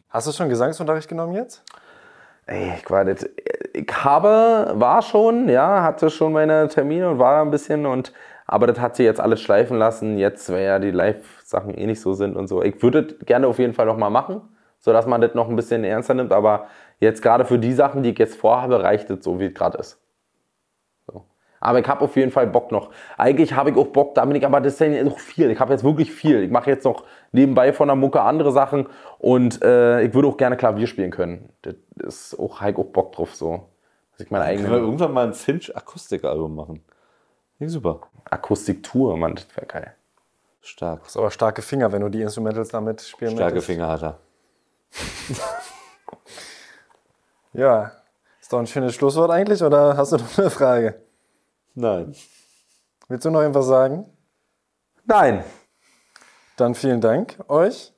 Hast 0.10 0.28
du 0.28 0.32
schon 0.32 0.50
Gesangsunterricht 0.50 1.08
genommen 1.08 1.34
jetzt? 1.34 1.64
Ey, 2.46 2.74
ich 2.78 2.90
war 2.90 3.04
nicht, 3.04 3.30
ich 3.74 3.88
habe, 4.04 4.74
war 4.74 5.02
schon, 5.02 5.48
ja, 5.48 5.84
hatte 5.84 6.10
schon 6.10 6.34
meine 6.34 6.68
Termine 6.68 7.10
und 7.10 7.20
war 7.20 7.36
da 7.36 7.42
ein 7.42 7.52
bisschen 7.52 7.86
und, 7.86 8.12
aber 8.46 8.68
das 8.68 8.80
hat 8.80 8.98
sie 8.98 9.04
jetzt 9.04 9.22
alles 9.22 9.40
schleifen 9.40 9.78
lassen. 9.78 10.18
Jetzt, 10.18 10.52
weil 10.52 10.64
ja 10.64 10.80
die 10.80 10.92
Live-Sachen 10.92 11.74
eh 11.74 11.86
nicht 11.86 12.02
so 12.02 12.14
sind 12.14 12.36
und 12.36 12.48
so. 12.48 12.62
Ich 12.62 12.82
würde 12.84 13.04
gerne 13.26 13.48
auf 13.48 13.60
jeden 13.60 13.74
Fall 13.74 13.86
nochmal 13.86 14.10
machen, 14.10 14.42
sodass 14.80 15.06
man 15.06 15.22
das 15.22 15.34
noch 15.34 15.48
ein 15.48 15.56
bisschen 15.56 15.86
ernster 15.86 16.14
nimmt, 16.14 16.34
aber 16.34 16.68
jetzt 17.02 17.22
gerade 17.22 17.44
für 17.44 17.60
die 17.60 17.74
Sachen, 17.74 18.04
die 18.04 18.12
ich 18.12 18.20
jetzt 18.20 18.38
vorhabe, 18.38 18.82
reicht 18.82 19.10
es 19.10 19.26
so, 19.26 19.40
wie 19.40 19.48
es 19.48 19.54
gerade 19.54 19.78
ist. 19.78 20.02
Aber 21.64 21.80
ich 21.80 21.88
habe 21.88 22.02
auf 22.04 22.16
jeden 22.16 22.32
Fall 22.32 22.48
Bock 22.48 22.72
noch. 22.72 22.90
Eigentlich 23.18 23.54
habe 23.54 23.70
ich 23.70 23.78
auch 23.78 23.88
Bock, 23.88 24.16
da 24.16 24.26
bin 24.26 24.36
ich, 24.36 24.44
aber 24.44 24.60
das 24.60 24.74
ist 24.74 24.80
ja 24.80 25.04
noch 25.04 25.20
viel. 25.20 25.52
Ich 25.52 25.60
habe 25.60 25.72
jetzt 25.72 25.84
wirklich 25.84 26.12
viel. 26.12 26.42
Ich 26.42 26.50
mache 26.50 26.72
jetzt 26.72 26.84
noch 26.86 27.04
nebenbei 27.32 27.72
von 27.72 27.88
der 27.88 27.96
Mucke 27.96 28.20
andere 28.22 28.52
Sachen 28.52 28.90
und 29.20 29.62
äh, 29.62 30.02
ich 30.02 30.14
würde 30.16 30.28
auch 30.28 30.38
gerne 30.38 30.58
Klavier 30.58 30.88
spielen 30.88 31.12
können. 31.12 31.50
Das 31.62 31.76
ist 32.32 32.40
auch, 32.40 32.62
halt 32.62 32.78
auch 32.78 32.86
Bock 32.86 33.12
drauf 33.12 33.36
so. 33.36 33.70
Dass 34.14 34.26
ich 34.26 34.32
meine 34.32 34.46
eigene. 34.46 34.68
Können 34.68 34.82
wir 34.82 34.84
irgendwann 34.84 35.14
mal 35.14 35.28
ein 35.28 35.34
Finch-Akustikalbum 35.34 36.56
machen? 36.56 36.84
Ja, 37.60 37.70
super. 37.70 38.02
Akustiktour, 38.28 39.16
Mann, 39.16 39.36
das 39.36 39.46
wäre 39.56 39.68
geil. 39.68 39.94
Stark. 40.62 41.02
Du 41.02 41.06
hast 41.06 41.18
aber 41.18 41.30
starke 41.30 41.62
Finger, 41.62 41.92
wenn 41.92 42.02
du 42.02 42.10
die 42.10 42.22
Instrumentals 42.22 42.70
damit 42.70 43.02
spielen 43.02 43.32
Starke 43.32 43.56
möchtest. 43.56 43.68
Finger 43.68 43.88
hat 43.88 44.02
er. 44.02 44.20
ja, 47.54 47.92
Ist 48.40 48.52
doch 48.52 48.60
ein 48.60 48.68
schönes 48.68 48.96
Schlusswort 48.96 49.32
eigentlich, 49.32 49.62
oder 49.62 49.98
hast 49.98 50.14
du 50.14 50.18
noch 50.18 50.38
eine 50.38 50.50
Frage? 50.50 51.02
Nein. 51.76 52.16
Willst 53.08 53.26
du 53.26 53.30
noch 53.30 53.42
irgendwas 53.42 53.68
sagen? 53.68 54.06
Nein. 55.06 55.44
Dann 56.58 56.76
vielen 56.76 57.02
Dank 57.02 57.38
euch. 57.48 57.94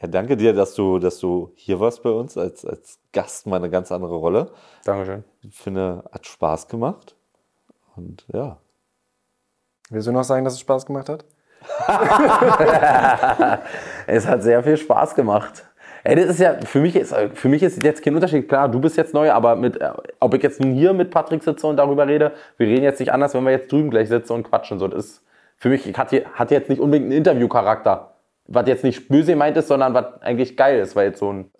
Ja, 0.00 0.08
danke 0.08 0.36
dir, 0.36 0.54
dass 0.54 0.74
du, 0.74 0.98
dass 0.98 1.18
du 1.18 1.52
hier 1.56 1.78
warst 1.78 2.02
bei 2.02 2.10
uns 2.10 2.38
als, 2.38 2.64
als 2.64 2.98
Gast, 3.12 3.46
mal 3.46 3.56
eine 3.56 3.68
ganz 3.68 3.92
andere 3.92 4.16
Rolle. 4.16 4.50
Dankeschön. 4.84 5.24
Ich 5.42 5.56
finde, 5.56 6.04
hat 6.10 6.26
Spaß 6.26 6.68
gemacht. 6.68 7.16
Und 7.96 8.24
ja. 8.32 8.58
Willst 9.90 10.08
du 10.08 10.12
noch 10.12 10.24
sagen, 10.24 10.44
dass 10.44 10.54
es 10.54 10.60
Spaß 10.60 10.86
gemacht 10.86 11.08
hat? 11.08 11.24
es 14.06 14.26
hat 14.26 14.42
sehr 14.42 14.62
viel 14.62 14.78
Spaß 14.78 15.14
gemacht. 15.14 15.64
Ey, 16.02 16.16
das 16.16 16.26
ist 16.26 16.40
ja, 16.40 16.54
für 16.60 16.80
mich 16.80 16.96
ist, 16.96 17.14
für 17.34 17.48
mich 17.48 17.62
ist 17.62 17.82
jetzt 17.82 18.02
kein 18.02 18.14
Unterschied. 18.14 18.48
Klar, 18.48 18.68
du 18.68 18.80
bist 18.80 18.96
jetzt 18.96 19.12
neu, 19.12 19.30
aber 19.30 19.56
mit, 19.56 19.80
äh, 19.80 19.90
ob 20.18 20.34
ich 20.34 20.42
jetzt 20.42 20.60
nun 20.60 20.72
hier 20.72 20.92
mit 20.92 21.10
Patrick 21.10 21.42
sitze 21.42 21.66
und 21.66 21.76
darüber 21.76 22.06
rede, 22.06 22.32
wir 22.56 22.66
reden 22.66 22.84
jetzt 22.84 23.00
nicht 23.00 23.12
anders, 23.12 23.34
wenn 23.34 23.44
wir 23.44 23.52
jetzt 23.52 23.70
drüben 23.70 23.90
gleich 23.90 24.08
sitzen 24.08 24.32
und 24.32 24.44
quatschen. 24.44 24.78
So, 24.78 24.88
das 24.88 25.04
ist, 25.04 25.24
für 25.56 25.68
mich 25.68 25.86
hat, 25.96 26.12
hat 26.12 26.50
jetzt 26.50 26.70
nicht 26.70 26.80
unbedingt 26.80 27.06
einen 27.06 27.18
Interviewcharakter. 27.18 28.14
Was 28.46 28.66
jetzt 28.66 28.82
nicht 28.82 29.08
böse 29.08 29.32
gemeint 29.32 29.56
ist, 29.56 29.68
sondern 29.68 29.94
was 29.94 30.22
eigentlich 30.22 30.56
geil 30.56 30.80
ist, 30.80 30.96
weil 30.96 31.08
jetzt 31.08 31.20
so 31.20 31.32
ein. 31.32 31.50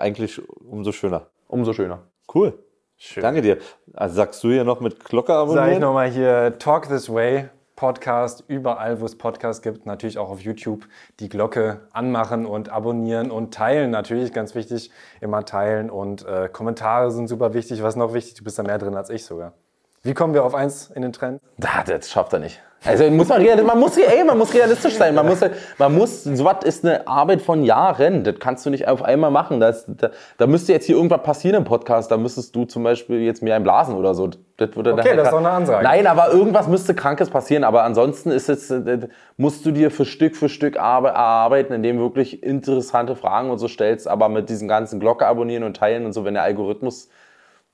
Eigentlich 0.00 0.40
umso 0.68 0.90
schöner. 0.90 1.26
Umso 1.46 1.72
schöner. 1.72 2.00
Cool. 2.34 2.54
Schön. 2.96 3.22
Danke 3.22 3.42
dir. 3.42 3.58
Also 3.94 4.16
sagst 4.16 4.42
du 4.42 4.48
hier 4.48 4.64
noch 4.64 4.80
mit 4.80 5.04
Glocke 5.04 5.32
abonnieren? 5.34 5.66
Sag 5.66 5.74
ich 5.74 5.80
nochmal 5.80 6.10
hier 6.10 6.58
Talk 6.58 6.88
This 6.88 7.12
Way 7.12 7.48
Podcast, 7.82 8.44
überall, 8.46 9.00
wo 9.00 9.06
es 9.06 9.18
Podcasts 9.18 9.60
gibt, 9.60 9.86
natürlich 9.86 10.16
auch 10.16 10.30
auf 10.30 10.38
YouTube, 10.38 10.86
die 11.18 11.28
Glocke 11.28 11.80
anmachen 11.92 12.46
und 12.46 12.68
abonnieren 12.68 13.32
und 13.32 13.52
teilen. 13.52 13.90
Natürlich 13.90 14.32
ganz 14.32 14.54
wichtig, 14.54 14.92
immer 15.20 15.44
teilen 15.44 15.90
und 15.90 16.24
äh, 16.24 16.48
Kommentare 16.48 17.10
sind 17.10 17.26
super 17.26 17.54
wichtig. 17.54 17.82
Was 17.82 17.96
noch 17.96 18.14
wichtig? 18.14 18.34
Du 18.34 18.44
bist 18.44 18.56
da 18.56 18.62
mehr 18.62 18.78
drin 18.78 18.94
als 18.94 19.10
ich 19.10 19.24
sogar. 19.24 19.54
Wie 20.04 20.14
kommen 20.14 20.32
wir 20.32 20.44
auf 20.44 20.54
eins 20.54 20.92
in 20.94 21.02
den 21.02 21.12
Trend? 21.12 21.40
Das 21.56 22.08
schafft 22.08 22.32
er 22.32 22.38
nicht. 22.38 22.62
Also 22.84 23.08
muss 23.10 23.28
man, 23.28 23.42
man, 23.64 23.78
muss, 23.78 23.96
ey, 23.96 24.24
man 24.24 24.36
muss 24.36 24.52
realistisch 24.52 24.94
sein. 24.94 25.14
Man 25.14 25.26
muss, 25.26 25.38
man 25.78 25.94
muss, 25.94 26.24
sowas 26.24 26.64
ist 26.64 26.84
eine 26.84 27.06
Arbeit 27.06 27.40
von 27.40 27.62
Jahren. 27.62 28.24
Das 28.24 28.36
kannst 28.40 28.66
du 28.66 28.70
nicht 28.70 28.88
auf 28.88 29.02
einmal 29.02 29.30
machen. 29.30 29.60
Das, 29.60 29.84
da, 29.86 30.10
da 30.36 30.46
müsste 30.48 30.72
jetzt 30.72 30.86
hier 30.86 30.96
irgendwas 30.96 31.22
passieren 31.22 31.58
im 31.58 31.64
Podcast. 31.64 32.10
Da 32.10 32.16
müsstest 32.16 32.56
du 32.56 32.64
zum 32.64 32.82
Beispiel 32.82 33.20
jetzt 33.20 33.42
mir 33.42 33.54
einblasen 33.54 33.94
oder 33.94 34.14
so. 34.14 34.30
Das 34.56 34.74
würde 34.74 34.94
okay, 34.94 35.14
das 35.16 35.28
ist 35.28 35.32
doch 35.32 35.38
eine 35.38 35.50
Ansage. 35.50 35.84
Nein, 35.84 36.06
aber 36.08 36.32
irgendwas 36.32 36.66
müsste 36.66 36.94
Krankes 36.94 37.30
passieren. 37.30 37.62
Aber 37.62 37.84
ansonsten 37.84 38.32
ist 38.32 38.48
es, 38.48 38.72
musst 39.36 39.64
du 39.64 39.70
dir 39.70 39.92
für 39.92 40.04
Stück 40.04 40.36
für 40.36 40.48
Stück 40.48 40.74
erarbeiten, 40.74 41.72
indem 41.72 41.98
du 41.98 42.02
wirklich 42.02 42.42
interessante 42.42 43.14
Fragen 43.14 43.50
und 43.50 43.58
so 43.58 43.68
stellst. 43.68 44.08
Aber 44.08 44.28
mit 44.28 44.48
diesen 44.48 44.66
ganzen 44.66 44.98
Glocke 44.98 45.26
abonnieren 45.26 45.62
und 45.62 45.76
teilen 45.76 46.04
und 46.04 46.12
so, 46.12 46.24
wenn 46.24 46.34
der 46.34 46.42
Algorithmus 46.42 47.08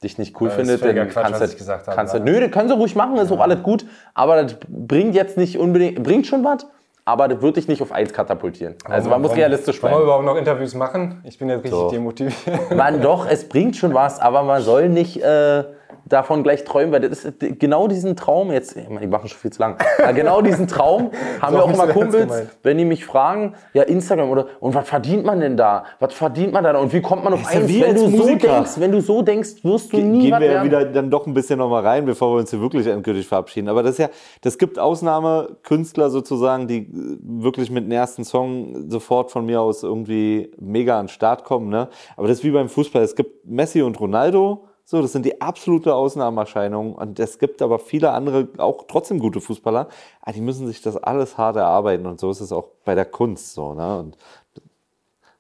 dich 0.03 0.19
nicht 0.19 0.41
cool 0.41 0.51
findet, 0.51 0.85
dann 0.85 1.09
Quatsch, 1.09 1.33
kannst, 1.33 1.53
du, 1.53 1.57
gesagt 1.57 1.87
kannst 1.87 2.15
du, 2.15 2.21
nö, 2.21 2.41
das 2.41 2.51
können 2.51 2.69
sie 2.69 2.75
ruhig 2.75 2.95
machen, 2.95 3.17
ist 3.17 3.31
ja. 3.31 3.37
auch 3.37 3.41
alles 3.41 3.63
gut, 3.63 3.85
aber 4.15 4.43
das 4.43 4.57
bringt 4.69 5.15
jetzt 5.15 5.37
nicht 5.37 5.59
unbedingt, 5.59 6.03
bringt 6.03 6.27
schon 6.27 6.45
was, 6.45 6.67
aber 7.05 7.27
das 7.27 7.43
wird 7.43 7.57
dich 7.57 7.69
nicht 7.69 7.83
auf 7.83 7.91
eins 7.91 8.13
katapultieren. 8.13 8.75
Also 8.85 9.11
man 9.11 9.23
muss 9.23 9.35
realistisch 9.35 9.81
bleiben. 9.81 9.95
Wollen 9.95 10.03
wir 10.03 10.07
überhaupt 10.07 10.25
noch 10.25 10.37
Interviews 10.37 10.75
machen? 10.75 11.21
Ich 11.25 11.39
bin 11.39 11.49
jetzt 11.49 11.65
richtig 11.65 11.73
so. 11.73 11.91
demotiviert. 11.91 12.77
Man 12.77 13.01
doch, 13.01 13.27
es 13.29 13.49
bringt 13.49 13.77
schon 13.77 13.95
was, 13.95 14.21
aber 14.21 14.43
man 14.43 14.63
soll 14.63 14.89
nicht 14.89 15.23
äh, 15.23 15.65
davon 16.09 16.43
gleich 16.43 16.65
träumen, 16.65 16.93
weil 16.93 17.01
das 17.01 17.25
ist 17.25 17.41
genau 17.59 17.89
diesen 17.89 18.17
Traum 18.17 18.51
jetzt, 18.53 18.77
ich 18.77 18.89
meine, 18.89 19.01
die 19.01 19.07
machen 19.07 19.29
schon 19.29 19.39
viel 19.39 19.53
zu 19.53 19.61
lang, 19.61 19.77
aber 19.99 20.13
genau 20.13 20.43
diesen 20.43 20.67
Traum 20.67 21.11
haben 21.41 21.57
wir 21.57 21.65
auch 21.65 21.73
immer 21.73 21.89
Kumpels, 21.89 22.49
wenn 22.63 22.79
die 22.79 22.85
mich 22.85 23.05
fragen, 23.05 23.55
ja 23.75 23.83
Instagram 23.83 24.31
oder, 24.31 24.47
und 24.61 24.75
was 24.75 24.89
verdient 24.89 25.25
man 25.25 25.41
denn 25.41 25.57
da? 25.57 25.85
Was 26.01 26.15
verdient 26.15 26.53
man 26.53 26.65
da 26.65 26.77
und 26.79 26.93
wie 26.93 27.01
kommt 27.01 27.25
man 27.25 27.35
auf 27.35 27.47
eins? 27.47 27.69
Wenn 27.69 27.95
du 27.95 28.09
so 28.09 28.27
denkst, 28.35 28.71
wenn 28.79 28.93
du 28.93 29.01
so 29.01 29.23
denkst, 29.23 29.65
wirst 29.65 29.93
du 29.93 29.97
Ge 29.97 30.05
nie 30.05 30.31
Gehen 30.31 30.41
wir 30.41 30.53
ja 30.53 30.65
wieder 30.65 30.85
dann 30.85 31.11
doch 31.11 31.27
ein 31.27 31.35
bisschen 31.35 31.59
nochmal 31.59 31.85
rein, 31.85 32.05
bevor 32.05 32.35
wir 32.35 32.41
uns 32.41 32.51
hier 32.51 32.61
wirklich 32.61 32.87
endgültig 32.87 33.27
verabschieden. 33.27 33.69
Aber 33.69 33.83
das 33.83 33.93
ist 33.93 33.99
ja, 33.99 34.09
das 34.43 34.59
gibt 34.59 34.79
Ausnahmekünstler 34.79 36.11
sozusagen, 36.11 36.67
die 36.69 36.89
wirklich 36.93 37.71
mit 37.71 37.85
dem 37.85 37.93
ersten 37.93 38.25
Song 38.25 38.91
sofort 38.91 39.31
von 39.31 39.47
mir 39.47 39.61
aus 39.61 39.83
irgendwie 39.83 40.51
mega 40.59 40.99
an 40.99 41.07
den 41.07 41.09
Start 41.09 41.45
kommen, 41.45 41.69
ne? 41.69 41.89
Aber 42.17 42.29
das 42.29 42.39
ist 42.39 42.45
wie 42.45 42.51
beim 42.51 42.69
Fußball. 42.69 43.03
Es 43.03 43.15
gibt 43.15 43.47
Messi 43.47 43.83
und 43.83 43.99
Ronaldo, 44.01 44.68
so, 44.91 45.03
das 45.03 45.13
sind 45.13 45.27
die 45.27 45.43
absolute 45.43 45.95
Ausnahmeerscheinungen. 45.95 46.95
Und 46.95 47.21
es 47.21 47.39
gibt 47.39 47.61
aber 47.61 47.79
viele 47.79 48.13
andere, 48.13 48.49
auch 48.57 48.87
trotzdem 48.89 49.19
gute 49.19 49.39
Fußballer, 49.39 49.81
aber 49.81 49.91
ah, 50.23 50.33
die 50.33 50.41
müssen 50.41 50.67
sich 50.67 50.81
das 50.81 50.97
alles 50.97 51.37
hart 51.37 51.57
erarbeiten. 51.57 52.07
Und 52.07 52.19
so 52.19 52.31
ist 52.31 52.41
es 52.41 52.53
auch 52.53 52.69
bei 52.87 52.95
der 52.95 53.05
Kunst 53.05 53.53
so. 53.53 53.75
Ne? 53.75 53.99
Und 53.99 54.17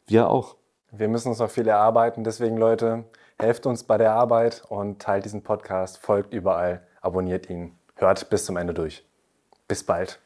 wir 0.06 0.28
auch. 0.28 0.56
Wir 0.90 1.08
müssen 1.08 1.28
uns 1.28 1.38
noch 1.38 1.48
viel 1.48 1.66
erarbeiten. 1.66 2.24
Deswegen, 2.24 2.58
Leute, 2.58 3.04
helft 3.38 3.64
uns 3.64 3.84
bei 3.84 3.96
der 3.96 4.12
Arbeit 4.12 4.64
und 4.68 5.00
teilt 5.00 5.24
diesen 5.24 5.42
Podcast, 5.42 5.96
folgt 5.96 6.34
überall, 6.34 6.86
abonniert 7.00 7.48
ihn, 7.48 7.72
hört 7.94 8.28
bis 8.28 8.44
zum 8.44 8.58
Ende 8.58 8.74
durch. 8.74 9.02
Bis 9.66 9.82
bald. 9.82 10.20